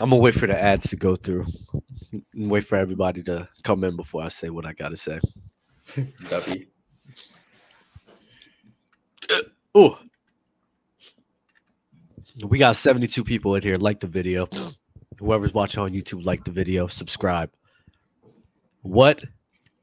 [0.00, 1.46] I'm gonna wait for the ads to go through.
[2.12, 5.20] And wait for everybody to come in before I say what I gotta say.
[9.74, 9.98] Oh,
[12.46, 13.76] we got 72 people in here.
[13.76, 14.48] Like the video.
[15.18, 17.50] Whoever's watching on YouTube, like the video, subscribe.
[18.82, 19.24] What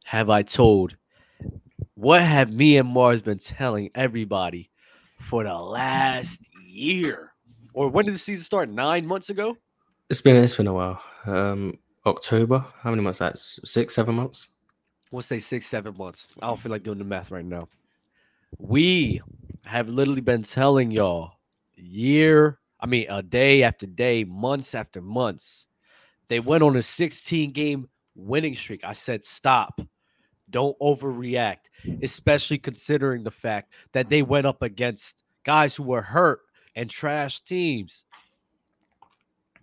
[0.06, 0.96] have I told?
[1.96, 4.70] What have me and Mars been telling everybody
[5.20, 7.32] for the last year?
[7.74, 8.70] Or when did the season start?
[8.70, 9.58] Nine months ago?
[10.10, 11.02] It's been it's been a while.
[11.26, 12.66] Um, October.
[12.82, 13.20] How many months?
[13.20, 14.48] That's six, seven months.
[15.12, 16.30] We'll say six, seven months.
[16.42, 17.68] I don't feel like doing the math right now.
[18.58, 19.22] We
[19.66, 21.34] have literally been telling y'all
[21.76, 25.68] year, I mean, a day after day, months after months.
[26.28, 28.84] They went on a 16 game winning streak.
[28.84, 29.80] I said, stop.
[30.50, 31.70] Don't overreact,
[32.04, 36.42] especially considering the fact that they went up against guys who were hurt
[36.76, 38.06] and trash teams.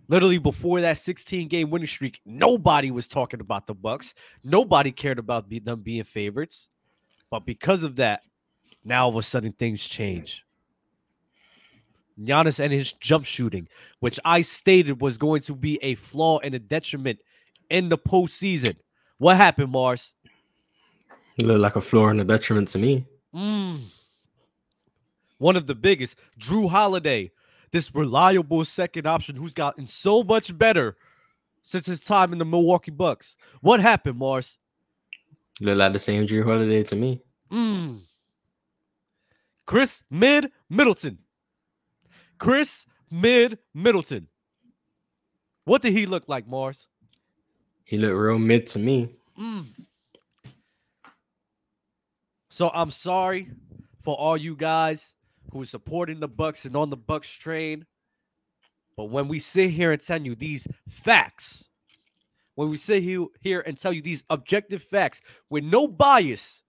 [0.07, 4.13] Literally before that 16 game winning streak, nobody was talking about the Bucks.
[4.43, 6.67] Nobody cared about them being favorites.
[7.29, 8.23] But because of that,
[8.83, 10.45] now all of a sudden things change.
[12.21, 13.67] Giannis and his jump shooting,
[13.99, 17.19] which I stated was going to be a flaw and a detriment
[17.69, 18.75] in the postseason.
[19.17, 20.13] What happened, Mars?
[21.37, 23.05] It looked like a flaw and a detriment to me.
[23.33, 23.85] Mm.
[25.37, 27.31] One of the biggest, Jrue Holiday,
[27.71, 30.95] this reliable second option who's gotten so much better
[31.61, 33.35] since his time in the Milwaukee Bucks.
[33.61, 34.57] What happened, Mars?
[35.61, 37.21] Look like the same Jrue Holiday to me.
[37.51, 38.01] Mm.
[39.65, 41.19] Chris Mid Middleton.
[42.37, 44.27] Chris Mid Middleton.
[45.65, 46.87] What did he look like, Mars?
[47.85, 49.15] He looked real mid to me.
[49.39, 49.65] Mm.
[52.49, 53.49] So I'm sorry
[54.03, 55.13] for all you guys
[55.53, 57.85] who are supporting the Bucks and on the Bucks train.
[58.97, 61.65] But when we sit here and tell you these facts,
[62.55, 66.63] when we sit here, and tell you these objective facts with no bias,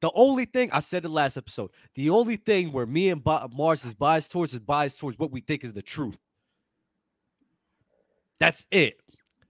[0.00, 3.84] the only thing I said the last episode, the only thing where me and Mars
[3.84, 6.18] is biased towards is biased towards what we think is the truth.
[8.38, 9.00] That's it.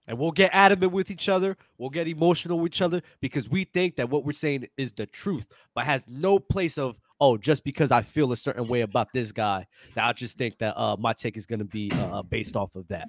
[0.07, 1.55] And we'll get adamant with each other.
[1.77, 5.05] We'll get emotional with each other because we think that what we're saying is the
[5.05, 9.13] truth, but has no place of, oh, just because I feel a certain way about
[9.13, 12.23] this guy, that I just think that uh, my take is going to be uh,
[12.23, 13.07] based off of that.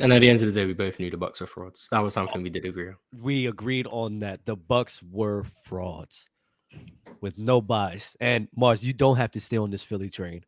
[0.00, 1.88] And at the end of the day, we both knew the Bucks were frauds.
[1.90, 2.96] That was something we did agree on.
[3.20, 4.44] We agreed on that.
[4.44, 6.26] The Bucks were frauds
[7.20, 8.16] with no bias.
[8.20, 10.44] And Mars, you don't have to stay on this Philly train.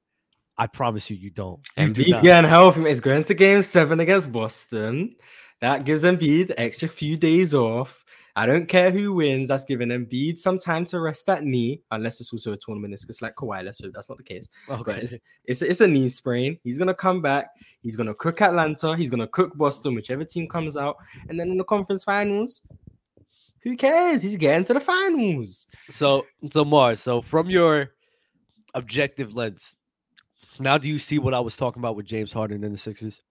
[0.59, 1.61] I promise you, you don't.
[1.77, 2.23] You do Embiid's not.
[2.23, 2.85] getting healthy.
[2.85, 5.15] He's going to game seven against Boston.
[5.61, 8.05] That gives Embiid extra few days off.
[8.39, 9.49] I don't care who wins.
[9.49, 13.23] That's giving Embiid some time to rest that knee, unless it's also a tournament meniscus
[13.23, 13.65] like Kawhi.
[13.65, 14.47] Let's hope that's not the case.
[14.69, 14.99] But Okay.
[15.01, 15.15] it's,
[15.47, 16.59] it's, it's a knee sprain.
[16.63, 17.49] He's going to come back.
[17.81, 18.95] He's going to cook Atlanta.
[18.95, 20.97] He's going to cook Boston, whichever team comes out.
[21.31, 22.61] And then in the conference finals,
[23.63, 24.23] who cares?
[24.23, 25.67] He's getting to the finals.
[25.91, 27.93] So, so Mars, so from your
[28.75, 29.77] objective lens,
[30.61, 33.23] now do you see what I was talking about with James Harden and the Sixers?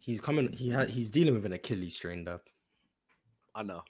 [0.00, 0.52] He's coming.
[0.52, 2.40] He ha- he's dealing with an Achilles strain, though.
[3.54, 3.82] I know.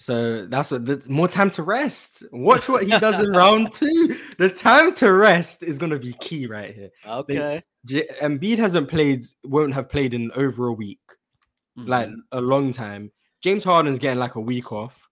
[0.00, 2.22] So that's what that's more time to rest.
[2.32, 4.16] Watch what he does in round two.
[4.38, 6.90] The time to rest is going to be key right here.
[7.06, 7.62] Okay.
[7.84, 11.00] J- Embiid hasn't played, won't have played in over a week,
[11.76, 12.16] like Mhm.
[12.32, 13.10] a long time.
[13.42, 15.08] James Harden's getting like a week off.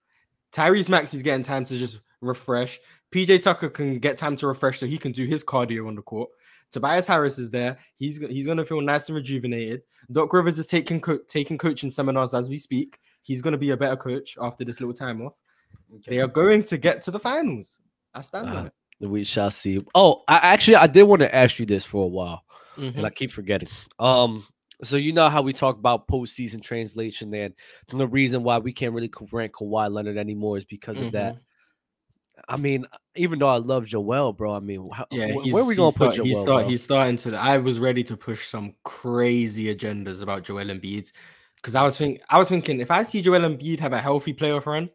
[0.53, 2.79] Tyrese Maxey's getting time to just refresh.
[3.11, 6.01] PJ Tucker can get time to refresh so he can do his cardio on the
[6.01, 6.29] court.
[6.71, 7.77] Tobias Harris is there.
[7.97, 9.81] He's he's gonna feel nice and rejuvenated.
[10.11, 12.99] Doc Rivers is taking co- taking coaching seminars as we speak.
[13.27, 15.33] He's gonna be a better coach after this little time off.
[16.07, 17.79] They are going to get to the finals.
[18.13, 18.69] I stand on Uh,
[19.01, 19.07] it.
[19.07, 19.83] we shall see.
[19.93, 22.43] Oh, I actually I did want to ask you this for a while,
[22.77, 22.95] Mhm.
[22.95, 23.67] and I keep forgetting.
[23.99, 24.45] Um,
[24.81, 27.53] so you know how we talk about postseason translation, and
[27.89, 31.37] the reason why we can't really rank Kawhi Leonard anymore is because of that.
[32.47, 35.67] I mean, even though I love Joel, bro, I mean, how, yeah, wh- where are
[35.67, 36.25] we gonna he's put start, Joel?
[36.25, 37.35] he's, start, he's starting to.
[37.35, 41.11] I was ready to push some crazy agendas about Joel Embiid
[41.57, 44.33] because I was thinking, I was thinking, if I see Joel Embiid have a healthy
[44.33, 44.89] playoff run,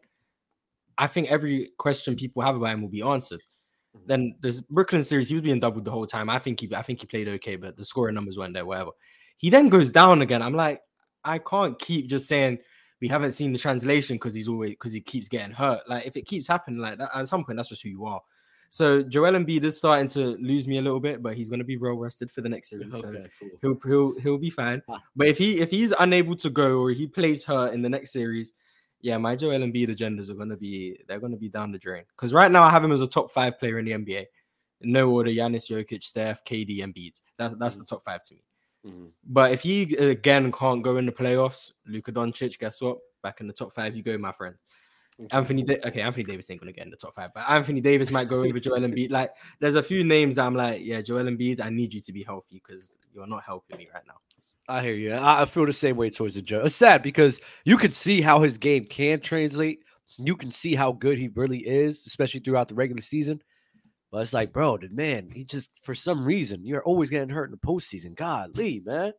[0.97, 3.41] I think every question people have about him will be answered.
[3.97, 4.07] Mhm.
[4.07, 6.29] Then this Brooklyn series, he was being doubled the whole time.
[6.29, 8.65] I think he, I think he played okay, but the scoring numbers weren't there.
[8.65, 8.91] Whatever.
[9.37, 10.41] He then goes down again.
[10.41, 10.81] I'm like,
[11.23, 12.59] I can't keep just saying
[13.01, 15.81] we haven't seen the translation because he's always because he keeps getting hurt.
[15.89, 18.21] Like if it keeps happening like that, at some point, that's just who you are.
[18.73, 21.63] So Joel Embiid is starting to lose me a little bit, but he's going to
[21.63, 22.97] be well rested for the next series.
[22.97, 23.49] So Okay, cool.
[23.61, 24.81] he'll he'll he'll be fine.
[24.89, 24.99] Ah.
[25.15, 28.11] But if he if he's unable to go or he plays hurt in the next
[28.11, 28.53] series,
[28.99, 31.77] yeah, my Joel Embiid agendas are going to be they're going to be down the
[31.77, 32.03] drain.
[32.15, 34.25] Because right now I have him as a top five player in the NBA.
[34.81, 37.19] no order: Giannis, Jokic, Steph, KD, Embiid.
[37.37, 37.79] That's that's Mm.
[37.81, 38.41] the top five to me.
[38.87, 39.11] Mhm.
[39.23, 42.97] But if he again can't go in the playoffs, Luka Doncic, guess what?
[43.21, 44.55] Back in the top five, you go, my friend.
[45.31, 48.09] Anthony, da- okay, Anthony Davis ain't gonna get in the top five, but Anthony Davis
[48.11, 49.11] might go over Joel Embiid.
[49.11, 52.11] Like, there's a few names that I'm like, yeah, Joel Embiid, I need you to
[52.11, 54.15] be healthy because you're not helping me right now.
[54.67, 55.13] I hear you.
[55.13, 56.61] I, feel the same way towards the Joe.
[56.63, 59.79] It's sad because you can see how his game can translate.
[60.17, 63.41] You can see how good he really is, especially throughout the regular season.
[64.11, 67.45] But it's like, bro, the man, he just for some reason you're always getting hurt
[67.45, 68.15] in the postseason.
[68.15, 69.11] Golly, man.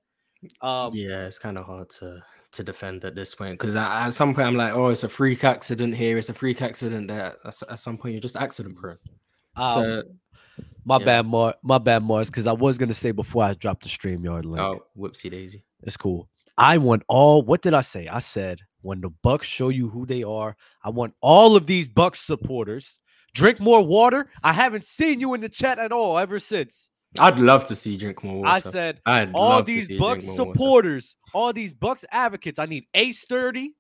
[0.61, 2.23] Um, yeah, it's kind of hard to
[2.55, 5.45] to defend at this point because at some point I'm like, oh, it's a freak
[5.45, 7.37] accident here, it's a freak accident there.
[7.45, 8.99] At, at some point, you're just accident prone.
[9.57, 10.03] um, so,
[10.85, 11.05] my yeah.
[11.05, 11.55] bad, Mar.
[11.63, 12.31] My bad, Mars.
[12.31, 14.61] Because I was gonna say before I dropped the Streamyard link.
[14.61, 15.65] oh, whoopsie daisy.
[15.83, 16.29] It's cool.
[16.57, 17.43] I want all.
[17.43, 18.09] What did I say?
[18.09, 21.89] I said when the Bucks show you who they are, I want all of these
[21.89, 23.01] Bucks supporters
[23.35, 24.27] drink more water.
[24.43, 26.91] I haven't seen you in the chat at all ever since.
[27.19, 28.49] I'd love to see drink more water.
[28.49, 32.59] I said I'd all these see you drink Bucks supporters, all these Bucks advocates.
[32.59, 33.75] I need a sturdy.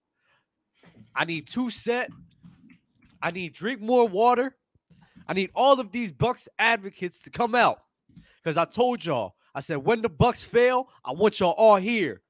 [1.16, 2.10] I need two set.
[3.22, 4.56] I need drink more water.
[5.26, 7.78] I need all of these Bucks advocates to come out
[8.42, 9.34] because I told y'all.
[9.54, 12.22] I said when the Bucks fail, I want y'all all here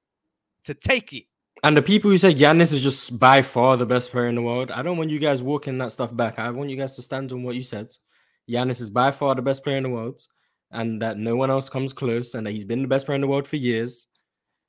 [0.65, 1.25] to take it.
[1.62, 4.43] And the people who say Giannis is just by far the best player in the
[4.43, 6.39] world, I don't want you guys walking that stuff back.
[6.39, 7.95] I want you guys to stand on what you said.
[8.49, 10.21] Giannis is by far the best player in the world,
[10.75, 13.21] and that no one else comes close, and that he's been the best player in
[13.23, 14.06] the world for years.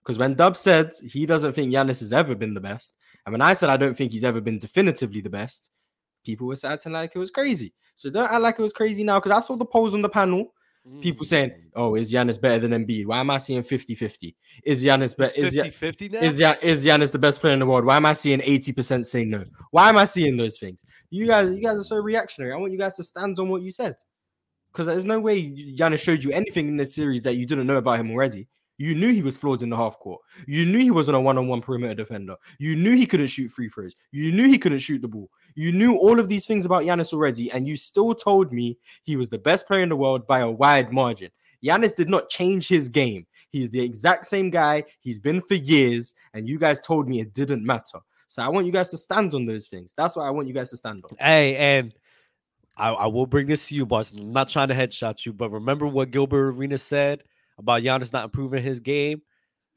[0.02, 3.42] Because when Dub said he doesn't think Giannis has ever been the best, and when
[3.42, 5.70] I said I don't think he's ever been definitively the best,
[6.24, 7.74] people were acting like it was crazy.
[7.96, 10.10] So don't act like it was crazy now, because I saw the polls on the
[10.10, 10.52] panel.
[11.02, 11.72] People saying, Mm.
[11.76, 14.36] "Oh, is Giannis better than Embiid?" Why am I seeing 50-50?
[14.64, 15.34] Is Giannis better?
[15.36, 16.20] Is, Gian- 50 now?
[16.20, 17.86] is, Gian- is Giannis the best player in the world?
[17.86, 19.46] Why am I seeing 80% say no?
[19.72, 20.86] Why am I seeing those things?
[21.10, 22.54] You guys, you guys are so reactionary.
[22.54, 23.96] I want you guys to stand on what you said.
[24.76, 25.42] Because there's no way
[25.78, 28.46] Giannis showed you anything in this series that you didn't know about him already.
[28.78, 30.20] You knew he was flawed in the half court.
[30.48, 32.36] You knew he wasn't a one-on-one perimeter defender.
[32.60, 33.96] You knew he couldn't shoot free throws.
[34.12, 35.30] You knew he couldn't shoot the ball.
[35.56, 39.16] You knew all of these things about Giannis already, and you still told me he
[39.16, 41.32] was the best player in the world by a wide margin.
[41.64, 43.26] Giannis did not change his game.
[43.50, 47.34] He's the exact same guy he's been for years, and you guys told me it
[47.34, 48.00] didn't matter.
[48.28, 49.94] So I want you guys to stand on those things.
[49.96, 51.16] That's what I want you guys to stand on.
[51.18, 51.96] Hey, and
[52.78, 54.12] I, I will bring this to you, boss.
[54.12, 57.24] I'm not trying to headshot you, but remember what Gilbert Arenas said
[57.58, 59.22] about Giannis not improving his game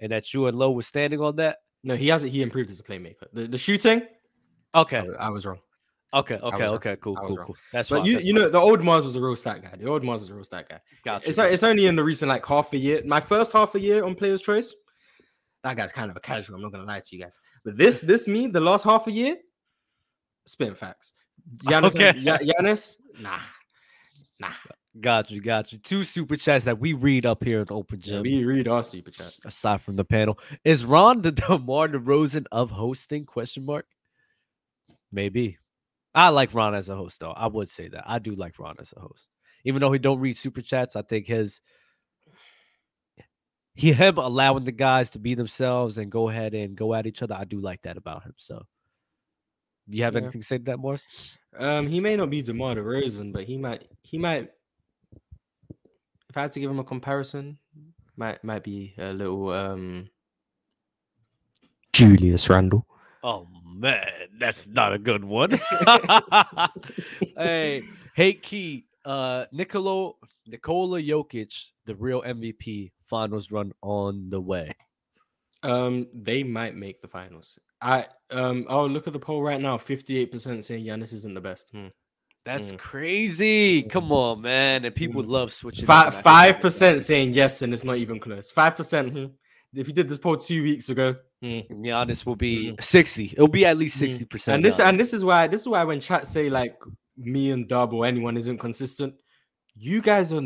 [0.00, 1.58] and that you and Lowe was standing on that?
[1.84, 2.32] No, he hasn't.
[2.32, 3.26] He improved as a playmaker.
[3.32, 4.02] The, the shooting,
[4.74, 5.02] Okay.
[5.18, 5.58] I, I was wrong.
[6.12, 6.36] Okay.
[6.36, 6.64] Okay.
[6.64, 6.96] Okay.
[6.96, 7.16] Cool.
[7.16, 7.36] Cool.
[7.36, 7.46] wrong.
[7.46, 7.56] Cool.
[7.72, 8.06] That's But fine.
[8.06, 8.42] you, that's you fine.
[8.42, 9.76] know, the old Mars was a real stat guy.
[9.78, 10.80] The old Mars was a real stat guy.
[11.04, 13.02] Got you, It's it's only in the recent like half a year.
[13.04, 14.74] My first half a year on Players Choice,
[15.64, 16.56] that guy's kind of a casual.
[16.56, 17.38] I'm not gonna lie to you guys.
[17.64, 19.36] But this this me the last half a year,
[20.46, 21.12] spin facts.
[21.64, 22.12] Giannis, Okay.
[22.12, 23.40] Giannis, nah,
[24.38, 24.50] nah.
[25.00, 25.78] Got you, got you.
[25.78, 28.22] Two super chats that we read up here in Open Yeah, Gym.
[28.22, 29.44] we read our super chats.
[29.44, 33.24] aside from the panel, is Ron the DeMar DeRozan of hosting?
[33.24, 33.86] Question mark.
[35.12, 35.58] Maybe.
[36.14, 37.30] I like Ron as a host, though.
[37.30, 39.28] I would say that I do like Ron as a host,
[39.64, 40.96] even though he don't read super chats.
[40.96, 41.60] I think his
[43.74, 47.22] he him allowing the guys to be themselves and go ahead and go at each
[47.22, 47.36] other.
[47.36, 48.34] I do like that about him.
[48.36, 48.64] So,
[49.88, 50.20] you have Yeah.
[50.22, 51.06] anything to say to that, Morris?
[51.58, 54.50] Um, he may not be DeMar DeRozan, but he might he might.
[56.28, 57.58] If I had to give him a comparison,
[58.16, 60.08] might might be a little um.
[61.92, 62.86] Julius Randle.
[63.24, 64.06] Oh man,
[64.38, 65.50] that's not a good one.
[67.36, 67.82] hey,
[68.14, 70.16] hey, Key, uh, Nicolo,
[70.46, 71.52] Nikola Jokic,
[71.86, 74.72] the real MVP, finals run on the way.
[75.68, 77.58] Um, they might make the finals.
[77.80, 78.66] I um.
[78.68, 79.78] Oh, look at the poll right now.
[79.78, 81.70] Fifty-eight percent saying Giannis isn't the best.
[81.72, 81.88] Hmm.
[82.44, 82.78] That's Mm.
[82.78, 83.82] crazy.
[83.82, 85.28] Come on, man, and people Mm.
[85.28, 85.84] love switching.
[85.84, 88.50] Five and I think five that's percent saying yes, and it's not even close.
[88.50, 89.12] Five percent.
[89.12, 89.26] Hmm.
[89.74, 91.60] If you did this poll two weeks ago, hmm.
[91.70, 93.26] Giannis will be sixty.
[93.32, 94.00] It'll be at least Mhm.
[94.00, 94.54] sixty percent.
[94.56, 96.74] and this and this is why this is why when chat say like
[97.16, 99.14] me and Dub or anyone isn't consistent,
[99.76, 100.40] you guys are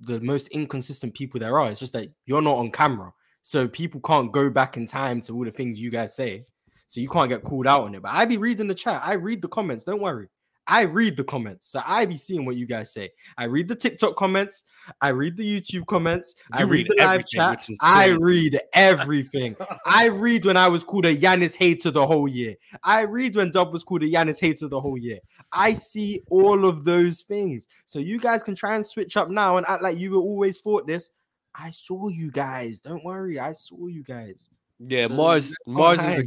[0.00, 1.70] the most inconsistent people there are.
[1.70, 3.12] It's just that you're not on camera,
[3.46, 6.44] so people can't go back in time to all the things you guys say,
[6.88, 8.02] so you can't get called out on it.
[8.02, 9.84] But I be reading the chat, I read the comments.
[9.84, 10.26] Don't worry.
[10.66, 13.10] I read the comments, so I be seeing what you guys say.
[13.38, 14.64] I read the TikTok comments,
[15.00, 19.54] I read the YouTube comments, I read read the live chat, I read everything.
[19.86, 22.56] I read when I was called a Giannis hater the whole year.
[22.82, 25.20] I read when Dub was called a Giannis hater the whole year.
[25.52, 27.68] I see all of those things.
[27.86, 30.58] So you guys can try and switch up now and act like you were always
[30.58, 31.10] thought this.
[31.58, 32.80] I saw you guys.
[32.80, 33.38] Don't worry.
[33.38, 34.50] I saw you guys.
[34.78, 35.54] Yeah, So, Mars.
[35.66, 36.24] Mars is a.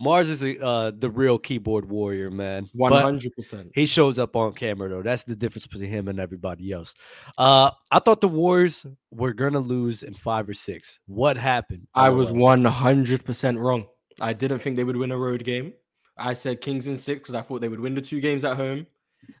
[0.00, 2.70] Mars is a, uh, the real keyboard warrior, man.
[2.80, 3.72] Hundred percent.
[3.74, 5.02] he shows up on camera though.
[5.02, 6.94] That's the difference between him and everybody else.
[7.36, 11.00] Uh, I thought the Warriors were gonna lose in five or six.
[11.06, 11.88] What happened?
[11.94, 13.86] I was one hundred percent wrong.
[14.20, 15.72] I didn't think they would win a road game.
[16.16, 18.56] I said Kings in six because I thought they would win the two games at
[18.56, 18.86] home.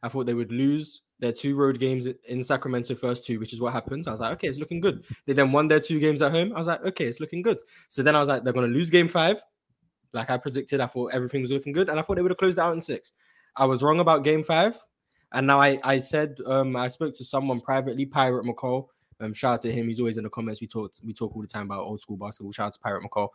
[0.02, 3.60] I thought they would lose their two road games in Sacramento first two, which is
[3.60, 4.06] what happened.
[4.06, 5.04] I was like, okay, it's looking good.
[5.26, 6.52] They then won their two games at home.
[6.54, 7.58] I was like, okay, it's looking good.
[7.88, 9.42] So then I was like, they're gonna lose game five,
[10.12, 10.80] like I predicted.
[10.80, 12.80] I thought everything was looking good, and I thought they would have closed out in
[12.80, 13.12] six.
[13.56, 14.78] I was wrong about game five,
[15.32, 18.88] and now I I said um I spoke to someone privately, Pirate McCall.
[19.20, 19.88] Um, shout out to him.
[19.88, 20.60] He's always in the comments.
[20.60, 22.52] We talk we talk all the time about old school basketball.
[22.52, 23.30] Shout out to Pirate McCall.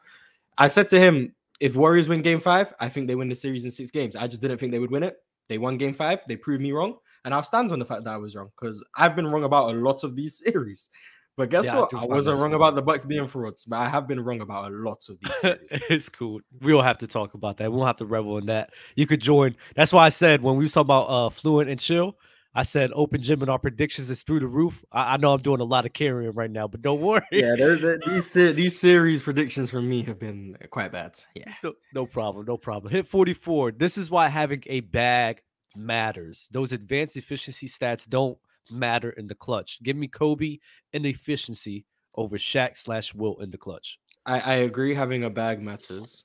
[0.57, 3.65] I said to him, if Warriors win game five, I think they win the series
[3.65, 4.15] in six games.
[4.15, 5.17] I just didn't think they would win it.
[5.49, 6.21] They won game five.
[6.27, 6.97] They proved me wrong.
[7.25, 9.73] And I'll stand on the fact that I was wrong because I've been wrong about
[9.73, 10.89] a lot of these series.
[11.35, 11.89] But guess Yeah, what?
[11.89, 14.71] do I, wasn't wrong about the Bucks being frauds, but I have been wrong about
[14.71, 15.59] a lot of these series.
[15.89, 16.41] it's cool.
[16.61, 17.71] We don't have to talk about that.
[17.71, 18.69] We don't have to revel in that.
[18.95, 19.55] You could join.
[19.75, 22.17] That's why I said when we was talking about uh fluent and chill,
[22.53, 24.83] I said open gym and our predictions is through the roof.
[24.91, 27.23] I, I know I'm doing a lot of carrying right now, but don't worry.
[27.31, 27.55] yeah,
[28.05, 31.17] these these series predictions from me have been quite bad.
[31.33, 32.45] Yeah, No, no problem.
[32.45, 32.91] No problem.
[32.91, 33.71] Hit 44.
[33.71, 35.41] This is why having a bag
[35.75, 36.47] matters.
[36.51, 38.37] Those advanced efficiency stats don't
[38.71, 39.79] matter in the clutch.
[39.83, 40.57] Give me Kobe
[40.93, 43.99] and efficiency over Shaq slash Wilt in the clutch.
[44.25, 44.93] I, I agree.
[44.93, 46.23] Having a bag matters.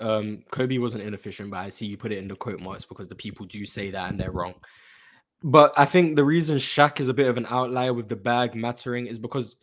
[0.00, 3.08] Um, Kobe wasn't inefficient, but I see you put it in the quote marks because
[3.08, 4.54] the people do say that and they're wrong.
[5.42, 8.54] But I think the reason Shaq is a bit of an outlier with the bag
[8.54, 9.56] mattering is because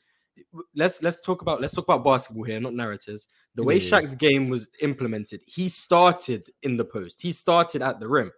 [0.76, 3.28] let's let's talk about let's talk about basketball here, not narratives.
[3.56, 4.00] The way Yeah.
[4.00, 7.22] Shaq's game was implemented, he started in the post.
[7.22, 8.32] He started at the rim.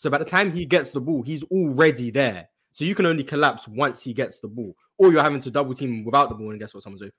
[0.00, 2.48] So by the time he gets the ball, he's already there.
[2.72, 5.74] So you can only collapse once he gets the ball, or you're having to double
[5.74, 6.82] team without the ball, and guess what?
[6.82, 7.12] Someone's open.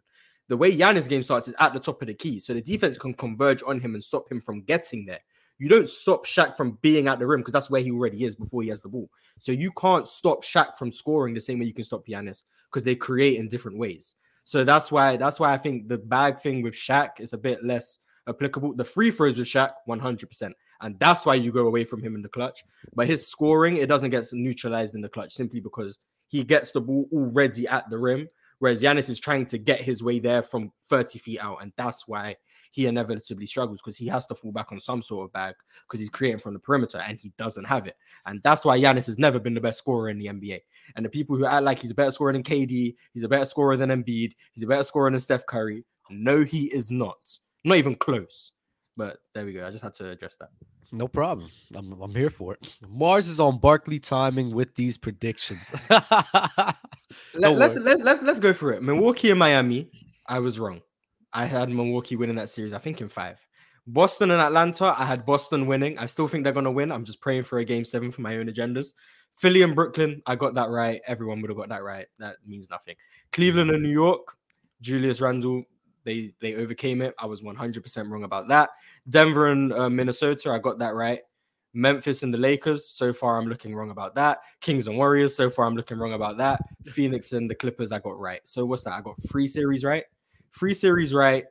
[0.47, 2.97] The way Giannis' game starts is at the top of the key, so the defense
[2.97, 5.19] can converge on him and stop him from getting there.
[5.59, 8.35] You don't stop Shaq from being at the rim because that's where he already is
[8.35, 9.11] before he has the ball.
[9.37, 12.83] So you can't stop Shaq from scoring the same way you can stop Giannis because
[12.83, 14.15] they create in different ways.
[14.43, 17.63] So that's why that's why I think the bag thing with Shaq is a bit
[17.63, 18.75] less applicable.
[18.75, 20.51] The free throws with Shaq, 100%.
[20.81, 22.63] And that's why you go away from him in the clutch.
[22.95, 26.81] But his scoring, it doesn't get neutralized in the clutch simply because he gets the
[26.81, 28.29] ball already at the rim.
[28.59, 31.61] Whereas Giannis is trying to get his way there from 30 feet out.
[31.61, 32.37] And that's why
[32.71, 35.55] he inevitably struggles because he has to fall back on some sort of bag
[35.87, 37.97] because he's creating from the perimeter and he doesn't have it.
[38.25, 40.61] And that's why Giannis has never been the best scorer in the NBA.
[40.95, 43.45] And the people who act like he's a better scorer than KD, he's a better
[43.45, 45.83] scorer than Embiid, he's a better scorer than Steph Curry.
[46.09, 47.39] No, he is not.
[47.63, 48.51] Not even close.
[48.97, 49.65] But there we go.
[49.65, 50.49] I just had to address that.
[50.91, 51.49] No problem.
[51.73, 52.75] I'm, I'm here for it.
[52.87, 55.73] Mars is on Barkley timing with these predictions.
[55.89, 58.81] Let, Don't let's let's let's let's go for it.
[58.81, 59.89] Milwaukee and Miami.
[60.27, 60.81] I was wrong.
[61.33, 62.73] I had Milwaukee winning that series.
[62.73, 63.37] I think in five.
[63.87, 64.95] Boston and Atlanta.
[64.97, 65.97] I had Boston winning.
[65.97, 66.91] I still think they're gonna win.
[66.91, 68.93] I'm just praying for a game seven for my own agendas.
[69.35, 70.21] Philly and Brooklyn.
[70.25, 71.01] I got that right.
[71.07, 72.07] Everyone would have got that right.
[72.19, 72.95] That means nothing.
[73.31, 74.37] Cleveland and New York.
[74.81, 75.63] Julius Randle.
[76.03, 77.13] They they overcame it.
[77.19, 78.71] I was 100% wrong about that.
[79.09, 80.51] Denver and uh, Minnesota.
[80.51, 81.21] I got that right.
[81.73, 82.89] Memphis and the Lakers.
[82.89, 84.39] So far, I'm looking wrong about that.
[84.59, 85.35] Kings and Warriors.
[85.35, 86.61] So far, I'm looking wrong about that.
[86.85, 87.91] Phoenix and the Clippers.
[87.91, 88.41] I got right.
[88.43, 88.93] So what's that?
[88.93, 90.03] I got three series right.
[90.57, 91.45] Three series right.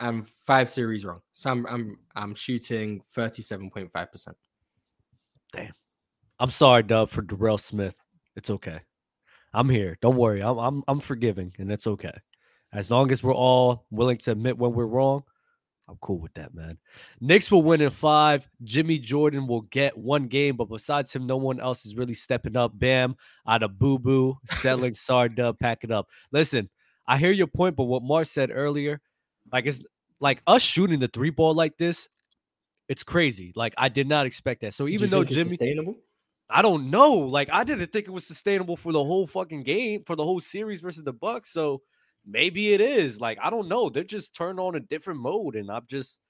[0.00, 1.20] And five series wrong.
[1.32, 4.28] So I'm I'm I'm shooting 37.5%.
[5.52, 5.72] Damn.
[6.40, 7.96] I'm sorry, Dub, for Darrell Smith.
[8.36, 8.80] It's okay.
[9.52, 9.98] I'm here.
[10.00, 10.42] Don't worry.
[10.42, 12.12] I'm I'm I'm forgiving, and it's okay.
[12.72, 15.22] As long as we're all willing to admit when we're wrong,
[15.88, 16.76] I'm cool with that, man.
[17.20, 18.46] Knicks will win in five.
[18.62, 22.56] Jimmy Jordan will get one game, but besides him, no one else is really stepping
[22.56, 22.78] up.
[22.78, 26.08] Bam, out of boo boo, selling Sardub, pack it up.
[26.30, 26.68] Listen,
[27.06, 29.00] I hear your point, but what Mark said earlier,
[29.50, 29.82] like it's
[30.20, 32.06] like us shooting the three ball like this,
[32.88, 33.52] it's crazy.
[33.56, 34.74] Like I did not expect that.
[34.74, 35.96] So even though Jimmy, sustainable?
[36.50, 37.12] I don't know.
[37.12, 40.40] Like I didn't think it was sustainable for the whole fucking game, for the whole
[40.40, 41.50] series versus the Bucks.
[41.50, 41.80] So
[42.28, 43.20] maybe it is.
[43.20, 43.88] Like I don't know.
[43.88, 46.20] They're just turned on a different mode, and I'm just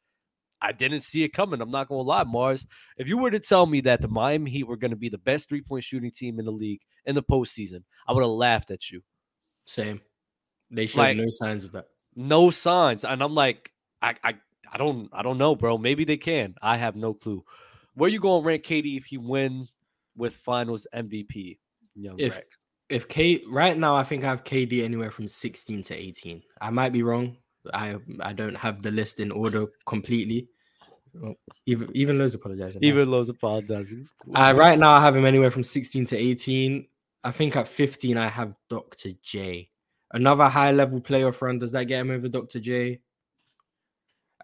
[0.60, 1.60] I didn't see it coming.
[1.60, 2.66] I'm not gonna lie, Mars.
[2.96, 5.48] If you were to tell me that the Miami Heat were gonna be the best
[5.48, 8.90] three point shooting team in the league in the postseason, I would have laughed at
[8.90, 9.02] you.
[9.66, 10.00] Same.
[10.70, 11.86] They showed Like- no signs of that.
[12.16, 13.70] No signs, and I'm like,
[14.02, 14.34] I I
[14.72, 15.78] I don't I don't know, bro.
[15.78, 16.54] Maybe they can.
[16.60, 17.44] I have no clue.
[17.94, 19.68] Where you gonna rank KD if he win
[20.16, 21.58] with Finals MVP?
[21.94, 22.58] Young If- Rex.
[22.88, 26.42] If K right now, I think I have KD anywhere from 16 to 18.
[26.60, 27.36] I might be wrong.
[27.72, 30.48] I I don't have the list in order completely.
[31.14, 31.34] Well,
[31.66, 32.82] even even Lowe's apologizing.
[32.82, 33.10] Even.
[33.10, 34.06] Lowe's apologizing.
[34.22, 34.36] Cool.
[34.36, 36.86] Uh, right now, I have him anywhere from 16 to 18.
[37.24, 39.10] I think at 15, I have Dr.
[39.22, 39.70] J.
[40.12, 41.58] Another high level playoff run.
[41.58, 42.60] Does that get him over Dr.
[42.60, 43.00] J?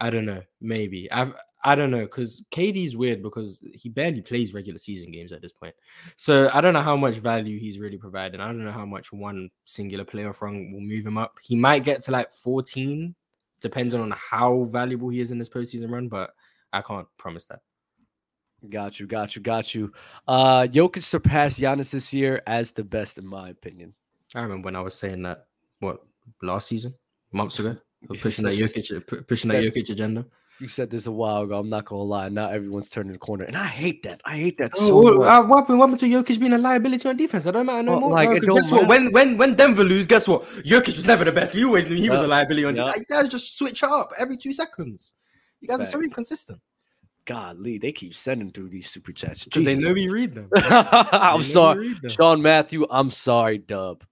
[0.00, 0.42] I don't know.
[0.60, 1.34] Maybe I've
[1.66, 5.52] I don't know because KD's weird because he barely plays regular season games at this
[5.52, 5.74] point.
[6.18, 8.40] So I don't know how much value he's really providing.
[8.40, 11.38] I don't know how much one singular player from will move him up.
[11.42, 13.14] He might get to like 14,
[13.60, 16.34] depending on how valuable he is in this postseason run, but
[16.70, 17.60] I can't promise that.
[18.68, 19.90] Got you, got you, got you.
[20.28, 23.94] Uh Jokic surpassed Giannis this year as the best, in my opinion.
[24.34, 25.46] I remember when I was saying that
[25.80, 26.02] what
[26.42, 26.94] last season,
[27.32, 27.76] months ago,
[28.20, 30.26] pushing that Jokic, pushing that Jokic agenda.
[30.60, 31.58] You said this a while ago.
[31.58, 32.28] I'm not gonna lie.
[32.28, 34.20] Now everyone's turning the corner, and I hate that.
[34.24, 35.26] I hate that Oh, so what, much.
[35.28, 35.78] uh, what happened?
[35.80, 37.44] What happened to Jokic being a liability on defense?
[37.46, 38.10] I don't matter no Well, more.
[38.12, 38.86] like, no, it 'cause don't guess what?
[38.88, 40.44] When when when Denver lose, guess what?
[40.64, 41.54] Jokic was never the best.
[41.54, 42.86] We always knew he was a liability on Yeah.
[42.86, 43.06] defense.
[43.10, 45.14] You guys just switch up every two seconds.
[45.60, 46.60] You guys are so inconsistent
[47.26, 50.50] God, Lee, they keep sending through these super chats because they know we read them.
[50.56, 52.10] I'm sorry, them.
[52.10, 52.86] Sean Matthew.
[52.90, 54.04] I'm sorry, Dub.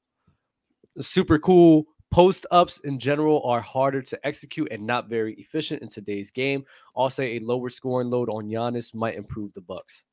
[0.99, 1.87] Super cool.
[2.12, 6.64] Post ups in general are harder to execute and not very efficient in today's game.
[6.95, 10.04] Also, a lower scoring load on Giannis might improve the Bucks.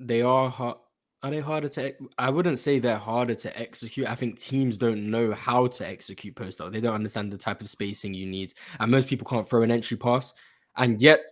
[0.00, 0.78] They are hard.
[1.22, 1.94] Are they harder to?
[2.18, 4.10] I wouldn't say they're harder to execute.
[4.10, 6.72] I think teams don't know how to execute post up.
[6.72, 9.70] They don't understand the type of spacing you need, and most people can't throw an
[9.70, 10.34] entry pass.
[10.76, 11.22] And yet,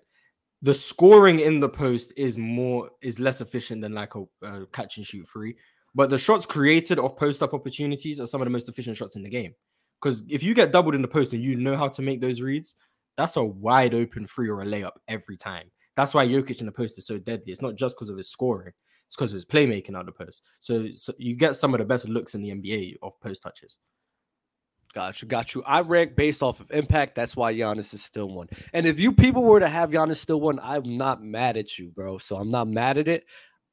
[0.63, 4.99] the scoring in the post is more is less efficient than like a, a catch
[4.99, 5.57] and shoot free.
[5.95, 9.17] But the shots created off post up opportunities are some of the most efficient shots
[9.17, 9.55] in the game.
[10.01, 12.41] Because if you get doubled in the post and you know how to make those
[12.41, 12.75] reads,
[13.17, 15.71] that's a wide open free or a layup every time.
[15.97, 17.53] That's why Jokic in the post is so deadly.
[17.53, 18.73] It's not just because of his scoring;
[19.07, 20.43] it's because of his playmaking out the post.
[20.61, 23.77] So, so you get some of the best looks in the NBA off post touches.
[24.93, 25.63] Got you, got you.
[25.65, 27.15] I rank based off of impact.
[27.15, 28.49] That's why Giannis is still one.
[28.73, 31.91] And if you people were to have Giannis still one, I'm not mad at you,
[31.91, 32.19] bro.
[32.19, 33.25] So I'm not mad at it.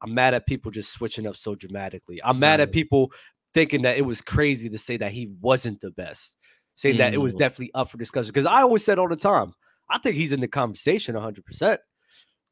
[0.01, 2.21] I'm mad at people just switching up so dramatically.
[2.23, 3.11] I'm mad at people
[3.53, 6.35] thinking that it was crazy to say that he wasn't the best,
[6.75, 7.39] saying that it was Mm.
[7.39, 8.29] definitely up for discussion.
[8.31, 9.53] Because I always said all the time,
[9.89, 11.79] I think he's in the conversation 100%.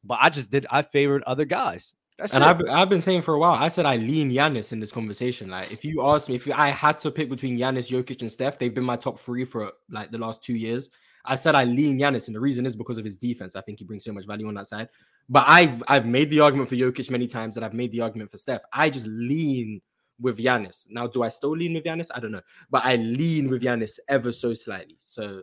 [0.02, 1.94] But I just did, I favored other guys.
[2.18, 2.46] That's And it.
[2.46, 5.50] I've, I've been saying for a while, I said I lean Giannis in this conversation.
[5.50, 8.58] Like, if you ask me, if I had to pick between Giannis, Jokic, and Steph,
[8.58, 10.88] they've been my top three for like the last two years.
[11.26, 13.54] I said I lean Giannis, and the reason is because of his defense.
[13.54, 14.88] I think he brings so much value on that side.
[15.28, 18.30] But I've I've made the argument for Jokic many times, and I've made the argument
[18.30, 18.62] for Steph.
[18.72, 19.80] I just lean
[20.20, 20.86] with Giannis.
[20.88, 22.10] Now, do I still lean with Giannis?
[22.14, 24.96] I don't know, but I lean with Giannis ever so slightly.
[25.00, 25.42] So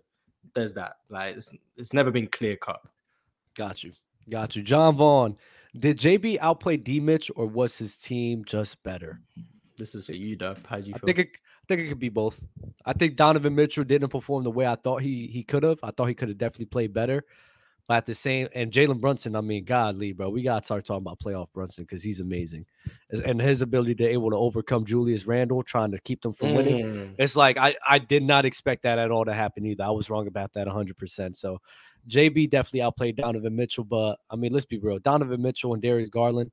[0.56, 0.94] there's that.
[1.10, 2.82] Like, it's, it's never been clear cut.
[3.56, 3.94] Got you.
[4.30, 4.64] Got you.
[4.64, 5.38] John Vaughn.
[5.78, 9.20] Did JB outplay D Mitch or was his team just better?
[9.78, 10.66] This is for you, Dub.
[10.68, 11.08] How do you I feel?
[11.08, 12.40] think it, I think it could be both.
[12.86, 15.80] I think Donovan Mitchell didn't perform the way I thought he he could have.
[15.84, 17.26] I thought he could have definitely played better.
[17.88, 21.04] But at the same and Jalen Brunson, I mean, godly, bro, we gotta start talking
[21.04, 22.66] about playoff Brunson because he's amazing,
[23.26, 26.86] and his ability to able to overcome Julius Randle, trying to keep them from winning.
[26.86, 27.16] Mm.
[27.18, 29.84] It's like I I did not expect that at all to happen either.
[29.84, 30.98] I was wrong about that 100.
[30.98, 31.60] percent So
[32.10, 36.10] JB definitely outplayed Donovan Mitchell, but I mean, let's be real, Donovan Mitchell and Darius
[36.10, 36.52] Garland.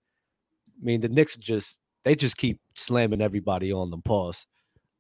[0.81, 4.03] I mean, the Knicks just they just keep slamming everybody on them.
[4.03, 4.47] Pause.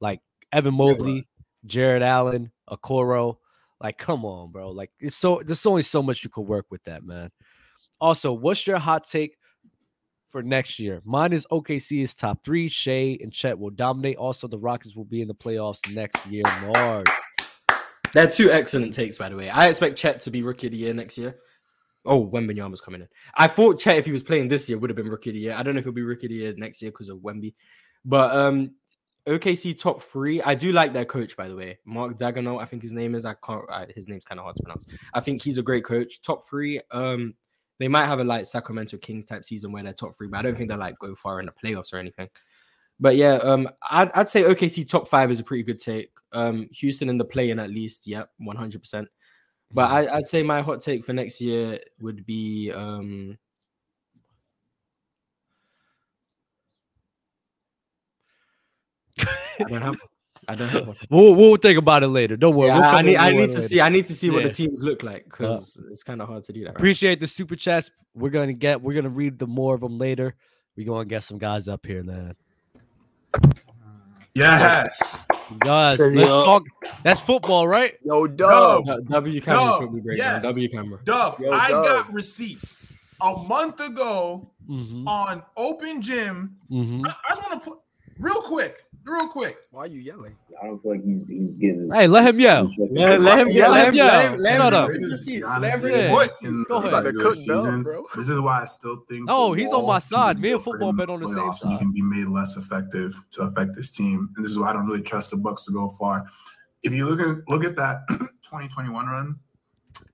[0.01, 0.21] Like
[0.53, 1.27] Evan Mobley,
[1.67, 3.39] Jarrett Allen, Okoro.
[3.81, 4.71] Like, come on, bro.
[4.71, 7.31] Like, it's so there's only so much you could work with that, man.
[8.01, 9.37] Also, what's your hot take
[10.31, 11.01] for next year?
[11.05, 12.69] Mine is OKC is top three.
[12.69, 14.17] Shai and Chet will dominate.
[14.17, 16.45] Also, the Rockets will be in the playoffs next year.
[16.75, 17.07] Mark.
[18.13, 19.49] They're two excellent takes, by the way.
[19.49, 21.37] I expect Chet to be rookie of the year next year.
[22.05, 23.09] Oh, Wembanyama's coming in.
[23.35, 25.41] I thought Chet, if he was playing this year, would have been rookie of the
[25.41, 25.55] year.
[25.55, 27.55] I don't know if he'll be rookie of the year next year because of Wemby.
[28.05, 28.75] But um
[29.27, 30.41] OKC top three.
[30.43, 31.79] I do like their coach, by the way.
[31.85, 33.25] Mark Daigneault, I think his name is.
[33.25, 34.87] I can't I, his name's kind of hard to pronounce.
[35.15, 36.23] I think he's a great coach.
[36.23, 36.81] Top three.
[36.91, 37.35] Um,
[37.79, 40.43] they might have a like Sacramento Kings type season where they're top three, but I
[40.43, 42.29] don't think they'll like go far in the playoffs or anything.
[42.99, 46.11] But yeah, um, I'd, I'd say OKC top five is a pretty good take.
[46.33, 49.09] Um, Houston in the play-in at least, yep, one hundred percent.
[49.73, 53.39] But I, I'd say my hot take for next year would be um.
[59.61, 59.97] I don't have.
[60.49, 60.97] I don't have one.
[61.11, 62.37] We'll we'll think about it later.
[62.37, 62.69] Don't worry.
[62.69, 63.17] Yeah, We'll I need.
[63.17, 63.61] I need to later.
[63.61, 63.81] see.
[63.81, 66.53] I need to see what the teams look like because it's kind of hard to
[66.53, 66.69] do that.
[66.71, 66.77] Right?
[66.77, 67.91] Appreciate the super chats.
[68.15, 68.81] We're gonna get.
[68.83, 70.35] We're gonna read the more of them later.
[70.77, 72.35] We're gonna get some guys up here, man.
[74.35, 75.27] Yes.
[75.59, 76.45] Guys, let's it up.
[76.45, 76.63] talk.
[77.03, 77.95] That's football, right?
[78.05, 78.87] Yo, Dub.
[78.87, 78.87] dub.
[78.87, 80.35] W- W camera No, football breakdown.
[80.35, 80.43] yes.
[80.55, 80.99] W camera.
[81.05, 81.85] Dub, Yo, I Dub.
[81.85, 82.73] got receipts
[83.21, 85.09] a month ago Mm-hmm.
[85.09, 86.55] on Open Gym.
[86.71, 87.05] Mm-hmm.
[87.05, 87.79] I, I just want to put
[88.21, 89.57] real quick, real quick.
[89.71, 90.37] Why are you yelling?
[90.63, 91.91] I don't feel like he's, he's getting.
[91.93, 92.71] Hey, let him yell.
[92.91, 93.71] Let, let him Yeah, get.
[93.71, 93.95] let Let him him.
[93.97, 94.09] yell.
[94.09, 94.41] Let him.
[94.41, 94.89] Let Shut him up.
[94.89, 95.47] read his receipts.
[95.59, 96.21] Let him read Yeah.
[96.23, 96.89] his boy, Go ahead.
[96.89, 98.07] About to regular cook season, bro.
[98.17, 99.27] This is why I still think.
[99.29, 100.39] Oh, he's on my side.
[100.39, 101.81] Me and football him bet in on the same playoffs, and He side.
[101.81, 104.87] can be made less effective to affect his team, and this is why I don't
[104.87, 106.27] really trust the Bucks to go far.
[106.83, 109.37] If you look at look at that 2021 run,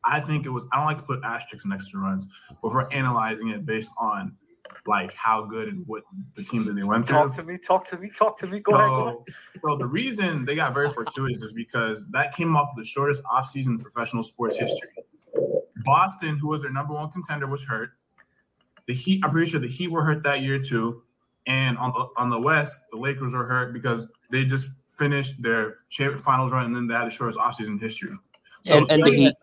[0.04, 0.66] I think it was.
[0.72, 2.26] I don't like to put asterisks next to runs,
[2.62, 4.36] but we're analyzing it based on
[4.86, 7.18] like how good and what the team that they went through.
[7.18, 8.60] Talk to me, talk to me, talk to me.
[8.60, 9.16] Go ahead, go ahead.
[9.54, 13.22] So, so the reason they got very fortuitous is because that came off the shortest
[13.24, 14.90] offseason in professional sports history.
[15.84, 17.90] Boston, who was their number one contender, was hurt.
[18.86, 21.02] The Heat, I'm pretty sure the Heat were hurt that year too.
[21.46, 25.76] And on the on the West, the Lakers were hurt because they just finished their
[25.90, 28.16] champ- finals run and then they had the shortest offseason in history.
[28.64, 29.34] So And, and the Heat.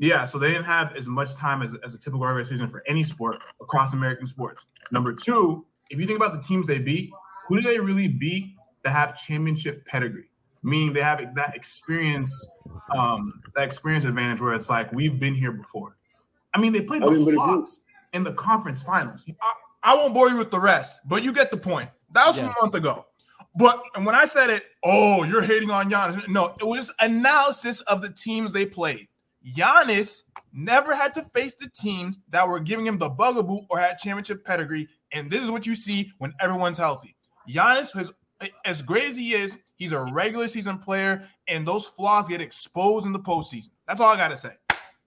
[0.00, 0.12] Two weeks.
[0.14, 2.82] yeah, so they didn't have as much time as, as a typical regular season for
[2.86, 4.64] any sport across American sports.
[4.90, 7.10] Number two, if you think about the teams they beat,
[7.48, 10.30] who do they really beat that have championship pedigree?
[10.62, 12.32] Meaning they have that experience,
[12.94, 15.96] um, that experience advantage where it's like we've been here before.
[16.54, 17.80] I mean, they played I mean, the but Hawks
[18.12, 19.24] in the conference finals.
[19.82, 21.90] I won't bore you with the rest, but you get the point.
[22.12, 22.52] That was Yeah.
[22.58, 23.06] a month ago.
[23.54, 26.26] But and when I said it, oh, you're hating on Giannis.
[26.28, 29.08] No, it was analysis of the teams they played.
[29.56, 33.98] Giannis never had to face the teams that were giving him the bugaboo or had
[33.98, 34.88] championship pedigree.
[35.12, 37.16] And this is what you see when everyone's healthy.
[37.48, 38.12] Giannis has
[38.64, 43.06] as great as he is, he's a regular season player, and those flaws get exposed
[43.06, 43.70] in the postseason.
[43.86, 44.50] That's all I gotta say.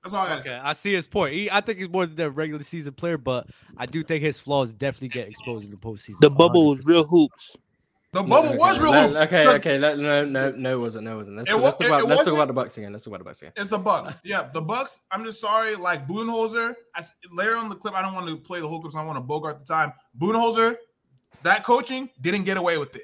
[0.04, 0.58] That's all I gotta Okay, say.
[0.58, 1.34] I see his point.
[1.36, 4.40] He, I think he's more than a regular season player, but I do think his
[4.40, 6.20] flaws definitely get exposed in the postseason.
[6.20, 6.88] The bubble was 100%.
[6.88, 7.56] real hoops.
[8.14, 8.92] The bubble Okay, was real.
[8.92, 9.16] loose.
[9.16, 9.78] Okay, okay.
[9.78, 11.06] Let, no, no, no, wasn't.
[11.06, 11.38] No, it wasn't.
[11.38, 12.92] Let's, It let's, talk about, it let's talk about the Bucks again.
[12.92, 13.54] Let's talk about the Bucks again.
[13.56, 14.20] It's the Bucks.
[14.26, 15.00] Yeah, the Bucks.
[15.12, 15.78] I'm just sorry.
[15.78, 18.92] Like I, s- later on the clip, I don't want to play the whole clip,
[18.92, 19.94] so I want to bogart the time.
[20.20, 20.76] Budenholzer,
[21.44, 23.04] that coaching didn't get away with it.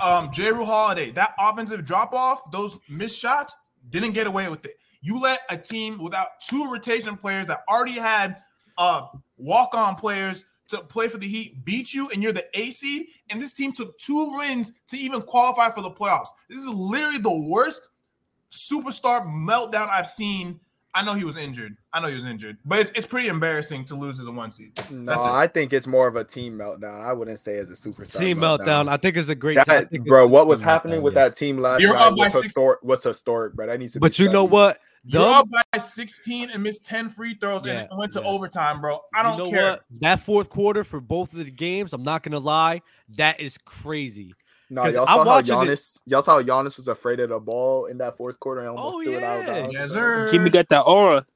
[0.00, 3.56] Um, Jrue Holiday, that offensive drop off, those missed shots,
[3.88, 4.76] didn't get away with it.
[5.00, 8.36] You let a team without two rotation players that already had
[8.78, 9.06] uh
[9.38, 13.06] walk on players to play for the Heat beat you, and you're the A seed,
[13.30, 16.28] and this team took two wins to even qualify for the playoffs.
[16.48, 17.88] This is literally the worst
[18.50, 20.60] superstar meltdown I've seen.
[20.94, 21.74] I know he was injured.
[21.94, 24.52] I know he was injured, but it's, it's pretty embarrassing to lose as a one
[24.52, 24.78] seed.
[24.90, 27.00] No, I think it's more of a team meltdown.
[27.00, 28.90] I wouldn't say as a superstar Team meltdown.
[28.90, 29.56] I think it's a great.
[29.56, 31.30] I That, bro, what was happening meltdown, with yes.
[31.30, 32.82] that team last You're night up by was six- historic.
[32.82, 33.68] Was historic, bro.
[33.68, 34.00] That needs to.
[34.00, 34.52] But be you know studied.
[34.52, 34.78] what?
[35.04, 38.28] You're Them- up by 16 and missed 10 free throws Yeah, and went to yes.
[38.28, 39.00] overtime, bro.
[39.14, 39.70] I don't you know care.
[39.72, 39.82] What?
[40.00, 42.82] That fourth quarter for both of the games, I'm not gonna lie,
[43.16, 44.32] that is crazy.
[44.70, 46.00] No, 'Cause y'all I'm saw how watching it- Giannis.
[46.06, 48.94] Y'all saw how Giannis was afraid of the ball in that fourth quarter and almost
[48.96, 49.52] Oh, threw it out of yeah.
[49.62, 49.72] bounds.
[49.74, 50.00] Yes, bro.
[50.00, 50.30] sir.
[50.32, 51.26] Jimmy got that aura.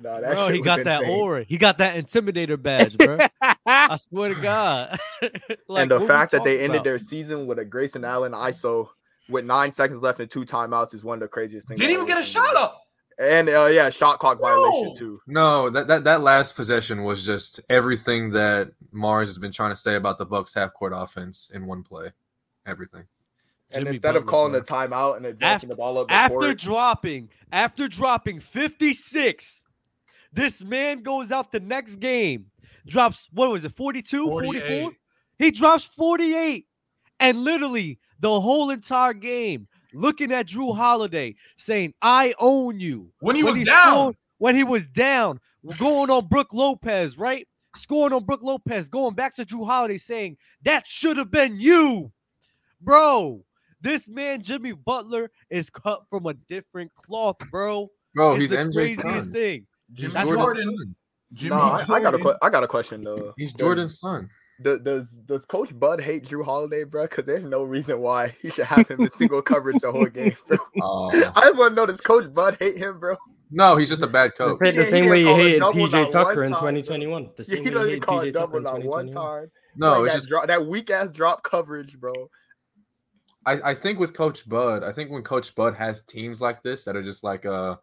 [0.00, 1.44] No, that Bro, shit he was got that aura.
[1.44, 3.18] He got that intimidator badge, bro.
[3.66, 4.98] I swear to God.
[5.68, 8.88] Like, and the fact that they talking ended their season with a Grayson Allen ISO
[9.28, 11.80] with nine seconds left and two timeouts is one of the craziest things.
[11.80, 12.82] Didn't even get a shot up.
[13.18, 14.94] And uh, yeah, shot clock violation No.
[14.94, 15.20] too.
[15.26, 19.76] No, that, that that last possession was just everything that Mars has been trying to
[19.76, 22.12] say about the Bucks half court offense in one play.
[22.66, 23.04] Everything.
[23.70, 24.60] And Jimmy instead of calling bro.
[24.60, 29.62] the timeout and advancing the ball up the after court, dropping after dropping 56
[30.32, 32.46] this man goes out the next game
[32.86, 34.92] drops what was it 42 44
[35.38, 36.66] he drops 48
[37.20, 43.36] and literally the whole entire game looking at Jrue Holiday saying i own you When
[43.36, 43.92] he was he down.
[43.92, 45.40] scored- when he was down
[45.78, 50.36] going on Brook Lopez right scoring on Brook Lopez going back to Jrue Holiday saying
[50.64, 52.12] that should have been you
[52.80, 53.44] bro
[53.80, 57.90] this man Jimmy Butler is cut from a different cloth, bro.
[58.14, 59.32] Bro, it's he's the MJ's craziest son.
[59.32, 59.66] thing.
[59.92, 60.76] Jimmy That's Jordan's Jordan.
[60.78, 60.94] son.
[61.34, 62.22] Jimmy no, I, I got a Jordan.
[62.22, 63.34] que- I got a question though.
[63.36, 64.30] He's Jordan's son.
[64.62, 67.02] Does, does does Coach Bud hate Jrue Holiday, bro?
[67.02, 70.36] Because there's no reason why he should have him in single coverage the whole game,
[70.46, 70.58] bro.
[70.80, 71.10] Oh.
[71.34, 73.16] I just want to know does Coach Bud hate him, bro?
[73.50, 74.60] no, he's just a bad coach.
[74.60, 77.30] Paid Yeah, the same he way didn't you call hated PJ Tucker in 2021.
[77.36, 79.08] The same he way you doesn't hated call PJ it Tucker double in not one
[79.08, 79.50] time.
[79.76, 82.12] No, Playing it's that just drop, that weak ass drop coverage, bro.
[83.46, 86.84] I, I think with Coach Bud, I think when Coach Bud has teams like this
[86.84, 87.76] that are just like uh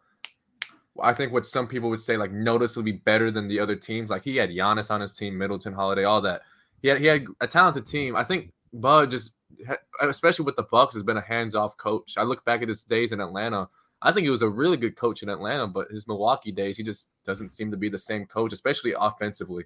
[1.02, 4.10] I think what some people would say like noticeably better than the other teams.
[4.10, 6.42] Like he had Giannis on his team, Middleton, Holiday, all that.
[6.82, 8.16] He had he had a talented team.
[8.16, 9.36] I think Bud just,
[10.00, 12.14] especially with the Bucks, has been a hands-off coach.
[12.16, 13.68] I look back at his days in Atlanta.
[14.00, 16.82] I think he was a really good coach in Atlanta, but his Milwaukee days, he
[16.82, 19.64] just doesn't seem to be the same coach, especially offensively.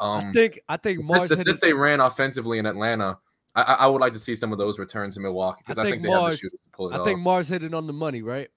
[0.00, 3.18] I Um, think I think since, Mars the, since they ran offensively in Atlanta,
[3.54, 5.82] I, I I would like to see some of those returns in Milwaukee because I,
[5.84, 7.04] think think, they have the Mars- to pull it I off.
[7.06, 8.48] think Mars hit it on the money, right?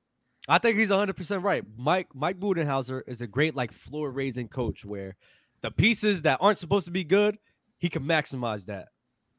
[0.48, 1.64] I think he's 100% right.
[1.78, 5.16] Mike Mike Budenholzer is a great like floor raising coach where
[5.62, 7.38] the pieces that aren't supposed to be good,
[7.82, 8.88] he can maximize that.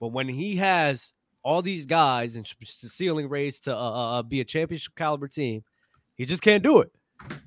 [0.01, 1.13] But when he has
[1.45, 5.63] all these guys and sh- ceiling raised to uh, uh, be a championship caliber team,
[6.17, 6.91] he just can't do it.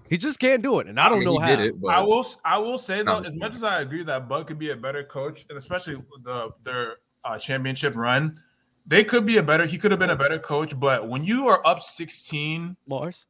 [0.09, 1.51] He just can't do it, and I don't mean, know how.
[1.51, 2.21] it, I will.
[2.21, 4.75] s- I will say though, as much as I agree that Bud could be a
[4.75, 8.39] better coach, and especially the their uh, championship run,
[8.87, 9.65] they could be a better.
[9.65, 13.25] He could have been a better coach, but when you are up sixteen, Mars.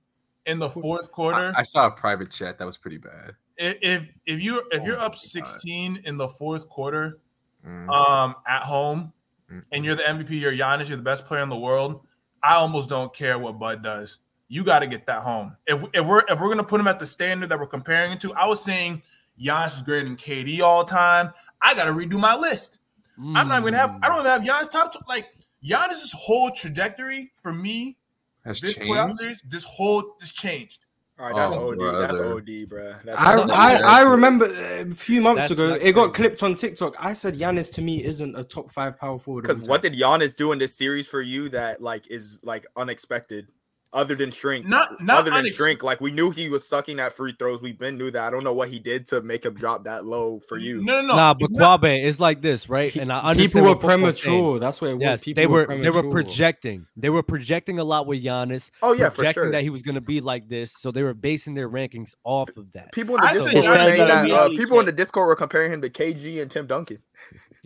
[0.46, 1.52] in the fourth quarter.
[1.58, 3.32] I, I saw a private chat that was pretty bad.
[3.58, 5.48] if if you if you're Oh up my God.
[5.48, 7.20] 16 in the fourth quarter,
[7.66, 7.90] Mm.
[7.90, 9.12] um, at home,
[9.52, 9.64] Mm.
[9.72, 12.02] and you're the MVP, you're Giannis, you're the best player in the world.
[12.44, 14.20] I almost don't care what Bud does.
[14.48, 15.56] You got to get that home.
[15.68, 18.20] If, if we're if we're gonna put him at the standard that we're comparing it
[18.22, 19.02] to, I was saying
[19.40, 21.32] Giannis is greater than KD all time.
[21.62, 22.80] I got to redo my list.
[23.18, 23.98] I'm not gonna have.
[24.04, 24.92] I don't even have Giannis top.
[24.94, 25.28] Two, like
[25.64, 27.98] Giannis's whole trajectory for me
[28.46, 29.18] Has this playoff changed.
[29.20, 30.85] series, this whole just changed.
[31.18, 31.80] All right, that's Oh, OD.
[32.02, 32.34] That's brother.
[32.36, 32.96] OD, bro.
[33.06, 33.50] That's I, OD.
[33.52, 36.30] I, I remember a few months That's ago it got crazy.
[36.30, 36.96] clipped on TikTok.
[37.00, 39.44] I said Giannis to me isn't a top five power forward.
[39.44, 43.48] Because what did Giannis do in this series for you that like is like unexpected,
[43.96, 44.68] other than shrink?
[44.68, 47.62] Not not other than unex- shrink, like we knew he was sucking at free throws.
[47.64, 48.24] We've been knew that.
[48.24, 50.84] I don't know what he did to make him drop that low for you.
[50.84, 51.16] No, no, no.
[51.16, 52.92] Nah, but it's not- Quabe, it's like this, right?
[52.92, 54.36] He- And I understand people were what Popo's saying.
[54.36, 54.60] premature.
[54.60, 55.02] That's what it was.
[55.02, 56.86] Yes, people they were they were projecting.
[56.96, 58.70] They were projecting a lot with Giannis.
[58.84, 59.52] Oh yeah, for projecting sure.
[59.52, 62.50] that he was going to be like this, so they were basing their rankings off
[62.58, 62.92] of that.
[62.92, 64.32] People in the I Discord were saying that.
[64.32, 67.00] Uh, people in the Discord were comparing him to KG and Tim Duncan.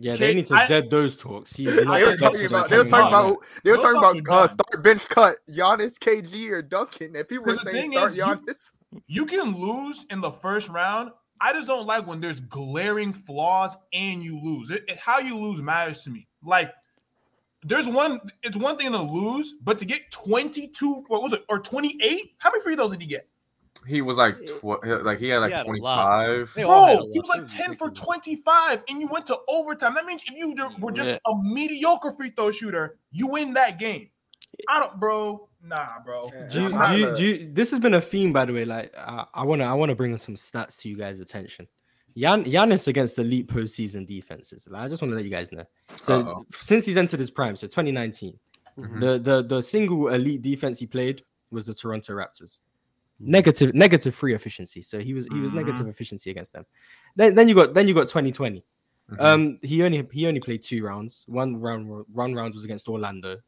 [0.00, 1.54] Yeah, Okay, they need to I- dead those talks.
[1.54, 2.68] He's They were talking about.
[2.70, 3.36] They were talking about.
[3.62, 7.56] They were talking about uh, start bench cut Giannis, KG, or Duncan, and people were
[7.56, 8.56] saying thing start is, you- Giannis.
[9.06, 11.10] you can lose in the first round.
[11.42, 14.70] I just don't like when there's glaring flaws and you lose.
[14.70, 16.26] It, it- how you lose matters to me.
[16.44, 16.72] Like,
[17.62, 18.20] there's one.
[18.42, 22.32] It's one thing to lose, but to get 22, what was it, or 28?
[22.38, 23.28] How many free throws did he get?
[23.86, 26.06] He was like, tw- like he had like had a twenty lot.
[26.06, 26.52] five.
[26.54, 29.38] They all had a Bro, he was like 10 for 25, and you went to
[29.48, 29.94] overtime.
[29.94, 31.18] That means if you were just Yeah.
[31.26, 34.10] a mediocre free throw shooter, you win that game.
[34.68, 35.48] I don't, bro.
[35.64, 36.30] Nah, bro.
[36.32, 36.48] Yeah.
[36.48, 38.64] Do you, do you, do you, this has been a theme, by the way.
[38.64, 41.66] Like, uh, I want to, I want to bring some stats to you guys' attention.
[42.14, 44.66] Yan, Giannis against elite postseason defenses.
[44.70, 45.64] Like, I just want to let you guys know.
[46.00, 46.46] So, Uh-oh.
[46.54, 48.38] since he's entered his prime, so 2019,
[48.78, 49.00] Mhm.
[49.00, 52.60] the the the single elite defense he played was the Toronto Raptors.
[53.20, 54.80] Negative, negative free efficiency.
[54.82, 55.56] So he was he was Mhm.
[55.56, 56.64] negative efficiency against them.
[57.16, 58.64] Then, then you got then you got 2020.
[59.10, 59.20] Mhm.
[59.20, 61.24] Um, he only he only played two rounds.
[61.28, 63.38] One round one round was against Orlando.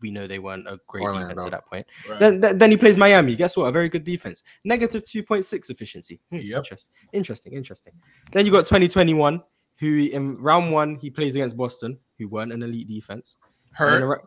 [0.00, 1.86] We know they weren't a great defense at that point.
[2.10, 2.18] Right.
[2.18, 3.36] Then, then then he plays Miami.
[3.36, 3.66] Guess what?
[3.68, 4.42] A very good defense.
[4.64, 6.20] Negative two point six efficiency.
[6.30, 6.56] Hmm, Yep.
[6.58, 6.92] Interesting.
[7.12, 7.52] Interesting.
[7.54, 7.92] Interesting.
[8.32, 9.42] Then you got twenty twenty one,
[9.78, 13.36] who in round one he plays against Boston, who weren't an elite defense.
[13.74, 14.22] Hurt.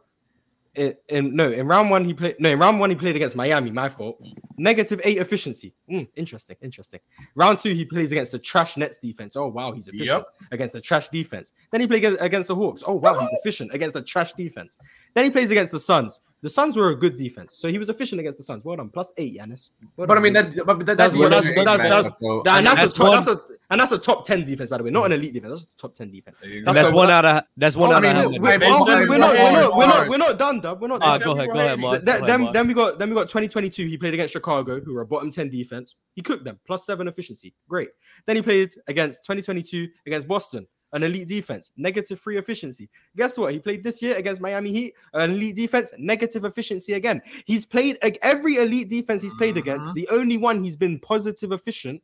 [0.75, 2.35] In, in- no, in round one he played.
[2.39, 3.71] No, in round one he played against Miami.
[3.71, 4.21] My fault.
[4.57, 5.73] Negative eight efficiency.
[5.89, 6.99] Hmm, interesting, interesting.
[7.35, 9.35] Round two he plays against the trash Nets defense.
[9.35, 11.53] Oh wow, he's efficient against the trash defense.
[11.71, 12.83] Then he plays against the Hawks.
[12.85, 14.79] Oh wow, he's efficient against the trash defense.
[15.13, 16.19] Then he plays against the Suns.
[16.41, 18.63] The Suns were a good defense, so he was efficient against the Suns.
[18.63, 19.71] Well done, plus eight, Giannis.
[19.97, 22.57] Well But I mean that, but that That's that's, what- the that's- that's- that's- matchup,
[22.57, 24.83] and that's, that's a top, that's a and that's a top ten defense, by the
[24.83, 25.51] way, not an elite defense.
[25.51, 26.37] That's a top ten defense.
[26.39, 26.73] There you And go.
[26.73, 28.17] that's one out of that's one Oh, I out mean, of.
[28.17, 28.43] how wait, many?
[28.43, 30.81] wait, They said we're, not, were we're, not, we're, not, we're not done, Dub.
[30.81, 31.25] We're not Ah, done.
[31.25, 31.81] go ahead, go ahead, heavy.
[31.81, 32.05] Mars.
[32.05, 33.87] Th- Go ahead, then, then we got then we got 2022.
[33.87, 35.95] He played against Chicago, who were a bottom 10 defense.
[36.13, 37.55] He cooked them, plus seven efficiency.
[37.67, 37.89] Great.
[38.27, 42.89] Then he played against 2022 against Boston, an elite defense, negative three efficiency.
[43.15, 43.53] Guess what?
[43.53, 47.21] He played this year against Miami Heat, an elite defense, negative efficiency again.
[47.45, 49.89] He's played ag- every elite defense he's played against.
[49.91, 49.93] Mhm.
[49.93, 52.01] The only one he's been positive efficient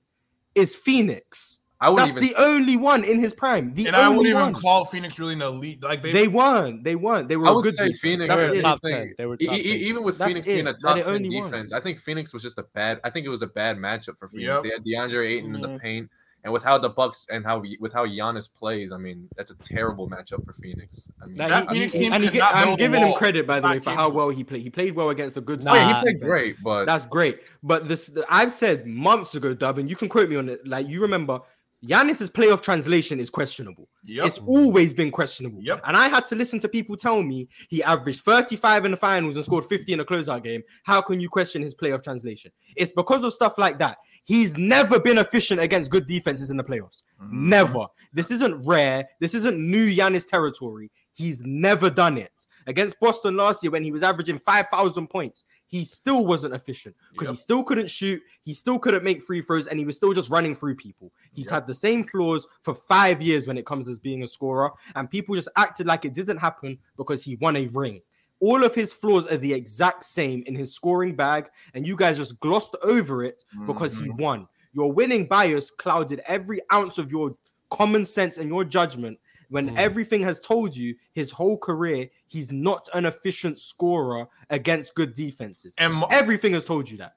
[0.56, 1.58] is Phoenix.
[1.84, 2.38] I wouldn't That's even.
[2.38, 3.74] the only one in his prime.
[3.74, 4.62] The And I only wouldn't even one.
[4.62, 5.82] call Phoenix really an elite.
[5.82, 6.84] Like they, They weren't.
[6.84, 7.28] They weren't.
[7.28, 8.00] They were I a would good say defense.
[8.02, 8.28] Phoenix.
[8.28, 8.62] That's They were it.
[8.62, 9.16] top anything- 10.
[9.18, 9.72] They were E- top e- 10.
[9.90, 10.54] even with That's Phoenix it.
[10.54, 11.50] being a top 10 only one.
[11.50, 13.00] defense, I think Phoenix was just a bad.
[13.04, 14.48] I think it was a bad matchup for Phoenix.
[14.48, 14.62] Yep.
[14.64, 16.10] They had DeAndre Ayton in the paint,
[16.44, 19.56] and with how the Bucks and how with how Giannis plays, I mean, that's a
[19.56, 21.10] terrible matchup for Phoenix.
[21.22, 23.02] I mean, Like, That he- Phoenix he- team and he could get- not I'm giving
[23.02, 24.62] him credit by the way for how well he played.
[24.64, 25.64] He played well against the good.
[25.68, 27.40] oh, yeah, he played great, but That's great.
[27.62, 30.66] But this, I've said months ago, Dub, and you can quote me on it.
[30.68, 31.40] Like you remember,
[31.84, 33.90] Giannis's playoff translation is questionable.
[34.06, 34.26] Yep.
[34.28, 35.64] It's always been questionable.
[35.64, 35.82] Yep.
[35.86, 39.36] And I had to listen to people tell me he averaged 35 in the finals
[39.36, 40.62] and scored 50 in a closeout game.
[40.84, 42.52] How can you question his playoff translation?
[42.76, 43.98] It's because of stuff like that.
[44.24, 47.04] He's never been efficient against good defenses in the playoffs.
[47.22, 47.32] Mhm.
[47.32, 47.88] Never.
[48.14, 49.08] This isn't rare.
[49.20, 50.92] This isn't new Giannis territory.
[51.14, 52.32] He's never done it.
[52.68, 57.30] Against Boston last year, when he was averaging 5,000 points, he still wasn't efficient because
[57.30, 58.22] he still couldn't shoot.
[58.44, 61.12] He still couldn't make free throws, and he was still just running through people.
[61.32, 61.54] He's Yep.
[61.54, 65.10] had the same flaws for five years when it comes as being a scorer, and
[65.10, 68.02] people just acted like it didn't happen because he won a ring.
[68.42, 72.18] All of his flaws are the exact same in his scoring bag, and you guys
[72.18, 74.20] just glossed over it because he Mhm.
[74.20, 74.48] won.
[74.74, 77.38] Your winning bias clouded every ounce of your
[77.70, 79.78] common sense and your judgment when Mm.
[79.78, 85.74] everything has told you his whole career he's not an efficient scorer against good defenses.
[85.78, 87.16] And Mo- Everything has told you that.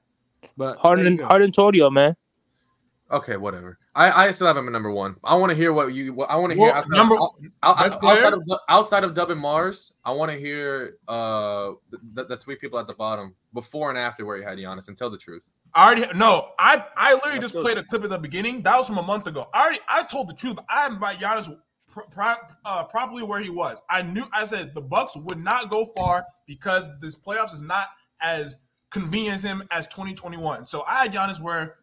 [0.55, 1.25] But there Harden, you.
[1.25, 2.15] Harden told you, man.
[3.09, 3.79] Okay, whatever.
[3.95, 5.15] I, I still have him at number one.
[5.23, 6.13] I want to hear what you.
[6.13, 7.31] What, I want to hear Well, outside, number- out,
[7.63, 9.93] out- outside of Du- outside of Dub and Mars.
[10.03, 11.71] I want to hear uh
[12.13, 14.97] the, the three people at the bottom before and after where you had Giannis and
[14.97, 15.53] tell the truth.
[15.73, 16.49] I already no.
[16.59, 17.63] I I literally That's just good.
[17.63, 18.61] played a clip at the beginning.
[18.63, 19.47] That was from a month ago.
[19.53, 20.57] I already I told the truth.
[20.69, 21.55] I had my Giannis
[21.91, 23.81] pr- pro- uh, properly where he was.
[23.89, 24.25] I knew.
[24.33, 27.87] I said the Bucks would not go far because this playoffs is not
[28.21, 28.57] as
[28.91, 30.65] convenient as him as 2021.
[30.67, 31.75] So I had Giannis where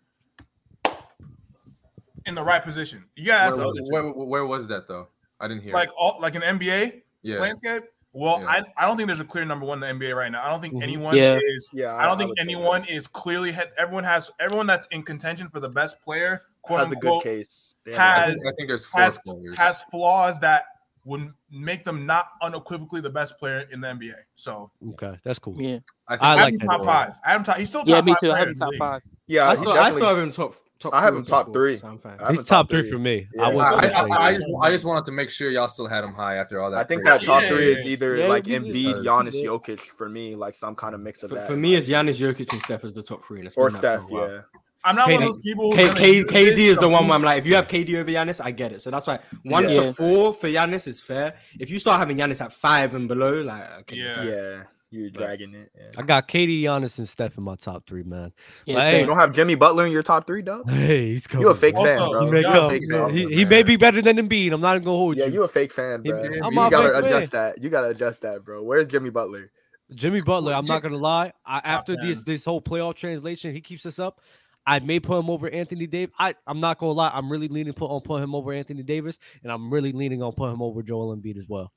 [2.26, 3.04] in the right position.
[3.16, 3.68] Yeah, that's the where,
[4.02, 5.08] other where, where was that though?
[5.40, 5.72] I didn't hear.
[5.74, 7.82] like all like an NBA yeah, landscape.
[8.14, 8.46] Well, Yeah.
[8.48, 10.44] I, I don't think there's a clear number one in the NBA right now.
[10.44, 10.82] I don't think Mhm.
[10.82, 11.38] anyone Yeah.
[11.42, 12.50] is Yeah, I don't think would say that.
[12.52, 16.80] anyone is clearly had everyone has everyone that's in contention for the best player, quote
[16.80, 17.74] has a good unquote, case.
[17.84, 19.56] They I think, has- I think there's four has players.
[19.56, 20.64] has flaws that
[21.04, 24.14] would make them not unequivocally the best player in the NBA.
[24.36, 25.54] So Okay, that's cool.
[25.60, 27.12] Yeah, I think I I, like have him top a five.
[27.24, 27.56] I have top.
[27.56, 28.26] He's still top yeah, me five too.
[28.26, 28.78] I player have him top league.
[28.78, 29.02] five.
[29.26, 30.94] Yeah, I still, I still have him top top.
[30.94, 31.76] I have him top four, three.
[31.76, 32.18] So I'm fine.
[32.28, 33.28] He's him top three for me.
[33.34, 33.42] Yeah.
[33.42, 35.68] I I, was I- I, I, I just I just wanted to make sure y'all
[35.68, 36.78] still had him high after all that.
[36.80, 37.48] I think crazy- that top Yeah.
[37.48, 38.62] three is either Yeah, like we did.
[38.64, 39.48] Embiid, Giannis, yeah.
[39.48, 41.46] Jokic for me, like some kind of mix of For, that.
[41.46, 43.38] for me, it's Giannis, Jokic, and Steph as the top three.
[43.38, 44.30] And it's or been that for a Steph.
[44.54, 45.70] Yeah, I'm not one of those people.
[45.76, 48.10] who's K, K, KD is the one where I'm like, if you have KD over
[48.10, 48.82] Giannis, I get it.
[48.82, 49.80] So that's why one Yeah.
[49.82, 51.34] to four for Giannis is fair.
[51.60, 54.22] If you start having Giannis at five and below, like, okay, Yeah.
[54.24, 54.62] yeah,
[54.92, 55.72] you're dragging it.
[55.96, 58.32] I got KD, Giannis, and Steph in my top three, man.
[58.66, 58.92] Yeah, But same.
[58.94, 60.62] hey, You don't have Jimmy Butler in your top three, though.
[60.68, 61.46] Hey, he's coming.
[61.46, 62.30] You a fake Also, fan, He bro.
[62.30, 62.70] may You yeah, a come.
[62.70, 63.10] fake fan.
[63.14, 64.52] He, he may be better than Embiid.
[64.52, 65.32] I'm not gonna hold Yeah, you.
[65.32, 66.22] you a fake fan, He- bro.
[66.42, 67.62] I'm You a gotta fake adjust that.
[67.62, 68.62] You gotta adjust that, bro.
[68.62, 69.50] Where's Jimmy Butler?
[69.94, 71.32] Jimmy Butler, I'm not gonna lie.
[71.44, 74.20] I, after this this whole playoff translation, he keeps us up.
[74.66, 76.14] I may put him over Anthony Davis.
[76.18, 77.10] I I'm not gonna lie.
[77.12, 80.32] I'm really leaning put on put him over Anthony Davis, and I'm really leaning on
[80.32, 81.72] put him over Joel Embiid as well.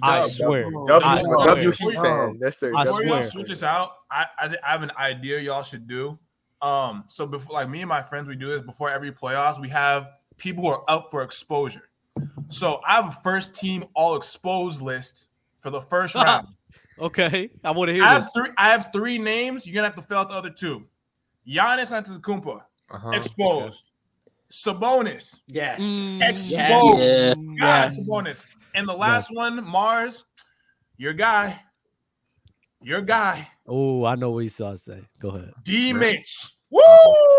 [0.00, 0.62] I swear.
[0.70, 1.92] W, I W swear.
[1.92, 2.38] Heat fan.
[2.40, 2.72] Yes, sir.
[2.74, 3.50] I Before W y'all switch fan.
[3.52, 6.18] this out, I, I I have an idea y'all should do.
[6.62, 9.60] Um, so before like me and my friends, we do this before every playoffs.
[9.60, 11.88] We have people who are up for exposure.
[12.48, 15.26] So I have a first team all exposed list
[15.60, 16.46] for the first round.
[16.98, 18.24] Okay, I want to hear I this.
[18.24, 18.54] have three.
[18.56, 19.66] I have three names.
[19.66, 20.86] You're gonna have to fill out the other two.
[21.48, 23.10] Giannis Antetokounmpo Uh-huh.
[23.10, 23.84] exposed.
[24.50, 25.80] Sabonis Yes.
[25.80, 27.00] Mm, exposed.
[27.02, 27.34] Yeah.
[27.34, 28.08] God, Yes.
[28.08, 28.38] Sabonis.
[28.74, 30.24] And the last one, Mars,
[30.96, 31.60] your guy,
[32.80, 34.74] your guy, Oh, I know what you saw.
[34.74, 35.52] Say, go ahead.
[35.62, 35.92] D.
[35.92, 36.52] Mitch.
[36.72, 36.80] Woo!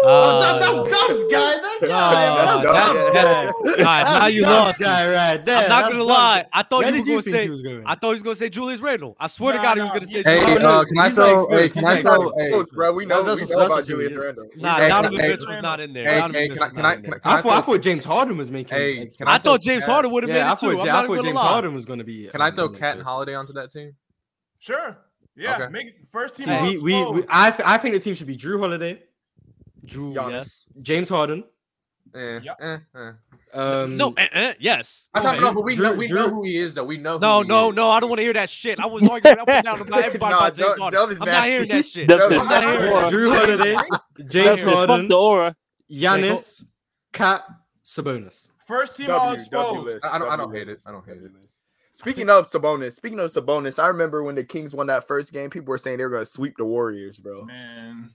[0.06, 1.56] Uh, that, that's Dub's guy.
[1.56, 2.28] That guy.
[2.28, 3.46] Uh, that's that's Dub's guy.
[3.48, 4.80] All right, now you Dub's lost.
[4.80, 5.64] guy right there.
[5.64, 6.46] I'm not That's gonna Dub's lie.
[6.54, 7.44] I thought Where you were you gonna say.
[7.46, 7.84] he was going?
[7.88, 9.16] I thought he was gonna say Julius Randle.
[9.20, 10.24] I swear to Nah, God, he was gonna say.
[10.24, 11.50] Hey, Julius uh, can I throw?
[11.50, 12.32] Hey, can I throw?
[12.38, 12.94] Hey, Close, bro.
[12.94, 14.16] We know, That's- we know that's about Julius.
[14.16, 14.50] Randle.
[14.56, 16.04] Nah, Hey, Donovan hey, Mitchell was not in there.
[16.04, 17.14] hey, Donovan hey, can I- can I- can.
[17.24, 18.78] I- I thought I thought James Harden was making.
[18.78, 20.80] Hey, can I I thought James Harden would have made it too.
[20.80, 21.40] I'm Ja- not I even thought James.
[21.40, 22.28] Harden was going to be.
[22.28, 22.70] Can I throw.
[22.70, 23.94] Cat and Holiday onto that team?
[24.60, 24.98] Sure.
[25.36, 25.56] Yeah.
[25.56, 25.70] Okay.
[25.72, 26.46] Make it first team.
[26.46, 27.24] See, we, we, we.
[27.30, 29.02] I, th- I think the team should be Jrue Holiday,
[29.86, 30.32] Jrue, Giannis.
[30.32, 30.68] yes.
[30.82, 31.44] James Harden.
[32.16, 32.58] Eh, Yep.
[32.62, 33.12] eh, eh.
[33.54, 35.10] Um, No, eh, eh, yes.
[35.14, 35.44] I thought Okay.
[35.44, 36.84] no, but we Jrue- know we know who he is though.
[36.84, 37.14] We know.
[37.14, 37.76] Who No, he no, is.
[37.76, 38.80] no, I don't want to hear that shit.
[38.80, 41.18] I was arguing up and down about everybody Nah, James Harden.
[41.22, 42.08] I'm not hearing that shit.
[42.08, 43.12] Dub- I'm not hearing that.
[43.12, 43.76] Jrue Holiday,
[44.30, 45.56] James That's Harden, the aura.
[45.92, 46.64] Giannis,
[47.12, 47.46] Cat,
[47.84, 48.50] Sabonis.
[48.68, 50.06] First team all W, W exposed.
[50.06, 50.82] I don't- I W don't hate it.
[50.86, 51.32] I don't hate it.
[51.94, 55.50] Speaking of Sabonis, speaking of Sabonis, I remember when the Kings won that first game,
[55.52, 57.44] people were saying they were going to sweep the Warriors, bro.
[57.44, 58.12] Man.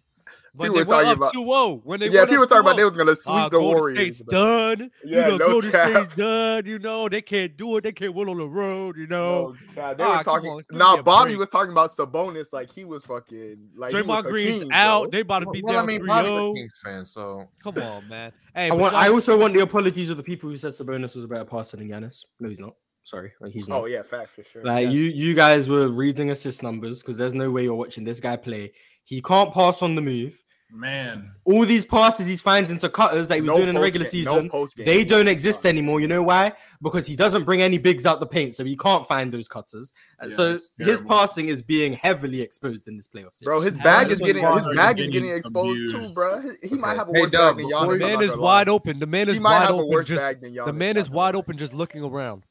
[0.58, 1.80] When People they were talking about- 2-0.
[1.84, 3.78] When they yeah, people were talking about they was going to sweep Uh, the Golden
[3.78, 3.98] Warriors.
[4.16, 4.38] State's bro.
[4.76, 4.90] done.
[5.04, 5.90] Yeah, you know, no Golden cap.
[5.94, 6.66] State's done.
[6.66, 7.84] You know, they can't do it.
[7.84, 8.96] They can't win on the road.
[8.96, 10.50] You know, No, God, they Ah, were talking.
[10.50, 11.38] on, give Nah, Bobby break.
[11.38, 15.02] was talking about Sabonis like he was fucking like Draymond a Green's king, out.
[15.04, 15.10] bro.
[15.10, 17.48] They about to Well, be well, down I mean, 3 Bobby's a Kings fan, so
[17.62, 18.32] Come on, man.
[18.54, 21.14] Hey, I, want, y'all- I also want the apologies of the people who said Sabonis
[21.14, 22.24] was a better passer than Giannis.
[22.40, 22.74] No, he's not.
[23.04, 23.82] Sorry, like, he's not.
[23.82, 24.62] Oh yeah, fact for sure.
[24.64, 28.20] Like you, you guys were reading assist numbers because there's no way you're watching this
[28.20, 28.72] guy play.
[29.04, 30.38] He can't pass on the move.
[30.70, 31.32] Man.
[31.44, 34.04] All these passes he finds into cutters that he was No doing in the regular
[34.08, 36.00] game- no season—they don't exist anymore.
[36.00, 36.52] You know why?
[36.82, 39.92] Because he doesn't bring any bigs out the paint, so he can't find those cutters.
[40.22, 43.44] Uh, yeah, so his passing is being heavily exposed in this playoff series.
[43.46, 46.40] Bro, his bag is is getting his they're bag is getting getting exposed too, bro.
[46.62, 47.98] He, he might have a Hey, worse Dub, bag than before Giannis.
[47.98, 48.98] the you- I'm man is wide open.
[48.98, 50.04] The man is wide open.
[50.04, 50.64] Just bag than Giannis.
[50.66, 52.44] the man is wide open, just looking around.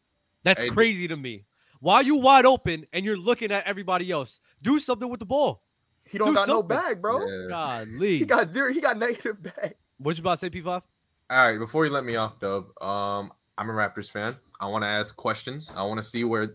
[0.44, 1.46] That's Hey, crazy to me.
[1.80, 4.40] Why are you wide open and you're looking at everybody else?
[4.64, 5.62] Do something with the ball.
[6.10, 6.78] He don't do got no something.
[6.78, 7.26] bag, bro.
[7.26, 7.48] Yeah.
[7.50, 8.18] Golly.
[8.20, 8.72] He got zero.
[8.72, 9.76] He got negative bag.
[9.98, 10.68] What you about to say, P5?
[10.68, 10.82] All
[11.30, 14.36] right, before you let me off, Dub, um, I'm a Raptors fan.
[14.62, 15.70] I want to ask questions.
[15.76, 16.54] I want to see where.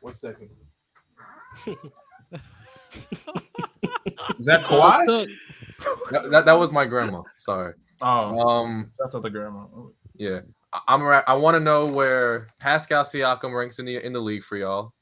[0.00, 0.48] One second.
[4.38, 5.28] Is that Kawhi?
[5.78, 6.10] Cook.
[6.10, 7.22] That, that, that was my grandma.
[7.38, 7.74] Sorry.
[8.00, 9.66] Oh, Um, that's not the grandma.
[10.14, 10.40] yeah,
[10.72, 11.02] I, I'm.
[11.02, 14.42] a Ra- I want to know where Pascal Siakam ranks in the in the league
[14.44, 14.94] for y'all,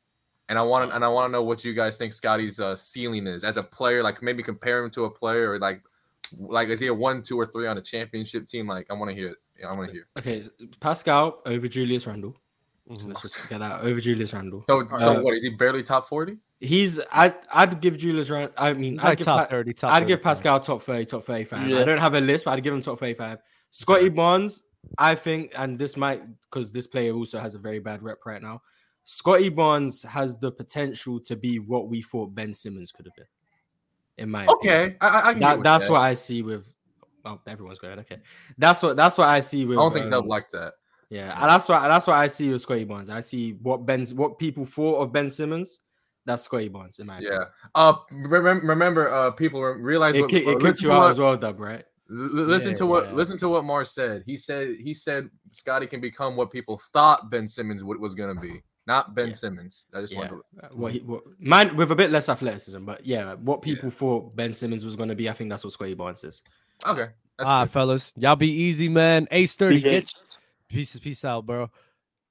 [0.49, 2.75] and I want to and I want to know what you guys think Scottie's uh,
[2.77, 4.03] ceiling is as a player.
[4.03, 5.83] Like maybe compare him to a player or like
[6.39, 8.67] Like, is he a one, two, or three on a championship team?
[8.69, 9.35] Like, I want to hear.
[9.59, 10.07] Yeah, I want to hear.
[10.19, 12.35] Okay, s- Pascal over Julius Randle.
[12.91, 13.09] Mhm.
[13.09, 14.63] Let's just get that over Julius Randle.
[14.67, 16.37] So, so Uh, what is he barely top forty?
[16.61, 18.53] He's I'd I'd give Julius Randle.
[18.59, 19.73] I mean, I'd like give top Pa- thirty.
[19.73, 20.25] Top I'd give 35.
[20.25, 21.59] Pascal top 30, top 35.
[21.73, 23.39] I don't have a list, but I'd give him top 35.
[23.71, 24.65] Scottie Barnes,
[24.99, 28.43] I think, and this might because this player also has a very bad rep right
[28.43, 28.61] now.
[29.11, 33.25] Scottie Barnes has the potential to be what we thought Ben Simmons could have been.
[34.19, 34.45] In my.
[34.47, 35.35] Okay, I, I-.
[35.35, 35.93] That, that's that.
[35.93, 36.67] what I see with
[37.25, 38.19] oh everyone's going okay.
[38.59, 39.79] That's what that's what I see with.
[39.79, 40.75] I don't think they'll um, like that.
[41.09, 43.09] yeah, and that's what that's what I see with Scottie Barnes.
[43.09, 45.79] I see what Ben's what people thought of Ben Simmons.
[46.27, 47.41] That's Scottie Barnes in my opinion.
[47.41, 47.45] Yeah.
[47.75, 50.95] Uh, remember, remember, uh, people re- realize It, what, ki- uh, it kicked you to
[50.95, 51.83] out what- as well, Dub, right?
[52.11, 53.15] L- listen Yeah, to what yeah.
[53.15, 54.23] listen to what Mars said.
[54.27, 58.39] He said he said Scottie can become what people thought Ben Simmons would, was gonna
[58.39, 59.35] be, not Ben Yeah.
[59.35, 59.87] Simmons.
[59.95, 60.19] I just Yeah.
[60.19, 63.63] wanted to, Uh, What he what, man with a bit less athleticism, but yeah, what
[63.63, 66.43] people thought Ben Simmons was going to be, I think that's what Scottie Barnes is.
[66.85, 67.11] okay.
[67.37, 69.29] That's All right, fellas, y'all be easy, man.
[69.31, 70.13] Ace thirty, get
[70.69, 71.71] peace, peace out, bro.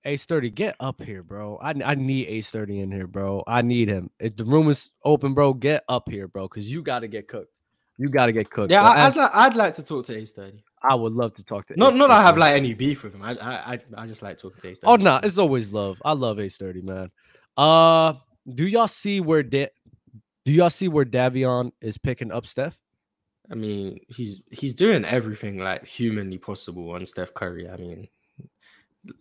[0.03, 1.57] Ace thirty, get up here, bro.
[1.61, 3.43] I I need Ace thirty in here, bro.
[3.47, 4.09] I need him.
[4.19, 7.29] If the room is open, bro, get up here, bro, because you got to get
[7.29, 7.55] cooked.
[7.97, 8.71] You got to get cooked.
[8.71, 8.89] Yeah, bro.
[8.89, 10.63] I, I'd And like I'd like to talk to Ace Thirty.
[10.83, 11.75] I would love to talk to.
[11.75, 13.23] Not Ace not I have like any beef with him.
[13.23, 14.91] I I I, just like talking to Ace 30.
[14.91, 16.01] Oh no, it's always love.
[16.05, 17.11] I love Ace thirty, man.
[17.55, 18.13] Uh,
[18.53, 19.71] do y'all see where da-
[20.45, 22.77] Do y'all see where Davion is picking up Steph?
[23.51, 27.69] I mean, he's he's doing everything like humanly possible on Steph Curry.
[27.69, 28.07] I mean,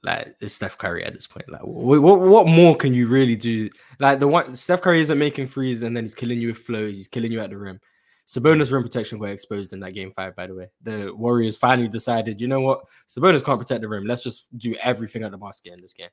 [0.03, 1.51] like it's Steph Curry at this point.
[1.51, 3.71] Like, what what, what more can you really do?
[3.99, 6.97] Like the one Steph Curry isn't making threes, and then he's killing you with flows.
[6.97, 7.81] He's killing you at the rim.
[8.27, 10.35] Sabonis rim protection got exposed in that game five.
[10.35, 14.05] By the way, the Warriors finally decided, you know what, Sabonis can't protect the rim.
[14.05, 16.09] Let's just do everything at the basket in this game.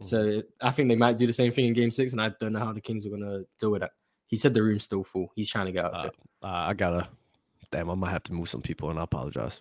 [0.00, 2.52] So I think they might do the same thing in game six, and I don't
[2.52, 3.90] know how the Kings are gonna deal with that.
[4.28, 5.32] He said the room's still full.
[5.34, 5.92] He's trying to get out.
[5.94, 6.14] of Uh, it.
[6.42, 7.08] uh, I gotta.
[7.72, 9.60] Damn, I might have to move some people, and I apologize.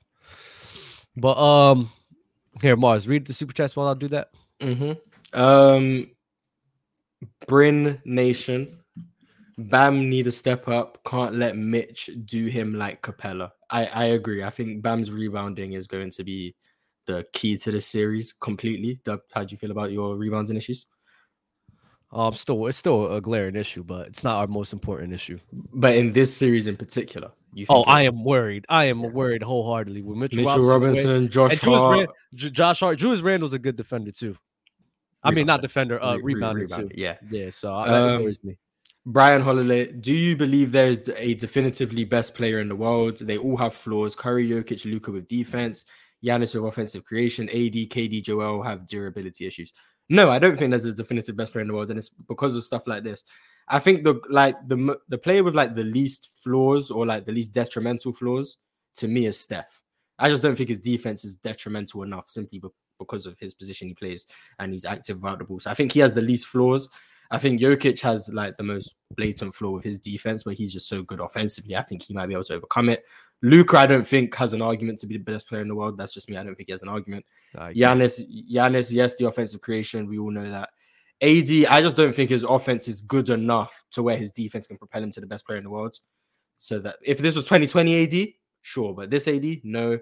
[1.16, 1.90] But um,
[2.62, 4.30] here, Mars, read the super chats while I do that.
[4.62, 5.40] Mm-hmm.
[5.40, 6.06] Um,
[7.48, 8.78] Bryn Nation,
[9.58, 11.00] Bam need to step up.
[11.06, 13.52] Can't let Mitch do him like Capela.
[13.70, 14.44] I I agree.
[14.44, 16.56] I think Bam's rebounding is going to be
[17.08, 19.00] the key to the series completely.
[19.04, 20.86] Dub, how do you feel about your rebounding issues?
[22.12, 25.40] Um, still, it's still a glaring issue, but it's not our most important issue.
[25.52, 28.66] But in this series in particular, you Oh, I am worried.
[28.70, 32.98] I am worried wholeheartedly with Mitchell, Mitchell Robinson, Robinson, Josh Hart, Ran- J- Josh Hart.
[32.98, 34.38] Julius Randle's a good defender too.
[35.24, 36.92] I mean, not defender, uh, re- re- rebounder rebounder, too.
[36.96, 37.18] Yeah.
[37.30, 38.58] Yeah, so I, that Um, worries me.
[39.10, 43.20] Brian Holiday, do you believe there is a definitively best player in the world?
[43.20, 44.18] They all have flaws.
[44.18, 45.86] Curry, Jokic, Luka with defense,
[46.22, 49.72] Giannis with offensive creation, AD, KD, Joel have durability issues.
[50.10, 52.58] No, I don't think there's a definitive best player in the world, and it's because
[52.58, 53.24] of stuff like this.
[53.70, 57.32] I think the like the the player with like the least flaws or like the
[57.32, 58.58] least detrimental flaws
[58.98, 59.82] to me is Steph.
[60.20, 62.62] I just don't think his defense is detrimental enough simply
[63.00, 64.26] because of his position he plays
[64.60, 65.62] and he's active about the ball.
[65.62, 66.90] So I think he has the least flaws.
[67.30, 70.88] I think Jokic has like the most blatant flaw with his defense, but he's just
[70.88, 71.76] so good offensively.
[71.76, 73.04] I think he might be able to overcome it.
[73.42, 75.98] Luka, I don't think has an argument to be the best player in the world.
[75.98, 76.38] That's just me.
[76.38, 77.26] I don't think he has an argument.
[77.56, 78.22] Giannis,
[78.52, 80.70] Giannis, yes, the offensive creation, we all know that.
[81.22, 84.78] AD, I just don't think his offense is good enough to where his defense can
[84.78, 86.00] propel him to the best player in the world.
[86.60, 88.30] So that if this was 2020 AD,
[88.62, 90.00] sure, but this AD, no.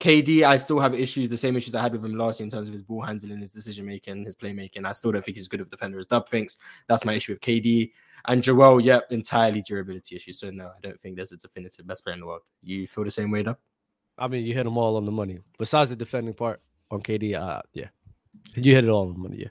[0.00, 2.50] KD, I still have issues, the same issues I had with him last year in
[2.50, 4.86] terms of his ball handling, his decision making, his playmaking.
[4.86, 6.56] I still don't think he's good of a defender as Dub thinks.
[6.88, 7.92] That's my issue with KD.
[8.24, 10.32] And Joel, yep, entirely durability issue.
[10.32, 12.40] So no, I don't think there's a definitive best player in the world.
[12.62, 13.58] You feel the same way, Dub?
[14.18, 15.38] I mean, you hit them all on the money.
[15.58, 17.88] Besides the defending part on KD, uh, yeah,
[18.54, 19.36] you hit it all on the money.
[19.38, 19.48] Yeah.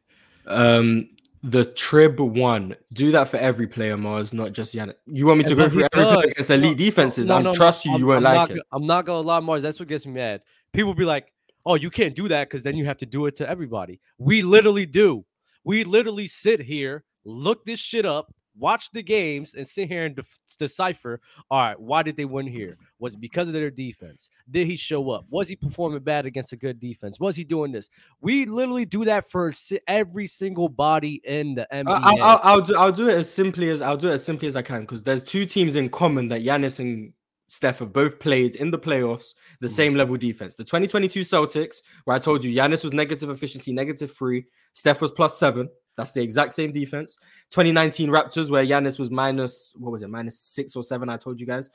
[0.52, 1.10] Um,
[1.44, 4.96] the Trib one, do that for every player, Mars, not just Yannick.
[5.06, 7.28] You want me to go through every player against elite defenses?
[7.28, 8.64] no, I no, no, trust you, I'm- you won't I'm like not it.
[8.72, 9.64] I'm not gonna lie, Mars.
[9.64, 10.42] That's what gets me mad.
[10.74, 11.32] People be like,
[11.66, 14.42] "Oh, you can't do that because then you have to do it to everybody." We
[14.42, 15.26] literally do.
[15.64, 20.16] We literally sit here, look this shit up, watch the games, and sit here and
[20.16, 21.22] def- decipher.
[21.49, 22.78] All right, why did they win here?
[22.99, 24.30] Was it because of their defense?
[24.51, 25.26] Did he show up?
[25.30, 27.20] Was he performing bad against a good defense?
[27.20, 27.89] Was he doing this?
[28.22, 29.53] We literally do that for
[29.88, 31.86] every single body in the NBA.
[31.88, 34.47] I'll, I'll, I'll do I'll do it as simply as I'll do it as simply
[34.47, 37.14] as I can because there's two teams in common that Giannis and
[37.51, 39.72] Steph have both played in the playoffs the Mm.
[39.72, 40.55] same level defense.
[40.55, 45.12] The 2022 Celtics, where I told you Giannis was negative efficiency, negative three, Steph was
[45.12, 45.70] plus seven.
[46.00, 47.18] That's the exact same defense.
[47.52, 51.10] 2019 Raptors, where Giannis was minus what was it, minus six or seven?
[51.10, 51.70] I told you guys.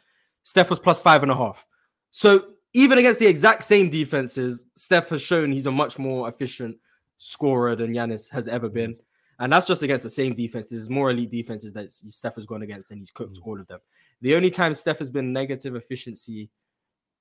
[0.45, 1.67] Steph was plus five and a half.
[2.11, 6.79] So even against the exact same defenses, Steph has shown he's a much more efficient
[7.19, 8.97] scorer than Giannis has ever been.
[9.41, 10.69] And that's just against the same defense.
[10.69, 13.47] There's more elite defenses that Steph has gone against, and he's cooked Mm.
[13.47, 13.81] all of them.
[14.23, 16.51] The only time Steph has been negative efficiency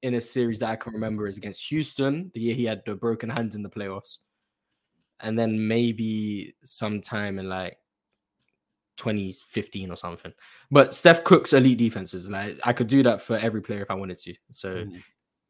[0.04, 2.96] in a series that I can remember is against Houston, the year he had the
[2.96, 4.20] broken hands in the playoffs.
[5.24, 7.78] And then maybe sometime in like
[8.98, 10.34] 2015 or something.
[10.70, 12.30] But Steph cooks elite defenses.
[12.30, 14.34] Like I could do that for every player if I wanted to.
[14.52, 15.04] So Mhm.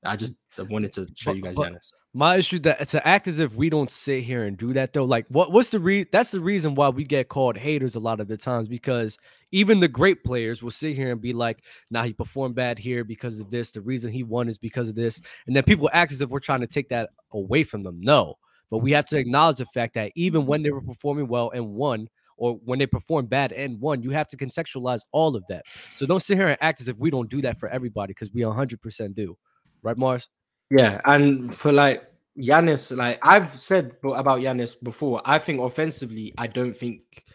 [0.05, 0.35] I just
[0.69, 1.93] wanted to show you guys but- Giannis.
[2.15, 5.03] My issue that to act as if we don't sit here and do that though.
[5.03, 8.19] Like what what's the reason that's the reason why we get called haters a lot
[8.19, 9.17] of the times because
[9.51, 13.03] even the great players will sit here and be like, nah, he performed bad here
[13.03, 13.71] because of this.
[13.71, 15.21] The reason he won is because of this.
[15.47, 17.99] And then people act as if we're trying to take that away from them.
[17.99, 18.37] No.
[18.73, 21.75] But we have to acknowledge the fact that even when they were performing well and
[21.75, 25.63] won, or when they perform bad and won, you have to contextualize all of that.
[25.93, 28.33] So don't sit here and act as if we don't do that for everybody because
[28.33, 29.37] we 100% do.
[29.83, 30.27] Right, Mars?
[30.71, 32.03] Yeah, and for like
[32.35, 37.25] Giannis, like I've said about Giannis before, I think offensively, I don't think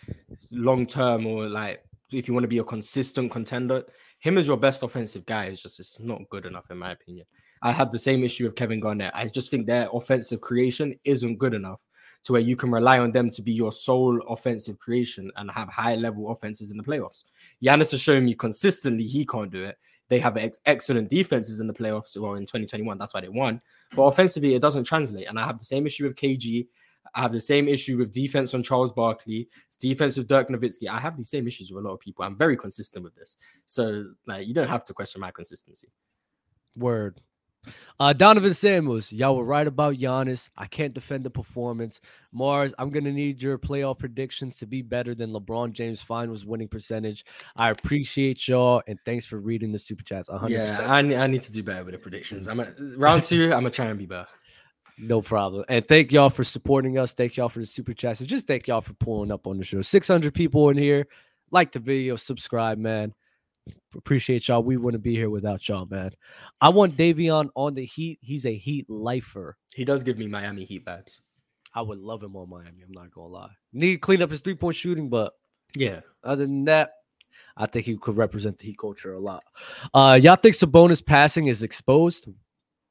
[0.50, 3.84] long term or like if you want to be a consistent contender,
[4.18, 7.26] him as your best offensive guy is just it's not good enough in my opinion.
[7.62, 9.12] I have the same issue with Kevin Garnett.
[9.14, 11.80] I just think their offensive creation isn't good enough
[12.24, 15.68] to where you can rely on them to be your sole offensive creation and have
[15.68, 17.24] high level offenses in the playoffs.
[17.62, 19.78] Giannis has shown me consistently he can't do it.
[20.08, 22.16] They have ex- excellent defenses in the playoffs.
[22.16, 23.60] Well, in 2021, that's why they won.
[23.94, 25.28] But offensively, it doesn't translate.
[25.28, 26.66] And I have the same issue with KG.
[27.14, 29.48] I have the same issue with defense on Charles Barkley,
[29.78, 30.88] defense with Dirk Nowitzki.
[30.88, 32.24] I have the same issues with a lot of people.
[32.24, 33.36] I'm very consistent with this.
[33.66, 35.88] So, like, you don't have to question my consistency.
[36.76, 37.20] Word.
[38.00, 40.48] Uh, Donovan Samuels, y'all were right about Giannis.
[40.56, 42.00] I can't defend the performance.
[42.32, 46.68] Mars, I'm gonna need your playoff predictions to be better than LeBron James' finals winning
[46.68, 47.24] percentage.
[47.56, 50.28] I appreciate y'all and thanks for reading the super chats.
[50.28, 50.50] 100%.
[50.50, 52.46] Yeah, I, I need to do better with the predictions.
[52.46, 53.44] I'm a, round two.
[53.44, 54.28] I'm gonna try and be better.
[54.98, 55.64] No problem.
[55.68, 57.12] And thank y'all for supporting us.
[57.12, 58.20] Thank y'all for the super chats.
[58.20, 59.80] And just thank y'all for pulling up on the show.
[59.80, 61.06] 600 people in here.
[61.50, 63.14] Like the video, subscribe, man.
[63.96, 64.62] Appreciate y'all.
[64.62, 66.10] We wouldn't be here without y'all, man.
[66.60, 68.18] I want Davion on the Heat.
[68.20, 69.56] He's a Heat lifer.
[69.74, 71.20] He does give me Miami Heat vibes.
[71.74, 72.82] I would love him on Miami.
[72.82, 73.50] I'm not gonna lie.
[73.72, 75.32] Need to clean up his three point shooting, but
[75.74, 76.90] Yeah, other than that,
[77.56, 79.42] I think he could represent the Heat culture a lot.
[79.92, 82.28] Uh, y'all think Sabonis passing is exposed?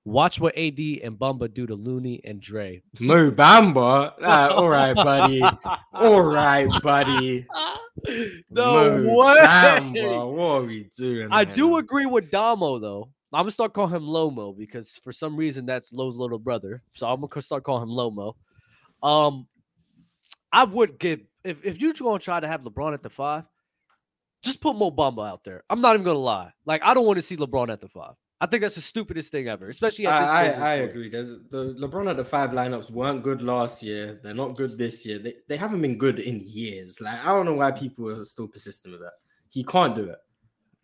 [0.07, 2.81] Watch what AD and Bamba do to Looney and Dre.
[3.01, 4.13] Mo Bamba.
[4.21, 5.41] Ah, all right, buddy.
[5.93, 7.45] All right, buddy.
[8.49, 9.35] no way.
[9.41, 10.31] Bamba.
[10.33, 11.27] What are we doing?
[11.29, 13.09] I right do agree with Damo though.
[13.33, 16.81] I'm gonna start calling him Lomo because for some reason that's Lo's little brother.
[16.93, 18.35] So I'm gonna start calling him Lomo.
[19.03, 19.45] Um,
[20.53, 23.43] I would give if if you're gonna try to have LeBron at the five,
[24.41, 25.63] just put Mo Bamba out there.
[25.69, 26.53] I'm not even gonna lie.
[26.65, 28.15] Like I don't want to see LeBron at the five.
[28.39, 30.71] I think that's the stupidest thing ever, especially at this I, stage of his I,
[30.71, 31.09] I agree.
[31.09, 34.19] There's the LeBron at the five lineups weren't good last year.
[34.21, 35.17] They're not good this year.
[35.17, 37.01] They, they haven't been good in years.
[37.01, 39.13] Like I don't know why people are still persistent with that.
[39.49, 40.19] He can't do it.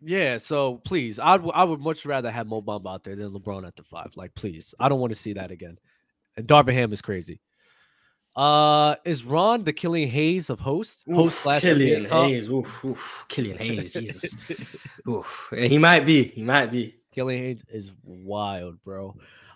[0.06, 3.32] Yeah, so please, I would I would much rather have Mo Bamba out there than
[3.32, 4.12] LeBron at the five.
[4.16, 5.78] Like, please, I don't want to see that again.
[6.36, 7.40] And Darvin Ham is crazy.
[8.36, 11.04] Uh, is Ron the Killian Hayes of host?
[11.08, 12.06] host Oof, slash Killian?
[12.06, 12.50] Hayes.
[12.50, 13.94] Oof, oof, Killian Hayes.
[13.94, 14.36] Jesus.
[15.08, 15.54] Oof.
[15.56, 16.24] Yeah, He might be.
[16.24, 16.96] He might be.
[17.14, 19.16] Killian Hayes is wild, bro.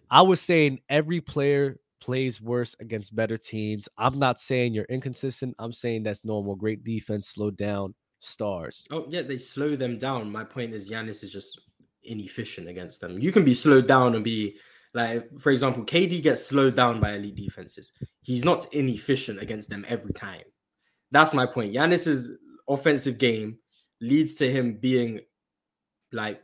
[0.10, 3.89] I was saying every player plays worse against better teams.
[3.97, 5.55] I'm not saying you're inconsistent.
[5.60, 6.55] I'm saying that's normal.
[6.55, 8.86] Great defense, slow down stars.
[8.91, 10.32] Oh, yeah, they slow them down.
[10.32, 11.60] My point is Giannis is just
[12.03, 13.20] inefficient against them.
[13.20, 14.58] You can be slowed down and be
[14.93, 17.91] like, for example, KD gets slowed down by elite defenses.
[18.22, 20.43] He's not inefficient against them every time.
[21.12, 21.74] That's my point.
[21.74, 22.32] Giannis's
[22.68, 23.60] offensive game
[24.01, 25.22] leads to him being
[26.12, 26.41] like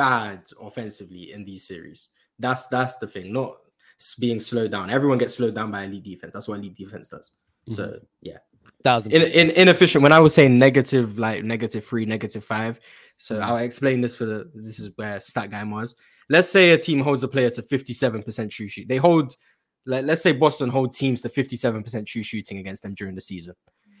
[0.00, 2.08] bad offensively in these series.
[2.38, 3.52] That's that's the thing, not
[4.18, 4.88] being slowed down.
[4.88, 6.32] Everyone gets slowed down by elite defense.
[6.32, 7.32] That's what elite defense does.
[7.68, 8.38] So yeah,
[8.82, 10.02] Thousand in, in, inefficient.
[10.02, 12.80] When I was saying negative, like negative three, negative five.
[13.18, 13.42] So Mm.
[13.42, 14.50] I'll explain this for the.
[14.54, 15.94] This is where stat guy was.
[16.30, 18.88] Let's say a team holds a player to fifty-seven percent true shoot.
[18.88, 19.36] They hold,
[19.84, 23.20] like, let's say Boston hold teams to fifty-seven percent true shooting against them during the
[23.20, 23.54] season.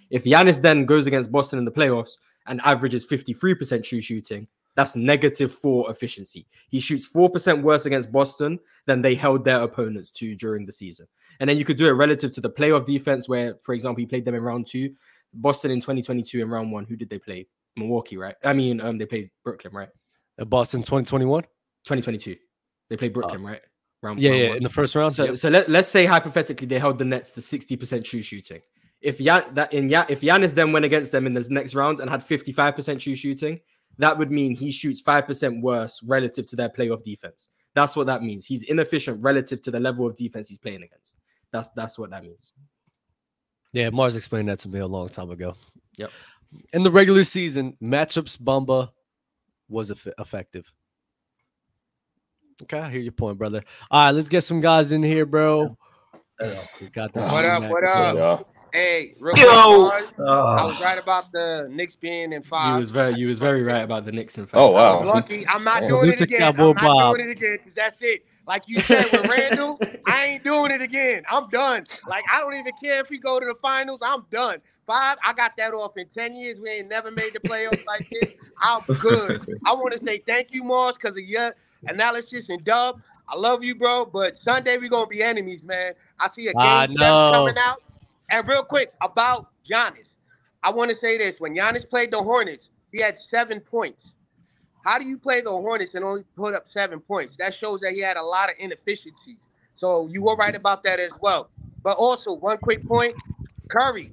[0.08, 4.48] If Giannis then goes against Boston in the playoffs and averages fifty-three percent true shooting,
[4.76, 6.46] that's negative four efficiency.
[6.68, 10.72] He shoots four percent worse against Boston than they held their opponents to during the
[10.72, 11.06] season.
[11.40, 14.06] And then you could do it relative to the playoff defense, where, for example, he
[14.06, 14.94] played them in round two.
[15.32, 16.84] Boston in 2022 in round one.
[16.84, 17.46] Who did they play?
[17.76, 18.34] Milwaukee, right?
[18.44, 19.88] I mean, um, they played Brooklyn, right?
[20.38, 21.42] Uh, Boston 2021.
[21.84, 22.36] 2022.
[22.88, 23.60] They played Brooklyn, right?
[24.02, 24.56] Round, Yeah, round yeah, one.
[24.58, 25.12] in the first round.
[25.12, 25.36] So, Yep.
[25.36, 28.60] so let, let's say hypothetically they held the Nets to 60% true shooting.
[29.00, 32.00] If Yan, that in ya, if Giannis then went against them in the next round
[32.00, 33.60] and had 55% true shooting,
[34.00, 37.48] that would mean he shoots 5% worse relative to their playoff defense.
[37.74, 38.44] That's what that means.
[38.44, 41.16] He's inefficient relative to the level of defense he's playing against.
[41.52, 42.52] That's that's what that means.
[43.72, 45.54] Yeah, Mars explained that to me a long time ago.
[45.96, 46.10] Yep.
[46.72, 48.90] In the regular season, matchups Bamba
[49.68, 50.64] was eff- effective.
[52.62, 53.62] Okay, I hear your point, brother.
[53.90, 55.76] All right, let's get some guys in here, bro.
[56.40, 56.64] Yeah.
[57.12, 57.70] What up?
[57.70, 58.50] What up?
[58.72, 59.90] Hey, real quick, Yo.
[60.26, 60.56] Ah.
[60.56, 62.72] I was right about the Knicks being in five.
[62.72, 64.60] You was very, you was very right about the Knicks in five.
[64.60, 65.46] Oh wow, I was lucky.
[65.48, 66.42] I'm not doing it again.
[66.42, 68.24] I'm not doing it again because that's it.
[68.46, 71.22] Like you said with Randle, I ain't doing it again.
[71.30, 71.84] I'm done.
[72.06, 74.00] Like I don't even care if we go to the finals.
[74.02, 74.58] I'm done.
[74.86, 76.60] Five, I got that off in ten years.
[76.60, 78.32] We ain't never made the playoffs like this.
[78.60, 79.40] I'm good.
[79.64, 81.54] I want to say thank you, Mars, because of your
[81.86, 83.00] analysis and dub.
[83.28, 84.06] I love you, bro.
[84.06, 85.94] But Sunday we gonna be enemies, man.
[86.18, 87.82] I see a game seven coming out.
[88.30, 90.16] And real quick about Giannis,
[90.62, 94.16] I want to say this: when Giannis played the Hornets, he had seven points.
[94.84, 97.36] How do you play the Hornets and only put up seven points?
[97.36, 99.48] That shows that he had a lot of inefficiencies.
[99.74, 101.50] So you were right about that as well.
[101.82, 103.14] But also, one quick point:
[103.68, 104.12] Curry,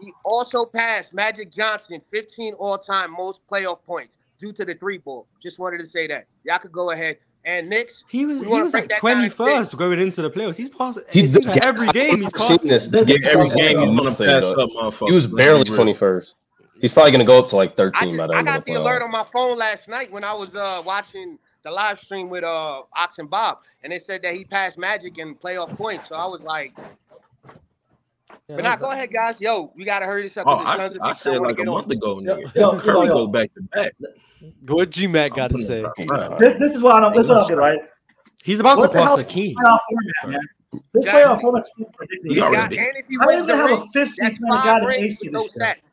[0.00, 5.26] he also passed Magic Johnson 15 all-time most playoff points due to the three ball.
[5.42, 6.26] Just wanted to say that.
[6.44, 8.04] Y'all could go ahead and Knicks.
[8.08, 10.56] He was he was like twenty first going into the playoffs.
[10.56, 12.20] He's passing yeah, every game.
[12.20, 12.88] He's passing this.
[12.92, 15.08] Yeah, every game he's gonna pass up, motherfucker.
[15.08, 16.34] He was barely twenty first.
[16.80, 18.20] He's probably gonna go up to like thirteen.
[18.20, 20.82] I, just, I got the alert on my phone last night when I was uh,
[20.84, 24.78] watching the live stream with uh, Ox and Bob, and they said that he passed
[24.78, 26.08] Magic in playoff points.
[26.08, 26.74] So I was like.
[28.46, 29.40] But now, go ahead, guys.
[29.40, 30.44] Yo, we gotta hurry this up.
[30.46, 32.52] Oh, I, I, said like a month ago, nigga.
[32.54, 33.92] Yo, yo, yo, Curry go back to back.
[34.66, 35.80] What G Mac got to say?
[36.38, 37.16] This, this, is what I don't.
[37.16, 37.80] This is right.
[38.42, 39.54] He's about what to pass the, the key.
[39.54, 39.80] Format,
[40.26, 40.40] man.
[40.94, 42.56] This God, playoff format is ridiculous.
[42.56, 45.30] Got, and if you I win the have ring, a 50 that's five guy to
[45.30, 45.92] no stats.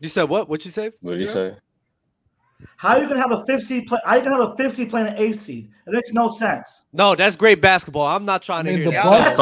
[0.00, 0.48] You said what?
[0.48, 0.90] What'd you say?
[1.00, 1.56] What'd you say?
[2.76, 3.98] How are you gonna have a fifth seed play?
[4.04, 5.70] How are you gonna have a fifth seed playing an eighth seed?
[5.86, 6.84] It makes no sense.
[6.92, 8.06] No, that's great basketball.
[8.06, 9.36] I'm not trying I mean, to hear that.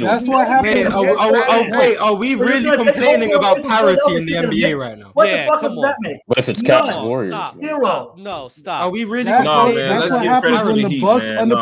[0.00, 0.88] That's why happened.
[0.92, 5.10] Oh, oh, oh, wait, are we really complaining about parity in the NBA right now?
[5.12, 6.16] What the fuck does that make?
[6.26, 8.14] But if it's Caps Warriors, zero.
[8.16, 8.82] No, stop.
[8.82, 9.30] Are we really?
[9.30, 10.00] No, man.
[10.00, 10.64] Let's get real.
[10.64, 11.56] the and the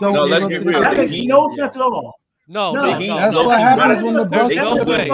[0.00, 0.80] No, let's get real.
[0.80, 2.14] That makes no sense at all.
[2.46, 5.08] No, no, no, no that's no, what happens when the Bucks no way.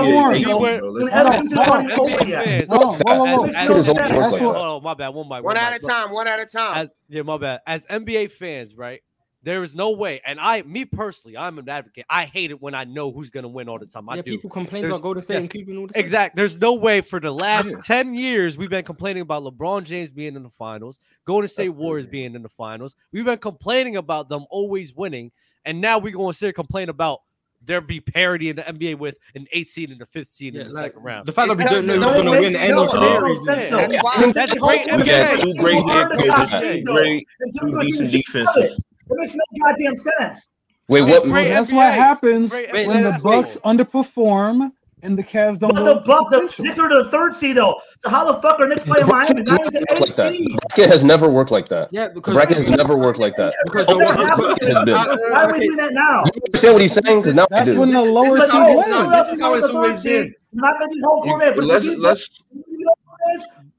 [4.41, 5.09] Oh, my bad.
[5.11, 5.57] One by one.
[5.57, 6.11] At a time.
[6.11, 6.79] One at a time.
[6.79, 7.61] As, yeah, my bad.
[7.67, 9.01] As NBA fans, right?
[9.43, 12.05] There is no way, and I, me personally, I'm an advocate.
[12.11, 14.07] I hate it when I know who's gonna win all the time.
[14.11, 14.33] I yeah, do.
[14.33, 15.79] people complain there's, about Golden State yes, and Cleveland.
[15.79, 15.99] All the.
[15.99, 16.39] Exactly.
[16.39, 17.79] There's no way for the last yeah.
[17.83, 21.79] ten years we've been complaining about LeBron James being in the finals, Golden State That's
[21.79, 22.11] Warriors crazy.
[22.11, 22.97] being in the finals.
[23.13, 25.33] We've been complaining about them always winning,
[25.65, 27.21] and now we're going to sit and complain about
[27.63, 30.63] there be parity in the NBA with an eighth seed and a fifth seed yeah,
[30.63, 31.27] in the like, second round.
[31.27, 33.45] The fact that we don't know who's going to win any no, series.
[33.45, 34.01] No, no.
[34.03, 34.33] Wow.
[34.33, 34.87] That's great.
[34.87, 35.07] NBA.
[35.07, 37.27] got two great NBA great,
[37.61, 38.85] two decent defenses.
[39.11, 40.49] It makes no goddamn sense.
[40.89, 41.25] Wait, what?
[41.27, 44.73] That's what happens when the Bucks underperform
[45.03, 45.75] and the Cavs don't.
[45.75, 47.81] But the Bucks, the Sixers are the third seed though.
[48.01, 49.43] So how the fuck are Knicks playing Miami?
[49.43, 50.59] Miami's the eighth like seed.
[50.69, 51.89] Bracket has never worked like that.
[51.93, 53.55] Yeah, because bracket has never worked like that.
[53.65, 56.25] Because oh, why are we doing that now?
[56.25, 57.21] You understand what he's saying?
[57.21, 57.81] Because now that's we do.
[57.81, 59.13] when the lower oh, seed.
[59.13, 60.35] This is how it's always been.
[60.53, 61.57] Not making whole format.
[61.57, 62.43] Let's let's.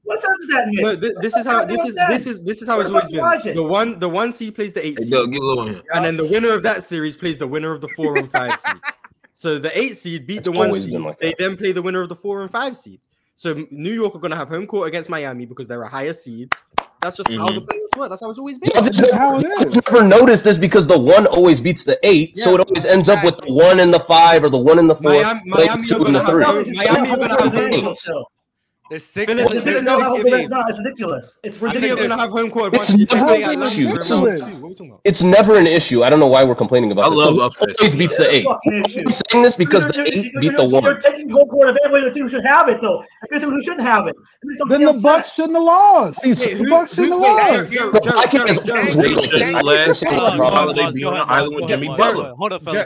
[0.04, 0.82] What does that mean?
[0.82, 3.08] No, this, this is how this is this is this is how it's always
[3.42, 3.54] been.
[3.54, 6.82] The one the one seed plays the eight seed, and then the winner of that
[6.82, 8.74] series plays the winner of the four and five seed.
[9.42, 11.00] So the eight seed beat it's the one seed.
[11.00, 13.08] Like they then play the winner of the four and five seeds.
[13.34, 16.12] So New York are going to have home court against Miami because they're a higher
[16.12, 16.54] seed.
[17.00, 17.40] That's just mm-hmm.
[17.40, 18.10] how the playoffs work.
[18.10, 18.70] That's how it's always been.
[18.76, 19.12] I just
[19.82, 23.08] never, noticed this because the one always beats the eight, yeah, so it always ends
[23.08, 23.30] exactly.
[23.30, 25.10] up with the one and the five or the one and the four.
[25.10, 26.66] Miami, Miami are going to have,
[27.42, 27.94] have home
[28.92, 29.32] there's six.
[29.32, 30.68] Villa, Villa know how Villa's not.
[30.68, 31.38] It's ridiculous.
[31.42, 32.08] It's ridiculous.
[32.08, 32.74] Gonna have home court.
[32.74, 33.88] It's never an issue.
[33.90, 34.10] It's,
[35.04, 36.04] it's, never an issue.
[36.04, 37.18] I don't know why we're complaining about I this.
[37.18, 38.46] I love so Always beats the eight.
[38.46, 40.82] I'm saying this because you're, the 8 you're, beat you're, the one.
[40.82, 42.00] You're taking home court advantage.
[42.00, 43.02] every team who should have it though.
[43.30, 44.16] Every team who shouldn't have it.
[44.68, 46.20] Then the Bucks shouldn't have lost.
[46.20, 47.34] The Bucks shouldn't have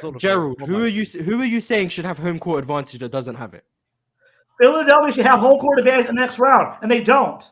[0.07, 0.21] lost.
[0.21, 1.05] Gerald, who are you?
[1.05, 3.65] Who are you saying should have home court advantage that doesn't have it?
[4.59, 7.43] Philadelphia should have home court advantage in the next round, and they don't.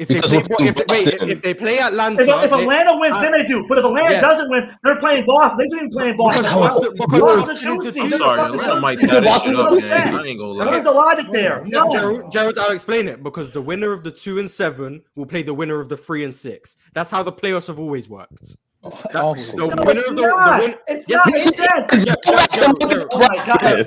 [0.00, 3.20] If they, play, if, they, wait, if they, play, Atlanta, if, if Atlanta wins, uh,
[3.20, 3.66] then they do.
[3.68, 4.22] But if Atlanta yes.
[4.22, 5.58] doesn't win, they're playing Boston.
[5.58, 6.42] They didn't play in Boston.
[6.42, 8.10] Because, because Boston, Boston is the team.
[8.12, 10.14] Sorry, Atlanta might got Boston up, man.
[10.14, 10.70] I ain't gonna lie.
[10.70, 11.62] There's the logic there.
[11.66, 11.90] No.
[11.92, 15.42] Jared, Jared, I'll explain it because the winner of the two and seven will play
[15.42, 16.78] the winner of the three and six.
[16.94, 18.56] That's how the playoffs have always worked.
[18.82, 21.54] That, oh, the no, winner of the, the win- it's yes, not, it's, it's,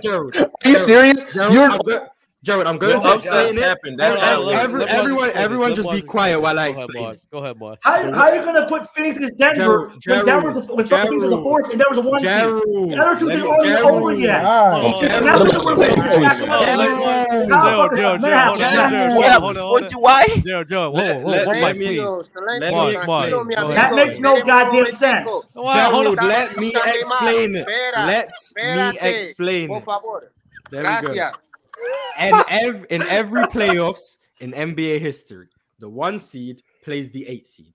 [0.06, 1.26] it's, Are you serious?
[1.34, 1.72] You're
[2.44, 3.64] Jared, I'm going no, to explain it.
[3.64, 3.98] Happened.
[3.98, 7.16] That's no, no, every, everyone, everyone, just be quiet while I explain.
[7.32, 7.78] Go ahead, boy.
[7.80, 10.74] How, how are you going to put Phoenix against Denver Jared, when Denver was a,
[10.76, 12.92] when Jared, was a fourth and there was a one Jared, seed?
[12.92, 13.32] The other two
[13.88, 14.44] over yet.
[23.74, 25.32] That makes no goddamn sense.
[25.56, 27.68] Jared, let me explain it.
[27.96, 28.28] Let
[28.58, 31.34] me explain it
[32.18, 35.48] and ev- in every playoffs in NBA history,
[35.80, 37.74] the one seed plays the eight seed.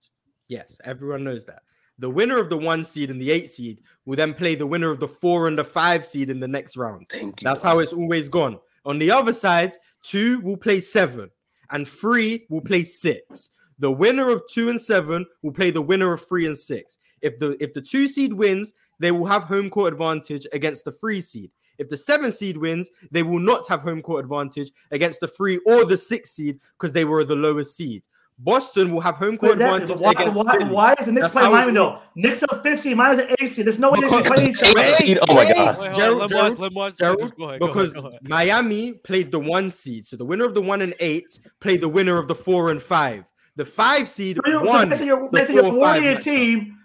[0.49, 1.63] Yes, everyone knows that.
[1.99, 4.91] The winner of the one seed and the eight seed will then play the winner
[4.91, 7.09] of the four and the five seed in the next round.
[7.11, 7.45] Thank you.
[7.45, 8.59] That's how it's always gone.
[8.85, 11.31] On the other side, two will play seven
[11.71, 13.51] and three will play six.
[13.79, 16.99] The winner of two and seven will play the winner of three and six.
[17.21, 20.93] If the if the two seed wins, they will have home court advantage against the
[20.93, 21.51] three seed.
[21.79, 25.59] If the seven seed wins, they will not have home court advantage against the three
[25.59, 28.05] or the six seed because they were the lowest seed.
[28.41, 29.91] Boston will have home court advantage.
[29.97, 32.01] Why, why, why is the Knicks playing Miami though?
[32.15, 33.67] Knicks are Miami's an 8 seed.
[33.67, 35.21] There's no way they can play each other.
[35.29, 35.79] Oh my god.
[35.79, 38.29] Wait, Gerald, Gerald, Gerald, Gerald, Gerald, because go ahead, go ahead.
[38.29, 40.07] Miami played the one seed.
[40.07, 42.81] So the winner of the one and eight played the winner of the four and
[42.81, 43.29] five.
[43.57, 44.83] The five seed so won.
[44.83, 46.78] So basically, you're, basically, your team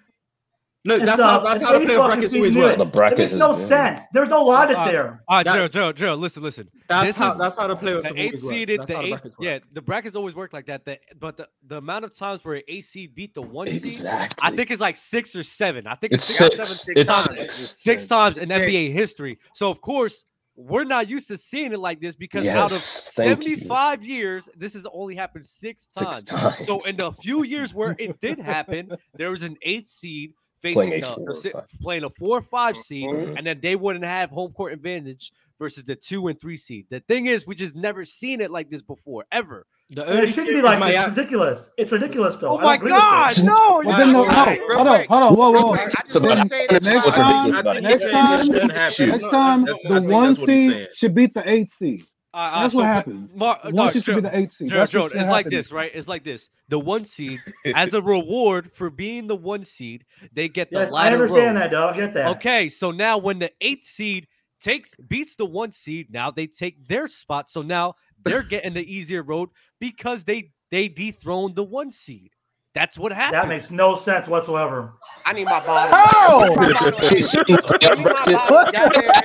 [0.86, 2.78] no, that's how that's how the playoff brackets always work.
[2.78, 4.02] The makes no sense.
[4.12, 5.24] There's no logic uh, there.
[5.30, 6.70] Ah, Joe, Joe, Joe, listen, listen.
[6.90, 10.36] That's how that's how the playoffs the eight seeded, the eight, yeah, the brackets always
[10.36, 10.84] work like that.
[10.84, 14.38] The, but the, the amount of times where AC beat the one exactly.
[14.42, 15.88] I think it's like six or seven.
[15.88, 19.40] I think it's six, times, six times in NBA history.
[19.54, 20.26] So of course
[20.56, 24.16] we're not used to seeing it like this because yes, out of 75 you.
[24.16, 26.18] years, this has only happened six times.
[26.18, 26.66] six times.
[26.68, 30.89] So, in the few years where it did happen, there was an eight seed facing
[30.89, 31.51] playing a, a si-
[31.82, 33.38] playing a four or five seed, mm-hmm.
[33.38, 36.88] and then they wouldn't have home court advantage versus the two and three seed.
[36.89, 39.68] The thing is, we just never seen it like this before, ever.
[39.89, 40.95] it shouldn't be like this.
[40.95, 41.70] It's ridiculous.
[41.78, 42.57] It's ridiculous, though.
[42.57, 43.82] Oh my god, no!
[43.86, 44.76] Well, then, no, right, no.
[44.76, 45.89] hold on, hold on, whoa, whoa.
[46.07, 52.05] So next time, next time, the one seed should beat the eight seed.
[52.34, 53.34] Uh, uh, that's uh, what so, happens.
[53.34, 54.72] Mar- Once no, the eight seed.
[54.72, 55.30] It's happen.
[55.30, 55.92] like this, right?
[55.94, 56.50] It's like this.
[56.70, 57.40] The one seed,
[57.76, 61.10] as a reward for being the one seed, they get the yes, ladder.
[61.10, 61.64] I understand road.
[61.64, 61.96] that, dog.
[61.96, 62.28] Get that.
[62.38, 64.28] Okay, so now when the eight seed
[64.60, 67.50] takes beats the one seed, now they take their spot.
[67.50, 72.32] So now they're getting the easier road because they they dethroned the one seed.
[72.74, 73.36] That's what happened.
[73.36, 74.93] That makes no sense whatsoever.
[75.26, 75.95] I need my bottle.
[75.95, 77.01] How?
[77.07, 77.80] She's sitting there.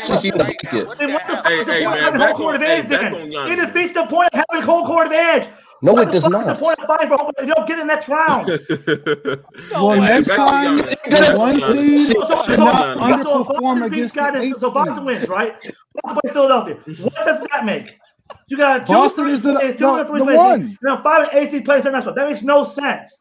[0.05, 0.45] She's sitting.
[0.85, 3.33] What the hey, hey, man, court advantage.
[3.33, 5.49] It defeats the point of having whole court advantage.
[5.81, 6.45] No, what it does not.
[6.45, 8.49] The point of fighting for open, you don't get in next round.
[9.73, 10.79] well, next time,
[11.37, 15.55] one seed so, so, so, not underperform so against So Boston wins, right?
[16.03, 16.75] Boston plays Philadelphia.
[17.01, 17.97] What does that make?
[18.49, 19.09] You got two, no,
[21.03, 21.65] five and eight.
[21.65, 23.17] That makes no sense.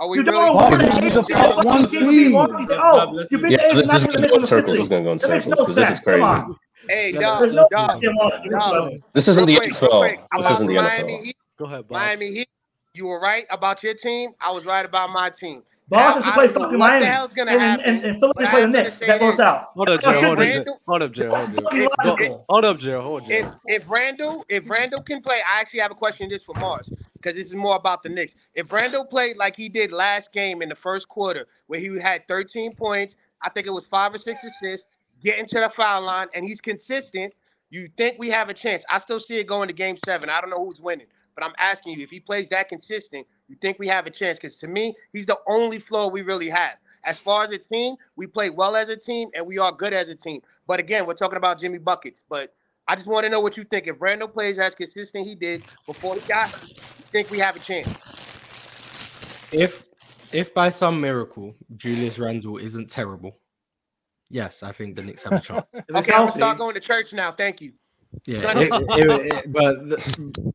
[0.00, 1.22] Are we you don't want to use a
[1.62, 2.34] one team.
[2.34, 4.76] Oh, you've been yeah, this is going to go in circles.
[4.76, 6.42] This is going to go in circles because this is crazy.
[6.88, 9.02] Hey, Dom, no Dom, Dom.
[9.12, 10.26] This isn't the NFL.
[10.38, 11.34] This isn't the NFL.
[11.58, 11.98] Go ahead, boss.
[11.98, 12.48] Miami Heat.
[12.94, 14.30] You were right about your team.
[14.40, 15.62] I was right about my team.
[15.90, 16.94] Boston should play fucking Miami.
[16.94, 17.84] What the hell's gonna happen?
[17.84, 19.00] And, and Philly play the Knicks.
[19.00, 19.72] That goes out.
[19.74, 20.66] Hold up, Jared.
[20.86, 21.32] Hold up, Jared.
[21.32, 23.02] Hold up, Jared.
[23.02, 23.52] Hold up, Jared.
[23.66, 26.30] If Randle, if Randle can play, I actually have a question.
[26.30, 26.88] This for Mars
[27.20, 28.34] because this is more about the Knicks.
[28.54, 32.26] If Randle played like he did last game in the first quarter, where he had
[32.26, 34.86] 13 points, I think it was five or six assists,
[35.22, 37.34] getting to the foul line, and he's consistent,
[37.68, 38.84] you think we have a chance.
[38.90, 40.30] I still see it going to game seven.
[40.30, 43.56] I don't know who's winning, but I'm asking you if he plays that consistent, you
[43.60, 44.38] think we have a chance?
[44.38, 46.76] Because to me, he's the only floor we really have.
[47.04, 49.92] As far as a team, we play well as a team and we are good
[49.92, 50.42] as a team.
[50.66, 52.22] But again, we're talking about Jimmy Buckets.
[52.28, 52.52] But
[52.90, 53.86] I just want to know what you think.
[53.86, 57.86] If Randle plays as consistent he did before he got, think we have a chance?
[59.52, 59.88] If
[60.32, 63.38] if by some miracle Julius Randle isn't terrible,
[64.28, 65.72] yes, I think the Knicks have a chance.
[65.94, 67.30] okay, I'm gonna start going to church now.
[67.30, 67.74] Thank you.
[68.24, 69.76] Yeah, it, it, it, but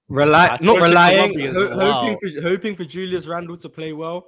[0.10, 4.28] rely not relying, ho- hoping for hoping for Julius Randle to play well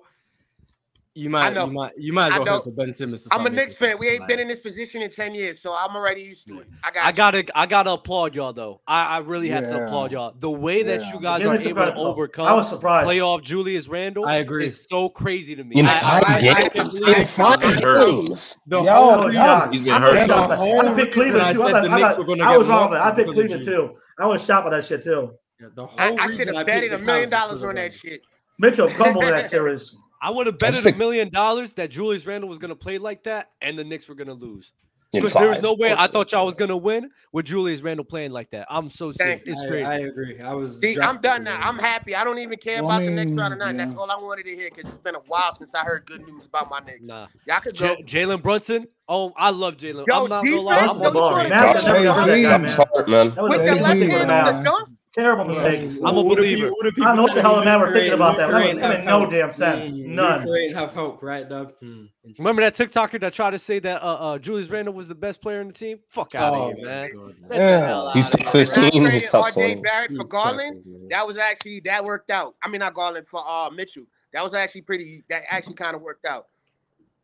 [1.17, 3.27] you might, you might, you might as well hope for Ben Simmons.
[3.31, 3.97] I'm a Knicks fan.
[3.97, 6.67] We ain't been in this position in ten years, so I'm already used to it.
[6.83, 7.05] I got.
[7.05, 8.81] I gotta, I gotta applaud y'all though.
[8.85, 9.61] I, I really yeah.
[9.61, 10.35] have to applaud y'all.
[10.39, 10.97] The way yeah.
[10.97, 12.45] that you guys are able to overcome.
[12.45, 13.09] I was surprised.
[13.09, 14.27] Playoff Julius Randle.
[14.27, 14.67] I agree.
[14.67, 15.77] It's so crazy to me.
[15.77, 17.01] In I, I, games.
[17.01, 18.55] I, I, I, I, five games.
[18.67, 20.29] The Yo, whole reason, he's been hurt.
[20.29, 21.41] I picked Cleveland.
[21.41, 22.47] I said the Knicks were going to get.
[22.47, 22.93] I was wrong.
[22.95, 23.97] I picked Cleveland too.
[24.19, 25.33] I was shocked by that shit too.
[25.59, 28.21] The whole I should have betted a million dollars on that shit.
[28.59, 29.95] Mitchell, come on that series.
[30.21, 33.23] I would have betted a million dollars that Julius Randle was going to play like
[33.23, 34.73] that, and the Knicks were going to lose.
[35.13, 38.03] Because there was no way I thought y'all was going to win with Julius Randle
[38.03, 38.67] playing like that.
[38.69, 39.41] I'm so sick.
[39.45, 39.85] It's I, crazy.
[39.85, 40.41] I, agree.
[40.41, 40.79] I was.
[40.79, 41.59] See, I'm done now.
[41.61, 42.13] I'm happy.
[42.13, 43.67] I don't even care well, about I mean, the next round or not.
[43.67, 43.85] Yeah.
[43.85, 46.27] That's all I wanted to hear because it's been a while since I heard good
[46.27, 47.07] news about my Knicks.
[47.07, 47.27] Nah.
[47.47, 47.95] Y'all could go.
[47.95, 48.85] J- Jalen Brunson.
[49.07, 50.07] Oh, I love Jalen.
[50.07, 50.81] Yo, I'm not defense, gonna lie.
[50.81, 52.61] I'm
[53.09, 53.29] man.
[53.29, 54.89] That was With the left hand on the dunk.
[55.13, 55.89] Terrible mistake.
[55.89, 56.07] Yeah.
[56.07, 56.67] I'm a believer.
[56.67, 58.51] People, people I don't know what the hell man we're thinking about that.
[58.51, 59.31] That makes no hope.
[59.31, 59.89] damn sense.
[59.91, 60.41] None.
[60.41, 61.73] Ukraine have hope, right, Doug?
[61.81, 62.05] Hmm.
[62.37, 65.41] Remember that TikToker that tried to say that uh, uh, Julius Randle was the best
[65.41, 65.99] player in the team?
[66.09, 67.33] Fuck out oh, of here, man.
[67.51, 68.13] Yeah.
[68.13, 69.11] He's top 15.
[69.11, 69.75] He's top 20.
[69.75, 72.55] Barrett for Garland, that was actually, that worked out.
[72.61, 74.05] I mean, not Garland, for uh, Mitchell.
[74.33, 76.47] That was actually pretty, that actually kind of worked out.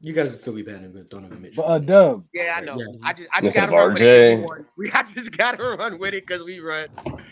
[0.05, 1.63] You guys would still be banning with Donovan Mitchell.
[1.63, 2.25] But, uh, Dub.
[2.33, 2.77] Yeah, I know.
[2.77, 2.85] Yeah.
[3.03, 4.45] I just, I just gotta run with it.
[4.77, 6.87] We, I just gotta run with it because we run.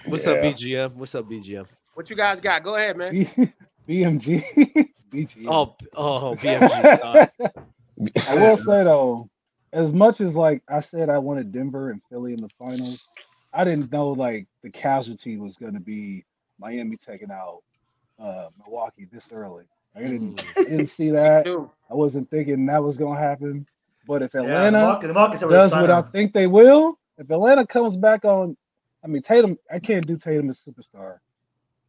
[0.06, 0.32] What's yeah.
[0.32, 0.94] up, BGM?
[0.94, 1.68] What's up, BGM?
[1.96, 2.64] What you guys got?
[2.64, 3.12] Go ahead, man.
[3.12, 3.54] B-
[3.90, 4.90] BMG.
[5.12, 5.48] BGM.
[5.50, 7.30] Oh, oh, BMG.
[8.30, 9.30] I will say though,
[9.74, 13.06] as much as like I said, I wanted Denver and Philly in the finals.
[13.54, 16.24] I didn't know like the casualty was going to be
[16.58, 17.64] Miami taking out
[18.18, 19.66] uh, Milwaukee this early.
[19.96, 21.48] I didn't, didn't see that.
[21.48, 23.66] I wasn't thinking that was going to happen.
[24.08, 27.66] But if Atlanta yeah, the market, the does what I think they will, if Atlanta
[27.68, 28.58] comes back on,
[29.04, 31.18] I mean Tatum, I can't do Tatum as superstar.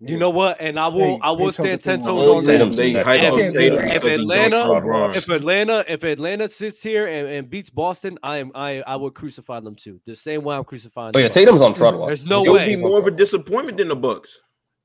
[0.05, 0.61] You know what?
[0.61, 2.70] And I will, they, I will stand ten toes on Tatum.
[2.72, 8.50] If, if Atlanta, if Atlanta, if Atlanta sits here and, and beats Boston, I am,
[8.55, 10.00] I, I would crucify them too.
[10.05, 11.12] The same way I'm crucifying.
[11.14, 12.09] Oh yeah, Tatum's on fraud.
[12.09, 12.64] There's no it way.
[12.64, 14.40] It would be more of a disappointment than the Bucks.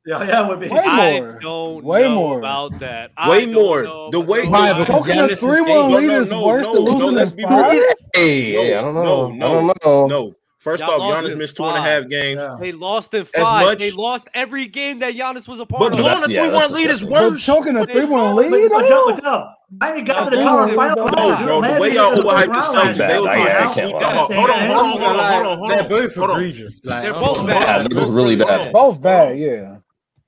[0.07, 0.69] Yeah, yeah, would be.
[0.69, 1.39] Way I more.
[1.41, 2.39] don't way know more.
[2.39, 3.11] about that.
[3.27, 3.83] Way more.
[3.83, 4.09] Know.
[4.09, 7.71] The way Because Giannis three one lead is worse than losing no, be five.
[8.15, 9.31] Hey, no, hey, I don't know.
[9.31, 10.07] No, no, no.
[10.07, 10.35] no.
[10.63, 12.39] 1st off, Giannis missed two and a half games.
[12.39, 12.57] Yeah.
[12.59, 13.65] They lost in five.
[13.65, 16.03] Much, they lost every game that Giannis was a part but of.
[16.03, 17.45] But blowing a three-one lead is worse.
[17.45, 18.69] Choking a three-one lead.
[18.69, 21.09] But, but, Miami got to the conference final.
[21.09, 24.67] No, bro, the way y'all overhyped the Celtics, they was like, hold on, hold on,
[24.67, 25.77] hold on, hold on, hold on.
[25.77, 26.79] They're both egregious.
[26.79, 27.89] They're both bad.
[27.89, 28.73] They're both really bad.
[28.73, 29.76] Both bad, yeah.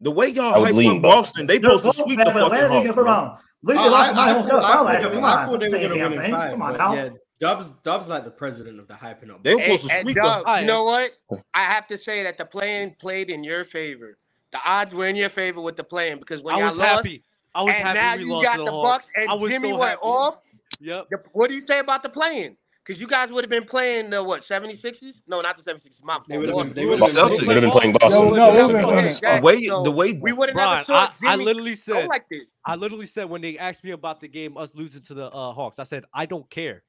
[0.02, 2.96] The way y'all hype up Boston, they supposed to sweep the fucking Hawks.
[2.96, 3.38] Bro.
[3.62, 6.32] Leave it like I thought they were going to win.
[6.32, 7.12] Come on, now.
[7.40, 9.44] Dub's Dub's not the president of the hyping up.
[9.44, 11.12] They were supposed to sweep Dub, You know what?
[11.54, 14.18] I have to say that the play-in played in your favor.
[14.52, 16.90] The odds were in your favor with the play-in because when I y'all was lost,
[16.90, 17.24] happy.
[17.54, 20.40] I was and happy now you got the, Bucks and Jimmy so went off.
[20.80, 21.08] Yep.
[21.34, 22.58] What do you say about the play-in?
[22.90, 25.22] Because you guys would have been playing the what 76s?
[25.28, 26.04] No, not the 76s.
[26.04, 28.34] My they would have been, been, been, been, playing Boston.
[28.34, 31.36] No, no, no, no, the way the way we would have never saw I, I,
[31.36, 32.10] literally said
[32.66, 35.54] I literally said when they asked me about the game, us losing to the uh,
[35.54, 36.82] Hawks, I said I don't care.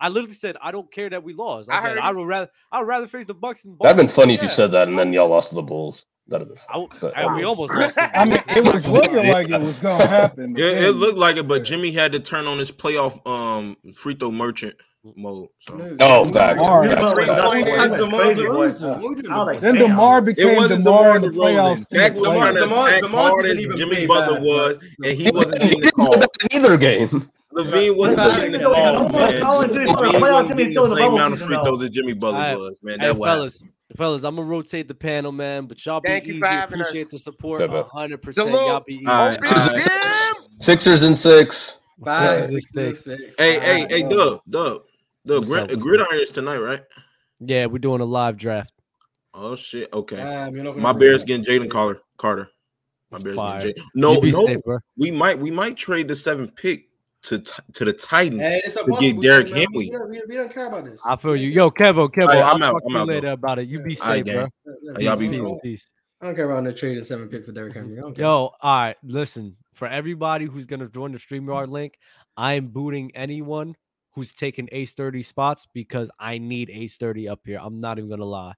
[0.00, 1.70] I literally said I don't care that we lost.
[1.70, 3.96] I, I said I would rather I would rather face the Bucks than Boston.
[3.96, 4.38] That'd been funny yeah.
[4.38, 6.04] if you said that and then y'all lost to the Bulls.
[6.26, 7.12] That'd have been.
[7.14, 7.96] I, I, we almost lost.
[7.96, 10.56] I mean, it was looking like it was gonna happen.
[10.56, 14.16] Yeah, it looked like it, but Jimmy had to turn on his playoff um free
[14.16, 14.74] throw merchant
[15.16, 15.48] mode.
[15.58, 15.74] So.
[15.74, 16.54] No, no God.
[16.54, 21.86] DeMar, yeah, DeMar, DeMar, then DeMar became DeMar in the playoffs.
[21.86, 26.22] Zach DeMar, DeMar, DeMar didn't even Jimmy Butler was, and he wasn't getting the call.
[26.52, 27.30] Either game.
[27.52, 29.42] LaVine wasn't getting the ball, man.
[29.42, 32.98] LaVine wasn't getting the same amount of free throws as Jimmy Butler was, man.
[32.98, 33.62] That was.
[33.96, 35.66] Fellas, I'm gonna rotate the panel, man.
[35.66, 36.44] But y'all Thank be easy.
[36.44, 37.10] Appreciate us.
[37.10, 38.22] the support, 100.
[38.22, 39.06] percent Y'all be easy.
[39.06, 40.30] All right.
[40.58, 41.78] Sixers and six.
[42.02, 43.36] Five, six, six, six.
[43.38, 44.82] Hey, hey, hey, Dub, Dub.
[45.24, 46.82] The grid, gridiron is tonight, right?
[47.40, 48.72] Yeah, we're doing a live draft.
[49.32, 49.92] Oh shit!
[49.92, 52.00] Okay, my Bears getting Jalen Carter.
[52.18, 52.50] Carter.
[53.10, 53.60] My Bears Fire.
[53.60, 53.86] getting Jalen.
[53.94, 54.60] No, no, safe,
[54.96, 56.88] we might we might trade the seventh pick
[57.24, 59.66] to to the Titans hey, to get Derrick Henry.
[59.72, 61.02] We, we, don't care about this.
[61.04, 62.28] I feel you, yo, Kevo, Kevo.
[62.28, 62.82] Right, I'm out.
[62.86, 63.32] I'm out, later though.
[63.32, 63.66] about it.
[63.66, 64.48] You be safe, right, bro.
[64.96, 65.60] Peace, be peace, cool.
[65.62, 65.90] peace.
[66.20, 67.96] I don't care about the trade of seven pick for Derrick mm-hmm.
[67.96, 68.14] Henry.
[68.16, 69.56] Yo, all right, listen.
[69.72, 71.98] For everybody who's gonna join the StreamYard link,
[72.36, 73.74] I am booting anyone
[74.14, 77.58] who's taking ace 30 spots because I need ace 30 up here.
[77.60, 78.54] I'm not even going to lie.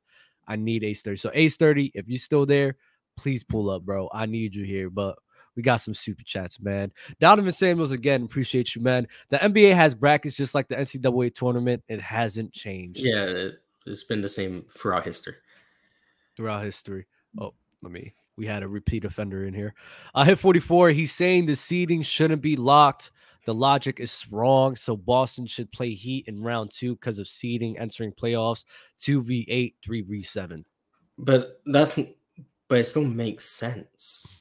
[0.47, 1.17] I need ace 30.
[1.17, 2.77] So, ace 30, if you're still there,
[3.17, 4.09] please pull up, bro.
[4.13, 4.91] I need you here.
[4.91, 5.17] But
[5.57, 6.93] we got some super chats, man.
[7.19, 9.09] Donovan Samuels, again, appreciate you, man.
[9.31, 11.83] The NBA has brackets just like the NCAA tournament.
[11.89, 13.01] It hasn't changed.
[13.01, 13.49] Yeah,
[13.87, 15.35] it's been the same throughout history.
[16.37, 17.07] Throughout history.
[17.41, 18.15] Oh, let me.
[18.37, 19.75] We had a repeat offender in here.
[20.15, 20.91] I uh, hit 44.
[20.91, 23.11] He's saying the seeding shouldn't be locked
[23.47, 24.77] the logic is wrong.
[24.77, 28.65] So Boston should play Heat in round two because of seeding entering playoffs
[29.01, 30.65] 2v8, 3v7.
[31.17, 31.99] But that's
[32.69, 34.41] but it still makes sense.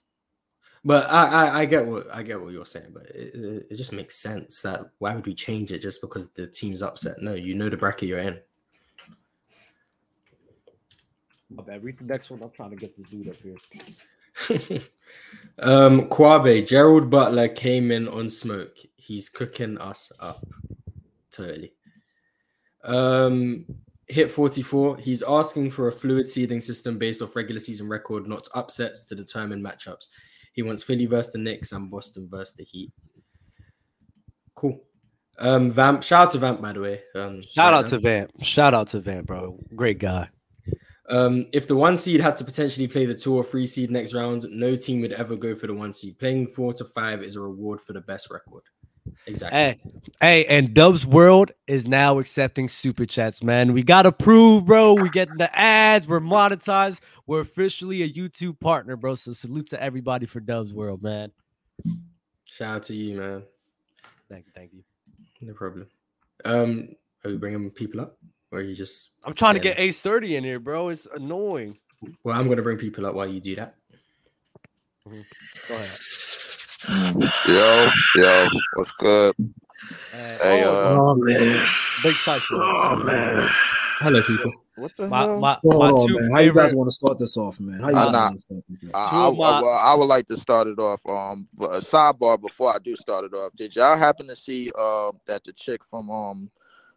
[0.83, 3.91] But I, I, I get what I get what you're saying, but it, it, just
[3.91, 7.21] makes sense that why would we change it just because the team's upset?
[7.21, 8.39] No, you know the bracket you're in.
[11.49, 11.83] My bad.
[11.83, 12.43] Read the next one.
[12.43, 13.55] I'm trying to get this dude up here.
[15.59, 18.77] um, Kwabe, Gerald Butler came in on smoke.
[19.05, 20.45] He's cooking us up.
[21.31, 21.73] Totally.
[22.83, 23.65] Um,
[24.07, 24.97] hit 44.
[24.97, 29.15] He's asking for a fluid seeding system based off regular season record, not upsets to
[29.15, 30.05] determine matchups.
[30.53, 32.91] He wants Philly versus the Knicks and Boston versus the Heat.
[34.55, 34.81] Cool.
[35.37, 36.01] Um, Vamp.
[36.01, 37.01] Shout out to Vamp, by the way.
[37.13, 37.89] Um, Shout right out now.
[37.89, 38.31] to Vamp.
[38.41, 39.59] Shout out to Vamp, bro.
[39.75, 40.29] Great guy.
[41.07, 44.13] Um, if the one seed had to potentially play the two or three seed next
[44.13, 46.17] round, no team would ever go for the one seed.
[46.17, 48.63] Playing four to five is a reward for the best record.
[49.27, 49.59] Exactly.
[49.59, 49.79] Hey,
[50.21, 53.73] hey, and Dubs World is now accepting super chats, man.
[53.73, 54.93] We got approved, bro.
[54.93, 56.07] We getting the ads.
[56.07, 57.01] We're monetized.
[57.27, 59.15] We're officially a YouTube partner, bro.
[59.15, 61.31] So salute to everybody for Dubs World, man.
[62.45, 63.43] Shout out to you, man.
[64.29, 64.83] Thank you, thank you.
[65.41, 65.87] No problem.
[66.43, 66.89] Um,
[67.23, 68.17] are we bringing people up,
[68.51, 69.15] or are you just?
[69.23, 70.89] I'm trying to get Ace 30 in here, bro.
[70.89, 71.77] It's annoying.
[72.23, 73.75] Well, I'm gonna bring people up while you do that.
[75.05, 75.99] Go ahead.
[77.47, 79.34] Yo, yo, what's good?
[80.11, 81.67] Hey, uh, Oh man.
[82.03, 82.41] Big Tyson.
[82.51, 83.47] Oh man.
[83.99, 84.51] Hello, people.
[84.76, 85.39] What the My, hell?
[85.39, 86.32] my, my going on, man?
[86.34, 87.80] How you guys want to start this off, man?
[87.82, 88.91] How you guys want to start this, man?
[88.93, 90.99] I, I, I, well, I would like to start it off.
[91.07, 93.53] Um, but a sidebar before I do start it off.
[93.55, 96.51] Did y'all happen to see uh that the chick from um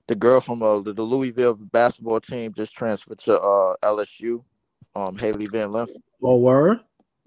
[0.08, 4.42] the girl from uh, the, the Louisville basketball team just transferred to uh LSU?
[4.96, 5.90] Um, Hailey Van Lith.
[6.22, 6.80] Oh, word?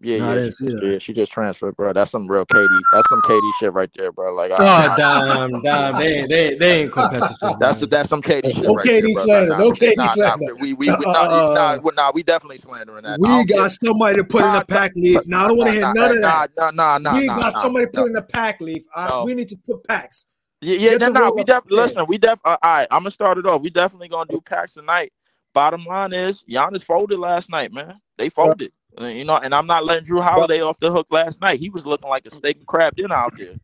[0.04, 0.84] Yeah, Nah, I yeah, didn't she, see that.
[0.84, 1.93] yeah, she just transferred, bro.
[1.93, 2.82] That's some real KD.
[2.91, 4.34] That's some KD shit right there, bro.
[4.34, 7.38] Like, I, God I- damn, damn, they ain't, they, they ain't competitive.
[7.60, 7.89] That's man.
[7.89, 9.24] that's some KD shit No right KD there, bro.
[9.26, 10.56] slander, Nah, no nah, KD nah, nah, slander.
[10.56, 13.20] we we, we nah, Uh, nah, we- nah, we definitely slandering that.
[13.20, 13.70] We got care.
[13.84, 15.28] somebody to put in the pack leaf.
[15.28, 16.49] Now I don't want to hear Nah, none of that.
[16.58, 18.02] Nah, nah, nah, we nah, got nah, somebody nah.
[18.02, 18.84] put in the pack leaf.
[18.95, 20.26] Uh, We need to put packs.
[20.62, 22.88] Yeah, yeah, Get no, the no, roll we definitely listen, we def uh, all right,
[22.91, 23.62] I'm gonna start it off.
[23.62, 25.12] We definitely gonna do packs tonight.
[25.54, 27.99] Bottom line is Giannis folded last night, man.
[28.18, 28.72] They folded.
[29.00, 31.60] You know, and I'm not letting Jrue Holiday off the hook last night.
[31.60, 33.56] He was looking like a steak and crab dinner out there.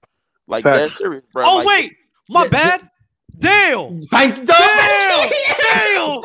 [0.48, 0.94] Like Facts.
[0.94, 1.44] dead serious, bro.
[1.46, 1.94] Oh, Like, wait.
[2.30, 2.90] My bad.
[3.40, 4.00] Dale.
[4.10, 5.30] Thank you, Dale.
[5.74, 6.22] Dale.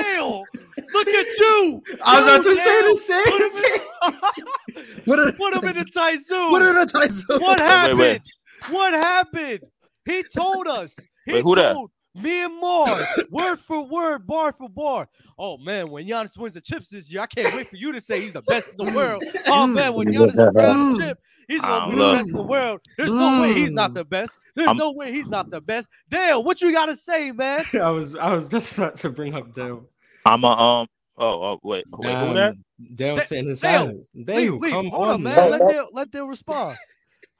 [0.00, 0.44] Dale.
[0.92, 1.82] Look at you.
[2.04, 3.80] I was about to You, say the same thing.
[5.04, 6.50] What a, Put him in the tight zoom.
[6.50, 7.40] Put him in the tight zone.
[7.40, 7.98] What happened?
[7.98, 8.22] wait.
[8.70, 9.60] What happened?
[10.04, 10.94] He told us.
[11.26, 11.72] He Wait, who that?
[11.72, 15.08] told me and Marz, word for word, bar for bar.
[15.38, 18.00] Oh man, when Giannis wins the chips this year, I can't wait for you to
[18.00, 19.22] say he's the best in the world.
[19.46, 22.42] Oh man, when Giannis grabs the chip, he's gonna be the Um, best in the
[22.42, 22.80] world.
[22.96, 24.36] There's no way he's not the best.
[24.54, 25.88] There's I'm- no way he's not the best.
[26.10, 27.64] Dale, what you gotta say, man?
[27.74, 29.88] I was, I was just about to bring up Dale.
[30.26, 30.86] I'm a um
[31.18, 32.50] oh, oh wait, wait, who that?
[32.50, 34.08] Um, Dale Da- sitting in Dale, silence.
[34.14, 34.72] Leave, Dale, leave.
[34.72, 35.36] come Hold on, on, man.
[35.36, 35.50] man.
[35.50, 36.76] Let Dale, let Dale respond.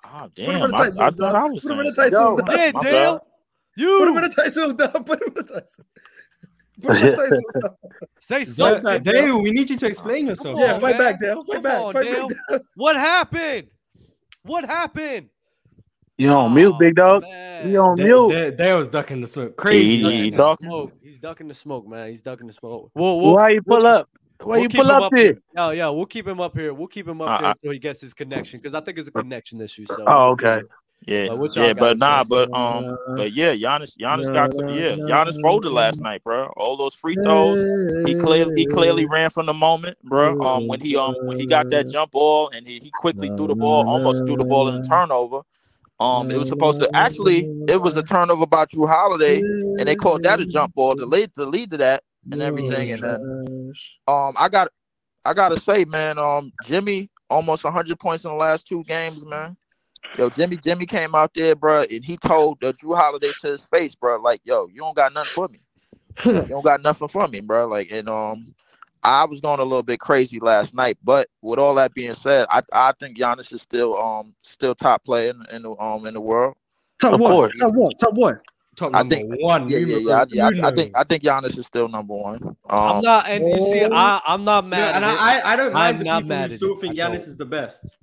[0.04, 1.92] Oh Put him in damn, the I, I thought I was Put him in the
[1.94, 2.46] saying tight zone, something.
[2.46, 2.56] dog.
[2.58, 3.26] Yeah, My Dale.
[3.76, 3.98] Bad.
[3.98, 5.06] Put him in You the tight zone, dog.
[5.06, 5.86] Put him in a tight zone.
[6.80, 7.76] Put him in the tight zone, dog.
[8.20, 9.02] say Dale, something.
[9.02, 10.56] Dale, we need you to explain yourself.
[10.58, 11.12] Come Yeah, on, fight man.
[11.12, 11.44] back, Dale.
[11.44, 11.80] Fight Come back.
[11.82, 12.26] on, Fight Dale.
[12.28, 12.60] back, Dale.
[12.74, 13.66] What happened?
[14.42, 15.28] What happened?
[16.18, 17.24] You on mute, big dog?
[17.64, 18.32] You on Dale, mute?
[18.32, 19.56] Dale, Dale was ducking the smoke.
[19.56, 19.96] Crazy.
[19.96, 20.66] He- ducking he the talking?
[20.68, 20.92] Smoke.
[21.02, 22.08] He's ducking the smoke, man.
[22.10, 22.90] He's ducking the smoke.
[22.94, 24.08] We'll, we'll, Why you pull we'll- up?
[24.42, 25.38] Why we'll you pull him up here?
[25.54, 25.88] Yeah, yeah.
[25.88, 26.74] We'll keep him up here.
[26.74, 28.98] We'll keep him up Uh, here I- until he gets his connection because I think
[28.98, 29.86] it's a connection issue.
[29.86, 30.04] So.
[30.06, 30.62] Oh, okay.
[31.06, 35.70] Yeah, But yeah, but nah, but um, but yeah, Giannis, Giannis got yeah, Giannis folded
[35.70, 36.46] last night, bro.
[36.56, 37.58] All those free throws,
[38.04, 40.34] he clearly he clearly ran from the moment, bro.
[40.40, 43.48] Um, when he um when he got that jump ball and he, he quickly threw
[43.48, 45.40] the ball, almost threw the ball in the turnover.
[46.00, 49.44] Um, it was supposed to actually it was the turnover by Jrue Holiday,
[49.78, 52.92] and they called that a jump ball to lead to lead to that and everything.
[52.92, 53.18] And then
[54.08, 54.68] um, I got
[55.24, 59.56] I gotta say, man, um, Jimmy almost 100 points in the last two games, man.
[60.16, 63.64] Yo, Jimmy, Jimmy came out there, bro, and he told uh, Jrue Holiday to his
[63.64, 65.60] face, bro, like, yo, you don't got nothing for me.
[66.26, 67.66] you don't got nothing for me, bro.
[67.66, 68.54] Like, and um,
[69.02, 72.46] I was going a little bit crazy last night, but with all that being said,
[72.50, 76.14] I I think Giannis is still um still top player in, in the um in
[76.14, 76.54] the world.
[77.00, 77.32] Top Of one.
[77.32, 77.52] course.
[77.58, 77.94] Top one.
[77.96, 78.40] Top one.
[78.76, 79.68] Top I think one.
[79.68, 80.14] Yeah, yeah, yeah.
[80.20, 82.42] I, yeah, I, I think I think Giannis is still number one.
[82.44, 84.94] Um, I'm not, and you see, I, I'm not No, mad.
[84.96, 85.20] and at it.
[85.20, 86.80] I, I- I don't mind I'm the not people mad who still it.
[86.80, 87.96] think I Giannis is the best.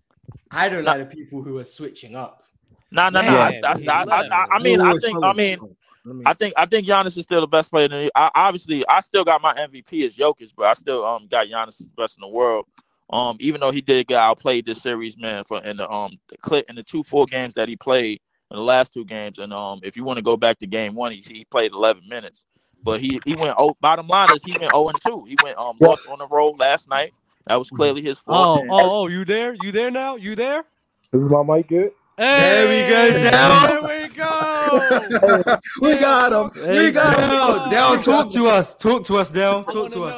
[0.52, 0.94] I don't Nah.
[0.94, 2.44] like the people who are switching up.
[2.92, 3.36] No, no, no.
[3.38, 4.64] I, I, he I, let I, I him.
[4.64, 5.76] mean, I think, I mean, hold on.
[6.06, 7.86] Let me- I think, I think Giannis is still the best player.
[7.86, 11.28] In the, I, obviously, I still got my MVP as Jokic, but I still um
[11.30, 12.66] got Giannis the best in the world.
[13.12, 16.38] Um, even though he did get outplayed this series, man, for in the um the
[16.38, 18.22] clip in the two four games that he played
[18.52, 20.96] in the last two games, and um if you want to go back to game
[20.96, 22.46] one, he he played 11 minutes,
[22.84, 23.56] but he he went.
[23.58, 25.26] Oh, bottom line is he went 0 and two.
[25.28, 27.14] He went um lost on the road last night.
[27.50, 28.68] That was clearly his fault.
[28.70, 29.56] Oh, oh, oh, you there?
[29.64, 30.18] You there now?
[30.18, 30.66] You there?
[31.12, 31.92] This is my mic good?
[32.16, 33.68] Hey, there we go, down.
[33.68, 35.58] There we go.
[35.82, 36.70] we got him.
[36.70, 37.72] We got him.
[37.72, 38.76] Dale, talk to us.
[38.76, 39.64] Talk to us, Dale.
[39.64, 40.16] Talk to us.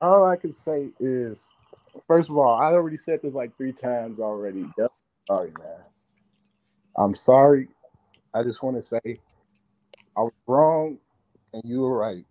[0.00, 1.46] All I can say is,
[2.08, 4.66] first of all, I already said this like three times already.
[5.28, 5.84] Sorry, man.
[6.98, 7.68] I'm sorry.
[8.34, 9.20] I just want to say
[10.16, 10.98] I was wrong
[11.52, 12.24] and you were right.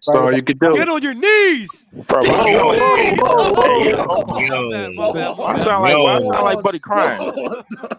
[0.00, 0.74] So you could do.
[0.74, 1.84] Get on your knees.
[1.92, 3.74] Bro, whoa, whoa, whoa, whoa.
[3.74, 4.70] Hey, yo.
[4.70, 4.94] Yo.
[4.94, 5.44] My.
[5.44, 6.06] I sound like yo.
[6.06, 7.32] I sound like Buddy crying.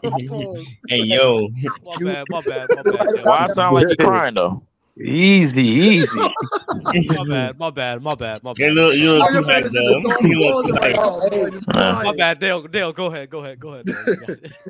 [0.90, 1.50] hey yo.
[1.84, 3.26] My bad, my bad, my bad.
[3.26, 4.64] Why I sound like you crying though?
[4.96, 6.20] Easy, easy.
[6.70, 8.74] my bad, my bad, my bad, my bad.
[8.74, 10.00] You're too hyped, though.
[10.08, 11.76] Look too hyped.
[11.76, 12.62] Uh, my bad, Dale.
[12.68, 13.86] Dale, go ahead, go ahead, go ahead.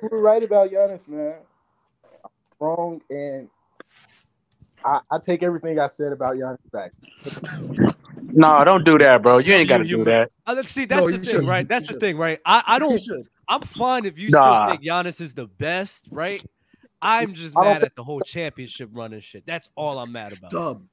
[0.02, 1.40] You're right about Giannis, man.
[2.62, 3.50] Wrong and
[4.86, 6.92] I, I take everything I said about Giannis back.
[8.34, 9.38] no, don't do that, bro.
[9.38, 10.32] You ain't got to do that.
[10.46, 10.86] Uh, let's see.
[10.86, 11.48] That's no, the thing, should.
[11.48, 11.68] right?
[11.68, 12.02] That's you the should.
[12.02, 12.40] thing, right?
[12.46, 13.02] I, I don't.
[13.48, 14.68] I'm fine if you nah.
[14.68, 16.42] still think Giannis is the best, right?
[17.04, 19.46] I'm just mad at the whole championship running shit.
[19.46, 20.52] That's all I'm mad about.
[20.52, 20.84] Dub,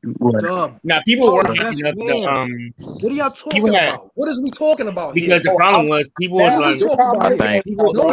[0.40, 0.80] dub.
[0.82, 2.74] Now people oh, were hyping up the, um.
[3.00, 4.10] What are y'all talking had, about?
[4.14, 5.14] What is we talking about?
[5.14, 5.52] Because here?
[5.52, 6.80] the problem was people was like,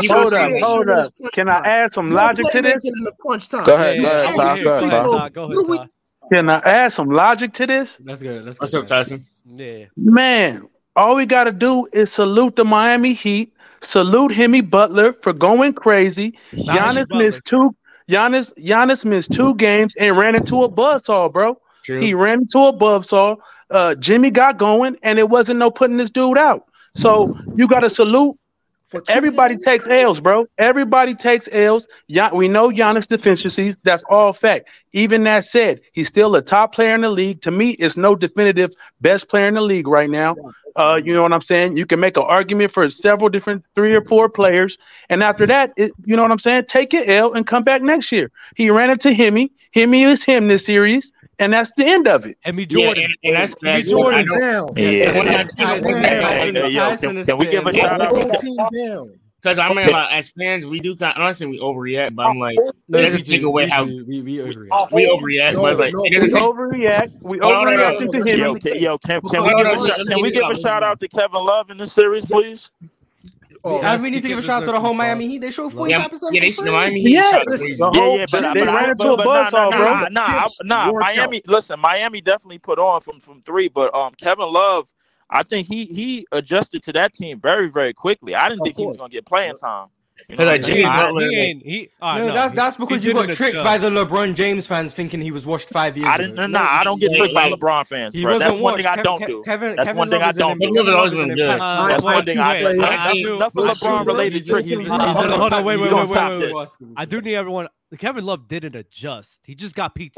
[0.08, 1.12] hold up, hold up.
[1.34, 2.86] Can I add some logic to this?
[3.26, 3.66] Punch time.
[3.66, 5.90] Go ahead, go ahead,
[6.32, 7.98] Can I add some logic to this?
[8.04, 8.46] That's good.
[8.46, 8.64] That's good.
[8.64, 9.26] What's up, Tyson?
[9.44, 10.70] Yeah, man.
[10.96, 13.54] All we gotta do is salute the Miami Heat.
[13.82, 16.38] Salute Himmy Butler for going crazy.
[16.54, 17.76] Giannis missed two
[18.10, 21.60] Giannis Giannis missed two games and ran into a buzzsaw, bro.
[21.84, 22.00] True.
[22.00, 23.38] He ran into a buzzsaw.
[23.70, 26.66] Uh, Jimmy got going, and it wasn't no putting this dude out.
[26.96, 28.38] So you got to salute
[29.10, 29.66] Everybody games.
[29.66, 30.46] takes L's, bro.
[30.58, 31.88] Everybody takes L's.
[32.08, 33.78] Yeah, we know Giannis deficiencies.
[33.84, 34.70] That's all fact.
[34.94, 37.42] Even that said, he's still a top player in the league.
[37.42, 38.72] To me, it's no definitive
[39.02, 40.36] best player in the league right now.
[40.78, 41.76] Uh, you know what I'm saying?
[41.76, 44.78] You can make an argument for several different three or four players,
[45.10, 46.66] and after that, it, you know what I'm saying?
[46.68, 48.32] Take it L and come back next year.
[48.56, 49.50] He ran into Himmy.
[49.76, 52.38] Himmy is him this series and that's the end of it.
[52.66, 53.04] Jordan.
[53.22, 54.28] Yeah, and, and that's Jordan.
[54.32, 54.74] Down.
[54.76, 55.48] Yeah.
[57.26, 58.14] Can we give a shout out?
[59.40, 61.16] Because I mean, like, as fans, we do kind.
[61.16, 62.58] Of, honestly, we overreact, but I'm like,
[62.88, 64.92] no, it doesn't take away we, how we, we, we overreact.
[64.92, 67.22] We overreact, no, but like, no, it doesn't take, overreact.
[67.22, 68.58] We overreact to him.
[69.34, 70.26] no, no, no, no, no, no, no, no,
[71.68, 71.86] no, no, no,
[72.42, 72.97] no, no,
[73.64, 75.40] Oh, I mean, need to give a shout out to the whole Miami Heat.
[75.40, 76.36] They show 45 percent.
[76.36, 77.12] Yeah, they the Miami Heat.
[77.12, 77.44] Yeah,
[77.94, 80.08] yeah, yeah, but they ran into a buzzsaw, bro.
[80.10, 81.42] Nah, nah, Miami.
[81.46, 84.92] Listen, Miami definitely put on from from three, but um, Kevin Love.
[85.30, 88.34] I think he he adjusted to that team very very quickly.
[88.34, 88.86] I didn't of think course.
[88.86, 89.88] he was going to get playing time.
[90.28, 93.90] Because Jimmy Butler, he, uh, no, no, that's that's because you got tricked by the
[93.90, 96.10] LeBron James fans thinking he was washed five years.
[96.10, 96.34] I didn't.
[96.34, 96.48] Ago.
[96.48, 98.14] No, no, I don't get tricked by LeBron fans.
[98.14, 98.40] He bro.
[98.40, 99.44] That's one thing I don't Kev, do.
[99.44, 100.74] Kevin, that's Kevin one thing I don't do.
[100.84, 102.78] That's one thing I don't.
[103.40, 104.74] Nothing LeBron related tricky.
[104.84, 106.70] Hold on, wait, wait, wait, wait, wait.
[106.96, 107.68] I do need everyone.
[107.98, 109.42] Kevin Love didn't adjust.
[109.44, 110.18] He just got PT.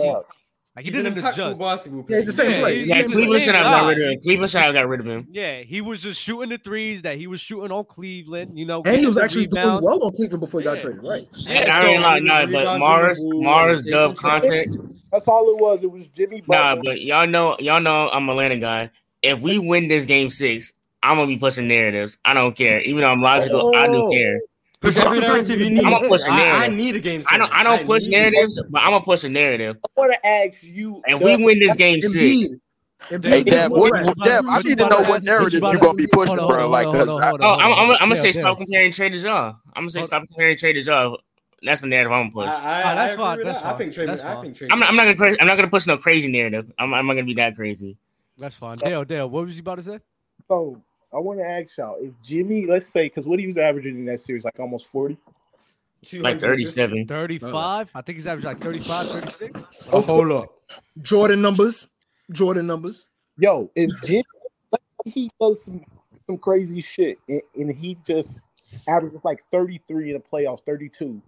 [0.80, 1.60] Like he's he didn't an adjust.
[1.60, 2.20] basketball player.
[2.20, 2.96] Yeah, it's the same yeah.
[3.00, 4.20] Yeah, Cleveland should have got rid of him.
[4.22, 5.28] Cleveland should have got rid of him.
[5.30, 8.58] Yeah, he was just shooting the threes that he was shooting on Cleveland.
[8.58, 9.72] You know, and he was actually rebounds.
[9.72, 11.04] doing well on Cleveland before he got traded.
[11.04, 11.28] Right.
[11.34, 14.78] Yeah, yeah I don't like none, but Marz, Marz, Dub content.
[15.12, 15.84] That's all it was.
[15.84, 16.40] It was Jimmy.
[16.40, 16.76] Butler.
[16.76, 18.90] Nah, but y'all know, y'all know, I'm a Atlanta guy.
[19.22, 20.72] If we win this game six,
[21.04, 22.18] I'm gonna be pushing narratives.
[22.24, 23.76] I don't care, even though I'm logical.
[23.76, 23.78] Oh.
[23.78, 24.40] I don't care.
[24.82, 25.84] Push every narrative you need.
[25.84, 26.62] I'm gonna push a narrative.
[26.62, 27.22] I, I need a game.
[27.24, 27.34] Seven.
[27.34, 27.58] I don't.
[27.58, 28.68] I don't I push narratives, them.
[28.70, 29.78] but I'm gonna push a narrative.
[29.84, 32.50] I want to ask you, and we win this game six.
[33.10, 33.72] Hey, Deb, Deb,
[34.48, 36.70] I need to know what narrative you're gonna be pushing, bro.
[36.70, 39.56] Like, oh, I'm, gonna say stop comparing traders y'all.
[39.74, 41.20] I'm gonna say stop comparing traders y'all.
[41.62, 42.62] That's the narrative I'm gonna push.
[42.62, 43.44] I, I, oh, that's I fine.
[43.44, 43.74] That's fine.
[43.74, 44.20] I think traders.
[44.22, 44.68] I think Trae.
[44.72, 45.36] I'm not, I'm not gonna.
[45.40, 46.72] I'm not gonna push no crazy narrative.
[46.78, 47.98] I'm, I'm not gonna be that crazy.
[48.38, 48.78] That's fine.
[48.78, 50.00] Dale, Dale, what was you about to say?
[50.50, 50.82] Oh.
[51.14, 54.06] I want to ask y'all if Jimmy, let's say, because what he was averaging in
[54.06, 55.18] that series, like almost 40.
[56.20, 57.08] Like 37.
[57.08, 57.90] 35.
[57.94, 59.68] I think he's averaging like 35, 36.
[59.92, 60.50] Oh, hold up.
[61.02, 61.88] Jordan numbers.
[62.32, 63.08] Jordan numbers.
[63.38, 64.24] Yo, if Jimmy,
[65.06, 65.84] he does some,
[66.28, 68.42] some crazy shit and, and he just
[68.88, 71.22] averages like 33 in the playoffs, 32,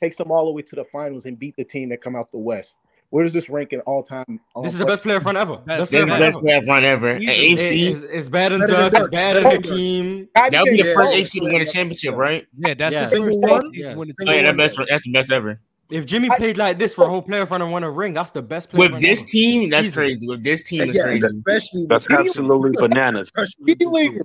[0.00, 2.30] takes them all the way to the finals and beat the team that come out
[2.32, 2.76] the West
[3.10, 4.38] where does this rank in all time?
[4.54, 5.56] All this is the best player front ever.
[5.56, 7.10] Best, this is the best player front ever.
[7.10, 8.94] At AC, it's, it's bad as Doug.
[8.94, 10.28] It's bad as Hakeem.
[10.34, 12.46] That would be the first AC to win a championship, right?
[12.58, 13.00] Yeah, that's yeah.
[13.00, 13.70] the single one.
[13.72, 13.94] Yeah.
[13.96, 15.58] Oh, yeah, that best, that's the best ever.
[15.90, 18.32] If Jimmy played like this for a whole player front and won a ring, that's
[18.32, 18.90] the best player.
[18.90, 19.28] With this ever.
[19.28, 19.94] team, that's Easy.
[19.94, 20.26] crazy.
[20.26, 21.24] With this team, that's yeah, crazy.
[21.24, 23.30] Especially that's absolutely bananas.
[23.34, 24.20] Especially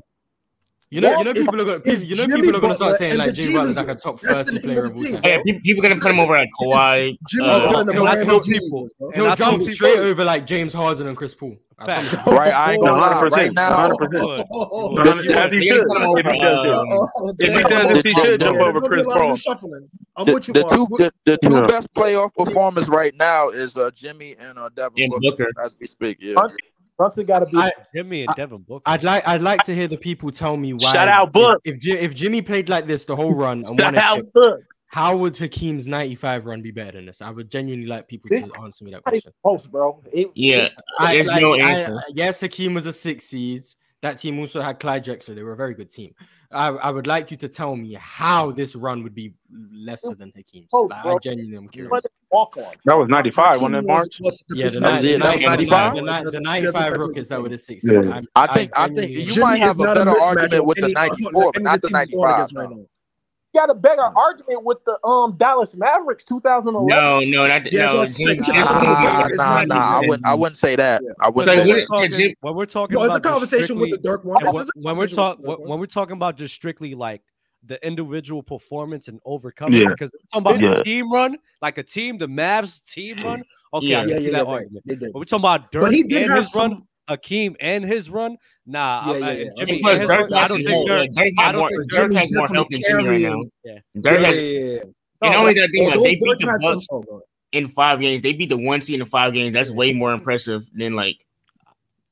[0.94, 1.96] you know, what you know, people are gonna.
[1.96, 4.20] You know, oh, people are going to start saying like Jimmy is like a top
[4.20, 5.22] thirty player of all time.
[5.24, 7.18] Yeah, people, are going to put him over like Kawhi.
[7.28, 8.88] Jimmy uh, Butler he'll, he'll, he'll, people,
[9.36, 11.58] jump straight over like James Harden and Chris Paul.
[11.80, 13.28] Right, I ain't gonna lie.
[13.30, 14.46] Right now, 100.
[14.54, 14.66] Uh,
[17.40, 19.36] if he does, if he should jump over Chris Paul.
[20.16, 20.54] The, two,
[21.26, 25.76] the, two best playoff performers right now is uh, Jimmy and uh, Devin Booker as
[25.80, 26.18] we speak.
[26.20, 26.36] Yeah.
[26.98, 28.84] Brunson got to be I, Jimmy and Devin Booker.
[28.86, 30.94] I'd like I'd like to hear the people tell me why.
[30.94, 31.60] Shout out Book.
[31.64, 34.62] If, if, if Jimmy played like this the whole run and Shout won it, Book.
[34.88, 37.22] how would Hakeem's 95 run be better than this?
[37.22, 39.32] I would genuinely like people this to answer me that question.
[39.44, 40.02] Post, bro.
[40.12, 41.98] It, yeah, I, there's no answer.
[41.98, 43.76] I, yes, Hakeem was a six seeds.
[44.02, 45.34] That team also had Clyde Drexler.
[45.34, 46.14] They were a very good team.
[46.54, 49.34] I, I would like you to tell me how this run would be
[49.72, 50.70] lesser than Hakeem's.
[50.74, 52.06] Oh, I genuinely am curious.
[52.32, 52.74] Walk on.
[52.86, 54.20] That was 95, wasn't that March?
[54.56, 55.96] yeah, the, 95,
[56.32, 57.84] the, 95 Rockets that were the six.
[57.86, 58.22] Yeah.
[58.36, 61.62] I, think I, I think you might have a better argument with the 94, but
[61.62, 62.50] not the 95
[63.54, 66.88] got a better argument with the um Dallas Mavericks 2011.
[66.88, 68.06] No, no, no.
[69.36, 70.26] Nah, nah, I wouldn't.
[70.26, 71.02] I wouldn't say that.
[71.20, 71.58] I wouldn't.
[71.58, 72.18] Like, say when, that.
[72.18, 74.44] Jim, when we're talking, no, it's a conversation with the Dirk one.
[74.44, 77.22] When, when we're talking, when, when we're talking about just strictly like
[77.66, 79.82] the individual performance and overcoming.
[79.82, 79.90] Yeah.
[79.90, 80.80] Because we're talking about yeah.
[80.80, 83.44] a team run, like a team, the Mavs team run.
[83.74, 84.84] Okay, yeah, I yeah, see yeah, that yeah, argument.
[84.86, 86.88] But we're talking about Dirk but he did and have his some, run.
[87.08, 88.38] Hakeem and his run.
[88.66, 89.50] Nah, yeah, I yeah, yeah.
[89.58, 92.48] Jimmy plus, Dirk run, I don't think Dirk, Dirk, I don't think Dirk has more
[92.48, 93.44] help than Jimmy right now.
[93.64, 93.80] Yeah.
[94.00, 94.80] Dirk yeah, has, yeah, yeah.
[95.22, 96.88] And only that being like, they beat the Bucks
[97.52, 98.22] in five games.
[98.22, 99.54] They beat the one seed in five games.
[99.54, 101.26] That's way more impressive than like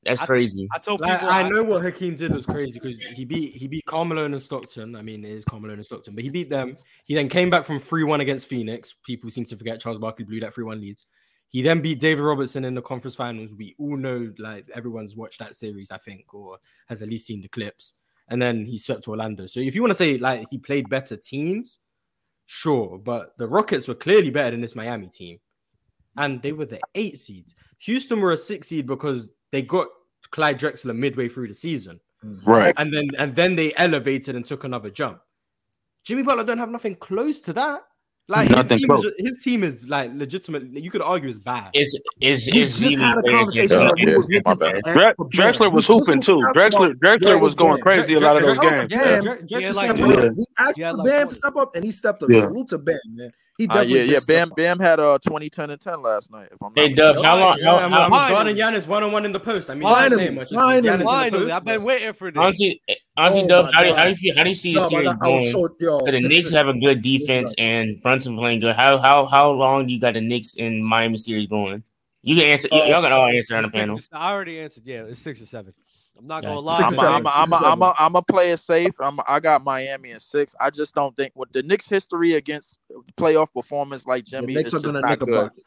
[0.04, 0.68] that's crazy.
[0.72, 3.54] I, I told people I, I, know what Hakeem did was crazy because he beat
[3.54, 4.96] he beat Karl Malone and Stockton.
[4.96, 6.76] I mean, it is Karl Malone and Stockton, but he beat them.
[7.04, 8.94] He then came back from 3-1 against Phoenix.
[9.04, 11.06] People seem to forget Charles Barkley blew that 3-1 leads.
[11.52, 13.54] He then beat David Robinson in the conference finals.
[13.54, 16.58] We all know, like everyone's watched that series, I think, or
[16.88, 17.94] has at least seen the clips.
[18.28, 19.44] And then he swept Orlando.
[19.44, 21.78] So if you want to say like he played better teams,
[22.46, 25.40] sure, but the Rockets were clearly better than this Miami team,
[26.16, 27.54] and they were the eight seeds.
[27.80, 29.88] Houston were a six seed because they got
[30.30, 32.50] Clyde Drexler midway through the season, mm-hmm.
[32.50, 32.74] right?
[32.78, 35.20] And then and then they elevated and took another jump.
[36.04, 37.82] Jimmy Butler don't have nothing close to that.
[38.28, 40.62] Like his team, is, his team is like legitimate.
[40.72, 41.70] You could argue is bad.
[41.74, 43.90] Is is is just had a conversation.
[43.98, 44.14] Yeah,
[44.92, 46.38] Dre- Drexler was hooping too.
[46.54, 48.90] Drexler Drexler was going crazy a lot of those games.
[48.90, 49.34] Yeah,
[50.36, 52.30] He asked Bam to step up, and he stepped up.
[52.30, 53.32] Salute to Bam, man.
[53.58, 54.18] He uh, yeah, yeah.
[54.26, 56.48] Bam, Bam had a uh, 20, 10, and 10 last night.
[56.52, 57.60] If I'm hey, not Dove, how long?
[57.60, 59.68] How, how, how, how, and Giannis one on one in the post.
[59.68, 61.52] I mean, finally, much finally, finally.
[61.52, 62.40] I've been waiting for this.
[62.40, 62.80] Honestly,
[63.16, 64.82] honestly oh Dove, how do, you, how, do you, feel, how do you see no,
[64.82, 65.50] the series going?
[65.50, 68.74] Short, the Knicks have a good defense and Brunson playing good.
[68.74, 71.82] How how how long do you got the Knicks and Miami series going?
[72.22, 72.68] You can answer.
[72.72, 74.00] Uh, y'all can all answer on the panel.
[74.12, 74.84] I already answered.
[74.86, 75.74] Yeah, it's six or seven.
[76.22, 76.76] I'm not gonna lie.
[76.76, 78.94] Six I'm a, I'm a, I'm a, I'm a play it safe.
[79.00, 80.54] I'm I got Miami in six.
[80.60, 84.54] I just don't think with the Knicks history against uh, playoff performance like Jimmy, the
[84.54, 85.64] Knicks are gonna make a bucket.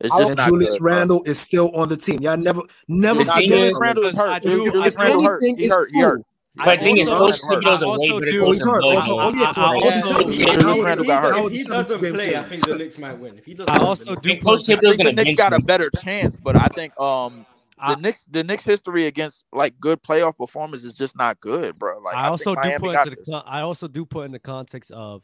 [0.00, 2.18] It's just Julius Randle is still on the team.
[2.20, 3.48] Y'all never, never forget.
[3.48, 4.42] Julius Randle is hurt.
[4.42, 5.90] Do, if, if anything, hurt.
[5.90, 6.22] He hurt.
[6.56, 9.10] But I think thing is, to Thibodeau's a way better coach than Bogey.
[9.10, 11.46] Oh, yeah, Thibodeau.
[11.46, 13.38] If he doesn't play, I think the Knicks might win.
[13.38, 14.40] If he doesn't, I also do.
[14.40, 15.24] Coach Thibodeau's going to.
[15.24, 19.06] Knicks got a better chance, but I think um the I, Knicks, the Knicks history
[19.06, 21.98] against like good playoff performance is just not good, bro.
[21.98, 24.38] Like I, I also do Miami put into the, I also do put in the
[24.38, 25.22] context of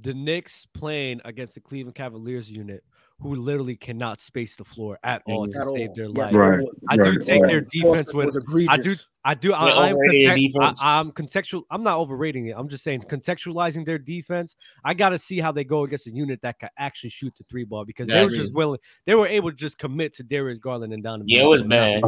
[0.00, 2.84] the Knicks playing against the Cleveland Cavaliers unit
[3.20, 5.94] who literally cannot space the floor at all to at save all.
[5.94, 6.34] their yes, life.
[6.34, 6.68] Right.
[6.90, 7.14] I right.
[7.14, 7.50] do take right.
[7.50, 8.36] their defense with
[8.68, 8.94] I do
[9.26, 12.54] I do I, am context, I, am contextual I'm not overrating it.
[12.56, 14.56] I'm just saying contextualizing their defense.
[14.84, 17.64] I gotta see how they go against a unit that can actually shoot the three
[17.64, 20.58] ball because yeah, they were just willing they were able to just commit to Darius
[20.58, 21.26] Garland and Donovan.
[21.28, 22.02] Yeah, it was bad.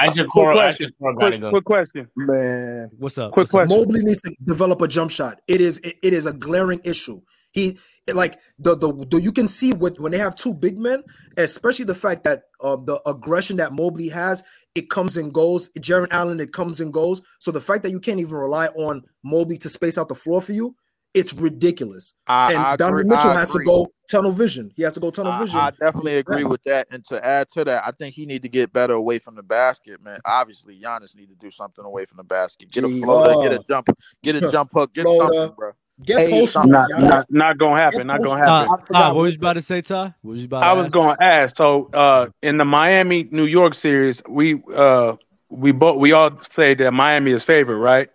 [0.00, 0.90] I just quick question.
[0.98, 2.08] Quick, quick question.
[2.16, 2.90] Man.
[2.98, 3.32] What's up?
[3.32, 3.76] Quick What's question.
[3.76, 3.86] Up?
[3.86, 5.40] Mobley needs to develop a jump shot.
[5.46, 7.20] It is it, it is a glaring issue.
[7.52, 7.78] He
[8.12, 11.02] like the, the the you can see with when they have two big men,
[11.36, 14.42] especially the fact that uh, the aggression that Mobley has,
[14.74, 15.70] it comes and goes.
[15.80, 17.22] Jarrett Allen, it comes and goes.
[17.38, 20.40] So the fact that you can't even rely on Mobley to space out the floor
[20.40, 20.74] for you,
[21.14, 22.14] it's ridiculous.
[22.26, 23.64] I, and I Donovan agree, Mitchell I has agree.
[23.64, 24.70] to go tunnel vision.
[24.76, 25.58] He has to go tunnel vision.
[25.58, 26.86] I definitely agree with that.
[26.90, 29.42] And to add to that, I think he need to get better away from the
[29.42, 30.18] basket, man.
[30.24, 32.70] Obviously, Giannis need to do something away from the basket.
[32.70, 33.88] Get a floater, uh, get a uh, jump,
[34.22, 35.72] get a jump hook, get floater, something, bro.
[36.04, 38.06] Get hey, post not, not, not, gonna happen.
[38.06, 38.96] Not gonna happen.
[38.96, 40.14] Uh, uh, what was you about to say, Ty?
[40.22, 40.64] What was you about?
[40.64, 40.92] I was ask?
[40.94, 41.56] gonna ask.
[41.56, 45.16] So uh, in the Miami New York series, we uh,
[45.48, 48.08] we both we all say that Miami is favored, right?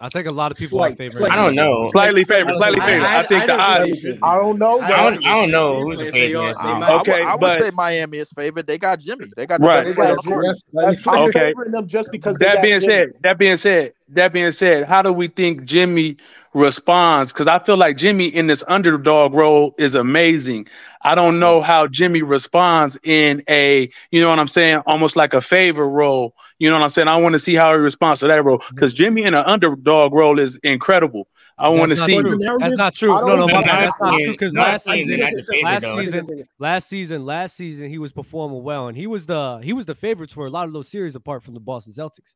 [0.00, 1.32] I think a lot of people Slight, are favorite.
[1.32, 1.84] I don't know.
[1.86, 2.56] Slightly favorite.
[2.56, 3.04] Slightly favorite.
[3.04, 4.06] I, I, think I, the odds.
[4.22, 4.80] I don't know.
[4.80, 6.56] I don't, I don't know who's the favorite.
[6.56, 8.66] Okay, I would, but, would say Miami is favorite.
[8.68, 9.26] They got Jimmy.
[9.36, 9.84] They got the right.
[9.84, 11.52] They got that's, that's, that's okay.
[11.66, 15.26] Them just because that being said, that being said, that being said, how do we
[15.26, 16.16] think Jimmy
[16.54, 17.32] responds?
[17.32, 20.68] Because I feel like Jimmy in this underdog role is amazing.
[21.02, 25.34] I don't know how Jimmy responds in a, you know what I'm saying, almost like
[25.34, 26.34] a favor role.
[26.58, 27.08] You know what I'm saying?
[27.08, 30.12] I want to see how he responds to that role because Jimmy in an underdog
[30.12, 31.28] role is incredible.
[31.58, 32.18] I want to see.
[32.20, 32.38] true.
[32.58, 33.12] That's not true.
[33.12, 33.86] I No, don't no, my think bad.
[33.86, 37.56] that's That's not true because last season, that's his favorite, last season, last season, last
[37.56, 40.50] season, he was performing well, and he was the he was the favorites for a
[40.50, 42.34] lot of those series apart from the Boston Celtics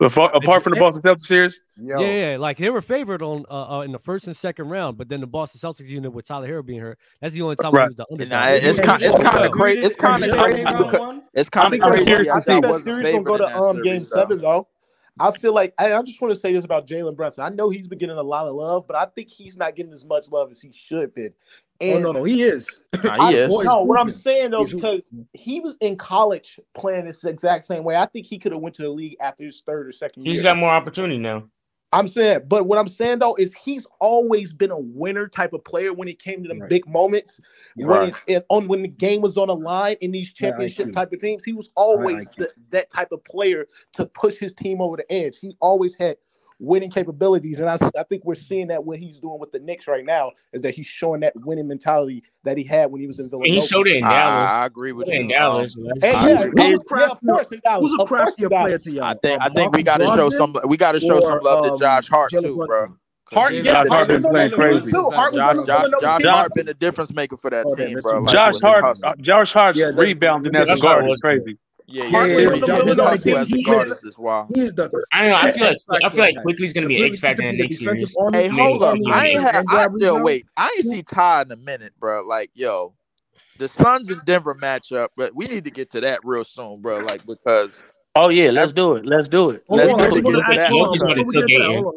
[0.00, 3.80] apart from the Boston Celtics series, yeah, yeah, like they were favored on uh, uh,
[3.82, 6.64] in the first and second round, but then the Boston Celtics unit with Tyler Herro
[6.64, 7.88] being hurt, that's the only time right.
[7.88, 8.30] was the underdog.
[8.30, 9.80] Nah, it's kind, it's kind of crazy.
[9.80, 10.64] It's kind of crazy.
[10.64, 12.30] Because, it's kind of crazy.
[12.30, 14.68] I think that series will go to um, game seven though.
[15.18, 17.44] I feel like I, just want to say this about Jalen Brunson.
[17.44, 19.92] I know he's been getting a lot of love, but I think he's not getting
[19.92, 21.34] as much love as he should have been.
[21.80, 22.80] And oh no, no, he is.
[23.02, 23.48] Nah, he I, is.
[23.48, 25.00] No, what I'm saying though, because
[25.32, 27.96] he was in college playing this exact same way.
[27.96, 30.24] I think he could have went to the league after his third or second.
[30.24, 30.44] He's year.
[30.44, 31.44] got more opportunity now.
[31.92, 35.64] I'm saying, but what I'm saying though is he's always been a winner type of
[35.64, 36.70] player when it came to the right.
[36.70, 37.40] big moments,
[37.78, 37.88] right.
[37.88, 40.92] when it, and on when the game was on the line in these championship yeah,
[40.92, 41.44] type of teams.
[41.44, 45.38] He was always the, that type of player to push his team over the edge.
[45.38, 46.16] He always had
[46.60, 47.58] winning capabilities.
[47.58, 50.32] And I, I think we're seeing that what he's doing with the Knicks right now
[50.52, 53.52] is that he's showing that winning mentality that he had when he was in Villanova.
[53.52, 54.50] He showed it in Dallas.
[54.50, 55.14] I, I agree with you.
[55.14, 55.76] In Dallas.
[55.76, 59.04] Um, and, who's a crafty yeah, who's a craftier player to y'all?
[59.04, 61.64] I think, I think we got to show some we got to show some love
[61.64, 62.94] to um, Josh Hart too, bro.
[63.32, 64.90] Hart, yeah, Josh Hart been playing crazy.
[64.90, 68.26] Hart Josh, Josh, Josh Hart been a difference maker for that team, bro.
[68.26, 71.56] Josh Hart, Josh Hart's rebounding as a guard was crazy.
[71.92, 72.36] Yeah, yeah, yeah.
[74.54, 75.04] is, the.
[75.12, 75.36] I don't know.
[75.36, 78.14] I feel like I feel like Quickley's gonna be an X factor in the series.
[78.32, 78.96] Hey, hold up.
[79.08, 79.64] I ain't had.
[79.68, 80.46] I still wait.
[80.56, 82.22] I ain't see Ty in a minute, bro.
[82.22, 82.94] Like, yo,
[83.58, 86.98] the Suns and Denver matchup, but we need to get to that real soon, bro.
[87.00, 87.82] Like because.
[88.16, 89.06] Oh yeah, let's do it.
[89.06, 89.64] Let's do it.
[89.68, 90.22] Let's do it.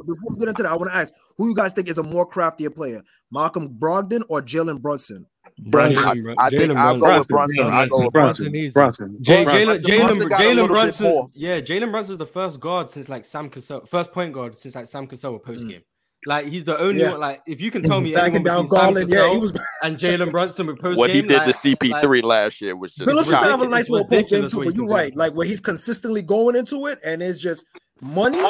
[0.05, 2.03] Before we get into that, I want to ask: Who you guys think is a
[2.03, 5.27] more craftier player, Malcolm Brogdon or Jalen Brunson?
[5.59, 6.35] Brunson.
[6.37, 7.69] I, I think I'll go with Brunson.
[7.71, 8.51] I'll go with Brunson.
[8.73, 9.17] Brunson.
[9.21, 11.31] Jalen Brunson.
[11.33, 15.07] Yeah, Jalen the first guard since like Sam Cassell, first point guard since like Sam
[15.07, 15.81] Cassell post game.
[16.25, 17.11] Like he's the only yeah.
[17.11, 17.19] one.
[17.19, 19.51] Like if you can tell me anyone down Garland, yeah, he was...
[19.83, 22.93] and Jalen Brunson with post what he did like, to CP3 like, last year was
[22.93, 23.09] just.
[23.31, 25.15] Have a nice little post game too, but you're right.
[25.15, 27.65] Like where he's consistently going into it, and it's just
[28.01, 28.41] money.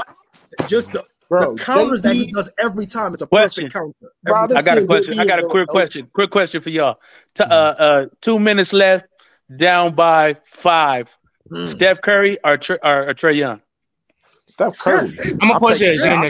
[0.67, 3.69] Just the Bro, the counters that he does every time, it's a question.
[3.69, 3.95] perfect
[4.25, 4.55] counter.
[4.55, 5.19] I got a question.
[5.19, 6.09] I got a quick question.
[6.13, 6.99] Quick question for y'all.
[7.33, 7.51] T- mm.
[7.51, 9.07] uh, uh, two minutes left,
[9.57, 11.15] down by five.
[11.51, 11.67] Mm.
[11.67, 13.61] Steph Curry or, Tr- or, or Trae Young?
[14.47, 15.07] Steph Curry.
[15.07, 15.25] Steph.
[15.25, 16.01] I'm gonna push it.
[16.01, 16.29] I'm gonna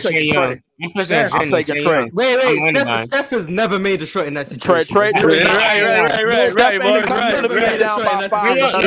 [0.94, 1.34] push it.
[1.34, 2.12] I'm taking Trae.
[2.14, 2.76] Wait, wait.
[2.76, 4.96] Steph, Steph has never made a shot in that situation.
[4.96, 5.46] Trae, Trae, Trae.
[5.46, 6.56] Right, right, right, right, right.
[6.56, 7.92] Right, right, right, right, right,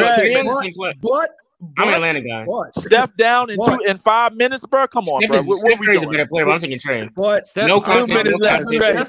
[0.04, 1.28] right, right,
[1.78, 2.44] I'm an Atlanta guy.
[2.44, 2.74] What?
[2.74, 4.86] Step down in, two, in five minutes, bro.
[4.86, 5.38] Come on, Steph bro.
[5.38, 7.10] Is, what, Steph what Curry's a better player, but I'm taking Trae.
[7.14, 7.46] What?
[7.46, 8.64] Steph, no content, no left.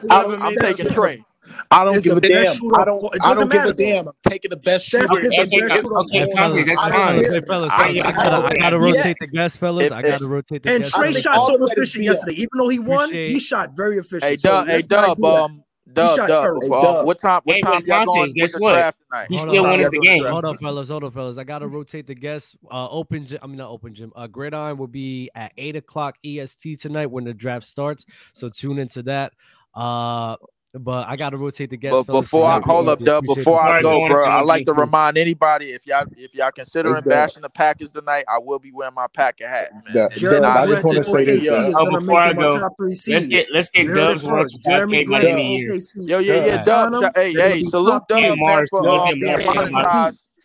[0.10, 1.24] I'm, I'm taking Trae.
[1.72, 2.46] I don't give a damn.
[2.76, 3.08] I don't.
[3.22, 4.08] I don't give a damn.
[4.08, 5.08] I'm taking the best step.
[5.10, 5.22] shooter.
[5.22, 7.24] The okay, best okay, okay, that's fine.
[7.24, 9.92] Hey, fellas, I, I, I, gotta, I gotta rotate the guest, fellas.
[9.92, 10.98] I gotta rotate the and guest.
[10.98, 12.36] And Trae shot so efficient yesterday.
[12.36, 14.24] Even though he won, he shot very efficient.
[14.24, 14.68] Hey, Dub.
[14.68, 15.24] Hey, Dub.
[15.24, 15.64] Um,
[15.94, 16.62] Dub, dub.
[16.62, 17.06] Hey, dub.
[17.06, 17.42] What time?
[17.44, 18.96] What hey, time y'all going guess what?
[19.30, 20.26] He still won the game.
[20.26, 20.90] Hold up, fellas.
[20.90, 21.38] Hold up, fellas.
[21.38, 22.56] I gotta rotate the guests.
[22.70, 23.26] Uh, open.
[23.26, 24.12] Gym, I mean, not open gym.
[24.16, 28.06] Uh, Gridiron will be at eight o'clock EST tonight when the draft starts.
[28.34, 29.34] So tune into that.
[29.74, 30.36] Uh,
[30.78, 32.04] but I got to rotate the guests.
[32.06, 35.68] But before I hold up, Dub, before I go, bro, I like to remind anybody
[35.68, 39.48] if y'all if y'all considering bashing the Packers tonight, I will be wearing my Packer
[39.48, 40.10] hat, man.
[40.18, 40.30] Yeah.
[40.30, 41.46] I, uh, I just want to say this.
[41.46, 44.58] Before I go, let's get let's get Dub's.
[44.60, 47.12] Jeremy yo, yeah, yeah, Dub.
[47.16, 48.38] Hey, hey, salute Dub.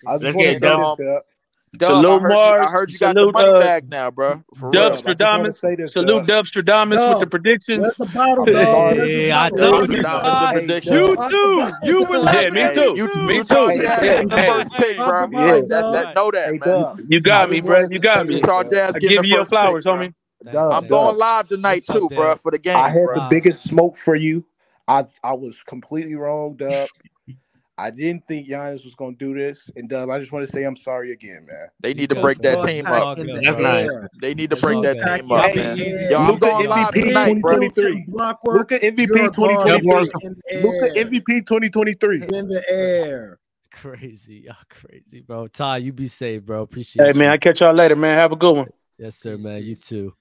[0.04, 1.00] Let's um, get Dub.
[1.00, 1.20] Um,
[1.78, 2.56] Dub, salute I Marz.
[2.58, 4.44] You, I heard you salute, got the money uh, bag now, bro.
[4.58, 5.58] For Dubster Diamonds.
[5.58, 6.42] Salute though.
[6.42, 7.82] Dubster Diamonds with the predictions.
[7.82, 8.96] That's the bottle, dog.
[9.08, 9.96] yeah, I told you.
[10.92, 11.72] You do.
[11.82, 12.92] You were like, yeah, me too.
[12.94, 13.72] You, me too.
[13.82, 14.22] Yeah, yeah.
[14.22, 15.28] the first pick, bro.
[15.32, 15.60] Yeah.
[15.66, 17.06] That, that, know that, man.
[17.08, 17.88] You got me, bro.
[17.88, 18.42] You got me.
[18.42, 20.12] I give you your flowers, homie.
[20.46, 22.76] I'm going live tonight too, bro, for the game.
[22.76, 24.44] I had the biggest smoke for you.
[24.88, 26.88] I I was completely wrong, Dub.
[27.78, 29.70] I didn't think Giannis was going to do this.
[29.76, 31.68] And Dub, I just want to say I'm sorry again, man.
[31.80, 33.16] They need to break that team up.
[33.16, 33.90] That's nice.
[34.20, 35.76] They need to break that team up, man.
[35.76, 38.54] Yo, I'm going MVP live tonight, bro.
[38.54, 40.62] Luka MVP 2023.
[40.62, 42.22] Luka MVP 2023.
[42.22, 43.38] In the air.
[43.70, 44.44] Crazy.
[44.46, 45.46] Y'all crazy, bro.
[45.46, 46.62] Ty, you be safe, bro.
[46.62, 47.14] Appreciate it.
[47.14, 48.18] Hey, man, I catch y'all later, man.
[48.18, 48.68] Have a good one.
[48.98, 49.62] Yes, sir, man.
[49.62, 50.14] You too.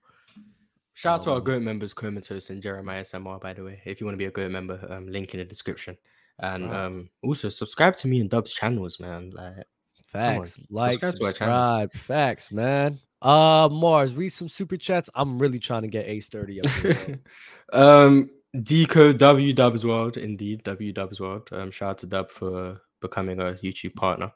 [0.93, 3.81] Shout out to our good members, Comatose and Jeremiah SMR, by the way.
[3.85, 5.97] If you want to be a good member, um, link in the description.
[6.39, 6.85] And Wow.
[6.87, 9.31] um, also subscribe to me and Dub's channels, man.
[9.31, 9.63] Like, on,
[10.05, 10.59] Facts.
[10.69, 11.93] Like, subscribe to subscribe.
[12.07, 12.99] Facts, man.
[13.21, 15.09] Uh, Marz, read some super chats.
[15.15, 17.19] I'm really trying to get Ace 30 up here.
[17.73, 21.47] Um, Deco W Dubs World, indeed W Dubs World.
[21.53, 24.33] Um, shout out to Dub for becoming a YouTube partner.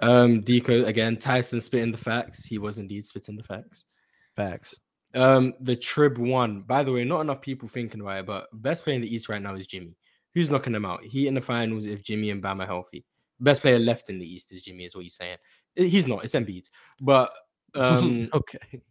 [0.00, 1.16] Um, Deco again.
[1.16, 2.44] Tyson spitting the facts.
[2.44, 3.84] He was indeed spitting the facts.
[4.36, 4.74] Facts.
[5.14, 6.60] Um, the Trib one.
[6.60, 9.30] By the way, not enough people thinking about it, but best player in the East
[9.30, 9.96] right now is Jimmy.
[10.34, 11.04] Who's knocking them out?
[11.04, 13.04] He in the finals if Jimmy and Bam are healthy.
[13.40, 15.36] Best player left in the East is Jimmy, is what he's saying.
[15.76, 16.24] Eh, He's not.
[16.24, 16.68] It's Embiid,
[17.00, 17.32] but
[17.74, 18.82] um, okay.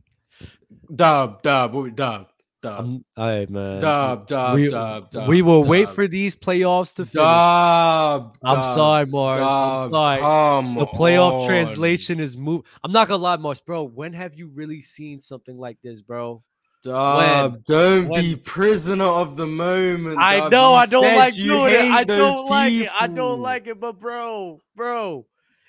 [0.93, 2.27] Dub, dub, dub,
[2.61, 3.81] dub, all right, man.
[3.81, 5.29] dub, dub, we, dub, dub.
[5.29, 7.13] we will wait for these playoffs to finish.
[7.13, 9.35] Dub, I'm dub, sorry, Marz.
[9.35, 10.75] I'm sorry.
[10.79, 11.47] the playoff on.
[11.47, 12.63] translation is move.
[12.83, 13.83] I'm not gonna lie, Marz, bro.
[13.83, 16.43] When have you really seen something like this, bro?
[16.83, 17.61] Dub, When?
[17.65, 18.21] don't When?
[18.21, 20.17] be prisoner of the moment.
[20.19, 21.91] I know You I don't like doing it.
[21.91, 22.89] I don't like it.
[22.99, 23.79] I don't like it.
[23.79, 25.25] But bro, bro,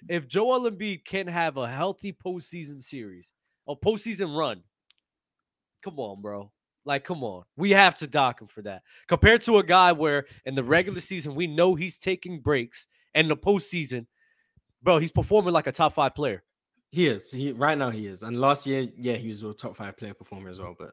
[0.09, 3.32] if Joel Embiid can have a healthy postseason series,
[3.69, 4.62] a postseason run,
[5.82, 6.51] come on, bro.
[6.85, 7.45] Like, come on.
[7.57, 8.82] We have to dock him for that.
[9.09, 13.31] Compared to a guy where in the regular season we know he's taking breaks, and
[13.31, 14.07] the postseason,
[14.82, 16.43] bro, he's performing like a top five player.
[16.91, 17.31] He is.
[17.31, 18.23] He right now he is.
[18.23, 20.77] And last year, yeah, he was a top five player performer as well.
[20.78, 20.93] But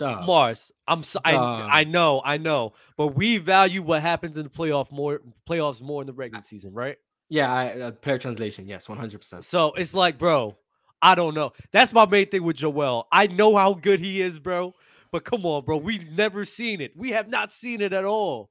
[0.00, 4.50] Marz, I'm so, I I know, I know, but we value what happens in the
[4.50, 6.96] playoff more playoffs more in the regular season, right?
[7.28, 8.66] Yeah, I, uh, player translation.
[8.66, 9.44] Yes, one hundred percent.
[9.44, 10.56] So it's like, bro,
[11.00, 11.52] I don't know.
[11.72, 13.06] That's my main thing with Joel.
[13.12, 14.74] I know how good he is, bro.
[15.10, 15.76] But come on, bro.
[15.76, 16.96] We've never seen it.
[16.96, 18.50] We have not seen it at all.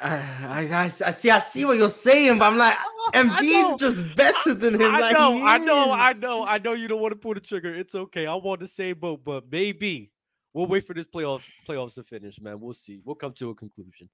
[0.00, 1.30] I, I, I see.
[1.30, 4.94] I see what you're saying, but I'm like, oh, Embiid's just better than him.
[4.94, 7.40] I like know, I know, I know, I know you don't want to pull the
[7.40, 7.72] trigger.
[7.74, 8.26] It's okay.
[8.26, 10.10] I want the same boat, but maybe
[10.52, 12.58] we'll wait for this playoff playoffs to finish, man.
[12.60, 13.00] We'll see.
[13.04, 14.08] We'll come to a conclusion.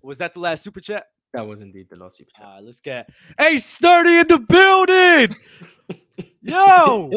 [0.00, 1.06] Was that the last super chat?
[1.32, 2.46] That was indeed the last super chat.
[2.46, 5.36] All right, let's get hey sturdy in the building.
[6.42, 7.10] Yo,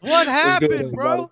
[0.00, 1.30] what happened, bro?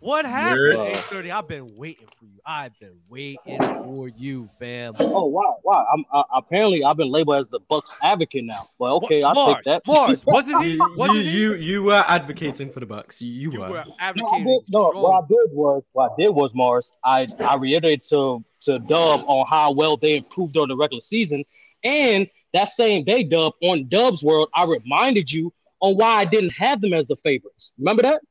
[0.00, 0.78] What happened?
[0.78, 0.84] Yeah.
[0.94, 2.40] Hey, sturdy, I've been waiting for you.
[2.46, 4.94] I've been waiting for you, fam.
[4.98, 5.86] Oh wow, wow!
[5.92, 8.62] I'm uh, apparently I've been labeled as the Bucks advocate now.
[8.78, 9.84] But okay, I'll Marz, take that.
[9.84, 10.70] Marz, wasn't he?
[10.70, 11.30] You, you, Wasn't he?
[11.30, 13.20] you, you were advocating for the Bucks.
[13.20, 13.68] You, you, You were.
[13.68, 13.84] were
[14.16, 16.90] No, I did, no, what I did was what I did was Marz.
[17.04, 21.44] I I reiterated to to Dub on how well they improved during the regular season,
[21.84, 26.50] and that same day, Dub on Dub's world, I reminded you on why I didn't
[26.50, 27.72] have them as the favorites.
[27.78, 28.22] Remember that?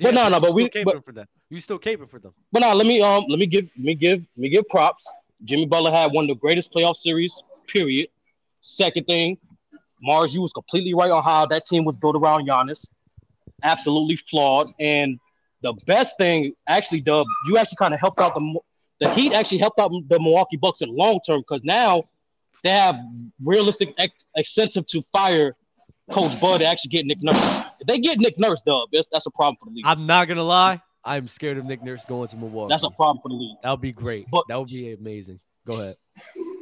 [0.00, 1.26] But no, no, but we, caping but, for them.
[1.50, 2.32] You still caping for them.
[2.52, 5.10] but now let me um let me give me give let me give props.
[5.44, 7.42] Jimmy Butler had one of the greatest playoff series.
[7.66, 8.08] Period.
[8.60, 9.38] Second thing,
[10.06, 12.86] Marz, you was completely right on how that team was built around Giannis.
[13.62, 14.68] Absolutely flawed.
[14.78, 15.18] And
[15.62, 18.58] the best thing, actually, Dub, you actually kind of helped out the
[19.00, 19.32] the Heat.
[19.32, 22.02] Actually helped out the Milwaukee Bucks in long term because now
[22.62, 22.96] they have
[23.44, 25.56] realistic ex- incentive to fire
[26.10, 27.36] Coach Bud to actually get Nick Nurse.
[27.80, 29.84] If they get Nick Nurse, Dub, that's, that's a problem for the league.
[29.86, 30.80] I'm not gonna lie.
[31.04, 32.72] I'm scared of Nick Nurse going to Milwaukee.
[32.72, 33.56] That's a problem for the league.
[33.62, 34.26] That would be great.
[34.30, 35.40] But- that would be amazing.
[35.66, 35.96] Go ahead.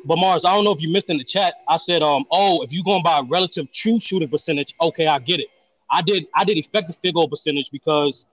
[0.05, 1.55] But Marz, I don't know if you missed in the chat.
[1.69, 5.41] I said, um, oh, if you're going by relative true shooting percentage, okay, I get
[5.41, 5.49] it.
[5.91, 8.27] I did I did effective field goal percentage because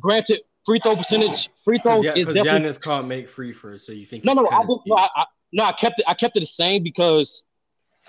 [0.00, 3.92] granted, free throw percentage, free throws is Because definitely Giannis can't make free throws, so
[3.92, 6.04] you think no, it's no, I, no, I, I, no, I kept it.
[6.08, 7.44] I kept it the same because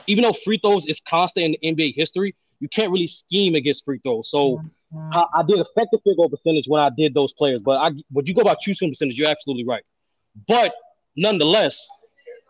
[0.08, 4.00] even though free throws is constant in NBA history, you can't really scheme against free
[4.04, 4.30] throws.
[4.30, 4.62] So
[5.12, 7.62] I, I did effective field goal percentage when I did those players.
[7.62, 9.18] But I, would you go about true shooting percentage?
[9.18, 9.84] You're absolutely right.
[10.48, 10.74] But
[11.16, 11.88] nonetheless,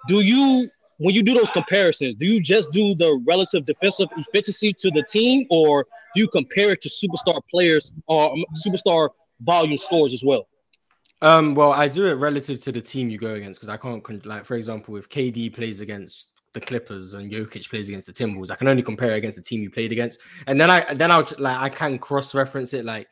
[0.08, 4.74] do you when you do those comparisons, do you just do the relative defensive efficiency
[4.74, 8.36] to the team, or do you compare it to superstar players or
[8.66, 9.10] superstar
[9.42, 10.48] volume scores as well?
[11.22, 14.04] Um, well, I do it relative to the team you go against because I can't
[14.04, 18.14] con- like, for example, if KD plays against the Clippers and Jokic plays against the
[18.14, 21.12] Timberwolves, I can only compare against the team you played against, and then I then
[21.12, 23.08] I'll like I can cross reference it like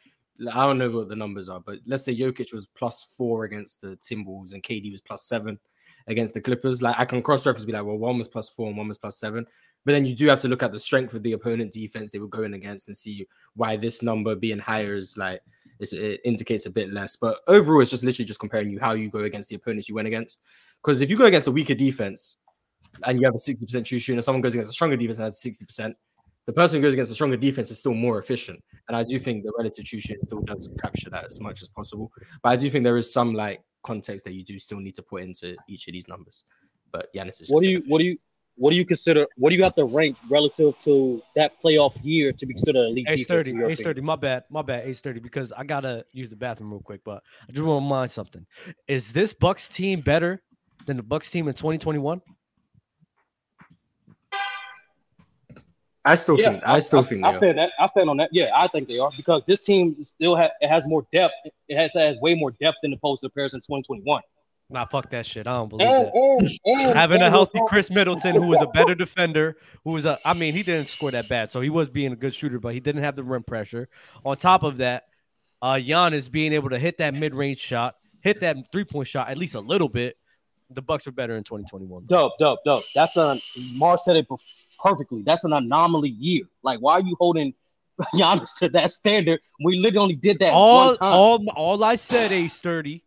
[0.54, 3.82] I don't know what the numbers are, but let's say Jokic was plus four against
[3.82, 5.60] the Timberwolves and KD was plus seven
[6.08, 6.82] against the Clippers.
[6.82, 8.98] Like I can cross reference, be like, well, one was plus four and one was
[8.98, 9.46] plus seven.
[9.86, 12.20] But then you do have to look at the strength of the opponent defense they
[12.20, 15.42] were going against and see why this number being higher is like
[15.80, 17.16] it indicates a bit less.
[17.16, 19.96] But overall, it's just literally just comparing you how you go against the opponents you
[19.96, 20.42] went against.
[20.84, 22.38] Because if you go against a weaker defense
[23.06, 25.26] and you have a 60% true shooting, and someone goes against a stronger defense and
[25.26, 25.94] has 60%,
[26.46, 28.64] the person who goes against a stronger defense is still more efficient.
[28.88, 31.68] And I do think the relative true shooting still does capture that as much as
[31.68, 32.12] possible.
[32.42, 35.02] But I do think there is some like context that you do still need to
[35.02, 36.46] put into each of these numbers.
[36.92, 38.18] But Giannis is What do you what do you
[38.56, 42.32] what do you consider what do you have to rank relative to that playoff year
[42.32, 43.28] to be considered elite Ace defense?
[43.28, 43.84] thirty, Ace opinion?
[43.84, 44.02] thirty.
[44.02, 44.88] My bad, my bad.
[44.88, 47.02] Ace thirty because I gotta use the bathroom real quick.
[47.04, 48.46] But I just want to remind something:
[48.88, 50.42] is this Bucks team better
[50.86, 52.22] than the Bucks team in 2021?
[56.08, 57.40] I still Yeah, think I still think I they are.
[57.40, 57.72] stand that.
[57.80, 58.30] I stand on that.
[58.32, 61.34] Yeah, I think they are because this team still has it has more depth.
[61.68, 64.22] It has, it has way more depth than the post comparison 2021.
[64.70, 65.48] Nah, fuck that shit.
[65.48, 66.14] I don't believe And, that.
[66.14, 69.56] and, and, Having a healthy Khris Middleton, who was a better defender,
[69.86, 72.18] who was a, I mean, he didn't score that bad, so he was being a
[72.18, 73.88] good shooter, but he didn't have the rim pressure.
[74.26, 75.04] On top of that,
[75.62, 79.30] uh, Giannis being able to hit that mid range shot, hit that three point shot
[79.30, 80.18] at least a little bit.
[80.70, 82.08] The Bucks were better in 2021.
[82.08, 82.84] Dope, dope, dope.
[82.94, 83.40] That's a
[83.76, 84.28] Mar said it
[84.80, 85.24] perfectly.
[85.24, 86.44] That's an anomaly year.
[86.64, 87.54] Like, why are you holding
[88.14, 89.40] Giannis to that standard.
[89.64, 91.14] We literally did that all, one time.
[91.14, 93.04] all, all I said, a sturdy,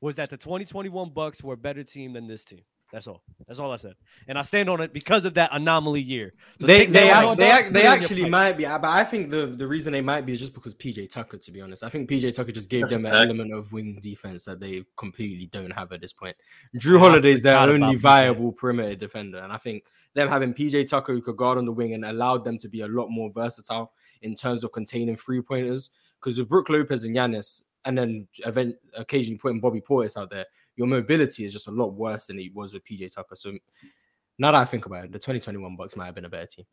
[0.00, 2.62] was that the 2021 Bucks were a better team than this team.
[2.92, 3.22] That's all.
[3.46, 3.96] That's all I said,
[4.28, 6.32] and I stand on it because of that anomaly year.
[6.58, 9.44] So they take they that they, put they actually might be, but I think the
[9.46, 11.36] the reason they might be is just because PJ Tucker.
[11.36, 13.24] To be honest, I think PJ Tucker just gave That's them an fact.
[13.24, 16.34] element of wing defense that they completely don't have at this point.
[16.78, 18.00] Jrue I Holiday is their forgot about only PJ.
[18.00, 19.84] viable perimeter defender, and I think
[20.18, 22.80] them having PJ Tucker who could guard on the wing and allowed them to be
[22.80, 23.92] a lot more versatile
[24.22, 25.90] in terms of containing three pointers.
[26.20, 30.46] Because with Brook Lopez and Giannis, and then event occasionally putting Bobby Portis out there,
[30.76, 33.36] your mobility is just a lot worse than it was with PJ Tucker.
[33.36, 33.52] So
[34.38, 36.66] now that I think about it, the 2021 Bucks might have been a better team.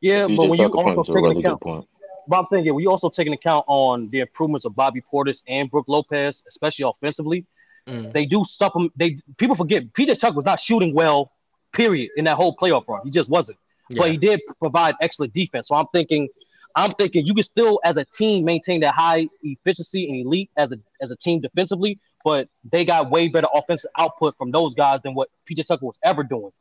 [0.00, 1.88] Yeah, PJ but when you Tucker also points a take really into good account, point.
[2.26, 5.42] but I'm saying, yeah, we also take into account on the improvements of Bobby Portis
[5.46, 7.46] and Brook Lopez, especially offensively.
[7.86, 8.12] Mm.
[8.12, 8.92] They do supplement.
[8.96, 11.32] They people forget PJ Tucker was not shooting well,
[11.74, 13.00] period, in that whole playoff run.
[13.04, 13.58] He just wasn't.
[13.90, 15.68] But he did provide excellent defense.
[15.68, 16.28] So I'm thinking,
[16.74, 20.72] I'm thinking you can still, as a team, maintain that high efficiency and elite as
[20.72, 21.98] a as a team defensively.
[22.24, 25.98] But they got way better offensive output from those guys than what PJ Tucker was
[26.02, 26.52] ever doing.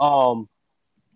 [0.00, 0.48] Um,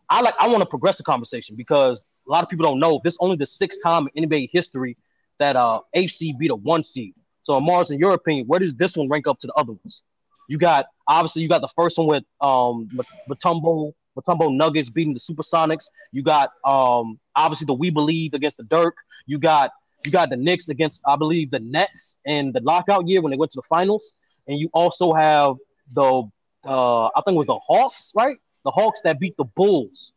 [0.08, 3.00] I like I want to progress the conversation because a lot of people don't know
[3.02, 4.96] this only the sixth time in NBA history
[5.38, 7.14] that uh HC beat a one seed.
[7.42, 10.02] So Marz, in your opinion, where does this one rank up to the other ones?
[10.48, 12.90] You got obviously you got the first one with um
[13.28, 15.86] Mutombo Mutombo Nuggets beating the Supersonics.
[16.12, 18.94] You got um obviously the We Believe against the Dirk.
[19.26, 19.70] You got
[20.04, 23.36] you got the Knicks against I believe the Nets in the lockout year when they
[23.36, 24.12] went to the finals.
[24.46, 25.56] And you also have
[25.92, 26.22] the
[26.64, 28.36] uh I think it was the Hawks, right?
[28.64, 30.12] The Hawks that beat the Bulls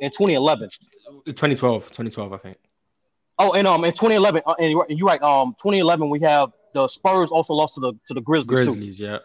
[0.00, 0.70] in 2011.
[1.26, 2.56] 2012, 2012, I think.
[3.38, 5.22] Oh, and um in 2011, uh, and you're, right.
[5.22, 8.46] Um, 2011 we have the Spurs also lost to the to the Grizzlies.
[8.46, 8.54] too.
[8.54, 9.18] Grizzlies, yeah.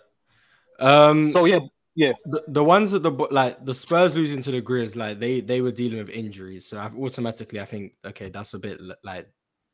[0.79, 1.59] Um, So yeah,
[1.95, 2.13] yeah.
[2.25, 5.61] The, the ones that the like the Spurs losing to the Grizz, like they they
[5.61, 9.27] were dealing with injuries, so I've, automatically I think okay, that's a bit like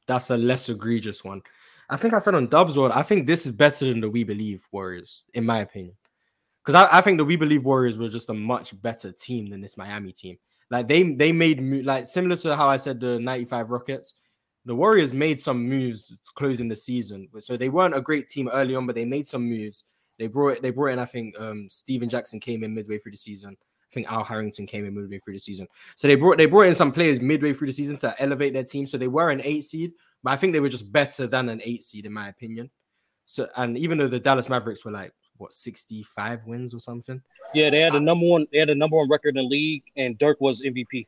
[0.07, 1.41] that's a less egregious one.
[1.89, 4.23] I think I said on Dubs World, I think this is better than the We
[4.23, 5.95] Believe Warriors, in my opinion.
[6.63, 9.59] Because I, I think the We Believe Warriors were just a much better team than
[9.61, 10.37] this Miami team.
[10.71, 14.13] Like they they made like similar to how I said the 95 Rockets,
[14.65, 17.27] the Warriors made some moves closing the season.
[17.39, 19.83] So they weren't a great team early on, but they made some moves.
[20.23, 23.11] They brought it, they brought in, I think um Stephen Jackson came in midway through
[23.11, 23.57] the season.
[23.59, 25.67] I think Al Harrington came in midway through the season.
[25.97, 28.63] So they brought they brought in some players midway through the season to elevate their
[28.63, 28.87] team.
[28.87, 29.91] So they were an eight seed,
[30.23, 32.71] but I think they were just better than an eight seed, in my opinion.
[33.25, 37.21] So and even though the Dallas Mavericks were like what 65 wins or something,
[37.53, 38.47] Yeah, they had a number one.
[38.53, 41.05] They had a number one record in the league, and Dirk was MVP.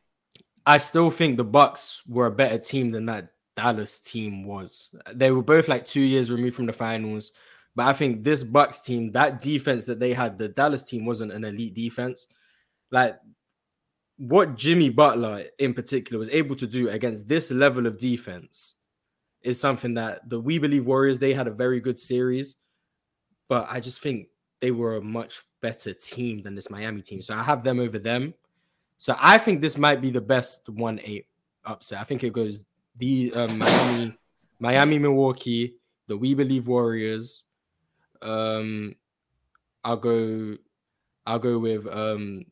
[0.66, 4.94] I still think the Bucks were a better team than that Dallas team was.
[5.14, 7.32] They were both like two years removed from the finals,
[7.76, 11.32] but I think this Bucks team, that defense that they had, the Dallas team wasn't
[11.32, 12.26] an elite defense.
[12.90, 13.18] Like
[14.16, 18.74] what Jimmy Butler in particular was able to do against this level of defense
[19.42, 22.56] is something that the We Believe Warriors they had a very good series,
[23.48, 24.28] but I just think
[24.60, 27.20] they were a much better team than this Miami team.
[27.20, 28.34] So I have them over them.
[28.96, 31.26] So I think this might be the best one eight
[31.64, 32.00] upset.
[32.00, 32.64] I think it goes
[32.96, 34.18] the um, Miami,
[34.58, 35.74] Miami, Milwaukee,
[36.06, 37.44] the We Believe Warriors.
[38.22, 38.96] Um,
[39.84, 40.56] I'll go.
[41.26, 42.44] I'll go with um.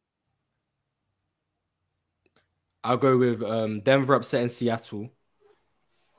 [2.82, 5.10] I'll go with um Denver upsetting Seattle.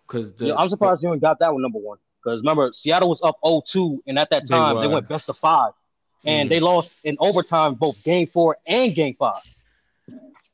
[0.07, 1.97] Because Yeah, I'm surprised you even got that one number one.
[2.23, 4.93] Because remember, Seattle was up 0-2, and at that time they, were.
[4.93, 5.73] went best of five,
[6.25, 6.49] and Mhm.
[6.49, 9.41] they lost in overtime both Game Four and Game Five.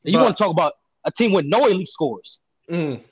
[0.02, 0.74] You want to talk about
[1.04, 2.38] a team with no elite scores?
[2.68, 3.02] Mm.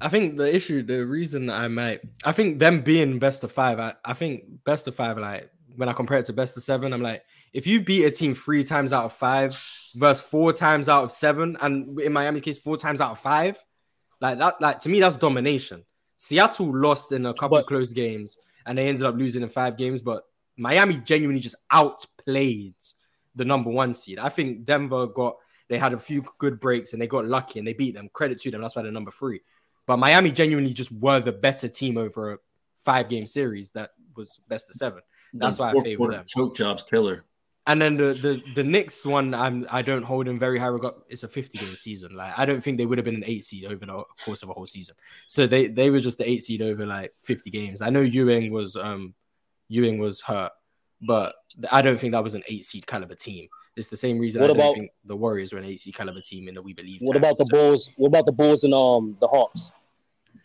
[0.00, 3.78] I think the issue, the reason I might, I think them being best of five,
[3.78, 6.92] I, I think best of five, like when I compare it to best of seven,
[6.92, 9.50] I'm like, if you beat a team three times out of five
[9.96, 13.62] versus four times out of seven, and in Miami's case, four times out of five,
[14.20, 15.84] like that, like to me, that's domination.
[16.16, 20.02] Seattle lost in a couple close games and they ended up losing in five games,
[20.02, 20.24] but
[20.56, 22.74] Miami genuinely just outplayed
[23.34, 24.18] the number one seed.
[24.18, 25.36] I think Denver got
[25.68, 28.10] they had a few good breaks and they got lucky and they beat them.
[28.12, 28.62] Credit to them.
[28.62, 29.40] That's why they're number three.
[29.88, 32.38] But Miami genuinely just were the better team over a
[32.84, 35.00] five game series that was best of seven.
[35.32, 36.24] That's why I favor them.
[36.28, 37.24] Choke jobs killer.
[37.66, 40.94] And then the the the Knicks one, I'm I don't hold in very high regard.
[41.08, 42.14] It's a 50 game season.
[42.14, 44.50] Like I don't think they would have been an eight seed over the course of
[44.50, 44.94] a whole season.
[45.26, 47.80] So they they were just the eight seed over like 50 games.
[47.80, 49.14] I know Ewing was um
[49.68, 50.52] Ewing was hurt,
[51.00, 51.34] but
[51.72, 53.48] I don't think that was an eight seed caliber team.
[53.78, 55.94] It's the same reason What I don't about- think the Warriors were an eight seed
[55.94, 57.00] caliber team in the We Believe.
[57.02, 57.22] What time.
[57.22, 57.88] about the Bulls?
[57.96, 59.70] What about the Bulls and um the Hawks?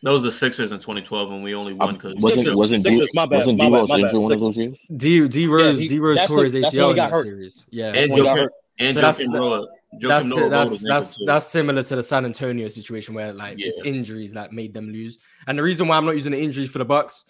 [0.03, 3.59] That was the Sixers in 2012 when we only won because Wasn't wasn't D, wasn't
[3.59, 4.77] D Rose injured one of those years?
[4.95, 7.25] D D Rose he- D Rose tore the- his ACL he in got that hurt.
[7.25, 7.65] series.
[7.71, 8.47] Yeah, and so-
[8.79, 9.67] and so Joe that's-
[10.01, 14.33] That's Noah that's that's that's similar to the San Antonio situation where like it's injuries
[14.33, 15.19] that made them lose.
[15.47, 17.25] And the reason why I'm not using the injuries for the Bucks,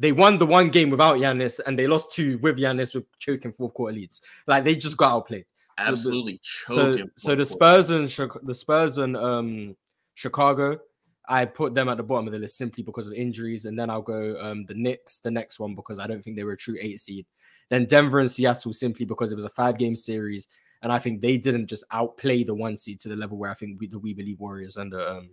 [0.00, 3.52] they won the one game without Giannis and they lost two with Giannis with choking
[3.52, 4.22] fourth quarter leads.
[4.46, 5.44] Like they just got outplayed.
[5.78, 7.10] So Absolutely So, choking.
[7.16, 8.08] so so the Spurs and
[8.42, 9.76] the Spurs and um
[10.14, 10.78] Chicago,
[11.28, 13.90] I put them at the bottom of the list simply because of injuries, and then
[13.90, 16.56] I'll go um the Knicks, the next one because I don't think they were a
[16.56, 17.26] true eight seed.
[17.68, 20.48] Then Denver and Seattle simply because it was a five game series,
[20.82, 23.54] and I think they didn't just outplay the one seed to the level where I
[23.54, 25.30] think we, the We Believe Warriors and the um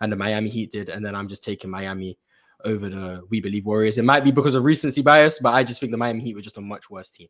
[0.00, 2.18] and the Miami Heat did, and then I'm just taking Miami
[2.64, 3.98] over the We Believe Warriors.
[3.98, 6.40] It might be because of recency bias, but I just think the Miami Heat were
[6.42, 7.28] just a much worse team.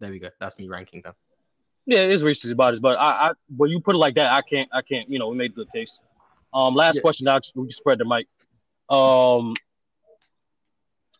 [0.00, 0.28] There we go.
[0.40, 1.14] That's me ranking them.
[1.86, 4.40] Yeah, it is recency bias, but I, I when you put it like that, I
[4.42, 5.08] can't, I can't.
[5.10, 6.00] You know, we made a good case.
[6.54, 7.24] Um, last question.
[7.24, 8.26] Now we can spread the mic.
[8.88, 9.54] Um,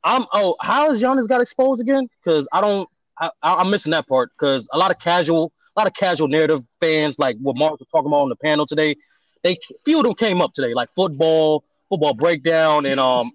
[0.05, 0.27] I'm.
[0.33, 2.09] Oh, how has Giannis got exposed again?
[2.23, 2.89] Because I don't.
[3.19, 4.31] I- I'm missing that part.
[4.39, 7.89] Because a lot of casual, a lot of casual narrative fans, like what Mark was
[7.91, 8.97] talking about on the panel today,
[9.43, 13.31] they few of them came up today, like football, football breakdown, and um,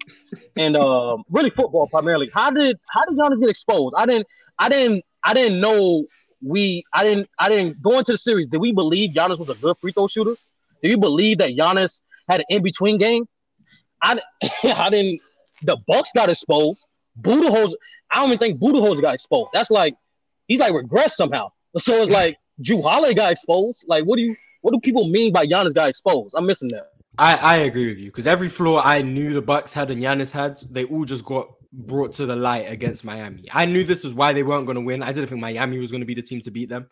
[0.55, 2.29] and um, really football primarily.
[2.33, 3.93] How did how did Giannis get exposed?
[3.95, 4.25] I didn't.
[4.57, 5.05] I didn't.
[5.23, 6.05] I didn't know
[6.41, 6.83] we.
[6.91, 7.29] I didn't.
[7.37, 8.47] I didn't go into the series.
[8.47, 10.35] Did we believe Giannis was a good free throw shooter?
[10.81, 13.27] Did you believe that Giannis had an in between game?
[14.01, 14.19] I,
[14.63, 15.21] I didn't.
[15.61, 16.85] The Bucks got exposed.
[17.21, 17.73] Budenholzer,
[18.11, 19.49] I don't even think Budenholzer got exposed.
[19.53, 19.95] That's like
[20.47, 21.51] he's like regressed somehow.
[21.77, 23.85] So it's like Jrue Holiday got exposed.
[23.87, 24.35] Like, what do you?
[24.61, 26.33] What do people mean by Giannis got exposed?
[26.35, 26.96] I'm missing that.
[27.17, 30.31] I, I agree with you because every flaw I knew the Bucks had and Giannis
[30.31, 33.45] had, they all just got brought to the light against Miami.
[33.51, 35.03] I knew this was why they weren't going to win.
[35.03, 36.87] I didn't think Miami was going to be the team to beat them.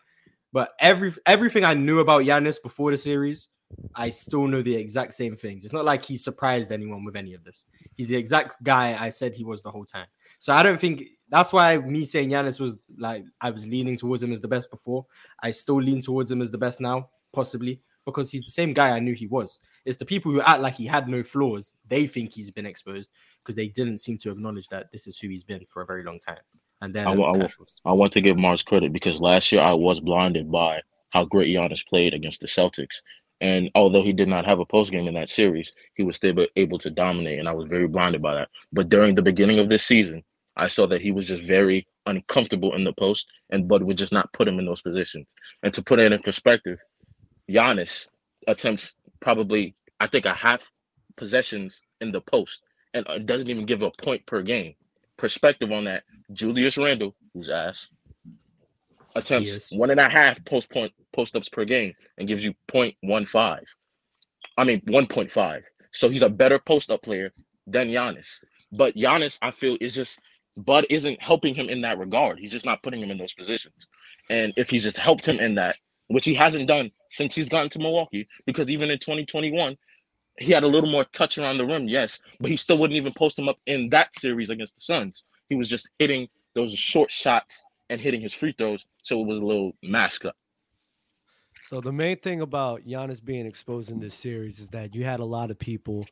[0.52, 3.48] But every everything I knew about Giannis before the series,
[3.94, 5.64] I still know the exact same things.
[5.64, 7.66] It's not like he surprised anyone with any of this.
[7.94, 10.06] He's the exact guy I said he was the whole time.
[10.38, 14.22] So I don't think that's why me saying Giannis was like I was leaning towards
[14.22, 15.06] him as the best before.
[15.42, 18.90] I still lean towards him as the best now, possibly because he's the same guy
[18.90, 19.60] I knew he was.
[19.86, 21.72] It's the people who act like he had no flaws.
[21.88, 23.10] They think he's been exposed
[23.42, 26.02] because they didn't seem to acknowledge that this is who he's been for a very
[26.02, 26.40] long time.
[26.82, 27.48] And then I, um, I,
[27.86, 31.48] I want to give Marz credit because last year I was blinded by how great
[31.48, 33.00] Giannis played against the Celtics.
[33.40, 36.46] And although he did not have a post game in that series, he was still
[36.56, 38.48] able to dominate, and I was very blinded by that.
[38.72, 40.24] But during the beginning of this season,
[40.56, 44.12] I saw that he was just very uncomfortable in the post, and Bud would just
[44.12, 45.26] not put him in those positions.
[45.62, 46.78] And to put it in perspective,
[47.50, 48.08] Giannis
[48.46, 50.62] attempts probably, I think, a half
[51.16, 52.62] possessions in the post,
[52.94, 54.74] and uh, doesn't even give a point per game.
[55.16, 57.88] Perspective on that, Julius Randle, who's ass,
[59.16, 63.60] attempts one and a half post point post ups per game and gives you 0.15.
[64.58, 65.62] I mean 1.5.
[65.90, 67.32] So he's a better post up player
[67.66, 68.44] than Giannis.
[68.72, 70.20] But Giannis, I feel, is just
[70.56, 72.38] Bud isn't helping him in that regard.
[72.38, 73.88] He's just not putting him in those positions.
[74.28, 75.76] And if he just helped him in that,
[76.08, 79.76] which he hasn't done since he's gotten to Milwaukee, because even in 2021,
[80.38, 83.12] he had a little more touch around the rim, yes, but he still wouldn't even
[83.12, 85.24] post him up in that series against the Suns.
[85.48, 89.38] He was just hitting those short shots and hitting his free throws, so it was
[89.38, 90.36] a little masked up.
[91.62, 95.20] So the main thing about Giannis being exposed in this series is that you had
[95.20, 96.04] a lot of people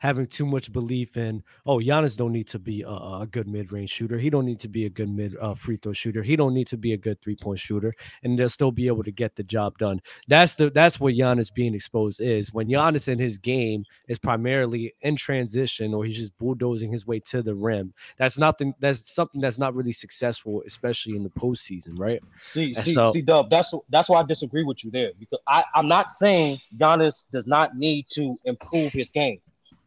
[0.00, 3.90] having too much belief in, oh, Giannis don't need to be a, a good mid-range
[3.90, 4.18] shooter.
[4.18, 6.22] He don't need to be a good mid uh, free throw shooter.
[6.22, 7.92] He don't need to be a good three-point shooter,
[8.24, 10.00] and they'll still be able to get the job done.
[10.26, 12.52] That's the that's what Giannis being exposed is.
[12.52, 17.20] When Giannis in his game is primarily in transition, or he's just bulldozing his way
[17.20, 17.92] to the rim.
[18.16, 18.74] That's nothing.
[18.80, 22.20] That's something that's not really successful, especially in the postseason, right?
[22.42, 23.50] See, And see, so- see, Dub.
[23.50, 27.46] That's that's why I disagree with you there because I I'm not saying Giannis does
[27.46, 29.40] not need to improve his game.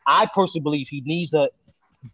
[0.08, 1.50] I personally believe he needs a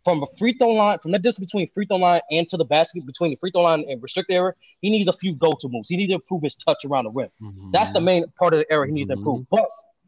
[0.04, 2.66] from a free throw line, from the distance between free throw line and to the
[2.66, 5.90] basket, between the free throw line and restricted area, he needs a few go-to moves.
[5.90, 7.30] He needs to improve his touch around the rim.
[7.42, 7.72] Mm-hmm.
[7.72, 9.28] That's the main part of the area he needs to mm-hmm.
[9.28, 9.50] improve.
[9.50, 9.68] But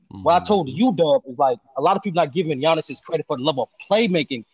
[0.09, 0.45] what I mm-hmm.
[0.45, 3.37] told you, Dub, is like a lot of people not giving Giannis his credit for
[3.37, 4.45] the level of playmaking.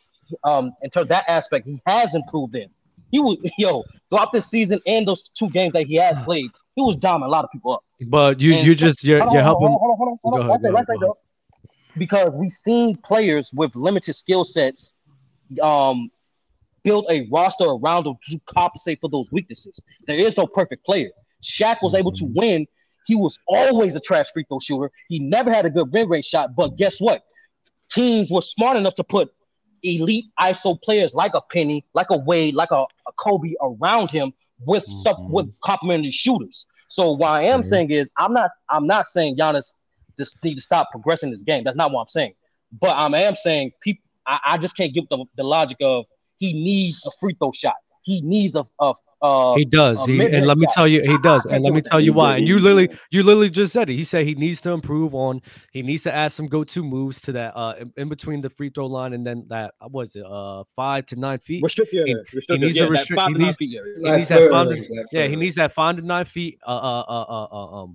[0.44, 2.70] Um, in terms that aspect, he has improved in.
[3.12, 6.82] He was yo throughout this season and those two games that he has played, he
[6.82, 7.84] was dominating a lot of people up.
[8.08, 9.68] But you And you so- just you're you're hold on, helping.
[9.68, 10.40] Hold on, hold on, hold on.
[10.40, 10.72] Go hold ahead, on.
[10.72, 11.27] go ahead, there, go right there,
[11.98, 14.94] Because we've seen players with limited skill sets
[15.62, 16.10] um
[16.84, 19.82] build a roster around them to compensate for those weaknesses.
[20.08, 21.10] There is no perfect player.
[21.44, 22.34] Shaq was able to Mm-hmm.
[22.34, 22.66] win.
[23.06, 24.92] He was always a trash free throw shooter.
[25.10, 27.24] He never had a good mid-range shot, but guess what?
[27.92, 29.30] Teams were smart enough to put
[29.84, 34.34] elite ISO players like a Penny, like a Wade, like a, a Kobe around him
[34.66, 35.04] with Mm-hmm.
[35.04, 36.66] some with complementary shooters.
[36.90, 39.74] So what I am saying is I'm not I'm not saying Giannis
[40.18, 41.64] just need to stop progressing this game.
[41.64, 42.34] That's not what I'm saying.
[42.82, 46.06] But I am saying people I, I just can't give the, the logic of
[46.38, 47.76] he needs a free throw shot.
[48.04, 50.00] he needs a, a, a He does.
[50.00, 50.74] a He, and let me shot.
[50.74, 51.46] tell you, he does.
[51.46, 52.38] I And let me tell you why.
[52.38, 53.96] And you literally, you literally just said it.
[53.96, 55.42] He said he needs to improve on.
[55.72, 58.70] He needs to add some go-to moves to that uh in, in between the free
[58.70, 61.64] throw line and then that what was it uh five to nine feet.
[61.64, 62.24] Restrict your He, area.
[62.50, 63.22] he needs your- to yeah, restrict.
[63.22, 63.94] five He needs, feet area.
[63.98, 65.28] he needs that five to, range, like yeah.
[65.28, 66.60] He needs that five to nine feet.
[66.68, 67.88] Uh, uh, uh, uh, uh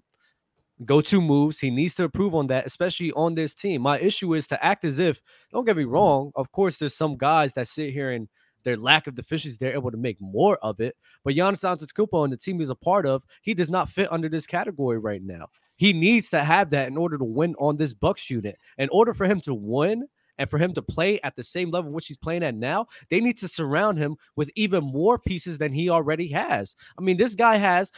[0.82, 1.58] um go-to moves.
[1.58, 3.82] He needs to improve on that, especially on this team.
[3.82, 5.22] My issue is to act as if.
[5.52, 6.32] Don't get me wrong.
[6.34, 8.28] Of course, there's some guys that sit here and
[8.64, 10.96] their lack of deficiencies, they're able to make more of it.
[11.24, 14.28] But Giannis Antetokounmpo and the team he's a part of, he does not fit under
[14.28, 15.46] this category right now.
[15.76, 18.56] He needs to have that in order to win on this Bucks unit.
[18.78, 20.06] In order for him to win
[20.38, 23.20] and for him to play at the same level which he's playing at now, they
[23.20, 26.76] need to surround him with even more pieces than he already has.
[26.96, 27.90] I mean, this guy has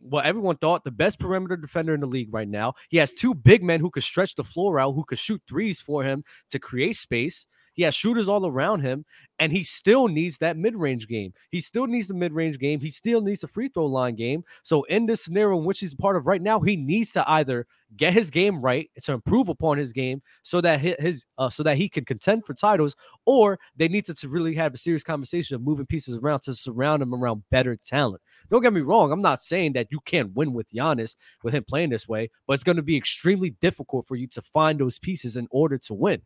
[0.00, 2.74] what everyone thought the best perimeter defender in the league right now.
[2.88, 5.80] He has two big men who could stretch the floor out, who could shoot threes
[5.80, 7.46] for him to create space.
[7.78, 9.04] He has shooters all around him,
[9.38, 11.32] and he still needs that mid range game.
[11.52, 12.80] He still needs the mid range game.
[12.80, 14.42] He still needs the free throw line game.
[14.64, 17.68] So, in this scenario in which he's part of right now, he needs to either
[17.96, 21.76] get his game right to improve upon his game, so that his uh, so that
[21.76, 22.96] he can contend for titles,
[23.26, 26.56] or they need to, to really have a serious conversation of moving pieces around to
[26.56, 28.20] surround him around better talent.
[28.50, 29.12] Don't get me wrong.
[29.12, 31.14] I'm not saying that you can't win with Giannis
[31.44, 34.42] with him playing this way, but it's going to be extremely difficult for you to
[34.42, 36.22] find those pieces in order to win.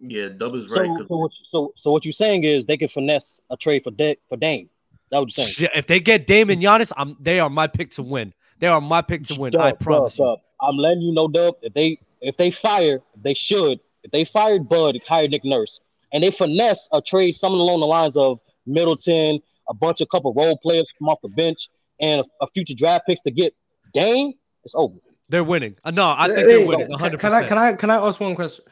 [0.00, 3.40] Yeah, Dub is So, so, what, so, so what you're saying is they can finesse
[3.50, 4.68] a trade for da- for Dame.
[5.10, 5.70] That what you're saying?
[5.74, 8.32] If they get Dame and Giannis, I'm they are my pick to win.
[8.60, 9.54] They are my pick to win.
[9.56, 10.24] I promise Dub, you.
[10.36, 10.38] Dub.
[10.62, 11.56] I'm letting you know, Dub.
[11.62, 13.80] If they if they fire, they should.
[14.02, 15.80] If they fired Bud, hire Nick Nurse,
[16.12, 20.32] and they finesse a trade, something along the lines of Middleton, a bunch of couple
[20.32, 21.68] role players come off the bench,
[22.00, 23.54] and a, a future draft picks to get
[23.92, 24.32] Dame,
[24.64, 24.94] it's over.
[25.28, 25.76] They're winning.
[25.84, 26.86] Uh, no, I think Hey, they're winning.
[26.86, 27.20] can- 100.
[27.20, 28.64] Can I can I can I ask one question?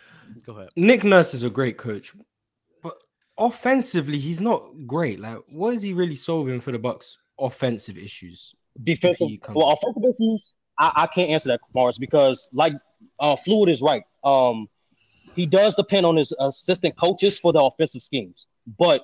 [0.44, 0.70] Go ahead.
[0.76, 2.12] Nick Nurse is a great coach,
[2.82, 2.94] but
[3.36, 5.20] offensively, he's not great.
[5.20, 8.54] Like, what is he really solving for the Bucks' offensive issues?
[8.84, 10.52] Defensive, well, offensive issues.
[10.78, 12.74] I, I can't answer that, Morris, because like
[13.18, 14.02] uh, Fluid is right.
[14.24, 14.68] Um,
[15.34, 18.46] he does depend on his assistant coaches for the offensive schemes,
[18.78, 19.02] but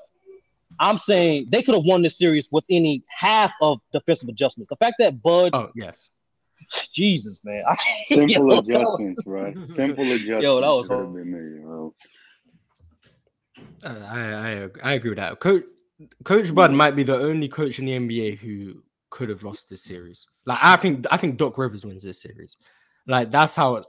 [0.80, 4.68] I'm saying they could have won this series with any half of defensive adjustments.
[4.68, 6.10] The fact that Bud, oh yes,
[6.92, 9.54] Jesus, man, I can't, Simple yo, adjustments, right?
[9.64, 10.44] Simple adjustments.
[10.44, 11.94] Yo, that was could have made, bro.
[13.82, 15.38] Uh, I, I I agree with that.
[15.40, 15.64] Coach
[16.24, 19.82] Coach Bud might be the only coach in the NBA who could have lost this
[19.82, 20.26] series.
[20.44, 22.56] Like I think I think Doc Rivers wins this series.
[23.06, 23.84] Like that's how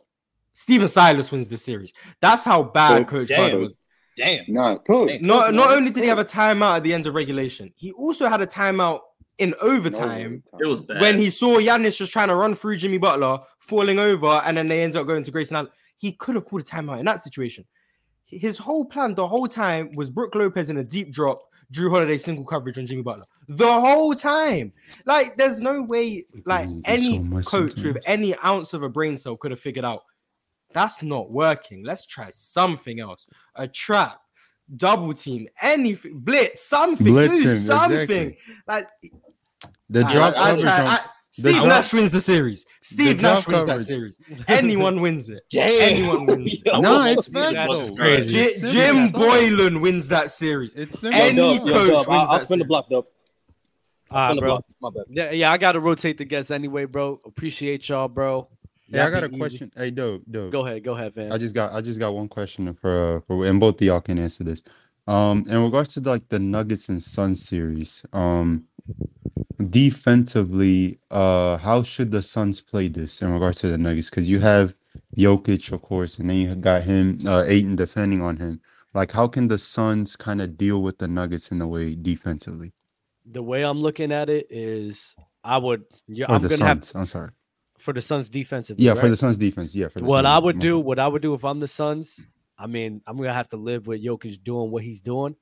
[0.53, 1.93] Stephen Silas wins this series.
[2.21, 3.77] That's how bad Coach- Coach Bud was.
[4.17, 4.45] Damn.
[4.47, 5.19] Nah, coach.
[5.21, 7.91] Not coach, not only did he have a timeout at the end of regulation, he
[7.91, 8.99] also had a timeout
[9.37, 10.43] in overtime.
[10.59, 11.01] It was bad.
[11.01, 14.67] when he saw Giannis just trying to run through Jimmy Butler, falling over, and then
[14.67, 15.69] they ended up going to Grayson Allen.
[15.97, 17.65] He could have called a timeout in that situation.
[18.25, 21.41] His whole plan the whole time was Brook Lopez in a deep drop,
[21.71, 23.25] Jrue Holiday single coverage on Jimmy Butler.
[23.47, 24.71] The whole time.
[25.05, 29.51] Like, there's no way, like, any coach with any ounce of a brain cell could
[29.51, 30.03] have figured out
[30.75, 31.85] that's not working.
[31.85, 33.25] Let's try something else.
[33.55, 34.19] A trap,
[34.75, 37.97] double team, anything, blitz, something, Blitz do something.
[37.99, 38.37] exactly.
[38.67, 38.87] Like
[39.89, 40.99] The I- drop I- I coverage try- on- I-
[41.37, 42.65] the Steve drop- Nash wins the series.
[42.81, 44.19] Steve drop Nash wins that series.
[44.47, 45.43] Anyone wins it.
[45.53, 46.61] Anyone wins it.
[46.81, 47.89] Nah, it's facts though.
[47.89, 49.09] J- It's Jim.
[49.11, 50.73] Boylan wins that series.
[50.75, 51.19] It's simple.
[51.19, 52.67] Any Yo, Dub, yo, coach Dub, wins I'll, I'll that spin the series.
[52.67, 53.05] blocks, Dub.
[54.11, 54.65] All ah, right, bro.
[54.81, 55.03] My bad.
[55.09, 57.19] Yeah, yeah, I got to rotate the guests anyway, bro.
[57.25, 58.47] Appreciate y'all, bro.
[58.95, 59.37] Hey, I got a easy.
[59.37, 59.71] question.
[59.75, 60.51] Hey, dope, dope.
[60.51, 61.31] Go ahead, go ahead, man.
[61.31, 64.01] I just got I just got one question for uh, for and both of y'all
[64.01, 64.63] can answer this.
[65.07, 68.65] Um, in regards to like the Nuggets and Suns series, um,
[69.69, 74.09] defensively, uh, how should the Suns play this in regards to the Nuggets?
[74.09, 74.73] Because you have
[75.17, 78.61] Jokic, of course, and then you got him, uh, Ayton defending on him.
[78.93, 82.73] Like, how can the Suns kind of deal with the Nuggets in a way defensively?
[83.25, 85.83] the way I'm looking at it is, I would.
[86.07, 86.93] Yeah, Or I'm the gonna have Suns.
[86.95, 87.29] I'm sorry.
[87.85, 88.79] For the Suns defensive.
[88.79, 89.73] Yeah, for the Suns defense.
[89.73, 90.27] Yeah, for the what Suns.
[90.27, 92.25] I would do, what I would do if I'm the Suns,
[92.57, 95.35] I mean, I'm gonna have to live with Jokic doing what he's doing.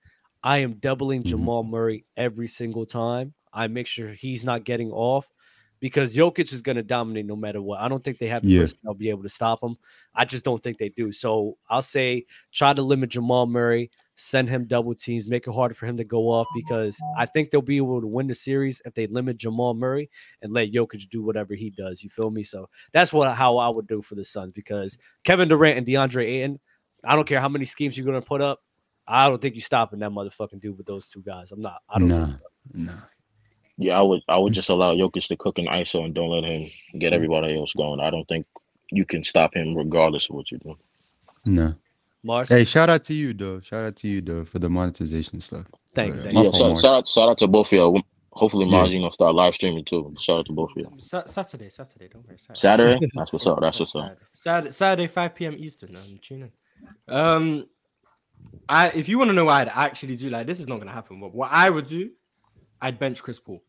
[0.43, 1.27] I am doubling Mhm.
[1.27, 3.33] Jamal Murray every single time.
[3.53, 5.27] I make sure he's not getting off
[5.79, 7.79] because Jokic is gonna dominate no matter what.
[7.79, 8.61] I don't think they have the Yeah.
[8.61, 9.77] personnel to be able to stop him.
[10.13, 11.11] I just don't think they do.
[11.13, 15.73] So I'll say try to limit Jamal Murray, send him double teams, make it harder
[15.73, 18.81] for him to go off because I think they'll be able to win the series
[18.85, 20.09] if they limit Jamal Murray
[20.41, 22.03] and let Jokic do whatever he does.
[22.03, 22.43] You feel me?
[22.43, 26.25] So that's what how I would do for the Suns because Kevin Durant and DeAndre
[26.25, 26.59] Ayton,
[27.03, 28.59] I don't care how many schemes you're gonna put up.
[29.07, 31.51] I don't think you stopping that motherfucking dude with those two guys.
[31.51, 31.81] I'm not.
[31.89, 32.07] I don't.
[32.07, 32.29] Nah,
[32.73, 32.91] nah.
[33.77, 34.55] Yeah, I would I would mm.
[34.55, 36.69] just allow Jokic to cook an ISO and don't let him
[36.99, 37.15] get mm.
[37.15, 37.99] everybody else going.
[37.99, 38.45] I don't think
[38.91, 40.77] you can stop him regardless of what you're doing.
[41.45, 41.73] No.
[42.25, 42.47] Marz?
[42.49, 43.59] Hey, shout out to you, though.
[43.59, 45.67] Shout out to you, though, for the monetization stuff.
[45.95, 46.53] Thank, thank Yeah, you.
[46.53, 48.01] shout, shout out, shout out to both of y'all.
[48.31, 48.77] Hopefully, Yeah.
[48.83, 50.15] Marz, you know, start live streaming too.
[50.19, 50.93] Shout out to both of y'all.
[50.99, 52.37] Sa- Saturday, Saturday, don't worry.
[52.53, 53.07] Saturday?
[53.15, 53.59] That's what's up.
[53.61, 54.17] That's what's up.
[54.33, 55.55] Saturday, Saturday, 5 p.m.
[55.59, 55.95] Eastern.
[55.95, 56.51] Um, tune
[57.07, 57.13] in.
[57.13, 57.65] Um,
[58.67, 60.91] I if you want to know what I'd actually do, like this is not gonna
[60.91, 61.19] happen.
[61.19, 62.11] But what I would do,
[62.81, 63.61] I'd bench Chris Paul.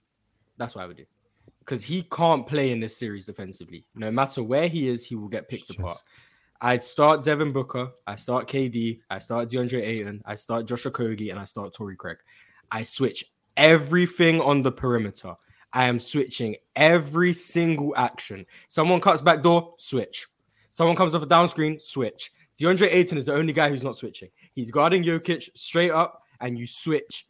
[0.56, 1.05] That's what I would do,
[1.59, 3.85] because he can't play in this series defensively.
[3.94, 5.98] No matter where he is, he will get picked apart.
[6.64, 7.90] I'd start Devin Booker.
[8.06, 9.00] I start KD.
[9.10, 10.22] I start DeAndre Ayton.
[10.24, 12.16] I start Josh Okogie, and I start Torrey Craig.
[12.70, 13.22] I switch
[13.54, 15.34] everything on the perimeter.
[15.74, 18.46] I am switching every single action.
[18.68, 20.26] Someone cuts back door, switch.
[20.70, 22.32] Someone comes off a down screen, switch.
[22.58, 24.30] DeAndre Ayton is the only guy who's not switching.
[24.54, 27.26] He's guarding Jokic straight up, and you switch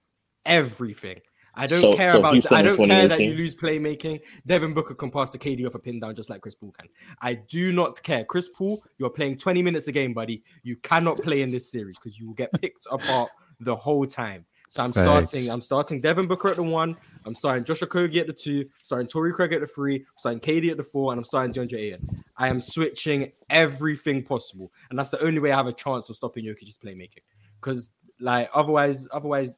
[0.47, 1.19] everything.
[1.57, 2.33] I don't So- care so about.
[2.33, 4.21] Houston I don't care that you lose playmaking.
[4.47, 6.89] Devin Booker can pass the KD off a pin down just like Chris Paul can.
[7.21, 8.25] I do not care.
[8.25, 10.43] Chris Paul, you're playing 20 minutes a game, buddy.
[10.63, 14.47] You cannot play in this series because you will get picked apart the whole time.
[14.69, 15.31] So I'm Facts.
[15.31, 15.51] starting.
[15.53, 16.97] I'm starting Devin Booker at the one.
[17.25, 18.65] I'm starting Josh Okogie at the two.
[18.83, 19.97] Starting Torrey Craig at the three.
[19.97, 22.25] I'm starting KD at the four, and I'm starting DeAndre Ayton.
[22.37, 26.17] I am switching everything possible, and that's the only way I have a chance of
[26.17, 27.23] stopping Jokic's playmaking.
[27.61, 29.57] Because like otherwise, otherwise,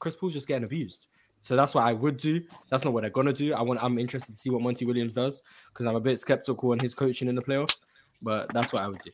[0.00, 1.06] Chris Paul's just getting abused.
[1.46, 2.40] So that's what I would do.
[2.72, 3.54] That's not what they're gonna do.
[3.54, 3.78] I want.
[3.80, 6.92] I'm interested to see what Monty Williams does because I'm a bit skeptical on his
[6.92, 7.78] coaching in the playoffs.
[8.20, 9.12] But that's what I would do.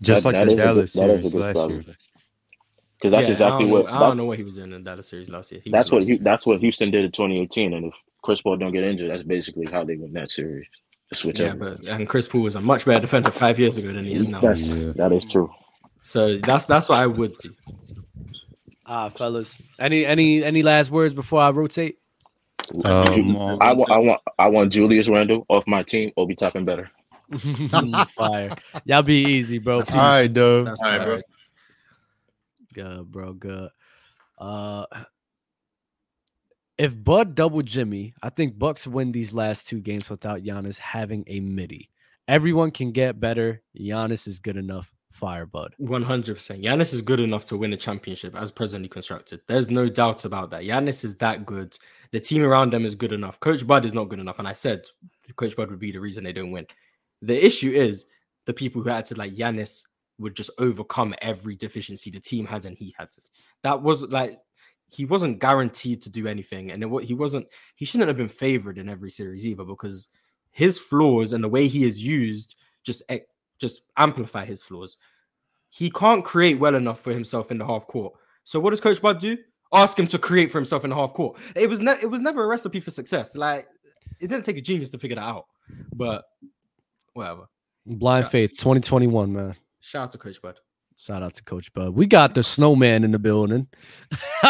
[0.00, 1.74] Just That- like that the is a good- Dallas that is a series last strategy.
[1.86, 1.96] year.
[2.98, 4.84] Because that's Yeah, exactly I what know, I don't know what he was doing in
[4.84, 5.60] that series last year.
[5.62, 8.72] He That's what Hu- that's what Houston did in 2018, and if Chris Paul don't
[8.72, 10.66] get injured, that's basically how they win that series.
[11.10, 11.76] Just switch Yeah, everything.
[11.84, 14.26] but and Chris Paul was a much better defender five years ago than he is
[14.28, 14.40] now.
[14.40, 15.50] That's that is true.
[16.02, 17.52] So that's that's what I would do.
[18.86, 19.60] Ah, fellas.
[19.78, 21.98] Any any any last words before I rotate?
[22.84, 26.12] Um, I want I want I want Julius Randle off my team.
[26.16, 26.90] Obi Toppin better.
[28.16, 28.54] Fire.
[28.84, 29.78] Y'all be easy, bro.
[29.78, 30.66] All right, Dub.
[30.66, 31.18] That's All right, bro.
[32.74, 33.32] Good, bro.
[33.32, 33.70] Good.
[34.38, 34.86] Uh,
[36.78, 41.24] if Bud double Jimmy, I think Bucks win these last two games without Giannis having
[41.26, 41.90] a midi.
[42.28, 43.62] Everyone can get better.
[43.78, 44.92] Giannis is good enough.
[45.16, 45.74] Fire Bud.
[45.78, 46.62] One hundred percent.
[46.62, 49.40] Giannis is good enough to win a championship as presently constructed.
[49.46, 50.62] There's no doubt about that.
[50.62, 51.76] Giannis is that good.
[52.12, 53.40] The team around them is good enough.
[53.40, 54.82] Coach Bud is not good enough, and I said
[55.36, 56.66] Coach Bud would be the reason they don't win.
[57.22, 58.04] The issue is
[58.44, 59.82] the people who acted like Giannis
[60.18, 63.08] would just overcome every deficiency the team had and he had.
[63.62, 64.38] That was like
[64.88, 67.46] he wasn't guaranteed to do anything, and it, he wasn't.
[67.74, 70.08] He shouldn't have been favored in every series either because
[70.50, 73.02] his flaws and the way he is used just
[73.58, 74.96] just amplify his flaws.
[75.70, 78.14] He can't create well enough for himself in the half court.
[78.44, 79.36] So what does Coach Bud do?
[79.72, 81.38] Ask him to create for himself in the half court.
[81.54, 83.34] It was ne- it was never a recipe for success.
[83.34, 83.66] Like
[84.20, 85.46] it didn't take a genius to figure that out.
[85.92, 86.24] But
[87.14, 87.46] whatever.
[87.84, 89.56] Blind Shout- Faith 2021, man.
[89.80, 90.58] Shout out to Coach Bud.
[91.06, 91.90] Shout out to Coach Bud.
[91.94, 93.68] We got the snowman in the building.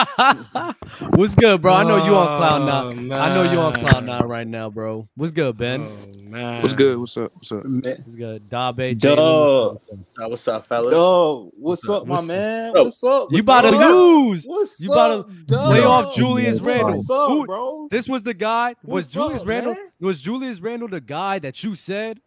[1.10, 1.74] What's good, bro?
[1.74, 3.12] I know you on cloud Oh, nine.
[3.12, 4.06] I know you on cloud man.
[4.06, 5.06] nine right now, bro.
[5.16, 6.30] What's good, oh, Ben?
[6.30, 6.62] man.
[6.62, 6.96] What's good?
[6.98, 7.30] What's up?
[7.34, 7.62] What's up?
[7.66, 8.48] What's good?
[8.48, 9.16] Dabe, Duh.
[9.16, 9.80] Jalen.
[10.12, 10.92] So what's up, fellas?
[10.92, 11.50] Duh.
[11.58, 12.72] What's up, up, my What's- man?
[12.72, 13.28] Bro, What's up?
[13.32, 13.88] You about to Duh.
[13.90, 14.44] lose.
[14.46, 15.66] What's you about up, to Duh?
[15.66, 17.12] play off Julius What's Randle.
[17.12, 18.70] up, Who- This was the guy.
[18.82, 19.74] Was What's Julius up, Randle?
[19.74, 19.84] man?
[20.00, 22.18] Was Julius Randle the guy that you said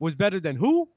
[0.00, 0.88] was better than who?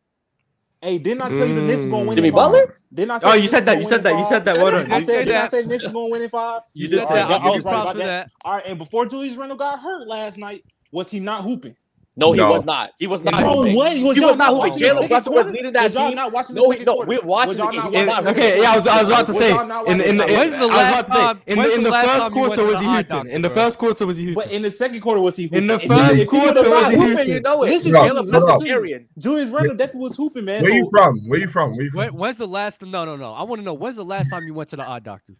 [0.81, 2.15] Hey, didn't I tell you the Knicks were gonna win?
[2.15, 2.15] Mm.
[2.15, 2.31] Jimmy?
[2.31, 2.81] Butler?
[2.93, 3.19] Didn't I?
[3.23, 4.72] Oh, say the you said that, you said that, you said that, I well said,
[4.72, 4.91] done.
[4.91, 5.49] I You said, said did I that.
[5.49, 6.61] say the Knicks were gonna win in five?
[6.73, 7.41] You did All say right, that.
[7.41, 8.06] I You was did right about that.
[8.06, 8.31] that.
[8.45, 11.76] All right, and before Julius Randle got hurt last night, was he not hooping?
[12.15, 12.52] No, he No.
[12.52, 12.90] was not.
[12.99, 13.40] He was not.
[13.40, 13.77] No hooping.
[13.77, 14.03] way.
[14.03, 14.73] Was he was not not hooping.
[14.90, 16.15] Jalen Brunson was leading that Was y'all team.
[16.15, 17.07] not watching the no, second no, quarter?
[17.10, 17.80] we're watching Was the y'all game.
[17.81, 18.44] not He was watching not the hooping.
[18.44, 20.31] Okay, yeah, I was, I was about to say y'all in the, in the, in,
[20.31, 22.86] the I second was about to say in the in the first quarter was he
[22.88, 23.30] hooping?
[23.30, 24.36] In the first quarter was he hooping?
[24.36, 25.57] But in the second quarter, was he hooping?
[25.60, 27.30] In the first quarter was he hooping, hooping?
[27.30, 27.69] you know it.
[27.69, 30.61] Listen, Hold Jalen Brunson, Julius Randle definitely was hooping, man.
[30.64, 31.19] Where you from?
[31.27, 31.72] Where you from?
[31.72, 32.15] Where you from?
[32.18, 32.81] When's the last?
[32.81, 33.34] No, no, no.
[33.34, 35.36] I want to know when's the last time you went to the eye doctor?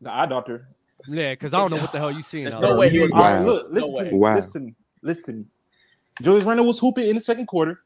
[0.00, 0.68] The eye doctor.
[1.06, 2.44] Yeah, because I don't know what the hell you seeing.
[2.44, 3.44] There's no way he was All right, Wow.
[3.46, 4.10] look, listen to way.
[4.12, 4.18] me.
[4.18, 4.34] Wow.
[4.36, 5.48] Listen, listen.
[6.22, 7.80] Julius Randle was hooping in the second quarter.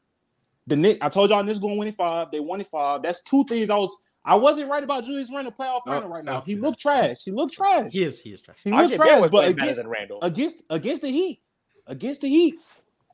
[0.67, 2.31] The Nick, I told y'all this going to win in five.
[2.31, 3.01] They won in five.
[3.01, 3.95] That's two things I was.
[4.25, 6.41] I wasn't right about Julius Randle playoff final right now.
[6.41, 7.17] He looked trash.
[7.25, 7.91] He looked trash.
[7.91, 8.19] He is.
[8.19, 8.57] He is trash.
[8.63, 9.19] He looked trash.
[9.21, 10.19] was But against than Randle.
[10.21, 11.41] against against the Heat,
[11.87, 12.55] against the Heat,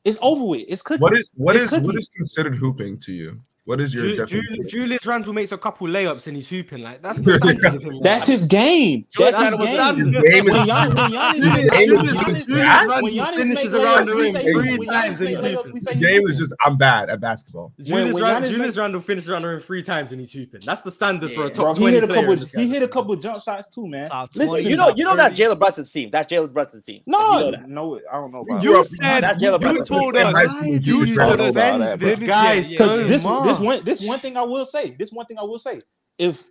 [0.04, 0.64] it's over with.
[0.68, 1.00] It's cookies.
[1.00, 1.96] What is what It's cookies.
[1.96, 3.40] is considered hooping to you?
[3.70, 4.56] What is your Ju- definition?
[4.66, 7.82] Ju- Julius Randle makes a couple layups and he's hooping like that's the standard of
[7.84, 8.00] him.
[8.02, 9.06] That's his game.
[9.16, 9.74] That's his game.
[9.76, 10.06] standard.
[10.12, 14.08] His game is- When Gian- Giannis- Julius- when Julius- Giannis- Julius when Randle finishes around
[14.08, 15.72] the layups, ring three times and he's layups, hooping.
[15.74, 17.72] we say game is just I'm bad at basketball.
[17.80, 20.62] Julius, when Julius make- Randle finishes around the ring three times and he's hooping.
[20.66, 22.26] That's the standard for a Bro, top he twenty hit a player.
[22.36, 22.60] couple.
[22.60, 24.10] He hit a couple jump shots too, man.
[24.34, 26.10] Listen, you know, you know that Jalen Brunson's team.
[26.10, 27.02] That's Jalen Brunson's team.
[27.06, 29.36] No, you know no, I don't know You that.
[29.38, 30.54] said- you told us.
[30.64, 31.54] You Julius told us.
[32.00, 32.78] This This guy yeah, is yeah.
[32.78, 34.96] so Because this this one this one thing I will say.
[34.98, 35.82] This one thing I will say.
[36.18, 36.50] If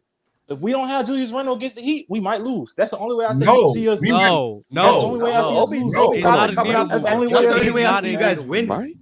[0.50, 2.74] if we don't have Julius Randle against the Heat, we might lose.
[2.76, 4.02] That's the only way I see, no, see us.
[4.02, 5.94] No, no, that's the only way I see us lose.
[5.94, 8.96] No, that's, the only way, that's way I see you guys win.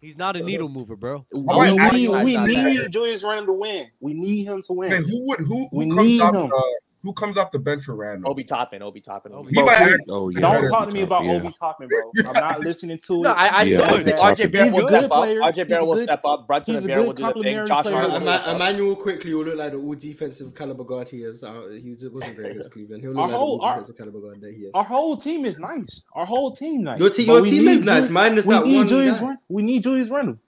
[0.00, 1.26] He's not a needle mover, bro.
[1.30, 3.90] Right, we, we, we I, need Julius Randle to win.
[4.00, 4.90] We need him to win.
[4.90, 6.50] Man, who would who, who we comes need off, him.
[6.52, 6.60] Uh,
[7.02, 8.30] who comes off the bench for Randle?
[8.30, 8.82] Obi Toppin.
[8.82, 9.32] Obi Toppin.
[9.32, 9.52] Obi.
[9.52, 10.40] Bro, might, oh, yeah.
[10.40, 11.32] Don't talk to me about yeah.
[11.32, 12.12] Obi Toppin, bro.
[12.26, 13.26] I'm not listening to it.
[13.26, 15.42] I, I yeah, RJ Barrett will step player.
[15.42, 15.54] up.
[15.54, 16.46] RJ Barrett will step up.
[16.46, 17.66] Brunson and Barrett will do the thing.
[17.66, 21.42] Josh Hart will Immanuel Quickley will look like the all defensive caliber guard he is.
[21.42, 23.02] Uh, he wasn't great against Cleveland.
[23.02, 24.74] He'll look our like whole, the all defensive caliber guard that he is.
[24.74, 26.06] Our whole team is nice.
[26.14, 27.00] Our whole team nice.
[27.00, 28.10] Your, te- your team is nice.
[28.10, 29.38] Mine is that one.
[29.48, 30.38] We need Julius Randle.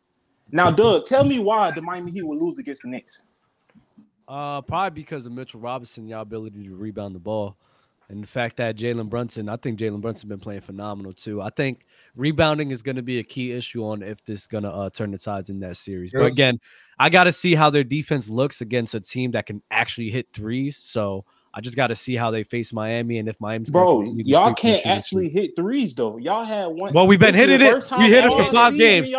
[0.54, 3.22] Now, Doug, tell me why the Miami Heat will lose against the Knicks.
[4.28, 7.56] Uh, probably because of Mitchell Robinson, your ability to rebound the ball,
[8.08, 9.48] and the fact that Jalen Brunson.
[9.48, 11.40] I think Jalen Brunson been playing phenomenal too.
[11.42, 11.86] I think
[12.16, 15.10] rebounding is going to be a key issue on if this going to uh, turn
[15.10, 16.12] the tides in that series.
[16.12, 16.60] But again,
[16.98, 20.28] I got to see how their defense looks against a team that can actually hit
[20.32, 20.76] threes.
[20.76, 21.24] So
[21.54, 24.86] I just got to see how they face Miami and if Miami's bro, y'all can't
[24.86, 26.16] actually hit threes though.
[26.16, 26.94] Y'all had one.
[26.94, 27.74] Well, we've been hitting it.
[27.98, 29.10] We hit it for five games.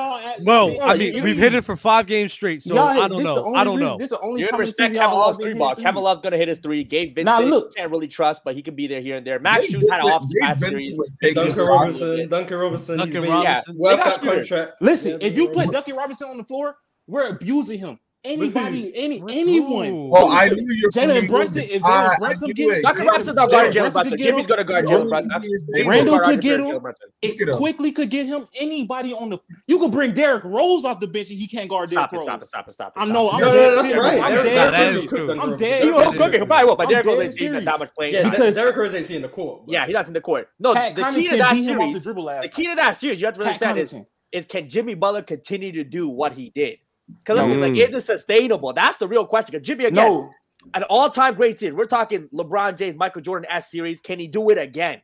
[0.44, 2.64] Well, I mean, we've hit it for five games straight.
[2.64, 3.54] So I don't know.
[3.54, 3.98] I don't know.
[3.98, 5.76] This is the only you time respect Kevin three ball.
[5.76, 6.84] Kevin Love's gonna hit his three.
[6.84, 7.76] Gabe Vincent.
[7.76, 9.40] Can't really trust, but he can be there here and there.
[9.40, 10.98] Max Strus had an off series.
[11.34, 12.30] Duncan Robinson.
[12.30, 12.98] Duncan Robinson.
[12.98, 13.76] Duncan Robinson.
[13.78, 14.82] Well, contract.
[14.82, 16.78] Listen, if you put Duncan Robinson on the floor,
[17.08, 18.00] we're abusing him.
[18.26, 19.90] Anybody, any We're anyone.
[19.90, 20.10] Cool.
[20.10, 21.64] Well, I knew your Jalen Brunson.
[21.64, 23.04] If Jalen Brunson get, Dr.
[23.04, 24.18] Robson not guarding Jalen Brunson.
[24.18, 25.88] Jimmy's gonna guard Jalen Brunson.
[25.88, 26.82] Randle could get him.
[27.22, 28.48] It Quickley could get him.
[28.58, 31.90] Anybody on the you could bring Derrick Rose off the bench and he can't guard
[31.90, 32.24] Derrick Rose.
[32.24, 32.48] Stop it!
[32.48, 32.74] Stop it!
[32.74, 33.02] Stop it!
[33.02, 33.12] I'm.
[33.12, 33.84] I'm dead.
[33.84, 34.22] That's right.
[34.24, 35.40] I'm dead.
[35.40, 35.84] I'm dead.
[35.84, 38.14] You know, cooking probably will, but Derrick Rose ain't seen that much playing.
[38.14, 39.64] Yeah, Derrick Rose ain't seeing the court.
[39.68, 40.48] Yeah, he's not in the court.
[40.60, 42.04] No, the key to that series.
[42.04, 43.94] The key to that series, you have to understand is
[44.32, 46.80] is can Jimmy Butler continue to do what he did?
[47.08, 47.60] Because mm.
[47.60, 48.74] like, is it sustainable?
[48.74, 49.52] That's the real question.
[49.52, 50.30] Because Jimmy again, no.
[50.74, 51.76] an all-time great season.
[51.76, 54.02] We're talking LeBron James, Michael Jordan S series.
[54.02, 55.02] Can he do it again?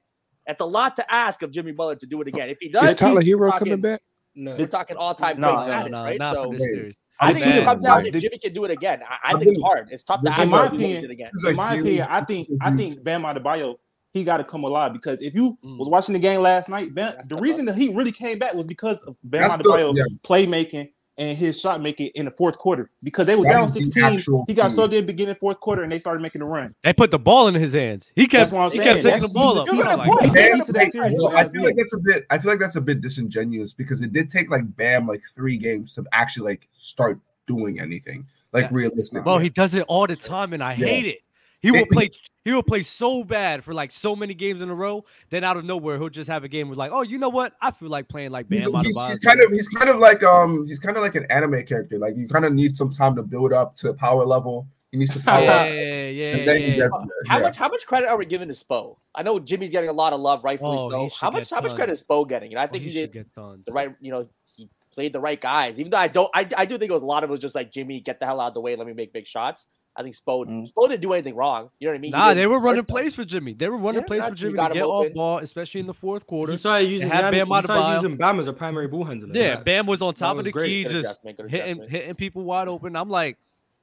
[0.47, 2.49] That's a lot to ask of Jimmy Butler to do it again.
[2.49, 4.01] If he does, is Tyler Herro talking, coming back?
[4.35, 6.19] No, we're talking all-time no, great no, status, no, right?
[6.19, 6.95] Not so, for this series.
[7.19, 9.01] I, think it comes down to Jimmy can do it again.
[9.07, 9.89] I, I, I think, it's hard.
[9.91, 10.39] It's tough to ask.
[10.41, 11.31] it again.
[11.35, 13.75] opinion, in my opinion, I think I think Bam Adebayo
[14.11, 15.77] he got to come alive because if you mm.
[15.77, 18.65] was watching the game last night, Bam, the reason that he really came back was
[18.65, 20.03] because of Bam Adebayo yeah.
[20.23, 24.23] playmaking and his shot making in the fourth quarter because they were that down 16.
[24.47, 26.73] He got so did beginning fourth quarter and they started making a run.
[26.83, 28.11] They put the ball in his hands.
[28.15, 28.71] He kept, he saying.
[28.71, 29.67] kept taking that's, the ball up.
[29.67, 34.01] Like I feel like that's a bit I feel like that's a bit disingenuous because
[34.01, 38.25] it did take like Bam like three games to actually like start doing anything.
[38.53, 38.69] Like yeah.
[38.71, 39.21] realistically.
[39.21, 40.87] Well, he does it all the time and I yeah.
[40.87, 41.19] hate it.
[41.61, 42.09] He will play.
[42.45, 45.05] he will play so bad for like so many games in a row.
[45.29, 47.53] Then out of nowhere, he'll just have a game with like, oh, you know what?
[47.61, 48.59] I feel like playing like Bam.
[48.59, 51.25] He's, he's, he's kind of he's kind of like um he's kind of like an
[51.29, 51.97] anime character.
[51.97, 54.67] Like you kind of need some time to build up to power level.
[54.91, 55.43] He needs to power.
[55.43, 56.89] Yeah, yeah, yeah, yeah.
[57.27, 57.43] How yeah.
[57.43, 58.97] much how much credit are we giving to Spo?
[59.13, 61.15] I know Jimmy's getting a lot of love, rightfully oh, so.
[61.19, 62.49] How much how much credit is Spo getting?
[62.49, 63.95] You know, I oh, think oh, he, he did the right.
[64.01, 65.79] You know, he played the right guys.
[65.79, 67.39] Even though I don't, I, I do think it was a lot of it was
[67.39, 69.67] just like Jimmy, get the hell out of the way, let me make big shots.
[69.99, 70.71] I think Spo mm.
[70.71, 71.69] Spo didn't do anything wrong.
[71.77, 72.11] You know what I mean?
[72.11, 73.53] Nah, they were running plays for Jimmy.
[73.53, 76.25] They were running yeah, plays for Jimmy to get off ball, especially in the fourth
[76.25, 76.53] quarter.
[76.53, 79.35] You started using it had Bam, Bam, started using Bam as a primary ball handler.
[79.35, 79.57] Yeah.
[79.57, 80.67] Bam was on top was of the great.
[80.67, 81.19] key, good just
[81.49, 82.95] hitting hitting people wide open.
[82.95, 83.37] I'm like,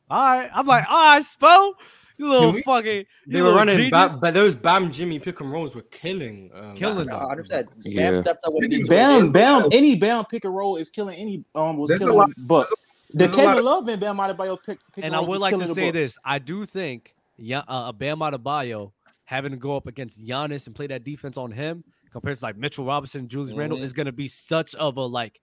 [0.09, 1.74] all right, I'm like, all right, Spo.
[2.16, 2.97] You little we, fucking.
[2.97, 7.10] You they were running, but those Bam Jimmy pick and rolls were killing, um, killing.
[7.10, 7.68] I understand.
[7.84, 8.22] Bam yeah.
[8.22, 9.32] stepped up with Bam.
[9.32, 9.68] Bam.
[9.70, 11.44] Any Bam pick and roll is killing any.
[11.55, 12.86] Um, was killing Bucks.
[13.12, 16.19] The Kevin Love and Bam Adebayo pick, pick and I would like to say this:
[16.24, 18.93] I do think yeah, uh, uh, Bam Adebayo
[19.24, 22.57] having to go up against Giannis and play that defense on him compared to like
[22.57, 23.61] Mitchell Robinson, Julius mm-hmm.
[23.61, 25.41] Randle is going to be such of a like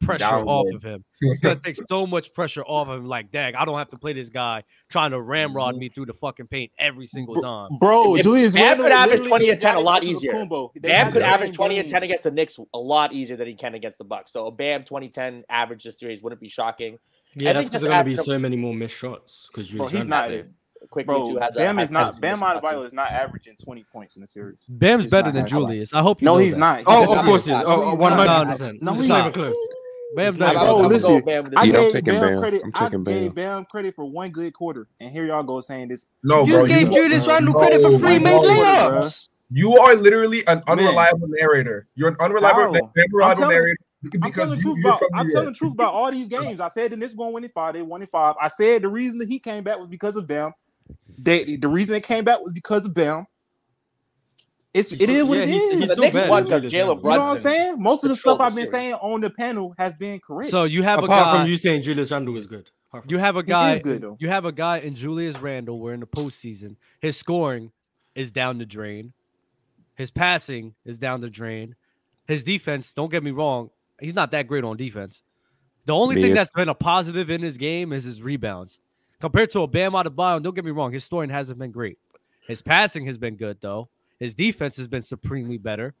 [0.00, 1.04] pressure off of him.
[1.20, 3.06] It's gonna take so much pressure off of him.
[3.06, 5.80] Like, dang, I don't have to play this guy trying to ramrod mm-hmm.
[5.80, 7.70] me through the fucking paint every single time.
[7.80, 10.32] Bro, if, Julius could average twenty and ten a lot easier.
[10.76, 13.74] Bam could average twenty and ten against the Knicks a lot easier than he can
[13.74, 14.32] against the Bucks.
[14.32, 16.98] So a Bam 2010 average this series wouldn't be shocking.
[17.34, 20.28] Yeah, that's because there's gonna be so many more missed shots because you're he's not
[20.28, 20.46] there.
[20.90, 24.22] Quickly Bro, too, Bam a, is not Bam Adebayo is not averaging twenty points in
[24.22, 24.58] the series.
[24.68, 25.92] Bam's he's better than Julius.
[25.92, 26.26] I hope you.
[26.26, 26.84] No, oh, oh, he's not.
[26.86, 27.56] oh, of course he's.
[27.64, 28.82] Oh, one hundred percent.
[28.82, 29.56] No, he's not even close.
[30.14, 30.54] Bam's It's better.
[30.54, 31.02] not than Oh, even Julius.
[31.02, 31.12] close.
[31.12, 31.26] listen.
[31.26, 32.38] Bam I this Yeah, I'm gave taking Bam Bam.
[32.40, 32.62] credit.
[32.64, 33.56] I'm I taking gave Bam.
[33.56, 36.06] Bam credit for one good quarter, and here y'all go saying this.
[36.22, 36.66] No, You bro.
[36.66, 39.28] gave you, Julius Randle credit for no, free made no, layups.
[39.50, 40.78] You are literally an Man.
[40.78, 41.86] unreliable narrator.
[41.94, 42.68] You're an unreliable, How?
[42.68, 45.02] I'm unreliable telling- narrator I'm because telling the truth about.
[45.14, 46.60] I'm New telling the truth about all these games.
[46.60, 47.74] I said the Knicks going to win in five.
[47.74, 48.34] They won in five.
[48.40, 50.52] I said the reason that he came back was because of Bam.
[51.18, 53.26] They, the reason they came back was because of Bam.
[54.78, 55.50] It's he's what yeah, it is.
[55.50, 56.70] He's, he's the next one, Brunson.
[56.70, 57.82] You know what I'm saying?
[57.82, 60.50] Most of the stuff I've been saying on the panel has been correct.
[60.50, 62.70] So you have apart a guy, from you saying Julius Randle is good.
[63.06, 63.78] You have a guy.
[63.78, 67.70] Good, you have a guy in Julius Randle where in the postseason his scoring
[68.14, 69.12] is down the drain,
[69.94, 71.74] his passing is down the drain,
[72.26, 72.92] his defense.
[72.92, 75.22] Don't get me wrong, he's not that great on defense.
[75.84, 78.80] The only me thing that's been a positive in his game is his rebounds.
[79.20, 81.98] Compared to a Bam Adebayo, don't get me wrong, his scoring hasn't been great.
[82.46, 83.88] His passing has been good though.
[84.20, 85.94] His defense has been supremely better.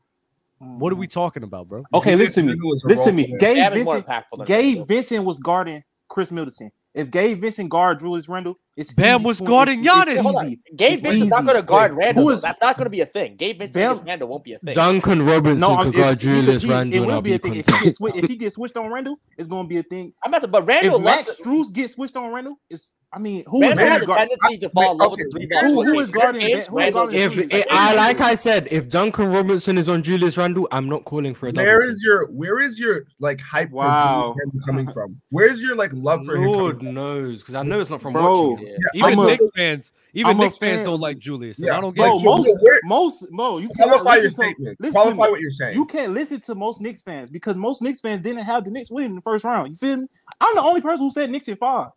[0.58, 1.20] What are we mm-hmm.
[1.20, 1.84] talking about, bro?
[1.94, 2.80] Okay, listen to me.
[2.84, 3.36] Listen to me.
[3.38, 4.06] Gabe Vincent,
[4.44, 6.72] Gabe Vincent was guarding Khris Middleton.
[6.94, 10.56] If Gabe Vincent guard Julius Randle, it's Bam was guarding Giannis.
[10.76, 12.30] Gabe Vincent's not going to guard Wait, Randle.
[12.30, 13.34] Is, That's not going to be a thing.
[13.34, 14.72] Gabe Vincent Randle won't be a thing.
[14.72, 17.02] Duncan Robinson no, could guard Julius Randle.
[17.02, 17.56] It will be a thing.
[17.56, 20.12] If he, gets, if he, gets, switched on Randle, it's going to be a thing.
[20.22, 20.96] I'm about to, but Randle.
[20.96, 24.18] If Max Strus gets switched on Randle, it's I mean, who Randle is has guard-
[24.18, 26.42] a tendency to fall in love with the three Who, who is guarding?
[26.42, 30.36] Who is guarding if, if, I like I said, if Duncan Robinson is on Julius
[30.36, 31.52] Randle, I'm not calling for a.
[31.52, 33.86] Where is your Where is your like hype wow.
[33.86, 35.20] for Julius Randle coming from?
[35.30, 36.94] Where's your like love for Lord him?
[36.94, 39.06] Lord knows, because I know it's not from Bro, watching yeah.
[39.06, 41.58] even I'm a, fans, even I'm fans don't like Julius.
[41.58, 41.76] Yeah.
[41.76, 44.78] I don't get Bro, most, most, Mo, you can't qualify your statement.
[44.82, 45.74] To, qualify what you're saying.
[45.74, 48.90] You can't listen to most Knicks fans because most Knicks fans didn't have the Knicks
[48.90, 49.70] win in the first round.
[49.70, 50.06] You feel me?
[50.40, 51.90] I'm the only person who said Knicks in five.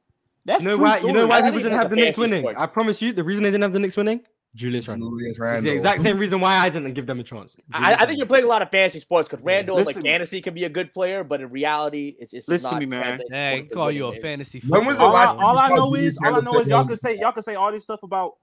[0.45, 0.97] That's you know why.
[0.99, 1.13] Story.
[1.13, 2.47] You know why people didn't have the Knicks winning.
[2.47, 4.21] I promise you, the reason they didn't have the Knicks winning
[4.53, 5.11] Julius Randle.
[5.11, 5.55] Julius Randle.
[5.55, 7.55] It's the exact same reason why I didn't give them a chance.
[7.73, 9.95] I, I, think you're playing a lot of fantasy sports because Randle, Listen.
[9.95, 12.87] like fantasy, can be a good player, but in reality, it's it's Listen, not.
[12.87, 13.21] Man.
[13.29, 14.61] Hey, call you a fantasy.
[14.67, 15.37] When was the last?
[15.37, 17.55] All, all I know is, all I know is, y'all can say y'all can say
[17.55, 18.33] all this stuff about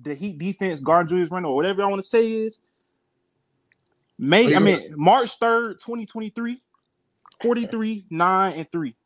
[0.00, 2.60] the Heat defense, guard Julius Randle, or whatever I want to say is.
[4.18, 6.60] May I mean March third, twenty twenty three,
[7.40, 8.96] forty three nine and three.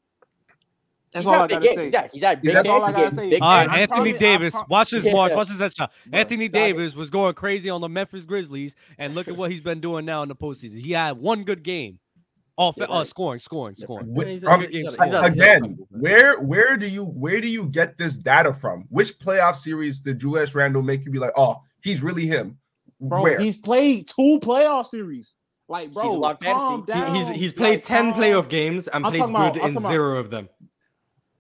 [1.13, 1.75] That's all I gotta game.
[1.75, 1.91] say.
[1.91, 3.31] Yeah, he's at big yeah, that's all I gotta say.
[3.31, 3.81] Big all right.
[3.81, 5.89] Anthony Davis, watch this watch, watch this headshot.
[6.13, 6.99] Anthony Davis it.
[6.99, 10.23] was going crazy on the Memphis Grizzlies, and look at what he's been doing now
[10.23, 10.81] in the postseason.
[10.81, 11.99] He had one good game.
[12.57, 13.07] Off, yeah, uh, right.
[13.07, 14.15] scoring, scoring, scoring.
[14.47, 14.63] Um,
[15.25, 18.85] again, where where do you where do you get this data from?
[18.91, 22.59] Which playoff series did Julius Randle make you be like, oh, he's really him?
[23.01, 23.39] Bro, where?
[23.41, 25.35] he's played two playoff series.
[25.69, 27.15] Like, bro, calm down.
[27.15, 30.13] He, he's he's played like, ten playoff games and I'm played good about, in zero
[30.13, 30.49] about, of them.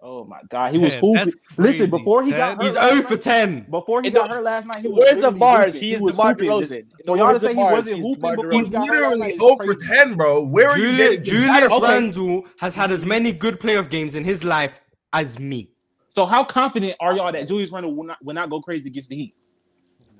[0.02, 1.32] Oh my god, he was Man, hooping.
[1.58, 3.66] Listen, before he got hurt, he's 0 for 10.
[3.70, 5.74] Before he and got hurt last night, he was where's the bars?
[5.74, 5.88] Hooping.
[5.88, 6.90] He is he DeMar DeRozan.
[7.04, 9.74] So y'all to say he wasn't hooping before he's he got literally hurt 0 for
[9.74, 10.42] 10, bro.
[10.42, 11.18] Where Julius, you?
[11.18, 11.80] Julius.
[11.82, 14.80] Randle has had as many good playoff games in his life
[15.12, 15.70] as me.
[16.08, 19.10] So how confident are y'all that Julius Randle will not will not go crazy against
[19.10, 19.34] the Heat?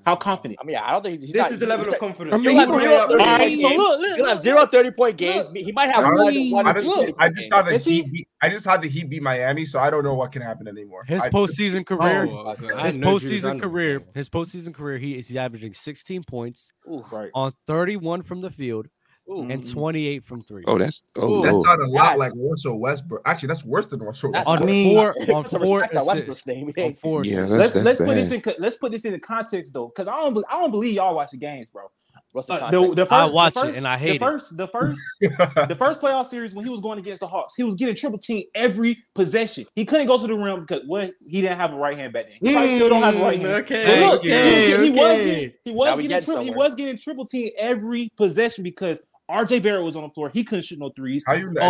[0.06, 0.58] How confident?
[0.62, 2.32] I mean, I don't think this not, is the level of confidence.
[2.32, 5.44] I mean, have, right, so look, look, look, zero 30 point games.
[5.44, 6.66] Look, he might have I one.
[6.66, 9.22] I just, look, I just saw that he, beat, I just had the Heat beat
[9.22, 11.04] Miami, so I don't know what can happen anymore.
[11.04, 16.24] His postseason oh, career, oh, his postseason career, his postseason career, he is averaging 16
[16.24, 17.30] points Oof, right.
[17.34, 18.86] on 31 from the field,
[19.30, 19.42] Ooh.
[19.42, 19.72] and mm-hmm.
[19.72, 20.64] 28 from three.
[20.66, 23.22] Oh, that's oh, that sounded a lot like Russell Westbrook.
[23.26, 24.48] Actually, that's worse than Russell Westbrook.
[24.58, 25.88] On I mean, four, on four.
[25.92, 26.72] Westbrook's name.
[26.76, 28.06] On four yeah, that's, let's that's let's bad.
[28.06, 30.70] put this in let's put this in the context though, because I don't I don't
[30.70, 31.84] believe y'all watch the games, bro.
[32.32, 34.26] What's the, uh, the, the first, I watch the first, it and I hate the
[34.26, 34.56] first, it.
[34.58, 37.74] The first, the first playoff series when he was going against the Hawks, he was
[37.74, 39.66] getting triple team every possession.
[39.74, 42.26] He couldn't go to the rim because what he didn't have a right hand back
[42.28, 42.36] then.
[42.40, 43.64] He mm, still don't have a right mm, hand.
[43.64, 44.84] Okay, but look, okay, he, was, okay.
[44.84, 48.62] he was getting, he was now getting triple, he was getting triple team every possession
[48.62, 49.00] because
[49.30, 50.30] RJ Barrett was on the floor.
[50.30, 51.24] He couldn't shoot no threes.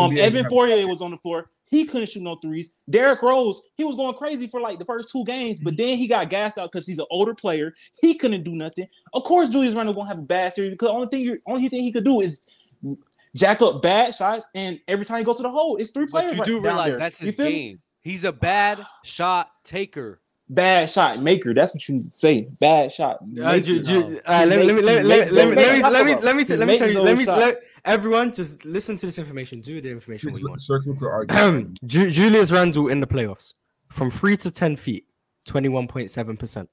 [0.04, 1.50] um, Evan Fournier was on the floor.
[1.70, 2.72] He couldn't shoot no threes.
[2.88, 6.08] Derrick Rose, he was going crazy for like the first two games, but then he
[6.08, 7.72] got gassed out because he's an older player.
[8.00, 8.88] He couldn't do nothing.
[9.12, 11.68] Of course, Julius Randle gonna have a bad series because the only thing you only
[11.68, 12.40] thing he could do is
[13.36, 16.36] jack up bad shots, and every time he goes to the hole, it's three players.
[16.36, 17.80] But you do right realize that's his game.
[18.00, 20.20] He's a bad shot taker
[20.50, 21.54] bad shot maker.
[21.54, 22.48] That's what you say.
[22.58, 23.18] Bad shot.
[23.22, 27.00] Uh, let me let me let me t- let me tell you.
[27.00, 29.60] Let me let everyone just listen to this information.
[29.60, 31.78] Do the information you want.
[31.86, 33.54] Julius Randle in the playoffs
[33.88, 35.06] from three to ten feet.
[35.48, 36.68] 21.7%.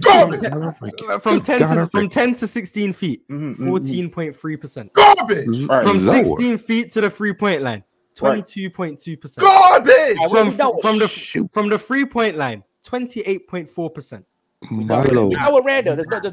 [0.00, 1.22] Garbage!
[1.22, 3.74] From 10 to, from 10 to 16 feet, mm-hmm, mm-hmm.
[3.74, 4.92] 14.3%.
[4.92, 5.66] Garbage!
[5.66, 7.82] From 16 feet to the three point line,
[8.16, 9.38] 22.2%.
[9.38, 10.18] Garbage!
[10.30, 14.24] From, from, the, from the three point line, 28.4%.
[14.70, 15.30] Random.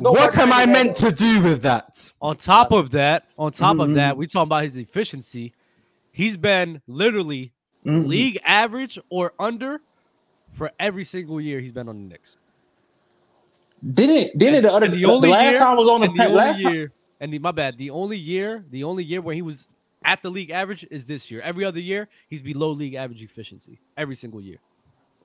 [0.01, 2.11] What am I meant to do with that?
[2.21, 3.81] On top of that, on top mm-hmm.
[3.81, 4.19] of that, mm-hmm.
[4.19, 5.53] we talking about his efficiency.
[6.11, 7.53] He's been literally
[7.85, 8.07] mm-hmm.
[8.07, 9.79] league average or under
[10.51, 12.37] for every single year he's been on the Knicks.
[13.93, 16.61] Didn't didn't the other the, only the last year, time was on the, the last
[16.61, 16.93] year, time?
[17.21, 17.77] and the, my bad.
[17.77, 19.67] The only year, the only year where he was
[20.03, 21.41] at the league average is this year.
[21.41, 24.57] Every other year, he's below league average efficiency every single year.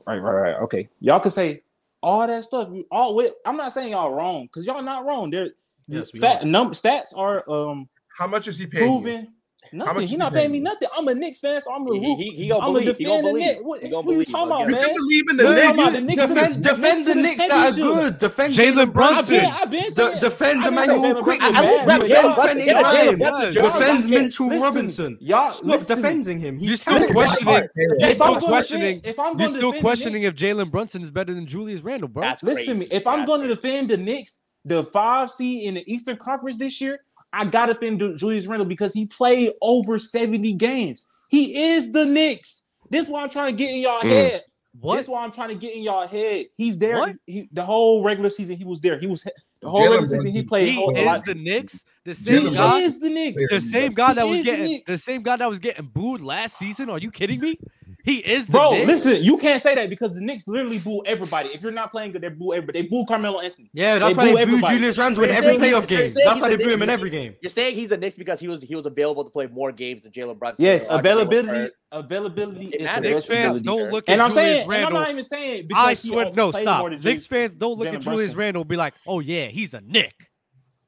[0.07, 0.55] Right, right, right.
[0.63, 1.63] Okay, y'all can say
[2.03, 2.69] all that stuff.
[2.91, 5.31] All with, I'm not saying y'all wrong because y'all not wrong.
[5.31, 5.51] There,
[5.89, 6.47] Yes, we fat are.
[6.47, 7.89] number stats are um
[8.19, 9.05] How much is he paying?
[9.05, 9.27] you?
[9.75, 10.07] Nothing.
[10.07, 10.89] He not paying me nothing.
[10.97, 12.17] I'm a Knicks fan, so I'm gonna root.
[12.17, 13.61] He, he, he gonna I'm gonna defend the Knicks.
[13.63, 14.89] What, what are you talking about, man?
[14.89, 16.23] You believe in the Knicks?
[16.23, 18.19] Defend, defend the Knicks that are good.
[18.19, 20.21] Defend Jalen Brunson.
[20.21, 21.53] Defend Immanuel Quickley.
[21.53, 23.19] Defend Quentin Ryan.
[23.53, 25.19] Defend Mitchell Robinson.
[25.23, 26.59] Stop defending him.
[26.59, 27.69] He's still questioning.
[27.99, 29.01] He's still questioning.
[29.05, 32.33] If I'm you're still questioning if Jalen Brunson is better than Julius Randle, bro.
[32.43, 32.89] Listen to me.
[32.91, 36.81] If I'm going to defend the Knicks, the five seed in the Eastern Conference this
[36.81, 37.01] year,
[37.33, 41.07] I got to defend Julius Randle because he played over 70 games.
[41.29, 42.65] He is the Knicks.
[42.91, 44.11] This is why I'm trying to get in y'all mm.
[44.11, 44.43] head.
[44.79, 44.97] What?
[44.97, 46.47] This is why I'm trying to get in y'all head.
[46.57, 47.15] He's there.
[47.27, 48.99] He, the whole regular season, he was there.
[48.99, 50.31] He was the whole regular season.
[50.31, 50.69] He played.
[50.69, 51.25] He whole, is lot.
[51.25, 51.85] the Knicks.
[52.05, 53.49] The same he guy is the Knicks.
[53.51, 56.59] The same guy that was getting the, the same guy that was getting booed last
[56.59, 56.91] season.
[56.91, 57.59] Are you kidding me?
[58.05, 58.73] He is bro.
[58.73, 58.87] Knicks.
[58.87, 61.51] Listen, you can't say that because the Knicks literally boo everybody.
[61.51, 62.83] If you're not playing good, they boo everybody.
[62.83, 63.71] They boo Carmelo Anthony.
[63.73, 64.77] Yeah, that's they why boo they boo everybody.
[64.77, 66.13] Julius Randle in every playoff game.
[66.25, 67.37] That's why they boo him in every game.
[67.41, 70.03] You're saying he's a Knicks because he was he was available to play more games
[70.03, 70.65] than Jalen Brunson.
[70.65, 72.67] Yes, availability, availability.
[72.67, 74.89] Is Knicks fans don't look at and I'm saying, Randle.
[74.89, 75.69] And I'm not even saying.
[75.75, 76.91] I swear, no, stop.
[77.03, 80.15] Knicks fans don't look at Julius Randle and be like, oh yeah, he's a Nick.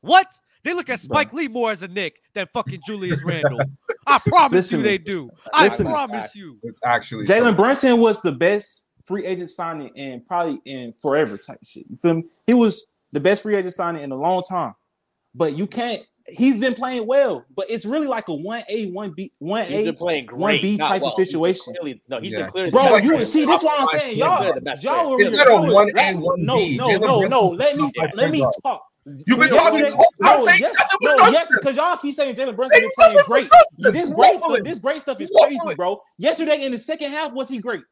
[0.00, 0.26] What?
[0.64, 3.60] They look at Spike Lee more as a Nick than fucking Julius Randle.
[4.06, 5.30] I promise listen you, they do.
[5.52, 6.58] I promise you.
[6.62, 11.58] It's actually Jalen Brunson was the best free agent signing and probably in forever type
[11.62, 11.84] shit.
[11.88, 12.24] You feel me?
[12.46, 14.74] He was the best free agent signing in a long time.
[15.34, 16.02] But you can't.
[16.26, 19.90] He's been playing well, but it's really like a one A, one B, one A,
[19.90, 21.10] one B type well.
[21.10, 21.74] of situation.
[21.74, 22.48] He's clearly, no, he's yeah.
[22.50, 25.36] been Bro, you see, that's why I'm saying y'all, y'all were really
[25.70, 26.78] one A, one B.
[26.78, 27.48] No, no, no, no.
[27.48, 28.86] Let me let me talk.
[29.26, 29.82] You've been talking.
[29.82, 33.50] That, I'm saying yes, no, yes, because y'all keep saying Jalen Brunson is playing great.
[33.78, 36.00] This great stuff, this great stuff is crazy, bro.
[36.16, 37.82] Yesterday in the second half, was he great?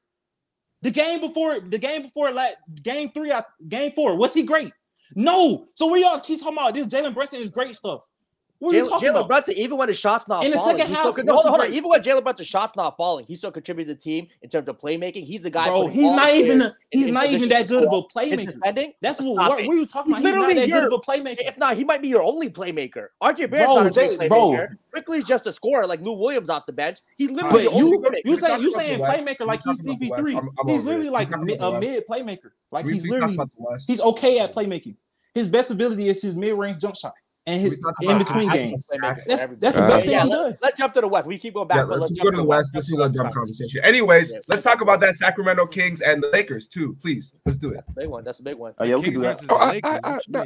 [0.80, 3.32] The game before, the game before, like game three,
[3.68, 4.72] game four, was he great?
[5.14, 5.66] No.
[5.74, 8.00] So we all keep talking about this Jalen Brunson is great stuff.
[8.62, 9.26] What are you talking about?
[9.26, 11.50] Brunson, even when his shots not in falling, the second half, con- no, hold on,
[11.50, 11.72] hold on.
[11.72, 14.68] Even when Jalen Brunson's shots not falling, he still contributes to the team in terms
[14.68, 15.24] of playmaking.
[15.24, 15.66] He's the guy.
[15.66, 16.62] Bro, he's not even.
[16.62, 18.92] A, he's in, not in even that good of a playmaker.
[19.00, 19.34] That's what.
[19.34, 20.34] Stop what, what are you talking he's about?
[20.38, 21.48] Literally he's not that good of a playmaker.
[21.48, 23.08] If not, he might be your only playmaker.
[23.20, 24.28] RJ Barrett's bro, not a Jay, playmaker.
[24.28, 24.66] Bro.
[24.92, 27.00] Brickley's just a scorer, like Lou Williams off the bench.
[27.16, 28.06] He's literally you.
[28.24, 30.38] You saying you saying playmaker like he's CP three?
[30.68, 31.58] He's literally like a mid
[32.06, 32.52] playmaker.
[32.70, 33.38] Like he's literally
[33.88, 34.94] he's okay at playmaking.
[35.34, 37.14] His best ability is his mid range jump shot
[37.46, 38.88] and his in between games.
[39.00, 41.26] That's, that's, that's uh, best yeah, let, us jump to the West.
[41.26, 41.78] We keep going back.
[41.78, 42.72] Yeah, let's, let's go to the West.
[42.72, 43.80] This is a dumb conversation.
[43.84, 47.34] Anyways, yeah, let's talk about that Sacramento Kings and the Lakers too, please.
[47.44, 47.76] Let's do it.
[47.76, 48.24] That's a big one.
[48.24, 48.74] That's a big one.
[48.78, 49.40] Oh yeah, we can do that.
[49.48, 50.44] Oh, no,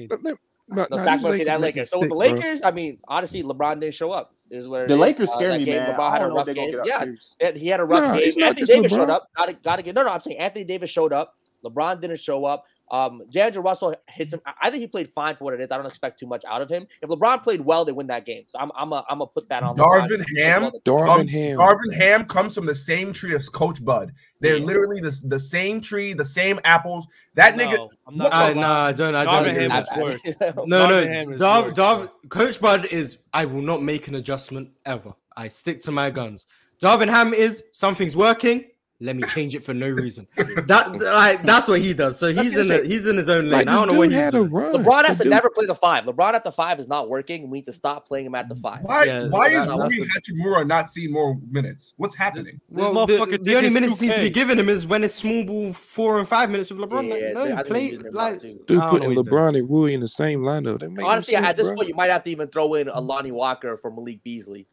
[0.69, 1.91] no, no, Sacramento Kings Lakers.
[1.91, 4.33] So with the Lakers, I mean, honestly, LeBron didn't show up.
[4.49, 5.95] Is what the Lakers uh, scared me, man.
[5.95, 6.81] LeBron had a rough game.
[6.85, 8.33] Yeah, he had a rough game.
[8.43, 9.29] Anthony Davis showed up.
[9.37, 10.11] Got to get no, no.
[10.11, 11.35] I'm saying Anthony Davis showed up.
[11.65, 12.65] LeBron didn't show up.
[12.91, 14.41] Um, D'Angelo Russell hits him.
[14.63, 15.71] I think he played fine for what it is.
[15.71, 16.87] I don't expect too much out of him.
[17.03, 18.45] If LeBron played well, they win that game.
[18.47, 19.77] So I'm I'm a, I'm gonna put that on.
[19.77, 20.71] Darvin Ham.
[20.85, 21.59] Darvin Ham.
[21.59, 24.13] Darvin Ham comes from the same tree as Coach Bud.
[24.41, 24.65] They're yeah.
[24.65, 27.07] literally the, the same tree, the same apples.
[27.35, 27.89] That no, nigga.
[28.07, 29.15] I'm not, I, nah, I don't.
[29.15, 29.47] I don't.
[29.47, 30.37] Darvin is worse.
[30.67, 31.37] no, Darvin no.
[31.37, 33.19] Dar, Darv, Coach Bud is.
[33.33, 35.15] I will not make an adjustment ever.
[35.37, 36.47] I stick to my guns.
[36.81, 38.67] Darvin Ham is something's working
[39.01, 40.27] let me change it for no reason.
[40.37, 42.19] That like, that's what he does.
[42.19, 43.67] So he's in a, he's in his own lane.
[43.67, 44.51] Like, I don't know what he's doing.
[44.51, 45.31] LeBron has the to dude.
[45.33, 46.05] never play the five.
[46.05, 47.51] LeBron at the five is not working.
[47.51, 48.81] We need to stop playing him at the five.
[48.83, 49.05] Why?
[49.05, 51.93] Yeah, why is Rui Hachimura not seeing more minutes?
[51.97, 52.61] What's happening?
[52.71, 55.15] Well, well the, the, only minutes he needs to be giving him is when it's
[55.15, 57.09] small ball four and five minutes with LeBron.
[57.09, 60.83] Yeah, like, yeah, no, play like dude putting LeBron and Rui in the same lineup.
[61.05, 64.23] Honestly, at this point, you might have to even throw in Lonnie Walker for Malik
[64.23, 64.67] Beasley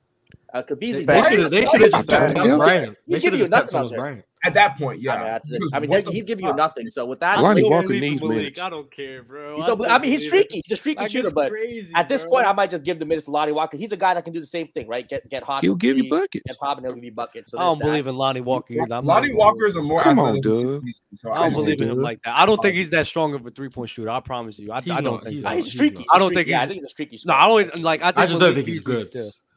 [0.54, 2.98] uh, Kibizzi, they, should have they should have just tapped Thomas Bryant.
[3.08, 4.24] They should have just tapped Thomas Bryant.
[4.46, 5.40] At that point, yeah.
[5.42, 6.90] I mean, I mean that, he's giving you nothing.
[6.90, 8.60] So with that, Lonnie Walker needs minutes.
[8.60, 9.62] I don't care, bro.
[9.62, 10.62] So, I mean, he's streaky.
[10.66, 12.32] He's a streaky like, shooter, but crazy, at this bro.
[12.32, 13.78] point, I might just give the minutes to Lonnie Walker.
[13.78, 15.08] He's a guy that can do the same thing, right?
[15.08, 15.62] Get get hot.
[15.62, 16.44] He'll give you buckets.
[16.46, 17.52] Get hot and he'll give you buckets.
[17.52, 17.86] So I don't that.
[17.86, 18.76] believe in Lonnie Walker.
[18.90, 20.84] Lonnie Walker is a more come on, dude.
[21.16, 22.36] So I don't believe in him like that.
[22.38, 24.10] I don't think he's that strong of a three point shooter.
[24.10, 24.74] I promise you.
[24.74, 26.06] I, don't think he's streaky.
[26.14, 26.60] I don't think he's.
[26.60, 27.20] Think he's a streaky.
[27.26, 28.04] No, I don't like.
[28.04, 29.08] I just don't think he's good.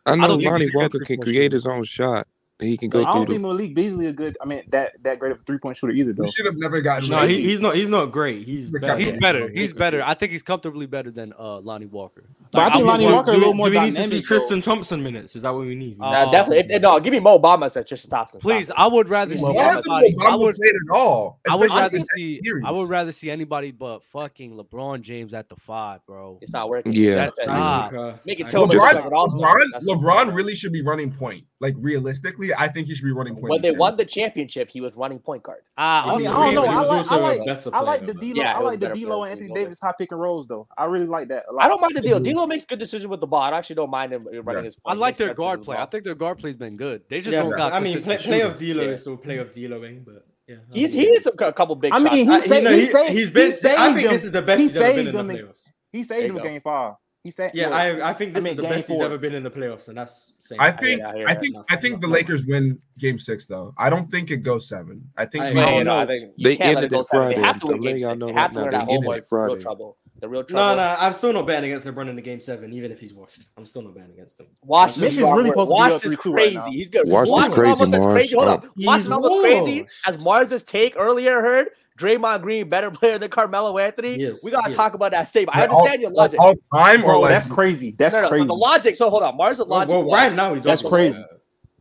[0.06, 2.28] I I know don't Lonnie he's a good Walker can create his own shot.
[2.58, 3.00] And He can go.
[3.00, 3.48] I don't through think the.
[3.48, 4.36] Malik Beasley a good.
[4.40, 6.22] I mean, that that great of a three point shooter either, though.
[6.24, 7.08] We should have never gotten.
[7.10, 7.76] No, he, he's not.
[7.76, 8.46] He's not great.
[8.46, 8.96] He's better.
[8.96, 9.48] He's better.
[9.50, 10.02] He's better.
[10.02, 12.24] I think he's comfortably better than uh, Lonnie Walker.
[12.52, 14.08] But I think I'm- Lonnie Do- Walker a little more do we need to see
[14.08, 14.24] dynamic.
[14.24, 15.36] Tristan Thompson minutes?
[15.36, 15.98] Is that what we need?
[15.98, 16.74] We Uh, Nah, definitely.
[16.74, 18.40] If, no, give me Mo Bamba at just Thompson.
[18.40, 19.82] Please, I would rather Give see me Mo I Bamba.
[20.00, 20.16] anybody.
[20.26, 20.54] I would.
[20.56, 21.40] played at all.
[21.50, 22.40] I would rather see.
[22.64, 26.38] I would rather see anybody but fucking LeBron James at the five, bro.
[26.40, 26.92] It's not working.
[26.94, 27.16] Yeah.
[27.16, 27.82] That's I Ah.
[27.88, 29.56] think, uh, Make it I Tillman think- look LeBron, like an all-star.
[29.58, 31.44] LeBron, That's- LeBron really should be running point.
[31.60, 33.50] Like realistically, Honestly, I think he should be running point.
[33.50, 35.60] When they won the championship, he was running point guard.
[35.76, 36.32] Uh, I don't know.
[36.32, 38.42] I like, I like, I like the D'Lo.
[38.42, 40.66] Yeah, I like the and Anthony Davis high pick and rolls though.
[40.76, 41.44] I really like that.
[41.58, 42.36] I don't mind the deal.
[42.36, 43.42] low makes good decisions with the ball.
[43.42, 44.66] I actually don't mind him uh, running yeah.
[44.66, 44.76] his.
[44.76, 44.96] Point.
[44.96, 45.76] I like their guard play.
[45.76, 47.02] I think their guard play's been good.
[47.08, 47.72] They just yeah, don't got.
[47.72, 48.90] I mean, play, play of D'Lo yeah.
[48.90, 50.26] is still play of D'Loing, but.
[50.48, 51.92] Yeah, he's he a couple big.
[51.92, 53.48] I mean, he's saved, he, saved, he's been.
[53.48, 54.60] I think this is the best.
[54.60, 55.52] He saved them.
[55.90, 56.94] He saved game five.
[57.26, 57.70] You say yeah.
[57.70, 58.96] I I think this I mean, is the best four.
[58.96, 60.60] he's ever been in the playoffs, and that's saying.
[60.60, 63.74] I think I, I, I think I think the Lakers win Game Six though.
[63.76, 65.10] I don't think it goes seven.
[65.16, 66.30] I think I, no, no, no.
[66.38, 67.34] They ended it Friday.
[67.34, 68.18] They have to win Game Six.
[68.20, 69.04] They have to win at home.
[69.04, 70.76] Real trouble the real trouble.
[70.76, 73.12] No, no, I'm still not betting against LeBron in the game seven, even if he's
[73.12, 73.46] washed.
[73.56, 74.46] I'm still not betting against him.
[74.62, 76.56] Wash is really supposed washed to be up is crazy.
[76.56, 77.08] Right he's good.
[77.08, 77.70] Wash, wash is crazy.
[77.70, 78.34] Almost as crazy.
[78.34, 78.66] Hold up.
[78.78, 81.68] Wash is almost crazy as Marz's take earlier heard.
[81.98, 84.20] Draymond Green better player than Carmelo Anthony.
[84.20, 85.56] Yes, we gotta talk about that statement.
[85.56, 86.40] I understand all, your logic.
[86.40, 87.94] All time, bro, or that's crazy.
[87.96, 88.42] That's no, no, crazy.
[88.42, 88.96] So the logic.
[88.96, 89.90] So hold on, Marz' logic.
[89.90, 91.24] Well, well right now he's that's crazy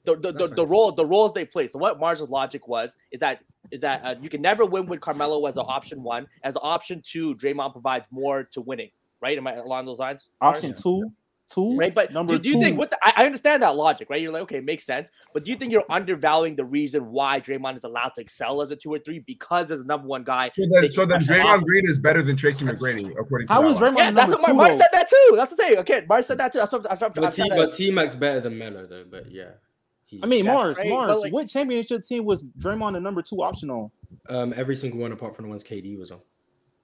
[0.05, 1.67] the the, the, role the roles they play.
[1.67, 3.41] So what Marz's logic was is that
[3.71, 6.27] is that uh, you can never win with Carmelo as an option one.
[6.43, 8.89] As option two, Draymond provides more to winning.
[9.21, 9.37] Right?
[9.37, 10.29] Am I along those lines?
[10.41, 11.11] Option two.
[11.47, 11.93] Two, right?
[11.93, 12.61] But number do, do you two.
[12.61, 14.19] think what the, I, I understand that logic, right?
[14.19, 15.09] You're like, okay, makes sense.
[15.31, 18.71] But do you think you're undervaluing the reason why Draymond is allowed to excel as
[18.71, 20.49] a two or three because as a number one guy?
[20.49, 23.97] So then, so then Draymond Green is better than Tracy McGrady, according to was Draymond?
[23.97, 25.33] Yeah, that's what Mark, Mark said that too.
[25.35, 25.77] That's the same.
[25.77, 26.57] Okay, Mark said that too.
[26.57, 29.55] That's what I'm, I'm, I'm, I'm, I'm, I'm, I'm, I'm, I'm,
[30.05, 31.21] he, I mean, Marz, great, Marz.
[31.21, 33.91] Like, what championship team was Draymond the number two option on?
[34.29, 36.19] Um, every single one apart from the ones KD was on.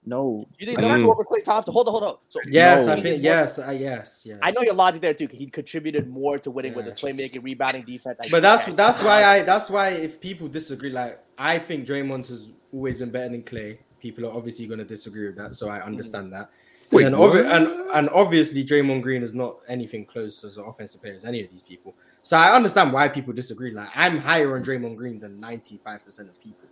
[0.04, 0.94] No, you didn't know mm.
[0.94, 1.74] that's what Klay Thompson.
[1.74, 2.16] Hold on, hold on.
[2.30, 2.94] So, yes, no.
[2.94, 4.40] I think yes, I, yes, yes.
[4.42, 5.28] I know your logic there too.
[5.32, 6.78] He contributed more to winning yes.
[6.78, 8.20] with the playmaking, rebounding, defense.
[8.20, 9.24] I but that's that's why.
[9.24, 13.44] I that's why if people disagree, like I think Draymond has always been better than
[13.44, 13.78] Klay.
[14.00, 16.32] People are obviously going to disagree with that, so I understand mm.
[16.32, 16.50] that.
[16.92, 21.02] Wait, and, obvi- and, and obviously Draymond Green is not anything close as an offensive
[21.02, 21.96] player as any of these people.
[22.24, 23.72] So I understand why people disagree.
[23.72, 26.68] Like I'm higher on Draymond Green than 95% of people.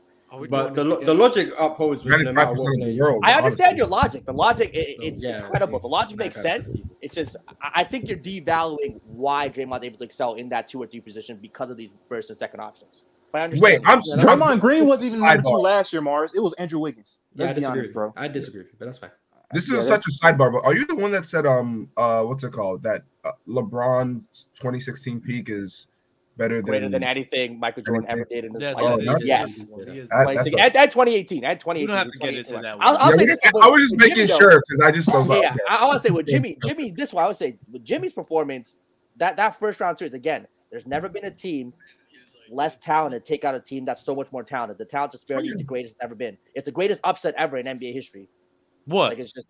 [0.49, 3.77] But the, lo- the logic upholds no world, I understand honestly.
[3.77, 4.25] your logic.
[4.25, 5.79] The logic it, it's, incredible.
[5.79, 5.81] yeah.
[5.81, 6.69] The logic makes sense.
[7.01, 10.85] It's just I think you're devaluing why Draymond's able to excel in that two or
[10.85, 13.05] three position because of these first and second options.
[13.33, 16.31] Wait, I'm Draymond Green was even number two last year, Marz.
[16.35, 17.19] It was Andrew Wiggins.
[17.33, 18.13] Yeah, I disagree, honest, bro.
[18.15, 19.11] I disagree, but that's fine.
[19.51, 22.43] This is such a sidebar, but are you the one that said, um, uh, what's
[22.43, 22.83] it called?
[22.83, 25.87] That uh, 2016 peak is
[26.37, 28.99] better than greater than anything Michael Jordan ever did in his yes, life.
[29.07, 29.59] Oh, yes,
[30.11, 31.81] at, at 2018, at 2018.
[31.81, 32.77] You don't have to get into that.
[32.77, 32.81] One.
[32.81, 35.53] I was just making Jimmy, sure because I just so yeah.
[35.67, 38.13] I, I want to say with Jimmy, Jimmy, this one I would say with Jimmy's
[38.13, 38.77] performance,
[39.17, 40.47] that that first round series again.
[40.71, 41.73] There's never been a team
[42.51, 44.77] less talented take out a team that's so much more talented.
[44.77, 45.53] The talent disparity oh, yeah.
[45.53, 46.37] is the greatest it's ever been.
[46.55, 48.27] It's the greatest upset ever in NBA history.
[48.89, 49.09] What?
[49.09, 49.47] Like it's just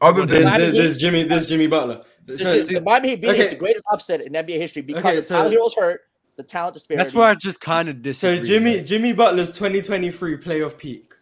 [0.00, 2.02] other than this, this, Jimmy, this Jimmy Butler.
[2.36, 3.44] So, the, the Miami Heat okay.
[3.44, 6.00] is the greatest upset in NBA history because okay, so, Tyler Herro's hurt,
[6.36, 7.04] the talent disparity.
[7.04, 8.38] That's where I just kind of disagree.
[8.38, 11.14] So Jimmy, Jimmy Butler's 2023 playoff peak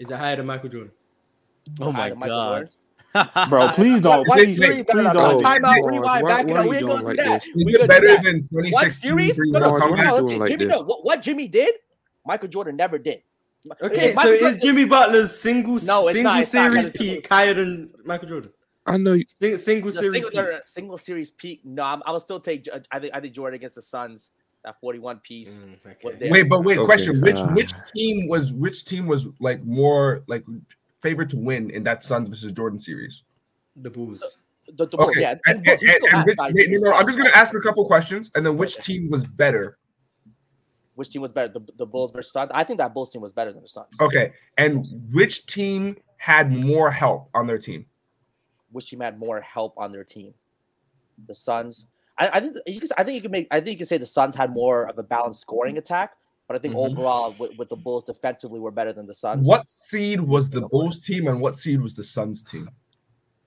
[0.00, 0.92] is it higher than Michael Jordan?
[1.78, 2.70] Oh my god.
[3.50, 4.26] Bro, please don't.
[4.26, 5.42] Please, please, please don't.
[5.42, 6.66] Time out, rewind, back it up.
[6.66, 7.44] We ain't gonna do that.
[7.44, 8.72] Is it better than 2016?
[8.72, 9.38] What series?
[9.38, 10.84] No, no, no, no, Jimmy, no.
[10.84, 11.74] What Jimmy did,
[12.24, 13.22] Michael Jordan never did.
[13.82, 18.52] Okay, so is Jimmy Butler's single no, single not, series peak higher than Michael Jordan?
[18.86, 20.64] I know you Sing, single no, series single, peak.
[20.64, 21.60] single series peak.
[21.64, 22.66] No, I'm, I still take.
[22.72, 24.30] Uh, I think I think Jordan against the Suns
[24.64, 25.96] that 41 piece mm, okay.
[26.02, 26.30] was there.
[26.30, 26.86] Wait, but wait, okay.
[26.86, 30.44] question: which uh, which team was which team was like more like
[31.02, 33.24] favorite to win in that Suns versus Jordan series?
[33.76, 34.38] The Bulls.
[34.66, 35.04] The, the, the okay.
[35.04, 35.34] Bulls, yeah.
[35.46, 35.78] And, and,
[36.12, 39.10] and, which, no, no, I'm just gonna ask a couple questions, and then which team
[39.10, 39.76] was better
[40.94, 42.50] which team was better, the, the Bulls versus Suns?
[42.52, 43.88] I think that Bulls team was better than the Suns.
[44.00, 47.86] Okay, and which team had more help on their team?
[48.72, 50.34] Which team had more help on their team?
[51.26, 51.86] The Suns.
[52.18, 52.88] I, I think you can.
[52.98, 53.48] I think you can make.
[53.50, 56.56] I think you can say the Suns had more of a balanced scoring attack, but
[56.56, 56.92] I think mm-hmm.
[56.92, 59.46] overall with, with, the Bulls defensively were better than the Suns.
[59.46, 62.68] What seed was the Bulls team and what seed was the Suns team?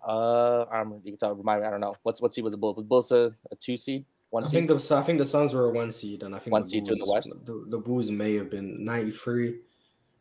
[0.06, 1.68] Uh, I'm you can tell, remind me.
[1.68, 1.96] I don't know.
[2.04, 2.78] What's what seed was the Bulls?
[2.78, 4.06] Was Bulls a, a two seed?
[4.34, 6.54] One I think the I think the Suns were a one seed, and I think
[6.54, 7.30] one the seed Bulls, the West.
[7.46, 9.60] The, the Bulls may have been ninety three,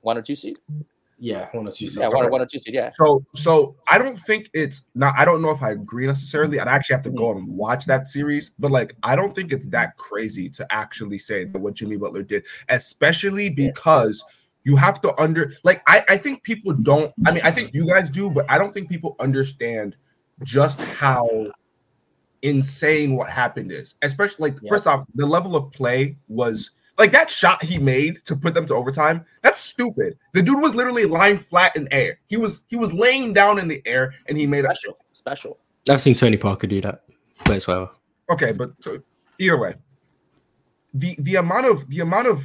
[0.02, 0.58] one or two seed.
[1.18, 2.02] Yeah, one or two seed.
[2.02, 2.74] Yeah, one, one or two seed.
[2.74, 2.90] Yeah.
[2.90, 5.14] So, so I don't think it's not.
[5.16, 6.60] I don't know if I agree necessarily.
[6.60, 7.38] I'd actually have to go mm-hmm.
[7.38, 11.46] and watch that series, but like, I don't think it's that crazy to actually say
[11.46, 14.22] that what Jimmy Butler did, especially because
[14.64, 15.82] you have to under like.
[15.86, 17.14] I I think people don't.
[17.24, 19.96] I mean, I think you guys do, but I don't think people understand
[20.42, 21.46] just how
[22.42, 24.68] insane what happened is, especially like yeah.
[24.68, 28.66] first off, the level of play was like that shot he made to put them
[28.66, 29.24] to overtime.
[29.42, 30.18] That's stupid.
[30.34, 32.18] The dude was literally lying flat in air.
[32.26, 35.58] He was he was laying down in the air and he made special, a special.
[35.88, 37.02] I've seen Tony Parker do that,
[37.44, 37.68] but it's.
[37.68, 38.70] Okay, but
[39.38, 39.74] either way,
[40.94, 42.42] the the amount of the amount of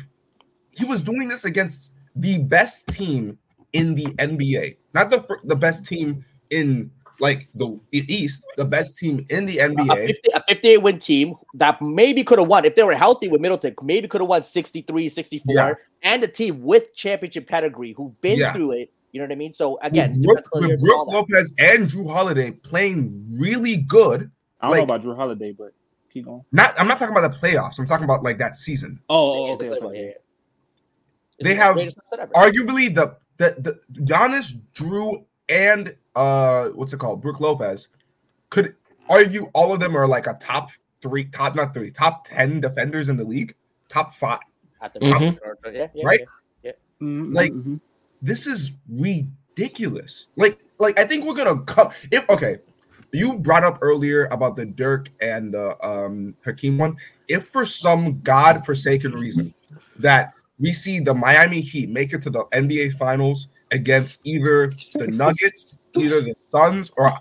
[0.71, 3.37] he was doing this against the best team
[3.73, 6.89] in the NBA, not the the best team in
[7.19, 9.91] like the, East, the best team in the NBA.
[9.91, 13.27] A, 50, a 58 win team that maybe could have won if they were healthy
[13.27, 15.73] with Middleton, maybe could have won 63, 64, yeah.
[16.03, 18.53] and a team with championship pedigree who've been yeah.
[18.53, 18.91] through it.
[19.11, 19.53] You know what I mean?
[19.53, 24.29] So again, with, with Brook Lopez and Jrue Holiday playing really good.
[24.61, 25.71] I don't like, know about Jrue Holiday, but
[26.11, 26.43] keep going.
[26.51, 27.79] Not, I'm not talking about the playoffs.
[27.79, 28.99] I'm talking about like that season.
[29.09, 30.15] Oh, oh okay.
[31.41, 37.21] They have the arguably the, the the Giannis, Jrue, and uh, what's it called?
[37.21, 37.89] Brook Lopez.
[38.49, 38.75] Could
[39.07, 40.71] argue all of them are like a top
[41.01, 43.53] three, top not three, top ten defenders in the league,
[43.87, 44.39] top five,
[44.83, 45.35] mm-hmm.
[45.35, 46.21] top, yeah, yeah, right?
[46.63, 46.71] Yeah,
[47.01, 47.33] mm-hmm, mm-hmm.
[47.33, 47.53] Like
[48.21, 50.27] this is ridiculous.
[50.35, 52.57] Like, like I think we're gonna come if okay.
[53.13, 56.97] You brought up earlier about the Dirk and the um Hakeem one.
[57.29, 59.53] If for some god-forsaken reason
[59.99, 65.07] that we see the Miami Heat make it to the NBA Finals against either the
[65.07, 67.13] Nuggets, either the Suns, or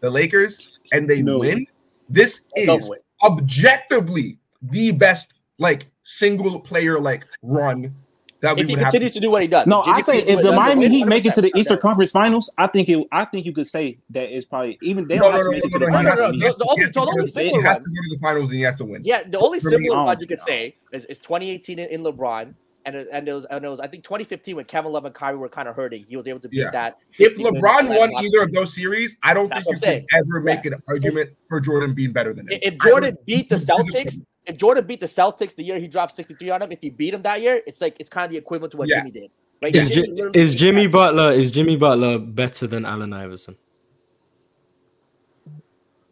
[0.00, 1.38] the Lakers, and they no.
[1.38, 1.66] win,
[2.08, 2.90] this is
[3.24, 7.94] objectively the best like single player like run
[8.40, 9.66] that we if would he continues to do what he does.
[9.66, 12.66] No, I say if the Miami Heat make it to the Eastern Conference Finals, I
[12.66, 13.06] think it.
[13.10, 15.72] I think you could say that it's probably even they don't have to make it
[15.72, 16.18] to the finals.
[16.20, 19.02] Only, has to to the finals and he has to win.
[19.04, 22.54] Yeah, the only similar one you could say is, 2018 in LeBron
[22.88, 25.14] and it, and it was and it was I think 2015 when Kevin Love and
[25.14, 26.70] Kyrie were kind of hurting, he was able to beat yeah.
[26.70, 26.98] that.
[27.18, 30.72] If LeBron won either of those series, I don't think you can ever make yeah.
[30.72, 32.58] an argument for Jordan being better than him.
[32.62, 36.16] If Jordan would, beat the Celtics, if Jordan beat the Celtics the year he dropped
[36.16, 38.38] 63 on him, if he beat him that year, it's like it's kind of the
[38.38, 39.00] equivalent to what yeah.
[39.00, 39.30] Jimmy did.
[39.60, 43.56] Like, is, Jimmy, J- is Jimmy Butler is Jimmy Butler better than Allen Iverson?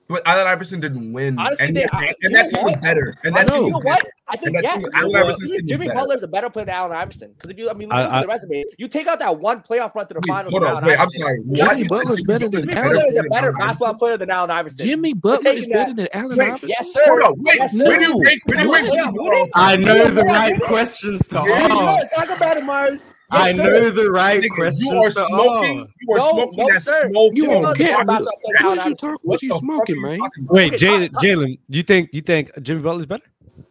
[0.08, 1.36] But Allen Iverson didn't win.
[1.38, 3.14] Honestly, and, they, I, and that team was better.
[3.24, 3.78] And that I team know.
[3.78, 4.08] was better.
[4.28, 4.78] I think yes.
[4.78, 7.32] Team, Allen Iverson's team Jimmy Butler is a better player than Allen Iverson.
[7.32, 8.64] Because if you, I mean, look at the resume.
[8.78, 10.52] You take out that one playoff run to the finals.
[10.52, 11.00] Hold on, wait.
[11.00, 11.40] I'm sorry.
[11.52, 14.86] Jimmy Butler's better than Jimmy Butler is a better basketball player than Allen Iverson.
[14.86, 16.68] Jimmy Butler is better than Allen Iverson.
[16.68, 17.00] Yes, sir.
[17.04, 17.58] Hold on, wait.
[17.72, 22.14] When you wait, when you wait, I know the right questions to ask.
[22.14, 23.06] Talk about it, Marz.
[23.30, 23.62] I sir.
[23.62, 24.86] know the right Nigga, question.
[24.86, 25.80] You are smoking.
[25.80, 25.88] Oh.
[26.00, 27.08] You are no, smoking no, that sir.
[27.10, 27.32] smoke.
[27.34, 29.16] You don't care about What are you talking?
[29.22, 30.20] What, you smoking, man?
[30.42, 33.24] Wait, Jalen, Jalen, you think you think Jimmy Butler's better?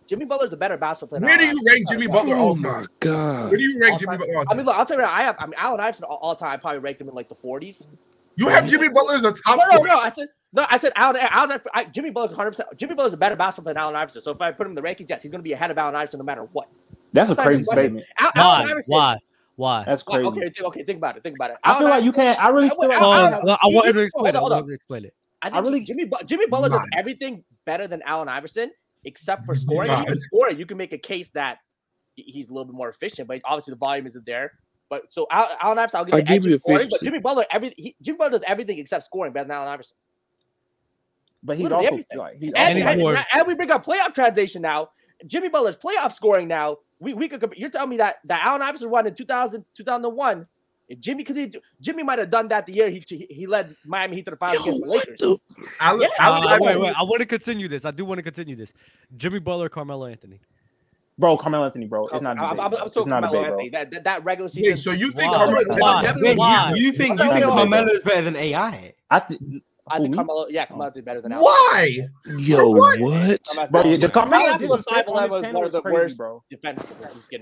[0.08, 1.30] Jimmy Butler's a better basketball player.
[1.30, 2.36] Where do you rank Jimmy Butler?
[2.36, 3.50] Oh my god!
[3.50, 4.46] Where do you rank Jimmy Butler?
[4.50, 5.36] I mean, look, I'll tell you, I have.
[5.40, 7.88] I mean, Allen Iverson all time probably ranked him in like the forties.
[8.38, 9.58] You have Jimmy Butler as a top.
[9.72, 10.00] No, no, no.
[10.00, 10.66] I said no.
[10.70, 11.22] I said Allen.
[11.30, 12.70] Allen I, Jimmy Butler, hundred percent.
[12.78, 14.22] Jimmy is a better basketball player than Allen Iverson.
[14.22, 15.78] So if I put him in the ranking, yes, he's going to be ahead of
[15.78, 16.68] Allen Iverson no matter what.
[17.14, 18.06] That's, That's a crazy statement.
[18.20, 18.42] Al, why?
[18.42, 19.18] Allen Iverson, why?
[19.56, 19.84] Why?
[19.86, 20.26] That's crazy.
[20.26, 21.24] Okay, think, okay, think about it.
[21.24, 21.58] Think about it.
[21.64, 22.40] I, I feel like you can't.
[22.44, 24.38] I really I, feel like I, I, I, I want to explain it.
[24.38, 25.14] I want to explain it.
[25.42, 28.72] I think I really, Jimmy Jimmy Butler does everything better than Allen Iverson
[29.04, 29.92] except for scoring.
[29.92, 31.60] If you can you can make a case that
[32.16, 34.54] he's a little bit more efficient, but obviously the volume isn't there.
[34.90, 36.98] But so Allen Iverson, I'll give, I'll give you scoring, efficiency.
[37.00, 39.96] But Jimmy Butler, every he, Jimmy Butler does everything except scoring better than Allen Iverson.
[41.44, 42.18] But he's Literally also everything.
[42.18, 44.90] like, he's and, and, and, and we bring up playoff transition now.
[45.28, 48.90] Jimmy Butler's playoff scoring now we, we could you're telling me that that Allen Iverson
[48.90, 50.48] won in 2000 2001
[51.00, 54.32] Jimmy could Jimmy might have done that the year he he, led Miami Heat to
[54.32, 55.20] the final against the Lakers.
[55.20, 55.38] The,
[55.80, 56.60] I, yeah.
[56.60, 57.86] Wait, wait, I want to continue this.
[57.86, 58.72] I do want to continue this.
[59.18, 60.40] Jimmy Butler, Carmelo Anthony.
[61.18, 62.38] Bro, Carmelo Anthony, bro, it's not.
[62.38, 63.70] I'm, I'm, I'm talking Carmelo Anthony.
[63.70, 64.70] That, that, that regular season.
[64.70, 65.62] Yeah, so you think Carmelo?
[65.62, 65.70] You,
[66.76, 68.94] you, think you think Carmelo is better than AI?
[69.10, 69.64] I think.
[69.88, 70.94] I think Carmelo, yeah, Carmelo oh.
[70.94, 71.44] did better than Allen.
[71.44, 72.00] Why?
[72.38, 73.00] Yo, what?
[73.70, 76.44] Bro, the Carmelo did was five eleven was one of the crazy, worst bro.
[76.50, 76.92] defenders.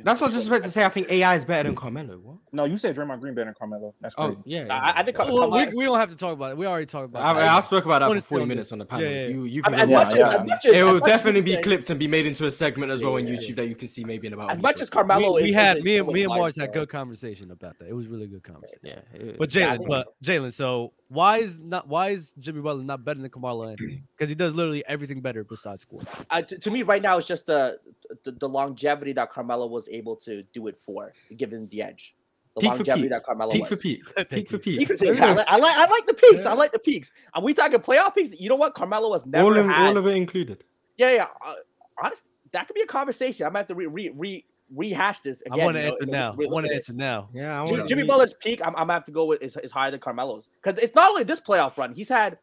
[0.04, 0.84] That's what just supposed to say.
[0.84, 2.18] I think AI is better than Carmelo.
[2.18, 2.38] What?
[2.52, 3.96] No, you said Draymond Green better than Carmelo.
[4.02, 4.40] That's oh, crazy.
[4.40, 4.78] Oh, yeah, yeah.
[4.78, 6.58] I, I think Car- well, Carmelo, we, we don't have to talk about it.
[6.58, 7.24] We already talked about.
[7.24, 7.46] I, it.
[7.46, 9.06] I, I spoke about that for forty minutes on the panel.
[9.06, 9.28] Yeah, yeah.
[9.28, 9.74] You, you can.
[9.76, 10.38] I mean, yeah, much, yeah.
[10.38, 13.26] As, it will definitely be clipped and be made into a segment as well on
[13.26, 14.52] YouTube that you can see maybe in about.
[14.52, 17.80] As much as Carmelo, we had me and me and Marz had good conversation about
[17.80, 17.88] that.
[17.88, 18.80] It was really good conversation.
[18.84, 23.22] Yeah, but Jalen, but Jalen, so why is not why is Jimmy Butler not better
[23.22, 23.76] than Carmelo
[24.18, 26.02] Because he does literally everything better besides score.
[26.30, 27.80] Uh, to, to, me, right now, it's just the,
[28.24, 32.16] the, the longevity that Carmelo was able to do it for, given the edge.
[32.56, 33.12] The peak longevity peak.
[33.12, 33.70] that Carmelo peak was.
[33.70, 35.20] for peak, peak for peak, peak for peak.
[35.20, 36.44] I, like, I like I like the peaks.
[36.44, 36.52] Yeah.
[36.52, 37.12] I like the peaks.
[37.34, 38.32] Are we talking playoff peaks?
[38.38, 38.74] You know what?
[38.74, 39.88] Carmelo was never all, had...
[39.88, 40.64] all of it included.
[40.98, 41.28] Yeah, yeah.
[41.46, 41.54] Uh,
[42.02, 43.46] honestly, that could be a conversation.
[43.46, 45.62] I'm gonna have to re, re, re rehash this again.
[45.62, 46.32] I want to you answer now.
[46.32, 47.30] I want to answer now.
[47.34, 48.62] Yeah, I Jimmy, Jimmy Butler's peak.
[48.62, 51.10] I'm, I'm gonna have to go with is, is higher than Carmelo's because it's not
[51.10, 51.94] only this playoff run.
[51.94, 52.38] He's had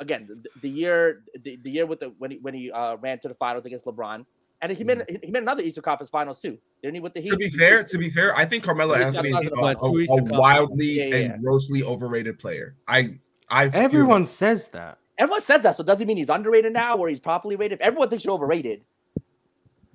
[0.00, 3.18] again the, the year the, the, year with the when he when he uh, ran
[3.20, 4.24] to the finals against LeBron.
[4.60, 6.58] And he made he made another Eastern Conference Finals too.
[6.82, 7.00] Didn't he?
[7.00, 7.30] With the Heat.
[7.30, 10.98] To be fair, to be fair, I think Carmelo Anthony is a, a, a wildly
[10.98, 12.74] yeah, yeah, and grossly overrated player.
[12.88, 14.98] I I everyone says that.
[15.16, 17.80] Everyone says that, so does not mean he's underrated now or he's properly rated?
[17.80, 18.82] Everyone thinks you're overrated,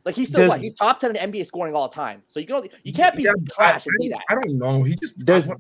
[0.06, 0.62] like he's still like?
[0.62, 2.24] He's top ten in NBA scoring all the time.
[2.28, 4.22] So you can only, you can't be yeah, trash I, and say that.
[4.30, 4.84] I don't know.
[4.84, 5.52] He just does.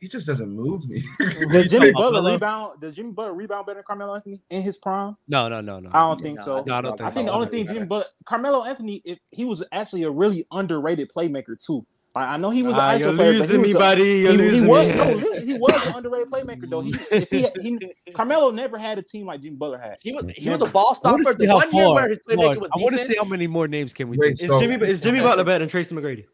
[0.00, 1.02] He just doesn't move me.
[1.50, 2.80] does Jimmy Butler rebound?
[2.80, 5.16] Does Jimmy Butler rebound better than Carmelo Anthony in his prime?
[5.26, 5.90] No, no, no, no.
[5.92, 6.64] I don't no, think no, so.
[6.64, 7.08] No, I don't think.
[7.08, 7.32] I think so.
[7.32, 11.58] the only thing Jimmy Butler, Carmelo Anthony, if he was actually a really underrated playmaker
[11.58, 11.84] too.
[12.18, 13.30] I, I know he was an ah, uh, ISO player.
[13.30, 14.02] You're losing me, a, buddy.
[14.02, 14.94] You're he, losing he was, me.
[14.96, 16.80] No, he was an underrated playmaker, though.
[16.80, 19.98] He, if he, he, Carmelo never had a team like Jimmy Butler had.
[20.02, 21.32] He was he was a ball stopper.
[21.34, 22.60] The one year where his playmaking was.
[22.60, 24.18] was I want to see how many more names can we?
[24.18, 26.26] Wait, is Jimmy is Jimmy Butler better than Tracy McGrady?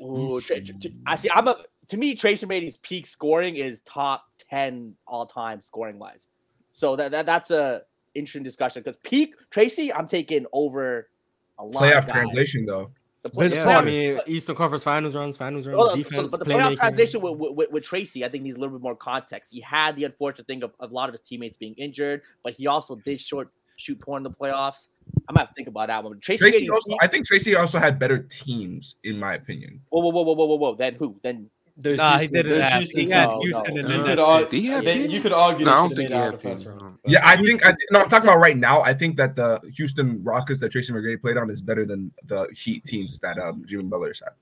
[0.00, 1.28] Oh, tra- tra- I see.
[1.30, 1.56] I'm a
[1.88, 6.26] to me Tracy McGrady's peak scoring is top ten all time scoring wise.
[6.70, 7.82] So that, that that's a
[8.14, 11.10] interesting discussion because peak Tracy, I'm taking over
[11.58, 11.82] a lot.
[11.82, 12.90] Playoff translation though.
[13.24, 13.88] The play- Vince yeah, Carter.
[13.88, 17.38] I mean, Eastern Conference Finals runs, Finals runs, well, defense, But the playoff transition with,
[17.38, 19.50] with, with, Tracy, I think needs a little bit more context.
[19.50, 22.52] He had the unfortunate thing of, of a lot of his teammates being injured, but
[22.52, 24.88] he also did short shoot poor in the playoffs.
[25.28, 26.20] I'm have to think about that one.
[26.20, 26.94] Tracy, Tracy also.
[27.00, 29.80] I think Tracy also had better teams, in my opinion.
[29.88, 30.74] Whoa, whoa, whoa, whoa, whoa, whoa!
[30.74, 31.18] Then who?
[31.22, 32.48] Then there's nah, Houston, he did it.
[32.50, 33.80] There's he had Houston no.
[33.80, 35.66] You, could argue, they, you could argue.
[35.66, 37.64] No, I don't think he had first round, Yeah, I think.
[37.66, 38.80] I th- no, I'm talking about right now.
[38.80, 42.48] I think that the Houston Rockets that Tracy McGrady played on is better than the
[42.54, 44.34] Heat teams that um, Jimmy Butler's had.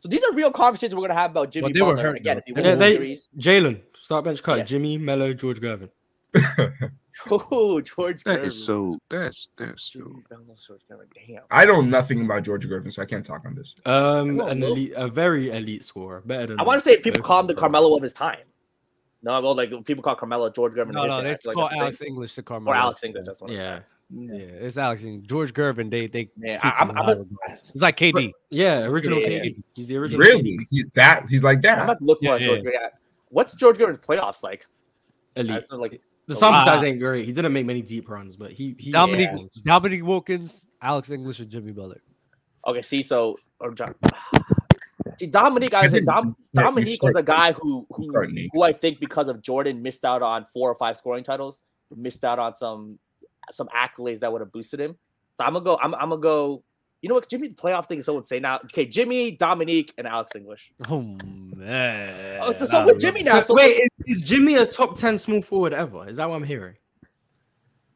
[0.00, 2.42] So these are real conversations we're gonna have about Jimmy well, Butler again.
[2.46, 2.54] Yeah,
[3.38, 4.58] Jalen start bench cut.
[4.58, 4.64] Yeah.
[4.64, 5.90] Jimmy Mello, George Gervin.
[7.30, 8.22] Oh, George.
[8.24, 8.52] That Gervin.
[8.52, 8.98] so.
[9.08, 10.22] That's that's so.
[11.50, 13.74] I know nothing about George Gervin, so I can't talk on this.
[13.86, 16.60] Um, an elite, a very elite scorer, better than.
[16.60, 18.38] I want to say people call him the Carmelo of his time.
[19.22, 20.92] No, well, like people call Carmelo George Gervin.
[20.92, 22.08] No, no, they like, call Alex thing.
[22.08, 22.74] English the Carmelo.
[22.74, 23.26] Or Alex English.
[23.26, 23.80] That's yeah.
[24.12, 24.34] Yeah.
[24.34, 25.90] yeah, it's Alex and George Gervin.
[25.90, 28.32] They they yeah, I'm, I'm a, it's like KD.
[28.50, 29.44] Yeah, original yeah, KD.
[29.44, 29.62] Yeah.
[29.74, 30.20] He's the original.
[30.20, 30.66] Really, KD.
[30.68, 31.28] he's that.
[31.28, 31.78] He's like that.
[31.78, 32.64] I'm about to look more yeah, George.
[33.28, 34.66] What's George Gervin's playoffs like?
[35.36, 35.62] Elite.
[35.70, 37.26] Like the oh, sample size ain't great.
[37.26, 39.30] He didn't make many deep runs, but he, he Dominique,
[39.64, 40.02] yeah.
[40.02, 42.00] Wilkins, Alex English, and Jimmy Butler.
[42.68, 43.88] Okay, see, so or John.
[45.18, 48.12] See, Dominique, I said Dom, Dominique was a guy who who,
[48.52, 51.60] who I think because of Jordan missed out on four or five scoring titles,
[51.96, 53.00] missed out on some
[53.50, 54.96] some accolades that would have boosted him.
[55.34, 55.78] So I'm gonna go.
[55.82, 56.62] I'm, I'm gonna go
[57.02, 57.28] you know what?
[57.28, 58.56] Jimmy, the playoff thing is so insane now.
[58.66, 60.72] Okay, Jimmy, Dominique, and Alex English.
[60.88, 61.00] Oh
[61.56, 62.40] man!
[62.42, 63.40] Oh, so, so with Jimmy now.
[63.40, 66.08] So, so wait, is, is, Jimmy a top ten small forward ever?
[66.08, 66.76] Is that what I'm hearing?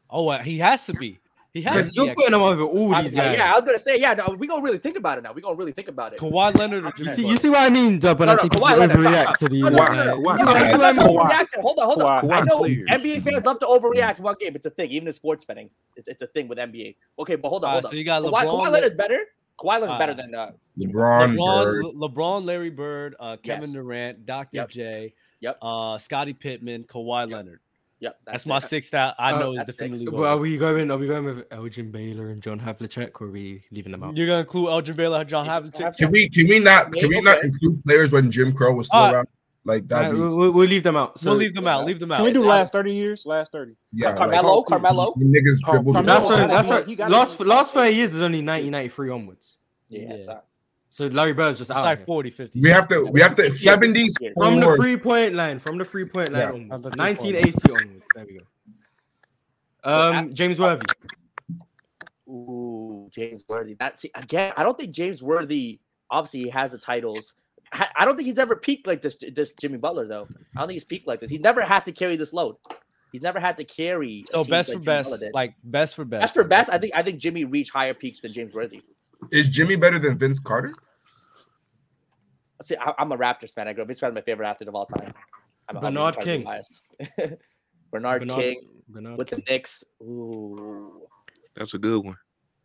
[0.09, 1.19] Oh, uh, he has to be.
[1.55, 1.95] He has.
[1.95, 3.39] You're putting him over all these guys.
[3.39, 3.99] Yeah, I was gonna say.
[4.01, 5.33] Yeah, no, we gonna really think about it now.
[5.33, 6.19] We gonna really think about it.
[6.19, 6.93] Kawhi Leonard.
[6.99, 8.19] You see, you see what I mean, Dub?
[8.19, 9.65] But no, I see people overreact to these.
[9.65, 11.47] Kawhi.
[11.61, 12.33] Hold on, hold on.
[12.33, 14.57] I know NBA fans love to overreact in one game.
[14.57, 14.91] It's a thing.
[14.91, 16.97] Even in sports betting, it's, it's a thing with NBA.
[17.21, 17.91] Okay, but hold on, hold on.
[17.91, 19.21] So you got Kawhi, Kawhi Leonard's better.
[19.57, 21.37] Kawhi looks uh, better than uh, LeBron.
[21.37, 23.73] LeBron, LeBron, Larry Bird, uh, Kevin yes.
[23.75, 24.49] Durant, Dr.
[24.57, 24.71] Yep.
[24.71, 25.59] J, yep.
[25.63, 27.37] Uh, Scottie Pippen, Kawhi yep.
[27.37, 27.61] Leonard.
[28.05, 29.15] Yep, that's, that's my sixth out.
[29.19, 30.07] I oh, know is definitely.
[30.07, 30.91] Well, are we going?
[30.91, 34.15] Are we going with Elgin Baylor and John Havlicek, or are we leaving them out?
[34.15, 35.97] You're gonna include Elgin Baylor and John Havlicek.
[35.97, 36.29] Can we?
[36.29, 36.93] Can we not?
[36.93, 39.29] Can we not include players when Jim Crow was still uh, around?
[39.65, 40.13] Like that.
[40.13, 41.19] We'll, we'll, leave them out.
[41.19, 41.87] So, we'll leave them out.
[41.87, 42.17] Leave them out.
[42.17, 43.25] Can we do last thirty years?
[43.25, 43.75] Last thirty.
[43.95, 44.15] Yeah.
[44.15, 44.59] Carmelo.
[44.59, 45.15] Like, Carmelo.
[45.15, 46.05] Niggas dribbled.
[46.05, 49.57] That's what, that's what, last last five years is only 1993 onwards.
[49.89, 50.15] Yeah.
[50.15, 50.41] yeah.
[50.95, 51.85] So Larry Bird's just it's out.
[51.85, 52.61] like 40, 50.
[52.61, 56.07] We have to, we have to, 70s from the free point line, from the free
[56.07, 56.75] point line yeah.
[56.75, 56.97] onwards.
[56.97, 58.05] 1980 onwards.
[58.15, 59.91] There we go.
[59.91, 60.87] Um, James Worthy.
[62.29, 63.75] Ooh, James Worthy.
[63.75, 65.81] That's again, I don't think James Worthy
[66.11, 67.35] obviously he has the titles.
[67.73, 70.29] I don't think he's ever peaked like this, this Jimmy Butler, though.
[70.57, 71.29] I don't think he's peaked like this.
[71.29, 72.55] He's never had to carry this load.
[73.11, 74.25] He's never had to carry.
[74.31, 76.21] So best for best, like best for best.
[76.21, 76.71] Best for best.
[76.71, 78.81] I think I think Jimmy reached higher peaks than James Worthy.
[79.33, 80.73] Is Jimmy better than Vince Carter?
[82.63, 83.69] see, I, am a Raptors fan.
[83.69, 83.89] I grew up.
[83.89, 85.13] He's probably my favorite athlete of all time.
[85.69, 86.43] I'm, Bernard I'm King.
[87.91, 89.43] Bernard, Bernard, King Bernard with King.
[89.47, 89.85] the Knicks.
[90.03, 91.03] Ooh,
[91.55, 92.17] that's a good one.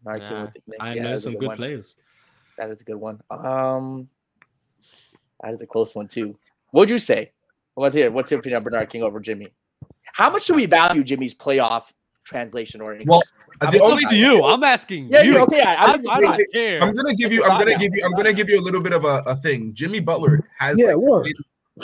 [0.03, 0.83] Bernard yeah, King with the Knicks.
[0.83, 1.95] I yeah, know some good, good players.
[2.57, 3.21] That is a good one.
[3.29, 4.09] Um,
[5.41, 6.37] that is a close one too.
[6.71, 7.31] What'd you say?
[7.75, 8.11] What's here?
[8.11, 9.53] What's your opinion on Bernard King over Jimmy?
[10.13, 11.93] How much do we value Jimmy's playoff
[12.29, 13.07] translation or anything.
[13.07, 13.23] Well,
[13.59, 14.43] the only you.
[14.43, 15.09] I'm asking.
[15.09, 15.37] Yeah, you.
[15.39, 15.61] okay.
[15.61, 16.79] I, am not here.
[16.81, 17.43] I'm gonna give you.
[17.43, 18.03] I'm gonna give you.
[18.05, 19.73] I'm gonna give you a little bit of a, a thing.
[19.73, 21.35] Jimmy Butler has yeah, like,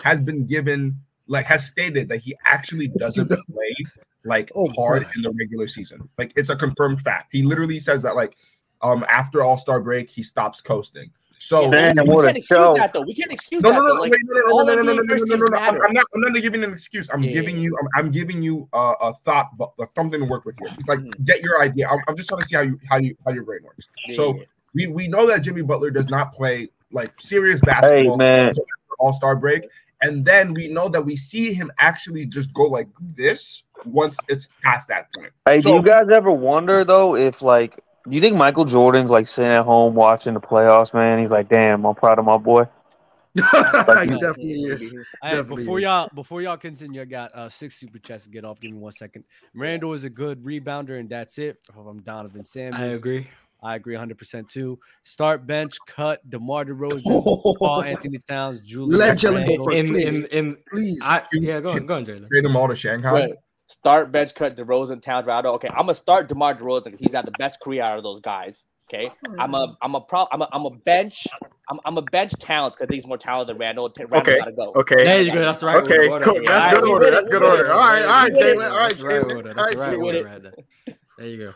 [0.03, 0.95] has been given
[1.27, 3.75] like has stated that he actually doesn't play
[4.23, 6.07] like oh, hard in the regular season.
[6.17, 7.31] Like it's a confirmed fact.
[7.31, 8.35] He literally says that like
[8.81, 11.09] um after All Star break he stops coasting.
[11.37, 13.01] So man, we can't excuse that though.
[13.01, 13.79] We can't excuse no, that.
[13.79, 16.05] No, no, like, no, no, no, no, no, no, no, no, no, I'm not.
[16.15, 17.09] I'm not giving an excuse.
[17.11, 17.77] I'm yeah, giving you.
[17.79, 19.49] I'm, I'm giving you a, a thought,
[19.79, 20.69] a something to work with here.
[20.87, 21.23] Like mm-hmm.
[21.23, 21.87] get your idea.
[21.87, 23.87] I'm, I'm, just trying to see how you how you how your brain works.
[24.07, 24.39] Yeah, so
[24.73, 28.19] we we know that Jimmy Butler does not play like serious basketball.
[28.19, 28.51] Hey,
[28.99, 29.67] All Star break,
[30.01, 34.47] and then we know that we see him actually just go like this once it's
[34.63, 35.31] past that point.
[35.47, 39.09] Hey, so, do you guys ever wonder though if like do you think Michael Jordan's
[39.09, 41.19] like sitting at home watching the playoffs, man?
[41.19, 42.67] He's like, damn, I'm proud of my boy.
[43.35, 44.93] he definitely is.
[45.21, 45.83] Hey, Definitely before is.
[45.83, 48.61] y'all before y'all continue, I got uh, six super chats to get off.
[48.61, 49.25] Give me one second.
[49.53, 52.97] Randle is a good rebounder, and that's it from Donovan Sanders.
[52.97, 53.27] agree.
[53.61, 54.79] I agree 100 percent too.
[55.03, 58.97] Start bench cut DeMar DeRozan, Karl Anthony Towns, Julius.
[58.99, 59.65] Let Jalen go Randle.
[59.65, 60.19] first, In please.
[60.19, 60.99] in in please.
[61.03, 62.27] I, yeah, go on, go on, Jalen.
[62.29, 63.13] Trade them all to Shanghai.
[63.13, 63.35] Wait,
[63.67, 65.55] start bench cut DeRozan, Towns, Rado.
[65.55, 68.19] Okay, I'm gonna start DeMar DeRozan because he's had the best career out of those
[68.21, 68.63] guys.
[68.87, 69.09] Okay,
[69.39, 71.25] I'm a I'm a pro I'm a, I'm a bench
[71.69, 73.89] I'm, I'm a bench Towns because he's more talented than Randle.
[73.89, 74.73] T- Randle Okay, gotta go.
[74.75, 75.03] okay.
[75.03, 75.39] There you go.
[75.39, 76.25] That's the right Okay, order.
[76.25, 76.33] cool.
[76.35, 76.45] order.
[76.45, 77.11] That's Yeah, good we order.
[77.11, 77.65] That's good order.
[77.65, 77.71] it.
[77.71, 78.57] All right, all right, We did it.
[78.57, 78.71] Jalen.
[78.71, 79.35] All right, That's the right Jalen.
[79.35, 79.49] order.
[79.49, 80.43] Right, right Jalen.
[80.85, 80.95] there.
[81.17, 81.53] There you go.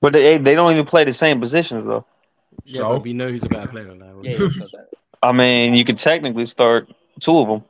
[0.00, 2.06] But they they don't even play the same positions though.
[2.64, 4.20] Yeah, but we know who's a better player now.
[4.22, 4.48] Yeah,
[5.22, 6.88] I mean, you could technically start
[7.20, 7.64] two of them.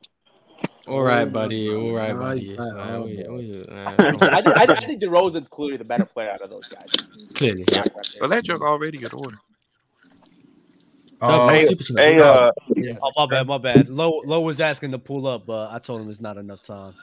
[0.89, 1.69] All right, buddy.
[1.75, 2.59] All right, buddy.
[2.59, 6.05] All right, we- we- uh, I, think, I, think, I think DeRozan's clearly the better
[6.07, 6.87] player out of those guys.
[7.35, 7.65] Clearly.
[8.21, 9.39] Well, that joke already got order.
[11.21, 11.99] Uh, Hey, super chat.
[11.99, 12.51] hey, Uh,
[13.03, 13.89] oh, my bad, my bad.
[13.89, 16.95] Low, Low was asking to pull up, but I told him it's not enough time.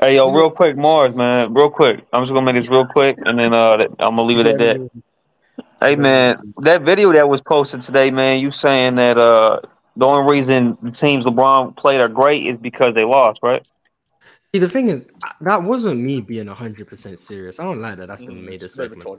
[0.00, 2.04] Hey yo, real quick, Marz, man, real quick.
[2.12, 4.58] I'm just gonna make this real quick, and then uh, I'm gonna leave it at
[4.58, 4.90] that.
[5.80, 9.60] Hey man, that video that was posted today, man, you saying that uh
[9.96, 13.66] the only reason the teams LeBron played are great is because they lost, right?
[14.52, 15.04] See, the thing is,
[15.40, 17.58] that wasn't me being hundred percent serious.
[17.58, 18.06] I don't like that.
[18.06, 19.04] That's been made a segment.
[19.04, 19.16] Oh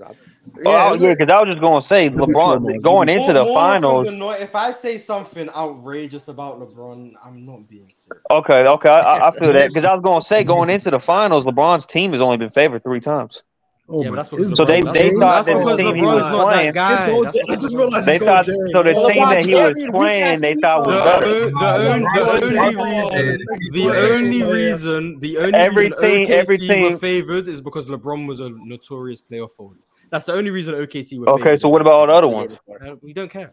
[0.63, 4.07] yeah, yeah, because I was just gonna say LeBron going into the More- more finals.
[4.11, 8.23] the noi- if I say something outrageous about LeBron, I'm not being serious.
[8.31, 10.99] Okay, okay, I, I- I feel that because I was gonna say going into the
[11.01, 13.43] finals, LeBron's team has only been favored three times.
[13.87, 16.23] Oh yeah, but that's because So they they that's thought that the team he was
[16.43, 16.73] playing.
[16.73, 16.89] guy.
[16.89, 17.43] Let's go, That's Jay.
[17.49, 18.51] I just realized They thought so.
[18.51, 21.25] The LeBron team that he was playing, they thought was better.
[21.27, 26.29] o- the, only, the only reason, the only reason, the only Every reason team- OKC
[26.31, 29.77] every were team- favored is because LeBron was a notorious playoff holder.
[30.09, 31.59] That's the only reason OKC were Okay, favored.
[31.59, 32.57] so what about all the other ones?
[32.81, 33.51] Uh, we don't care.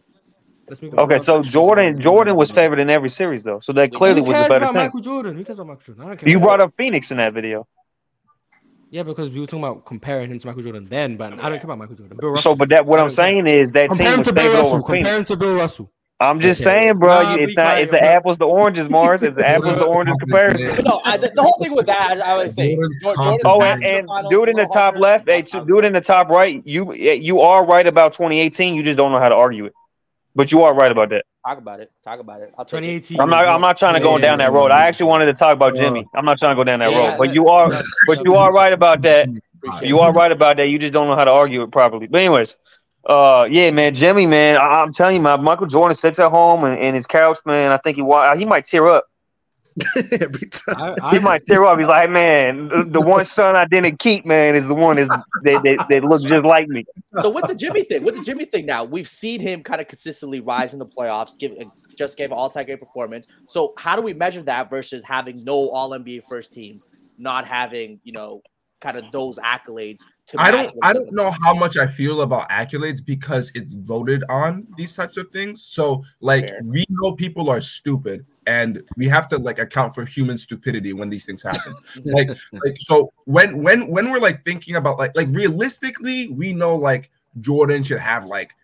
[0.69, 1.01] Let's move on.
[1.01, 4.33] Okay, so Jordan Jordan was favored in every series though, so that clearly was a
[4.33, 4.75] cares better team.
[4.77, 5.37] Michael Jordan?
[5.37, 6.05] Who cares about Michael Jordan?
[6.05, 6.29] I don't care.
[6.31, 7.67] You brought up Phoenix in that video.
[8.93, 11.53] Yeah, because we were talking about comparing him to Michael Jordan then, but I don't
[11.59, 12.19] care about Michael Jordan.
[12.21, 14.75] Bill So, but that what I'm saying is that Compare team to Bill Russell.
[14.75, 15.91] over Compare him to Bill Russell.
[16.21, 16.79] I'm just Okay.
[16.79, 17.23] saying, bro.
[17.23, 17.81] Nah, you, it's not.
[17.81, 18.03] It's quiet.
[18.03, 19.23] the apples to oranges, Marz.
[19.23, 20.85] It's the apples to oranges comparison.
[20.85, 22.93] No, I, the, the whole thing with that, I would say, Jordan
[23.47, 25.27] Oh, and, and do it in the top left.
[25.27, 26.61] Hey, do it in the top right.
[26.67, 28.75] You you are right about 2018.
[28.75, 29.73] You just don't know how to argue it,
[30.35, 31.25] but you are right about that.
[31.45, 31.91] Talk about it.
[32.05, 32.55] Talk about it.
[32.57, 33.03] I'll take it.
[33.03, 33.21] 2018.
[33.21, 33.49] I'm not.
[33.49, 34.71] I'm not trying to go down that road.
[34.71, 36.07] I actually wanted to talk about Jimmy.
[36.15, 37.19] I'm not trying to go down that Yeah, road.
[37.19, 37.69] But you are.
[38.07, 39.29] But you are right about that.
[39.83, 40.69] You are right about that.
[40.69, 42.07] You just don't know how to argue it properly.
[42.07, 42.57] But anyways,
[43.07, 46.63] uh, yeah, man, Jimmy, man, I, I'm telling you, my Michael Jordan sits at home
[46.65, 47.73] and, and his couch, man.
[47.73, 49.07] I think he wa- he might tear up.
[51.11, 51.79] he might tear up.
[51.79, 55.09] He's like, man, the, the one son I didn't keep, man, is the one is
[55.09, 56.85] that that, that looks just like me.
[57.21, 59.89] So with the Jimmy thing, with the Jimmy thing now, we've seen him kind of
[59.89, 61.65] consistently rise in the playoffs, give uh,
[61.97, 63.27] just gave an all-time great performance.
[63.49, 66.87] So how do we measure that versus having no all NBA first teams,
[67.19, 68.43] not having, you know,
[68.83, 72.49] kind of those accolades to I don't I don't know how much I feel about
[72.51, 75.65] accolades because it's voted on these types of things.
[75.65, 80.37] So like we know people are stupid and we have to like account for human
[80.37, 81.75] stupidity when these things happen.
[82.05, 86.75] like like so when when when we're like thinking about like like realistically we know
[86.75, 88.55] like Jordan should have like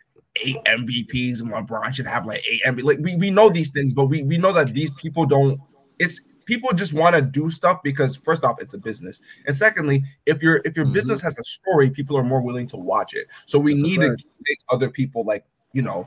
[0.45, 2.83] eight MVPs and LeBron should have like eight MVP.
[2.83, 5.61] Like we, we know these things, but we, we know that these people don't
[5.99, 10.03] it's people just want to do stuff because first off it's a business and secondly
[10.27, 10.95] if your if your mm-hmm.
[10.95, 14.01] business has a story people are more willing to watch it so we That's need
[14.01, 16.05] to make other people like you know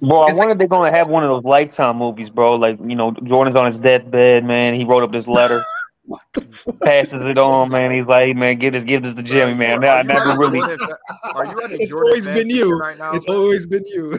[0.00, 2.56] Bro, I wonder if they're gonna have one of those lifetime movies, bro.
[2.56, 4.74] Like, you know, Jordan's on his deathbed, man.
[4.74, 5.62] He wrote up this letter.
[6.08, 6.80] Mm.
[6.82, 7.92] Passes it on, man.
[7.92, 9.80] He's like, hey, man, give this, give this to Jimmy, man.
[9.80, 12.78] Now I never really, Are you at a It's Jordan always been you.
[12.78, 13.12] right now?
[13.12, 14.18] It's always been you.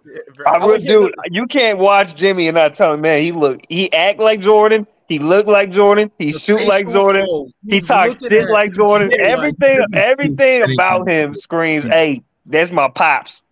[0.46, 1.14] I really, dude.
[1.30, 3.22] You can't watch Jimmy and not tell him, man.
[3.22, 4.86] He look, he act like Jordan.
[5.08, 6.10] He look like Jordan.
[6.18, 7.26] He shoot like Jordan.
[7.66, 9.08] He He's talk shit like Jordan.
[9.10, 13.42] Jay like Everything, everything about him screams, "Hey, that's my pops."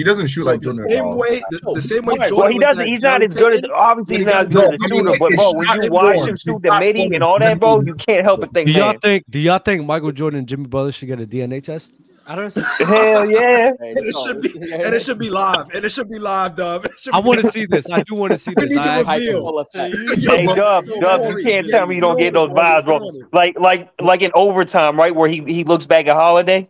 [0.00, 2.38] He doesn't shoot like the Jordan at same way, the, the same way Right, Jordan.
[2.38, 2.86] well, he looked doesn't.
[2.86, 5.10] He's not as good as obviously he's not as good got- as a I shooter.
[5.18, 7.94] But bro, when you watch him shoot the not midi and all that, bro, you
[7.94, 9.24] can't help but think, Do y'all think?
[9.28, 11.92] Do y'all think Michael Jordan and Jimmy Butler should get a DNA test?
[12.26, 12.54] I don't.
[12.78, 13.70] hell yeah.
[13.80, 16.86] And it should be, and it should be live, and it should be live, dub.
[17.12, 17.86] I want to see this.
[17.90, 18.78] I do want to see We this.
[18.78, 19.40] need to I- reveal.
[19.40, 19.96] full effect.
[20.20, 22.98] Hey, Dub, Dub, you can't tell me you don't get those vibes, bro.
[23.32, 26.68] Like, like, like in overtime, right, where he he looks back at Holiday,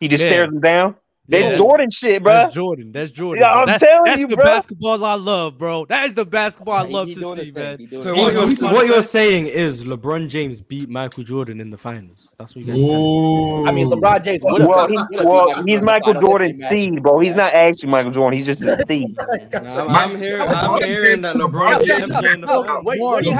[0.00, 0.30] he just Yeah.
[0.30, 0.94] stares him down.
[1.26, 1.56] That's yeah.
[1.56, 2.32] Jordan shit, bro.
[2.34, 2.92] That's Jordan.
[2.92, 3.42] That's Jordan.
[3.42, 5.86] Yeah, I'm that's, telling that's you, the basketball I love, bro.
[5.86, 7.78] That is the basketball I love to see, man.
[8.02, 12.34] So what you're, what you're, saying is LeBron James beat Michael Jordan in the finals.
[12.38, 12.78] That's what you guys.
[12.78, 13.66] Ooh.
[13.66, 14.42] I mean, LeBron James.
[14.42, 17.18] What well, he, well, he's, he's Michael Jordan's seed, bro.
[17.20, 18.36] He's not actually Michael Jordan.
[18.36, 19.16] He's just a seed.
[19.16, 20.42] no, I'm, I'm here.
[20.42, 23.34] I'm hearing that LeBron James playing the LeBron James.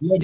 [0.00, 0.18] You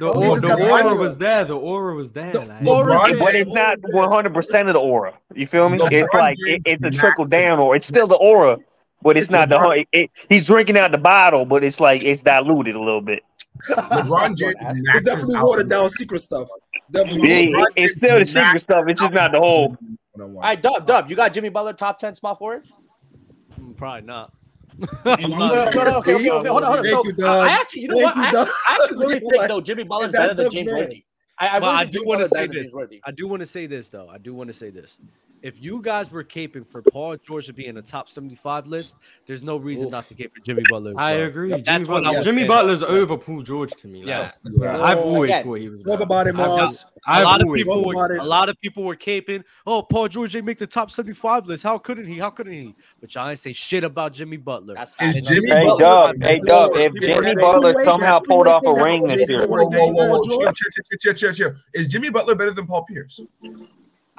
[0.00, 1.44] don't The aura was there.
[1.44, 2.32] The aura was there.
[2.32, 5.14] But it's not 100 percent of the aura.
[5.34, 5.78] You feel me?
[5.90, 8.56] it's like it, it's a trickle down or it's still the aura,
[9.02, 9.84] but it's, not the whole.
[9.90, 13.24] It, he's drinking out the bottle, but it's like it's diluted a little bit.
[13.70, 16.48] LeBron James it's definitely watered down secret stuff.
[16.92, 18.84] Definitely yeah, it's still the secret stuff.
[18.86, 19.76] It's just not the whole.
[20.20, 22.68] All right, Dub, Dub, you got Jimmy Butler top ten spot for it?
[23.54, 24.32] Mm, probably not.
[25.04, 25.16] I
[25.90, 26.28] actually, you
[27.88, 28.16] know what?
[28.16, 31.02] I, I, actually really think though Jimmy Butler's better than James Harden.
[31.40, 32.68] I, I, well, I do want to say this.
[33.04, 34.08] I do want to say this though.
[34.08, 34.98] I do want to say this.
[35.42, 38.96] If you guys were caping for Paul George to be in the top 75 list,
[39.26, 39.92] there's no reason Oof.
[39.92, 40.94] not to cape for Jimmy Butler.
[40.96, 41.50] I agree.
[41.50, 42.24] That's Jimmy, Butler, yes.
[42.24, 42.90] Jimmy Butler's yes.
[42.90, 44.02] over Paul George to me.
[44.04, 44.40] Yes.
[44.44, 44.82] Yeah.
[44.82, 45.82] I've always Again, thought he was.
[45.82, 46.84] Talk about it, Marz.
[47.06, 49.44] A lot of people were, a lot of people were caping.
[49.66, 51.62] Oh, Paul George didn't make the top 75 list.
[51.62, 52.18] How couldn't he?
[52.18, 52.74] How couldn't he?
[53.00, 54.74] But y'all ain't say shit about Jimmy Butler.
[54.74, 55.12] That's fine.
[55.12, 59.06] Hey, Jimmy hey, Butler, Dub, hey, Dub, if Jimmy Butler somehow pulled off a ring
[59.06, 59.46] this year.
[61.74, 63.20] Is Jimmy Butler better than Paul Pierce?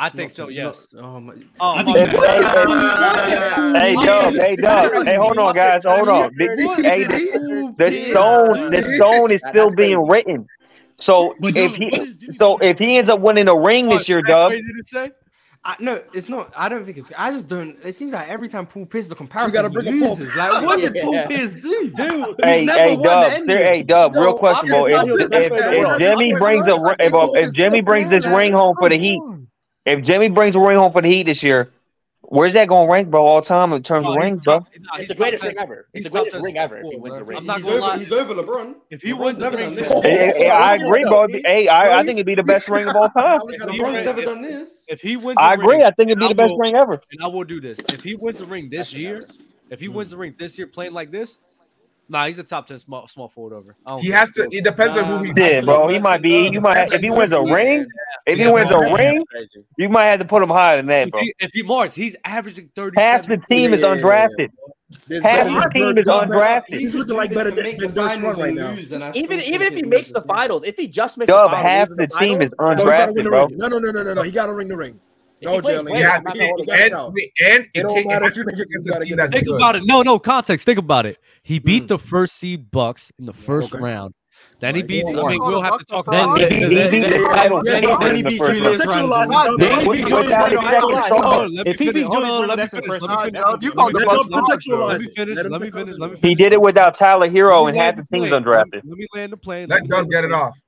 [0.02, 0.48] I think so.
[0.48, 0.88] Yes.
[0.98, 1.34] Oh my.
[1.60, 1.92] Oh, my
[3.78, 4.34] hey, Dub.
[4.34, 5.06] Hey, Dub.
[5.06, 5.84] Hey, hold on, guys.
[5.86, 6.32] Hold on.
[6.36, 8.72] The, hey, the, the stone.
[8.72, 10.48] The stone is still being written.
[11.00, 14.53] So if he, so if he ends up winning a ring this year, Dub.
[15.61, 16.53] I, no, it's not.
[16.56, 17.11] I don't think it's.
[17.18, 17.78] I just don't.
[17.84, 20.34] It seems like every time Paul Pierce, the comparison you gotta bring loses.
[20.34, 21.92] Like, what did Paul Pierce do?
[21.94, 24.16] Dude, hey, hey, Dub, hey, Dub.
[24.16, 24.86] real questionable.
[24.88, 29.22] If, if, Jimmy brings a if, if Jimmy brings this ring home for the Heat,
[29.90, 31.72] if Jimmy brings a ring home for the Heat this year,
[32.22, 33.26] where's that going to rank, bro?
[33.26, 34.59] All time in terms of rings, bro.
[34.59, 34.66] No,
[34.98, 35.88] it's the greatest ring ever.
[35.93, 36.77] It's the greatest ring ever.
[36.77, 37.22] If he wins bro.
[37.22, 37.98] a ring, I'm not he's, gonna over, lie.
[37.98, 38.76] he's over LeBron.
[38.90, 39.92] If he LeBron's wins the ring, this.
[40.03, 41.27] Hey, hey, I agree, bro.
[41.27, 43.40] He, hey, I, he, I think it'd be the best ring of all time.
[43.42, 44.85] LeBron's never done this.
[44.88, 45.84] If he wins, I agree.
[45.84, 47.01] I think it'd be the best ring ever.
[47.11, 47.80] And I will do this.
[47.92, 49.22] If he wins the ring this year,
[49.69, 51.38] if he wins the ring this year, playing like this,
[52.11, 53.76] Nah, he's a top ten small small forward over.
[54.01, 54.50] He has to.
[54.51, 55.51] It depends nah, on who he.
[55.51, 55.88] Yeah, bro.
[55.90, 56.50] He might be.
[56.50, 56.92] You might.
[56.92, 57.85] If he wins a ring,
[58.25, 59.25] if yeah, he wins Morris, a ring,
[59.77, 61.19] you might have to put him higher than that, bro.
[61.19, 62.99] If he, if he Morris, he's averaging thirty.
[62.99, 64.49] Half the team is undrafted.
[65.23, 66.80] Half the team is undrafted.
[66.80, 68.73] He's looking like better than, than right now.
[69.14, 71.89] Even even if he makes the finals, if he just makes Dub, the final, half
[71.89, 73.48] the, team is undrafted, bro.
[73.51, 74.22] No, no, no, no, no, no.
[74.23, 74.99] He got to ring the ring.
[75.41, 75.98] No, Jalen.
[75.98, 76.19] Yeah,
[77.45, 79.83] and, think it's Think about it.
[79.85, 80.65] No, no context.
[80.65, 81.17] Think about it.
[81.43, 81.65] He hmm.
[81.65, 84.14] beat the first seed Bucks in the first round.
[84.60, 85.10] Then he beats.
[85.10, 86.50] I mean, we'll have to talk about it.
[86.50, 87.66] Then he beat Julius.
[87.66, 88.82] Then he beat Julius.
[91.66, 92.68] If he beat Julius, let me
[95.16, 95.38] finish.
[95.38, 96.20] Let me finish.
[96.22, 98.82] He did it without Tyler Herro and had the teams undrafted.
[98.84, 99.70] Let me land the plane.
[99.70, 100.60] Let Doug get it off.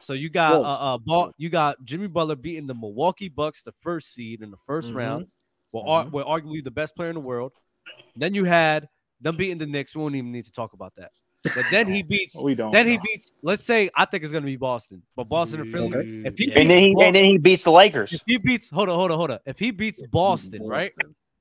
[0.00, 3.72] So you got uh, uh ball, you got Jimmy Butler beating the Milwaukee Bucks, the
[3.82, 4.96] first seed in the 1st mm-hmm.
[4.96, 5.28] round,
[5.72, 6.16] well, mm-hmm.
[6.16, 7.52] arguably the best player in the world.
[8.16, 8.88] Then you had
[9.20, 9.94] them beating the Knicks.
[9.94, 11.12] We won't even need to talk about that.
[11.44, 12.36] But then he beats.
[12.36, 12.72] we don't.
[12.72, 13.32] Then he beats.
[13.42, 15.94] Let's say I think it's gonna be Boston, but Boston or Philly.
[15.94, 16.28] Okay.
[16.28, 18.12] If he and then he Boston, and then he beats the Lakers.
[18.12, 19.38] If he beats, hold on, hold on, hold on.
[19.44, 20.92] If he beats Boston, right,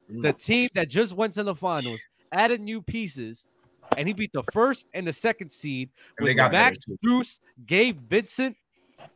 [0.09, 3.45] the team that just went to the finals added new pieces,
[3.95, 5.89] and he beat the first and the second seed
[6.19, 8.55] with Max Strus, Gabe Vincent,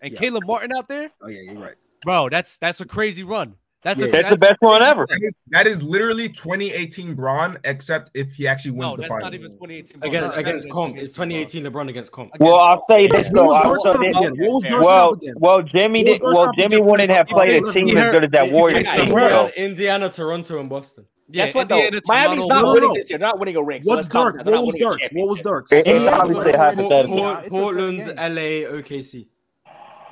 [0.01, 0.19] and yeah.
[0.19, 1.05] Caleb Martin out there.
[1.23, 2.29] Oh yeah, you're right, bro.
[2.29, 3.55] That's that's a crazy run.
[3.85, 5.05] That's, yeah, a, that's, that's, the best one ever.
[5.07, 9.09] That is, that is, literally 2018 Bron, except if he actually wins no, the that's
[9.09, 9.25] final.
[9.25, 9.99] not even 2018.
[9.99, 10.09] Bron.
[10.09, 10.97] Against, against Comp.
[10.97, 12.31] It's 2018 LeBron against Comp.
[12.39, 13.45] Well, I'll say this though.
[13.45, 16.19] Well, well, Jimmy did.
[16.23, 19.15] Well, Jimmy wouldn't have played a team as good as that Warriors team.
[19.55, 21.05] Indiana, Toronto, and Boston.
[21.29, 21.87] Guess what though?
[22.07, 23.19] Miami's not winning this year.
[23.19, 23.81] They're not winning a ring.
[23.83, 24.37] What's dark?
[24.37, 24.99] What was dark?
[25.11, 25.67] What was dark?
[25.71, 27.35] Obviously hypothetical.
[27.49, 29.27] Portland, LA, OKC.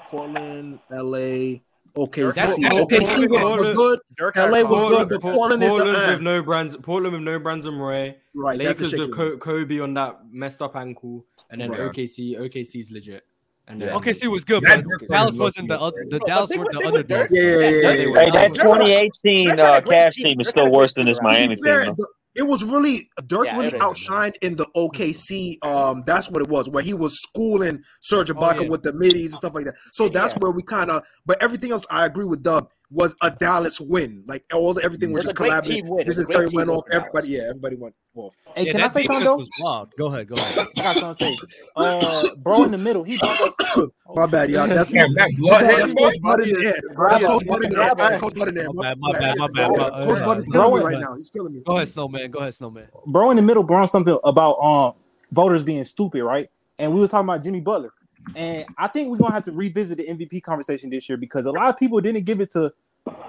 [0.05, 1.61] Portland, LA.
[1.95, 2.67] Okay, that's see.
[2.67, 3.99] Okay, see was, was good.
[4.17, 6.23] Dirk LA was Portland, good, but Portland, Portland is Portland with iron.
[6.23, 6.77] no brands.
[6.77, 8.17] Portland with no brands and Ray.
[8.33, 11.79] Right, Lakers with Co- Kobe on that messed up ankle, and then right.
[11.81, 12.39] OKC.
[12.39, 13.23] OKC's legit.
[13.67, 13.89] And then.
[13.89, 16.05] OKC was good, but Dallas wasn't the other.
[16.09, 18.23] The Dallas were the other Yeah, yeah, yeah.
[18.23, 21.95] Hey, that 2018 Cavs team is still worse than this Miami team
[22.35, 25.63] it was really Dirk Yeah, really outshined in the OKC.
[25.65, 28.69] Um, that's what it was, where he was schooling Serge Ibaka yeah.
[28.69, 29.75] with the middies and stuff like that.
[29.91, 30.39] So that's Yeah.
[30.39, 31.03] where we kind of.
[31.25, 34.23] But everything else, I agree with Doug was a Dallas win.
[34.27, 36.05] Like all everything was just collaborative.
[36.05, 36.85] This Terry went off.
[36.91, 38.35] Everybody, yeah, everybody went off.
[38.55, 39.87] Hey, yeah, can I say something though?
[39.97, 40.67] Go ahead, go ahead.
[40.77, 41.35] I was gonna say,
[41.75, 43.03] uh, bro in the middle.
[43.03, 44.67] He oh, my bad, y'all.
[44.67, 45.63] That's yeah, that's bad.
[45.63, 46.49] That's Coach Button.
[46.59, 46.71] Yeah,
[47.09, 47.71] that's Coach Button.
[47.71, 48.55] That's Coach Button.
[48.73, 49.69] My bad, my bad, my bad.
[50.03, 51.15] Coach Button's killing me right now.
[51.15, 51.61] He's killing me.
[51.65, 52.31] Go ahead, Snowman.
[52.31, 52.87] Go ahead, Snowman.
[53.07, 53.63] Bro in the middle.
[53.63, 54.93] Bro, something about um
[55.31, 56.49] voters being stupid, right?
[56.77, 57.91] And we were talking about Jimmy Butler.
[58.35, 61.51] And I think we're gonna have to revisit the MVP conversation this year because a
[61.51, 62.73] lot of people didn't give it to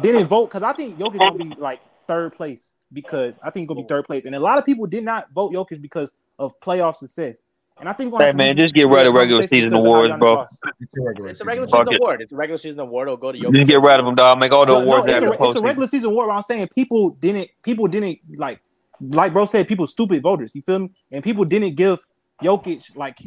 [0.01, 3.83] didn't vote because I think Jokic gonna be like third place because I think gonna
[3.83, 6.97] be third place, and a lot of people did not vote Jokic because of playoff
[6.97, 7.43] success.
[7.81, 10.43] And I think hey, man, just get rid of regular season awards, bro.
[10.43, 12.23] It's a regular, season, award.
[12.23, 13.09] It's a regular season award.
[13.09, 13.53] It'll go to Jokic.
[13.53, 14.39] Just get rid of them, dog.
[14.39, 15.07] Make all the awards.
[15.07, 16.31] No, it's, a, it's a regular season award.
[16.31, 17.51] I'm saying people didn't.
[17.65, 18.61] People didn't like,
[19.01, 20.55] like bro said, people stupid voters.
[20.55, 20.93] You feel me?
[21.11, 21.99] And people didn't give
[22.41, 23.19] Jokic like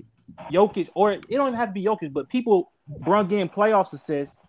[0.50, 4.41] Jokic, or it don't even have to be Jokic, but people Brung in playoff success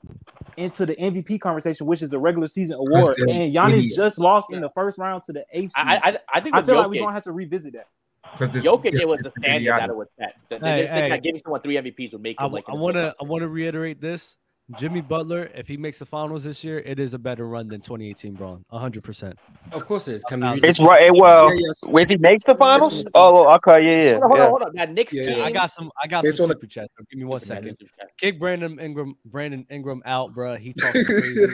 [0.57, 3.19] into the MVP conversation, which is a regular season award.
[3.19, 3.93] And Giannis idiot.
[3.97, 4.57] just lost yeah.
[4.57, 5.73] in the first round to the eighth.
[5.77, 7.89] I, I, I, think I feel Jokic, like we're gonna have to revisit that.
[8.33, 10.35] Because Jokic this, it was a standard that it was set.
[10.49, 11.21] The, hey, hey.
[11.21, 12.37] giving someone three MVPs would make.
[12.39, 14.37] I, like I want to I want to reiterate this.
[14.77, 17.81] Jimmy Butler, if he makes the finals this year, it is a better run than
[17.81, 18.63] 2018 Bron.
[18.69, 19.03] 100.
[19.03, 19.41] percent
[19.73, 20.25] Of course it is.
[20.25, 21.11] Can we it's right.
[21.13, 21.81] Well, yeah, yes.
[21.87, 24.19] if he makes the finals, oh, okay, yeah, yeah.
[24.19, 24.49] Hold on, hold on.
[24.49, 24.73] Hold on.
[24.75, 25.27] That Knicks yeah.
[25.27, 25.43] team.
[25.43, 25.91] I got some.
[26.03, 27.79] I got some super the- give me one second.
[28.19, 29.17] Kick Brandon Ingram.
[29.25, 30.57] Brandon Ingram out, bro.
[30.57, 31.47] He talking crazy.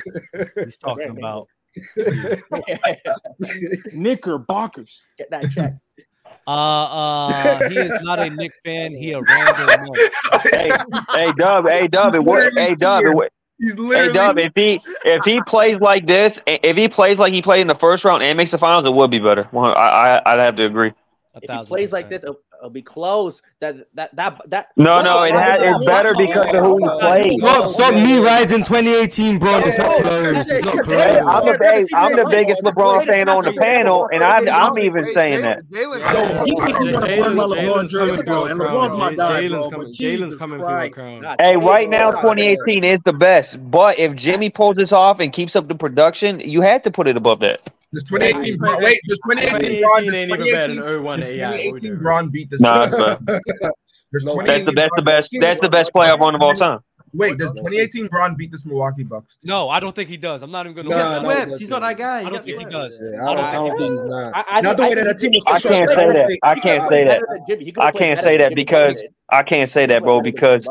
[0.57, 1.47] He's talking about.
[3.93, 5.07] Knickerbockers.
[5.19, 5.75] Get that check.
[6.47, 8.93] Uh, uh, he is not a Knick fan.
[8.93, 9.95] He a random.
[10.43, 10.71] hey,
[11.11, 11.67] hey, Dub.
[11.67, 12.15] Hey, Dub.
[12.15, 12.59] It worked.
[12.59, 13.05] Hey, Dub.
[13.05, 13.33] It worked.
[13.59, 14.09] He's literally.
[14.09, 17.61] Hey, Dub, if he if he plays like this, if he plays like he played
[17.61, 19.49] in the first round and makes the finals, it would be better.
[19.55, 20.93] I, I I'd have to agree.
[21.35, 21.93] If he plays percent.
[21.93, 22.25] like this,
[22.65, 23.43] It'll be close.
[23.61, 24.69] That that that that.
[24.79, 27.29] No, no, it had, it's better because of who we play.
[27.39, 29.59] Stop, stop me right in 2018, bro.
[29.59, 30.51] It's not close.
[30.51, 30.99] It's not close.
[30.99, 35.43] I'm the, I'm the biggest LeBron fan on the panel, and I'm I'm even saying
[35.43, 35.63] that.
[35.69, 37.91] LeBron
[38.25, 38.47] bro.
[38.47, 38.89] And bro.
[41.39, 43.71] Hey, right now 2018 is the best.
[43.71, 47.09] But if Jimmy pulls this off and keeps up the production, you had to put
[47.09, 47.74] it above that.
[47.95, 51.51] Does 2018 Bron, wait, this 2018, 2018 ain't even better than 01 AI.
[51.51, 52.61] 2018 Bron beat this.
[52.61, 53.19] Nah, there's
[54.45, 54.93] that's the best.
[54.97, 56.81] the best that's the best playoff run of all time.
[57.15, 59.37] Wait, does 2018 Bron beat this Milwaukee Bucks?
[59.37, 59.49] Team?
[59.49, 60.43] No, I don't think he does.
[60.43, 60.97] I'm not even going to.
[60.97, 61.59] No, swept.
[61.61, 62.27] He's not that guy.
[62.27, 62.99] I don't think he does.
[63.01, 64.37] Yeah, I, don't, I, don't, I don't think he's not.
[64.37, 65.45] I, I, not the way that, that team was.
[65.47, 66.39] I can't say that.
[66.43, 67.23] I can't say that.
[67.79, 70.21] I can't say that because I can't say that, bro.
[70.21, 70.69] Because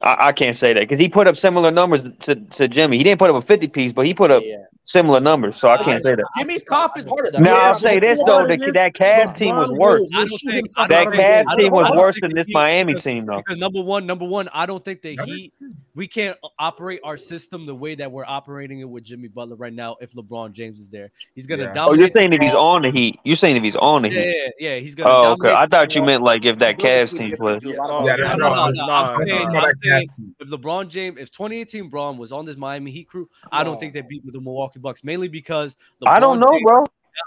[0.00, 2.98] I, I can't say that because he put up similar numbers to, to Jimmy.
[2.98, 4.58] He didn't put up a fifty piece, but he put up yeah.
[4.82, 6.24] similar numbers, so I can't say that.
[6.38, 7.32] Jimmy's pop is harder.
[7.32, 10.02] Now yeah, I'll say this though: that, that Cavs team was worse.
[10.46, 13.42] Think, that Cavs team was worse than this Miami because, team, though.
[13.50, 15.52] Number one, number one, I don't think that he
[15.96, 19.72] we can't operate our system the way that we're operating it with Jimmy Butler right
[19.72, 19.96] now.
[20.00, 21.74] If LeBron James is there, he's gonna yeah.
[21.74, 21.90] dominate.
[21.90, 24.52] Oh, you're saying if he's on the Heat, you're saying if he's on the Heat,
[24.60, 25.10] yeah, yeah, he's gonna.
[25.10, 25.52] Oh, okay.
[25.52, 27.64] I thought you meant like if that Cavs team was.
[27.64, 29.87] Yeah, no, no, no.
[29.88, 33.78] Yes, if LeBron James, if 2018 Bron was on this Miami Heat crew, I don't
[33.78, 36.84] think oh, they beat the Milwaukee Bucks mainly because LeBron I don't know, James, bro.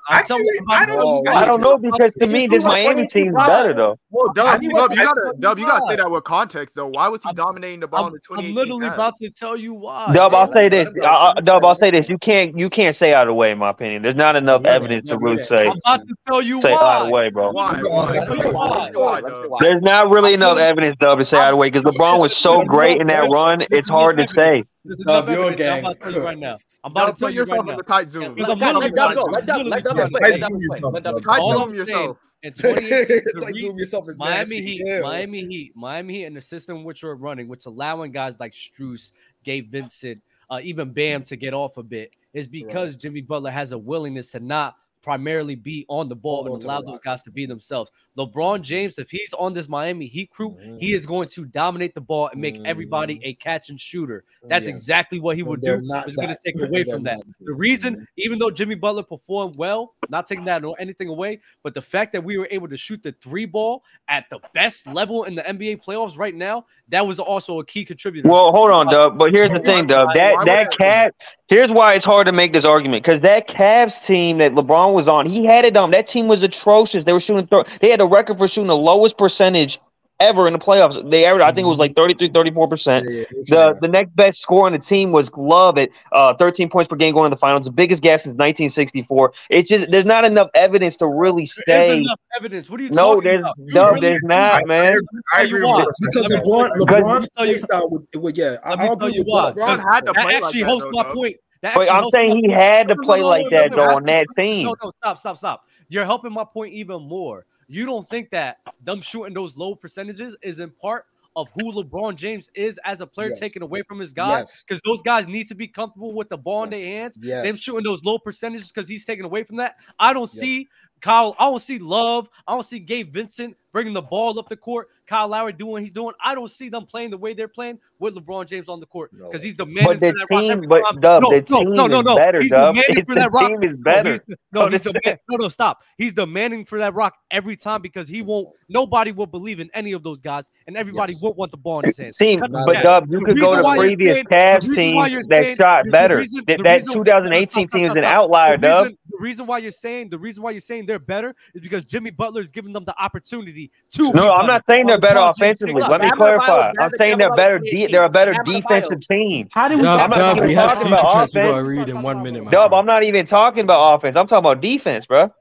[0.10, 1.32] Actually, I don't, know.
[1.32, 4.00] I don't know because to me this Miami team is better though.
[4.10, 6.88] Well, Dub, you, Dub, you gotta Dub, you gotta say that with context though.
[6.88, 8.50] Why was he dominating the ball I'm, in the 28?
[8.50, 8.96] I'm literally times?
[8.96, 10.12] about to tell you why.
[10.14, 10.94] Dub, I'll say this.
[11.04, 12.10] I, Dub, I'll say this.
[12.10, 14.02] You can't you can't say out of the way in my opinion.
[14.02, 15.46] There's not enough yeah, evidence yeah, to really yeah.
[15.46, 15.68] say.
[15.68, 16.78] I'm about to tell you say why.
[16.78, 17.52] out of the way, bro.
[17.52, 17.82] Why?
[17.82, 18.92] Why?
[18.92, 19.58] Why?
[19.62, 22.36] There's not really enough evidence, Dub, to say out of the way because LeBron was
[22.36, 23.62] so great in that run.
[23.72, 24.64] It's hard to say.
[24.84, 25.72] This is no, no game.
[25.72, 26.56] I'm about to tell you right now.
[26.84, 27.78] I'm about no, to tell put you yourself right in now.
[27.78, 28.36] the tight zone.
[28.36, 29.54] Let go.
[29.62, 32.18] Let Let Tight zone yourself.
[32.44, 34.62] Tight zone yourself Miami.
[34.62, 35.02] Heat.
[35.02, 39.14] Miami Heat, Miami Heat, and the system which you're running, which allowing guys like Strus,
[39.44, 40.20] Gabe Vincent,
[40.50, 43.00] uh, even Bam to get off a bit, is because right.
[43.00, 47.02] Jimmy Butler has a willingness to not primarily be on the ball and allow those
[47.02, 47.92] guys to be themselves.
[48.18, 50.80] LeBron James, if he's on this Miami Heat crew, mm.
[50.80, 52.66] he is going to dominate the ball and make mm.
[52.66, 54.26] everybody a catch and shooter.
[54.44, 54.76] That's yes.
[54.76, 55.82] exactly what he would do.
[55.82, 57.22] It's going to take away from that.
[57.40, 61.74] The reason, even though Jimmy Butler performed well, not taking that or anything away, but
[61.74, 65.24] the fact that we were able to shoot the three ball at the best level
[65.24, 68.28] in the NBA playoffs right now, that was also a key contributor.
[68.28, 69.18] Well, hold on, Dub.
[69.18, 70.10] But here's the thing, Dub.
[70.16, 71.16] That that cat.
[71.48, 75.08] Here's why it's hard to make this argument because that Cavs team that LeBron was
[75.08, 75.92] on, he had it on.
[75.92, 77.04] That team was atrocious.
[77.04, 77.48] They were shooting.
[77.48, 77.64] throw.
[77.82, 79.80] they had a record for shooting the lowest percentage
[80.20, 81.10] ever in the playoffs.
[81.10, 83.06] They averaged, I think it was like 33, 34 percent.
[83.06, 86.96] The the next best score on the team was Love at uh, 13 points per
[86.96, 89.34] game going to the finals, the biggest gap since 1964.
[89.50, 91.98] It's just there's not enough evidence to really There's say.
[91.98, 92.70] enough evidence.
[92.70, 93.56] What are you No, talking there's about?
[93.58, 95.00] You Dub, really- there's not, man.
[95.34, 98.98] I agree with Because LeBron, LeBron's play style with, with yeah, I, Let me I'll
[98.98, 99.52] tell agree you with why.
[99.54, 99.80] that.
[99.80, 101.38] 'cause that actually holds my point.
[101.64, 104.26] That But I'm saying he had to No, no, play like that though on that
[104.36, 104.66] team.
[104.66, 105.66] No, no, stop, stop, stop.
[105.90, 107.46] You're helping my point even more.
[107.72, 111.06] You don't think that them shooting those low percentages is in part
[111.38, 113.40] of who LeBron James is as a player, Yes.
[113.40, 114.66] taken away from his guys, Yes.
[114.68, 117.16] because those guys need to be comfortable with the ball in their hands.
[117.16, 117.58] Them Yes.
[117.60, 119.78] shooting those low percentages because he's taken away from that.
[119.98, 120.68] I don't see
[121.00, 121.34] Kyle.
[121.40, 122.30] I don't see Love.
[122.46, 124.90] I don't see Gabe Vincent bringing the ball up the court.
[125.12, 126.14] Kyle Lowry doing what he's doing.
[126.24, 129.12] I don't see them playing the way they're playing with LeBron James on the court
[129.12, 129.86] because he's demanding.
[129.86, 131.00] But the for that rock team, every but time.
[131.02, 132.16] Dub, no, the no, team no, no, is no.
[132.16, 132.62] better, He's Dub.
[132.76, 133.48] demanding It's for the that rock.
[133.50, 134.12] team is No, better.
[134.14, 134.22] he's,
[134.54, 135.84] no, he's this- demand- no, no, stop.
[135.98, 138.48] He's demanding for that rock every time because he won't.
[138.70, 141.88] Nobody will believe in any of those guys, and everybody won't want the ball in
[141.88, 142.18] his hands.
[142.18, 142.84] Team, Cut but that.
[142.84, 145.28] Dub, you The could go to why previous saying- Cavs the reason why you're teams
[145.28, 146.16] that shot the- the better.
[146.24, 148.88] That the that reason- 2018 team is an outlier, The Dub.
[149.22, 151.86] Reason- The reason why you're saying the reason why you're saying they're better is because
[151.86, 154.12] Jimmy Butler is giving them the opportunity to.
[154.14, 155.82] No, I'm not saying they're better offensively.
[155.82, 156.72] Let me clarify.
[156.80, 157.60] I'm saying they're better.
[157.60, 159.48] De- they're a better defensive team.
[159.54, 161.68] How do Dub, I'm not Dub, even we have talking about chats we offense.
[161.68, 162.52] read in one minute, man.
[162.52, 164.16] Dub, I'm not even talking about offense.
[164.16, 165.32] I'm talking about defense, bro.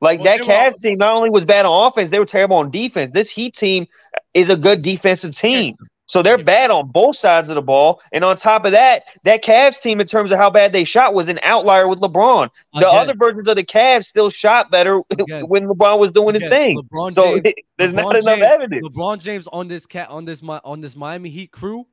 [0.00, 3.12] Like that Cavs team not only was bad on offense, they were terrible on defense.
[3.12, 3.86] This Heat team
[4.34, 5.76] is a good defensive team.
[6.06, 8.00] So they're bad on both sides of the ball.
[8.12, 11.14] And on top of that, that Cavs team, in terms of how bad they shot,
[11.14, 12.50] was an outlier with LeBron.
[12.74, 12.98] The Again.
[12.98, 14.98] other versions of the Cavs still shot better
[15.46, 16.78] when LeBron was doing his thing.
[16.82, 18.96] LeBron so James- there's not LeBron enough James- evidence.
[18.96, 21.86] LeBron James on this cat on this on this Miami Heat crew.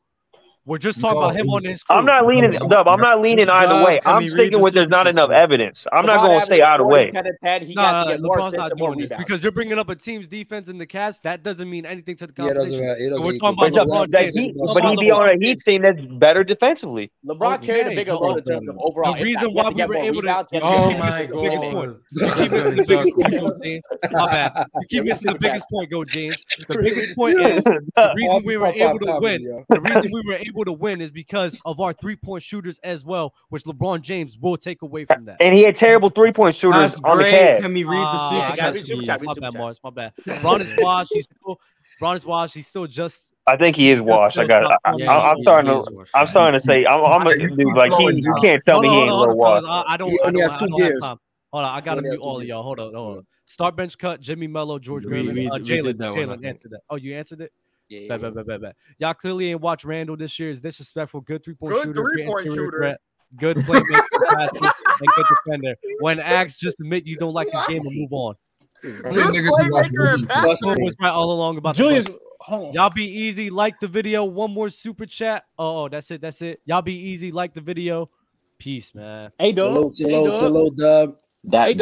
[0.65, 1.95] We're just talking about him on his crew.
[1.95, 2.87] I'm not leaning, Dub.
[2.87, 3.99] I'm not leaning either way.
[4.05, 5.87] I'm sticking with there's not enough evidence.
[5.91, 7.09] I'm not going to say either way.
[7.11, 7.61] 10 and 10.
[7.63, 9.79] He No, got no, to get no, more LeBron's not doing this because you're bringing
[9.79, 11.23] up a team's defense in the cast.
[11.23, 12.85] That doesn't mean anything to the Yeah, it doesn't conversation.
[12.87, 12.99] matter.
[13.01, 14.35] It doesn't we're talking about But, LeBron James.
[14.35, 17.11] he, We're but he about be on a Heat team that's better defensively.
[17.25, 19.15] LeBron oh, carried a bigger load in terms of overall.
[19.15, 20.27] The reason why we were able to.
[20.27, 20.49] rebounds.
[20.51, 21.99] He had to Oh get my assists and more God.
[22.13, 23.83] keep missing the biggest point, go James.
[24.11, 24.65] My bad.
[24.75, 26.37] You keep missing the biggest point, go James.
[26.67, 29.65] The biggest point is the reason we were able to win.
[29.69, 33.03] The reason we were able to win is because of our three point shooters as
[33.05, 35.37] well, which LeBron James will take away from that.
[35.39, 37.33] And he had terrible three point shooters That's on the great.
[37.33, 37.61] Cavs.
[37.61, 39.05] Can we read the Ah, super I gotta chats, read super please?
[39.07, 39.79] chat, My bad, Mars.
[39.83, 40.13] My bad.
[40.43, 41.11] Ron is washed.
[41.13, 41.59] He's still.
[42.01, 42.53] Ron is washed.
[42.55, 43.33] He's still just.
[43.47, 44.37] I think he is washed.
[44.37, 44.63] I got.
[44.85, 45.91] I, Yeah, I, I'm he's- starting he to.
[45.93, 46.11] washed.
[46.15, 46.85] I'm starting to say.
[46.85, 47.03] I'm.
[47.05, 47.75] I'm a dude.
[47.75, 48.03] Like he.
[48.21, 49.65] You can't tell me he ain't a little washed.
[49.65, 49.85] hold on.
[49.87, 50.09] I, I don't.
[50.09, 51.03] He I only don't, has two don't gears.
[51.03, 51.19] Hold
[51.65, 52.63] on, I gotta only mute all of y'all.
[52.63, 53.27] Hold on, hold on.
[53.45, 54.21] Start bench cut.
[54.21, 55.83] Jimmy Mello, George We- Gervin, we- uh, Jalen.
[55.83, 56.79] did that one, I Jalen answered that.
[56.89, 57.51] Oh, you answered it.
[57.91, 58.75] Yeah, Bet, bet, bet, bet, bet.
[58.99, 60.49] Y'all clearly ain't watched Randle this year.
[60.49, 61.19] Is disrespectful.
[61.19, 62.01] Good three point shooter.
[62.01, 62.77] great three-point shooter.
[62.77, 63.01] threat,
[63.37, 65.75] Good playmaker, and good defender.
[65.99, 68.35] When asked, just admit you don't like his game and move on.
[68.81, 70.55] Good playmaker and passer.
[70.55, 72.19] Someone was right all along about Julius, Bucks.
[72.39, 72.73] hold on.
[72.73, 73.49] Y'all be easy.
[73.49, 74.23] Like the video.
[74.23, 75.43] One more super chat.
[75.59, 76.21] Oh, oh, that's it.
[76.21, 76.61] That's it.
[76.63, 77.33] Y'all be easy.
[77.33, 78.09] Like the video.
[78.57, 79.33] Peace, man.
[79.37, 79.91] Hey, Doug.
[79.91, 81.15] Salute, Hey, salute, salute, Dub.
[81.43, 81.77] That Hey, that